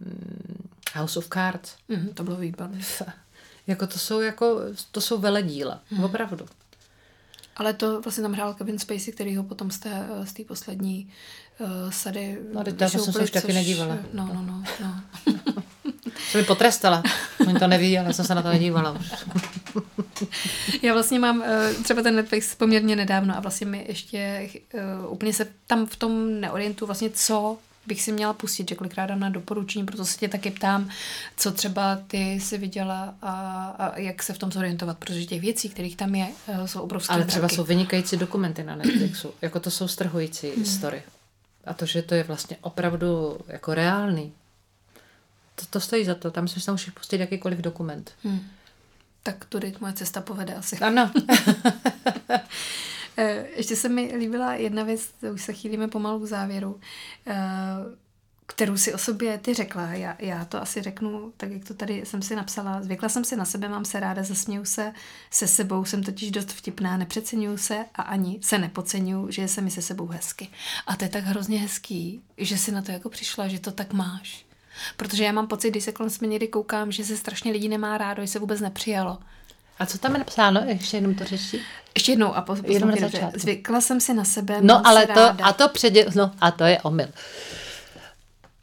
Hmm, 0.02 0.70
House 0.94 1.20
of 1.20 1.30
Cards. 1.30 1.76
Mhm, 1.88 2.14
to 2.14 2.24
bylo 2.24 2.38
výborné. 2.38 2.80
Jako 3.68 3.88
to 3.88 4.00
jsou 4.00 4.22
jako, 4.22 4.62
to 4.92 5.02
jsou 5.02 5.18
veledíla, 5.18 5.82
hmm. 5.90 6.04
opravdu. 6.04 6.46
Ale 7.56 7.74
to 7.74 8.02
vlastně 8.02 8.22
tam 8.22 8.34
hrál 8.34 8.54
Kevin 8.54 8.80
Spacey, 8.80 9.14
který 9.14 9.36
ho 9.36 9.44
potom 9.44 9.72
z 9.72 9.80
té, 9.80 10.08
eh, 10.22 10.26
z 10.26 10.34
té 10.34 10.44
poslední 10.44 11.12
uh, 11.60 11.92
sady 11.92 12.40
No, 12.54 12.64
teď 12.64 12.78
to 12.78 12.90
jsem 12.90 13.14
se 13.14 13.20
už 13.20 13.32
taky 13.32 13.54
nedívala. 13.54 13.98
No, 14.14 14.28
no, 14.34 14.42
no. 14.42 14.64
no. 14.82 15.64
Jsem 16.32 16.42
mi 16.42 16.48
potrestala. 16.48 17.04
Oni 17.48 17.60
to 17.60 17.68
neví, 17.68 18.00
ale 18.00 18.14
jsem 18.14 18.26
se 18.26 18.36
na 18.36 18.42
to 18.42 18.50
nedívala 18.50 18.92
už. 18.92 19.14
Já 20.82 20.94
vlastně 20.94 21.20
mám 21.20 21.40
uh, 21.40 21.84
třeba 21.84 22.02
ten 22.02 22.16
Netflix 22.16 22.56
poměrně 22.56 22.96
nedávno 22.96 23.38
a 23.38 23.40
vlastně 23.40 23.68
mi 23.68 23.86
ještě 23.88 24.50
uh, 24.74 25.14
úplně 25.14 25.34
se 25.34 25.48
tam 25.68 25.86
v 25.86 25.96
tom 25.96 26.42
neorientuju 26.42 26.88
vlastně, 26.88 27.10
co 27.10 27.58
bych 27.88 28.02
si 28.02 28.12
měla 28.12 28.34
pustit, 28.34 28.70
že 28.70 28.76
kolikrát 28.76 29.06
dám 29.06 29.20
na 29.20 29.30
doporučení, 29.30 29.86
proto 29.86 30.06
se 30.06 30.18
tě 30.18 30.28
taky 30.28 30.52
ptám, 30.52 30.90
co 31.38 31.52
třeba 31.52 32.00
ty 32.08 32.40
si 32.40 32.58
viděla 32.58 33.16
a, 33.22 33.66
a 33.80 34.00
jak 34.00 34.24
se 34.24 34.34
v 34.34 34.38
tom 34.38 34.52
zorientovat, 34.52 34.98
protože 34.98 35.26
těch 35.26 35.42
věcí, 35.42 35.70
kterých 35.70 35.96
tam 35.96 36.16
je, 36.16 36.28
eh, 36.48 36.68
jsou 36.68 36.82
obrovské. 36.82 37.14
Ale 37.14 37.26
třeba 37.26 37.50
jsou 37.50 37.64
vynikající 37.64 38.18
dokumenty 38.18 38.64
na 38.64 38.76
Netflixu, 38.76 39.34
jako 39.42 39.60
to 39.60 39.72
jsou 39.72 39.88
strhující 39.88 40.50
hmm. 40.56 40.66
story. 40.66 41.04
A 41.66 41.74
to, 41.74 41.86
že 41.86 42.02
to 42.02 42.16
je 42.16 42.24
vlastně 42.24 42.58
opravdu 42.62 43.38
jako 43.48 43.74
reálný, 43.74 44.34
to, 45.56 45.66
to 45.70 45.80
stojí 45.80 46.06
za 46.06 46.16
to. 46.16 46.32
Tam 46.32 46.48
si 46.48 46.72
můžeš 46.72 46.90
pustit 46.90 47.20
jakýkoliv 47.20 47.60
dokument. 47.60 48.12
Hmm. 48.24 48.40
Tak 49.24 49.46
tudy 49.46 49.74
moje 49.80 49.94
cesta 49.94 50.22
povede 50.22 50.56
asi. 50.56 50.78
Ano. 50.78 51.12
Eh, 53.18 53.46
ještě 53.56 53.76
se 53.76 53.90
mi 53.90 54.14
líbila 54.18 54.54
jedna 54.54 54.84
věc, 54.84 55.14
už 55.34 55.42
se 55.42 55.54
chýlíme 55.54 55.88
pomalu 55.88 56.20
k 56.20 56.28
závěru, 56.28 56.80
eh, 57.28 57.34
kterou 58.48 58.78
si 58.78 58.94
o 58.94 58.98
sobě 58.98 59.38
ty 59.38 59.54
řekla. 59.54 59.94
Já, 59.94 60.16
já 60.20 60.46
to 60.46 60.62
asi 60.62 60.82
řeknu, 60.82 61.34
tak 61.38 61.52
jak 61.52 61.66
to 61.66 61.74
tady 61.74 62.02
jsem 62.06 62.22
si 62.22 62.36
napsala. 62.36 62.82
Zvykla 62.82 63.10
jsem 63.10 63.24
si 63.24 63.36
na 63.36 63.46
sebe, 63.46 63.70
mám 63.70 63.86
se 63.86 64.00
ráda, 64.00 64.24
zasměju 64.24 64.66
se 64.66 64.94
se 65.32 65.48
sebou, 65.48 65.86
jsem 65.86 66.04
totiž 66.04 66.32
dost 66.32 66.52
vtipná, 66.52 66.98
nepřeceňuju 66.98 67.58
se 67.58 67.86
a 67.96 68.02
ani 68.02 68.40
se 68.42 68.58
nepodceňuju, 68.58 69.32
že 69.32 69.48
se 69.48 69.62
mi 69.62 69.72
se 69.72 69.82
sebou 69.82 70.08
hezky. 70.08 70.50
A 70.88 70.96
to 70.96 71.06
je 71.06 71.10
tak 71.10 71.24
hrozně 71.24 71.60
hezký, 71.60 72.22
že 72.38 72.58
si 72.58 72.72
na 72.72 72.82
to 72.82 72.92
jako 72.92 73.10
přišla, 73.10 73.48
že 73.48 73.60
to 73.60 73.72
tak 73.72 73.94
máš. 73.94 74.46
Protože 74.98 75.24
já 75.24 75.32
mám 75.32 75.48
pocit, 75.48 75.70
když 75.70 75.84
se 75.84 75.92
kolem 75.92 76.10
jsme 76.10 76.28
někdy 76.28 76.48
koukám, 76.48 76.92
že 76.92 77.04
se 77.04 77.18
strašně 77.18 77.52
lidí 77.52 77.70
nemá 77.70 77.98
rádo, 77.98 78.22
že 78.22 78.28
se 78.28 78.40
vůbec 78.40 78.62
nepřijalo. 78.62 79.18
A 79.80 79.86
co 79.86 79.98
tam 79.98 80.12
je 80.12 80.20
napsáno? 80.20 80.62
Ještě 80.66 80.98
jenom 80.98 81.16
to 81.16 81.24
řeší. 81.24 81.60
Ještě 81.96 82.12
jednou 82.12 82.36
a 82.36 82.42
po, 82.42 82.58
jenom 82.68 82.90
na 82.90 82.96
začátku. 83.00 83.40
Zvykla 83.40 83.82
jsem 83.82 84.00
si 84.00 84.14
na 84.14 84.24
sebe. 84.24 84.58
No 84.62 84.88
ale 84.88 85.08
to, 85.08 85.14
ráda. 85.14 85.46
a 85.46 85.54
to 85.54 85.70
předě, 85.70 86.06
no 86.16 86.32
a 86.42 86.52
to 86.52 86.64
je 86.64 86.82
omyl. 86.82 87.08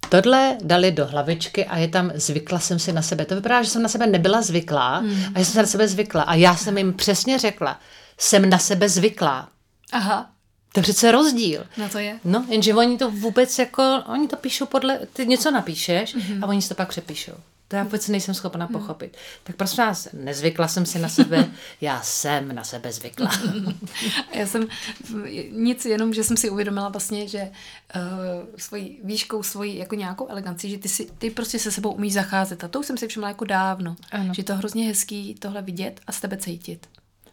Tohle 0.09 0.57
dali 0.63 0.93
do 0.93 1.07
hlavičky 1.07 1.65
a 1.65 1.79
je 1.79 1.89
tam 1.89 2.13
zvykla 2.15 2.59
jsem 2.59 2.79
si 2.79 2.93
na 2.93 3.03
sebe. 3.03 3.25
To 3.25 3.35
vypadá, 3.35 3.63
že 3.63 3.71
jsem 3.71 3.83
na 3.83 3.89
sebe 3.89 4.07
nebyla 4.07 4.43
zvyklá 4.43 4.99
hmm. 4.99 5.25
a 5.35 5.39
že 5.39 5.45
jsem 5.45 5.53
se 5.53 5.61
na 5.63 5.67
sebe 5.67 5.89
zvykla. 5.89 6.23
A 6.23 6.35
já 6.35 6.57
jsem 6.57 6.79
jim 6.79 6.93
přesně 6.93 7.39
řekla, 7.39 7.81
jsem 8.19 8.51
na 8.51 8.59
sebe 8.59 8.89
zvyklá. 8.89 9.49
Aha. 9.93 10.31
To 10.73 10.81
je 10.81 10.83
přece 10.83 11.13
rozdíl. 11.13 11.67
No 11.77 11.89
to 11.89 11.99
je. 11.99 12.21
No, 12.25 12.47
jenže 12.49 12.75
oni 12.75 12.99
to 12.99 13.11
vůbec 13.11 13.59
jako, 13.59 14.03
oni 14.07 14.29
to 14.29 14.37
píšou 14.37 14.67
podle, 14.67 14.99
ty 15.13 15.27
něco 15.27 15.51
napíšeš 15.51 16.17
mm-hmm. 16.17 16.45
a 16.45 16.47
oni 16.47 16.63
si 16.63 16.69
to 16.69 16.75
pak 16.75 16.89
přepíšou. 16.89 17.33
To 17.71 17.77
já 17.77 17.83
vůbec 17.83 18.09
nejsem 18.09 18.35
schopna 18.35 18.67
mm. 18.67 18.73
pochopit. 18.73 19.17
Tak 19.43 19.57
prosím 19.57 19.85
vás, 19.85 20.09
nezvykla 20.13 20.69
jsem 20.69 20.87
si 20.87 20.99
na 20.99 21.09
sebe, 21.09 21.51
já 21.81 22.03
jsem 22.03 22.55
na 22.55 22.65
sebe 22.65 22.93
zvykla. 22.93 23.31
já 24.35 24.47
jsem 24.47 24.69
nic, 25.51 25.85
jenom, 25.85 26.15
že 26.15 26.25
jsem 26.25 26.37
si 26.37 26.51
uvědomila 26.51 26.89
vlastně, 26.89 27.29
že 27.29 27.43
uh, 27.43 28.01
svojí 28.57 28.99
výškou, 29.05 29.43
svojí 29.43 29.77
jako 29.77 29.95
nějakou 29.95 30.29
elegancí, 30.29 30.71
že 30.71 30.79
ty, 30.79 30.89
si, 30.89 31.09
ty 31.19 31.31
prostě 31.31 31.59
se 31.59 31.71
sebou 31.71 31.93
umíš 31.93 32.13
zacházet. 32.13 32.65
A 32.65 32.69
to 32.69 32.81
už 32.81 32.87
jsem 32.87 32.99
si 32.99 33.09
všimla 33.09 33.29
jako 33.29 33.45
dávno. 33.45 33.97
Ano. 34.11 34.35
Že 34.35 34.45
to 34.45 34.57
hrozně 34.57 34.87
hezký 34.87 35.35
tohle 35.35 35.63
vidět 35.63 36.01
a 36.07 36.13
z 36.13 36.21
tebe 36.21 36.37
cítit. 36.37 36.87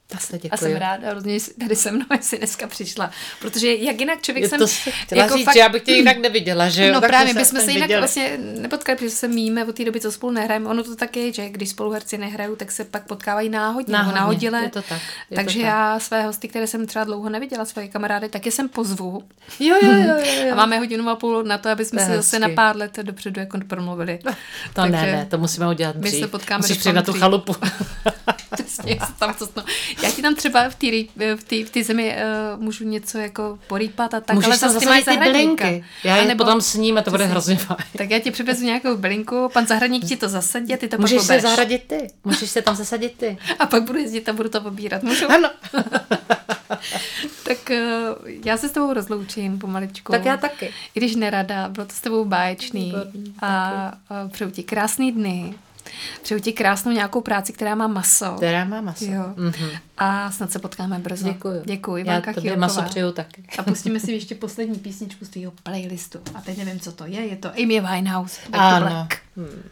Tak 0.09 0.21
se 0.21 0.37
děkuji. 0.37 0.53
A 0.53 0.57
jsem 0.57 0.75
ráda 0.75 1.09
hrozně, 1.09 1.37
tady 1.59 1.75
se 1.75 1.91
mnou 1.91 2.05
jsi 2.21 2.37
dneska 2.37 2.67
přišla. 2.67 3.11
Protože 3.39 3.75
jak 3.75 3.99
jinak 3.99 4.21
člověk 4.21 4.43
je 4.43 4.49
jsem... 4.49 4.59
To 4.59 4.67
chtěla 4.67 5.23
jako 5.23 5.37
říct, 5.37 5.45
fakt... 5.45 5.53
že 5.53 5.59
já 5.59 5.69
bych 5.69 5.83
tě 5.83 5.91
jinak 5.91 6.17
neviděla, 6.17 6.69
že 6.69 6.87
jo? 6.87 6.93
No 6.93 7.01
tak 7.01 7.09
právě, 7.09 7.33
my 7.33 7.45
jsme 7.45 7.61
se 7.61 7.71
jinak 7.71 7.87
viděli. 7.87 8.01
vlastně 8.01 8.37
nepotkali, 8.37 8.97
protože 8.97 9.09
se 9.09 9.27
míme 9.27 9.65
od 9.65 9.75
té 9.75 9.85
doby, 9.85 9.99
co 9.99 10.11
spolu 10.11 10.33
nehrajeme. 10.33 10.69
Ono 10.69 10.83
to 10.83 10.95
tak 10.95 11.17
je, 11.17 11.33
že 11.33 11.49
když 11.49 11.69
spolu 11.69 11.91
herci 11.91 12.17
nehrajou, 12.17 12.55
tak 12.55 12.71
se 12.71 12.85
pak 12.85 13.07
potkávají 13.07 13.49
náhodně, 13.49 13.93
náhodně 13.93 14.13
nebo 14.13 14.25
náhodile. 14.25 14.63
Je 14.63 14.69
to 14.69 14.81
tak. 14.81 15.01
Je 15.29 15.35
Takže 15.35 15.59
to 15.59 15.65
tak. 15.65 15.73
já 15.73 15.99
své 15.99 16.23
hosty, 16.23 16.47
které 16.47 16.67
jsem 16.67 16.87
třeba 16.87 17.05
dlouho 17.05 17.29
neviděla, 17.29 17.65
své 17.65 17.87
kamarády, 17.87 18.29
taky 18.29 18.51
jsem 18.51 18.69
pozvu. 18.69 19.23
Jo, 19.59 19.75
jo, 19.81 19.91
jo, 19.91 20.15
jo, 20.25 20.45
jo. 20.47 20.51
A 20.51 20.55
máme 20.55 20.79
hodinu 20.79 21.09
a 21.09 21.15
půl 21.15 21.43
na 21.43 21.57
to, 21.57 21.69
aby 21.69 21.85
jsme 21.85 22.05
se 22.05 22.15
zase 22.15 22.39
na 22.39 22.49
pár 22.49 22.75
let 22.75 22.99
dopředu 23.01 23.39
jako 23.39 23.59
promluvili. 23.67 24.19
To 24.23 24.31
Takže 24.73 24.91
ne, 24.91 25.11
ne, 25.11 25.25
to 25.25 25.37
musíme 25.37 25.69
udělat 25.69 25.95
My 25.95 26.11
se 26.11 26.27
potkáme 26.27 26.57
Musíš 26.57 26.85
na 26.85 27.01
tu 27.01 27.13
chalupu. 27.13 27.55
tam 29.19 29.33
to, 29.33 29.63
Já 30.03 30.11
ti 30.11 30.21
tam 30.21 30.35
třeba 30.35 30.69
v 30.69 30.75
té 30.75 30.87
v 31.35 31.81
v 31.81 31.83
zemi 31.83 32.15
uh, 32.55 32.63
můžu 32.63 32.83
něco 32.83 33.17
jako 33.17 33.59
porýpat 33.67 34.13
a 34.13 34.19
tak, 34.19 34.35
Můžeš 34.35 34.47
ale 34.47 34.57
zase 34.57 34.79
ty 34.79 34.85
mají 34.85 35.03
ty 35.03 35.17
bylinky. 35.17 35.83
Já 36.03 36.17
je 36.17 36.27
nebo, 36.27 36.43
potom 36.43 36.61
s 36.61 36.73
ním 36.73 36.97
a 36.97 37.01
to 37.01 37.11
bude 37.11 37.25
hrozně 37.25 37.55
fajn. 37.55 37.77
Tak 37.97 38.09
já 38.09 38.19
ti 38.19 38.31
přivezu 38.31 38.65
nějakou 38.65 38.97
bylinku, 38.97 39.49
pan 39.53 39.67
zahradník 39.67 40.05
ti 40.05 40.17
to 40.17 40.29
zasadí 40.29 40.73
a 40.73 40.77
ty 40.77 40.87
to 40.87 40.97
Můžeš 40.97 41.17
pak 41.17 41.25
se 41.25 41.39
zahradit 41.39 41.83
ty. 41.87 42.07
Můžeš 42.23 42.49
se 42.49 42.61
tam 42.61 42.75
zasadit 42.75 43.13
ty. 43.17 43.37
A 43.59 43.65
pak 43.65 43.83
budu 43.83 43.99
jezdit 43.99 44.29
a 44.29 44.33
budu 44.33 44.49
to 44.49 44.61
pobírat. 44.61 45.03
Můžu? 45.03 45.31
Ano. 45.31 45.49
tak 47.43 47.57
uh, 47.69 48.29
já 48.45 48.57
se 48.57 48.69
s 48.69 48.71
tebou 48.71 48.93
rozloučím 48.93 49.59
pomaličku. 49.59 50.11
Tak 50.11 50.25
já 50.25 50.37
taky. 50.37 50.65
I 50.65 50.99
když 50.99 51.15
nerada, 51.15 51.69
bylo 51.69 51.85
to 51.85 51.93
s 51.93 52.01
tebou 52.01 52.25
báječný. 52.25 52.93
a, 53.39 53.47
a 53.47 53.93
přeju 54.27 54.51
ti 54.51 54.63
krásný 54.63 55.11
dny. 55.11 55.53
Přeju 56.21 56.39
ti 56.41 56.53
krásnou 56.53 56.91
nějakou 56.91 57.21
práci, 57.21 57.53
která 57.53 57.75
má 57.75 57.87
maso. 57.87 58.33
Která 58.37 58.65
má 58.65 58.81
maso. 58.81 59.05
Jo. 59.05 59.23
Mm-hmm. 59.35 59.79
A 59.97 60.31
snad 60.31 60.51
se 60.51 60.59
potkáme 60.59 60.99
brzo. 60.99 61.27
Děkuji. 61.27 61.61
Děkuji. 61.65 61.97
Já 61.97 62.03
Ivanka 62.03 62.33
tobě 62.33 62.57
maso 62.57 62.81
přeju 62.81 63.11
taky. 63.11 63.43
A 63.57 63.63
pustíme 63.63 63.99
si 63.99 64.11
ještě 64.11 64.35
poslední 64.35 64.79
písničku 64.79 65.25
z 65.25 65.29
tvého 65.29 65.51
playlistu. 65.63 66.19
A 66.35 66.41
teď 66.41 66.57
nevím, 66.57 66.79
co 66.79 66.91
to 66.91 67.05
je. 67.05 67.25
Je 67.25 67.35
to 67.35 67.49
Amy 67.49 67.79
Winehouse. 67.79 68.41
Back 68.49 68.61
ano. 68.61 69.07
Hmm. 69.37 69.63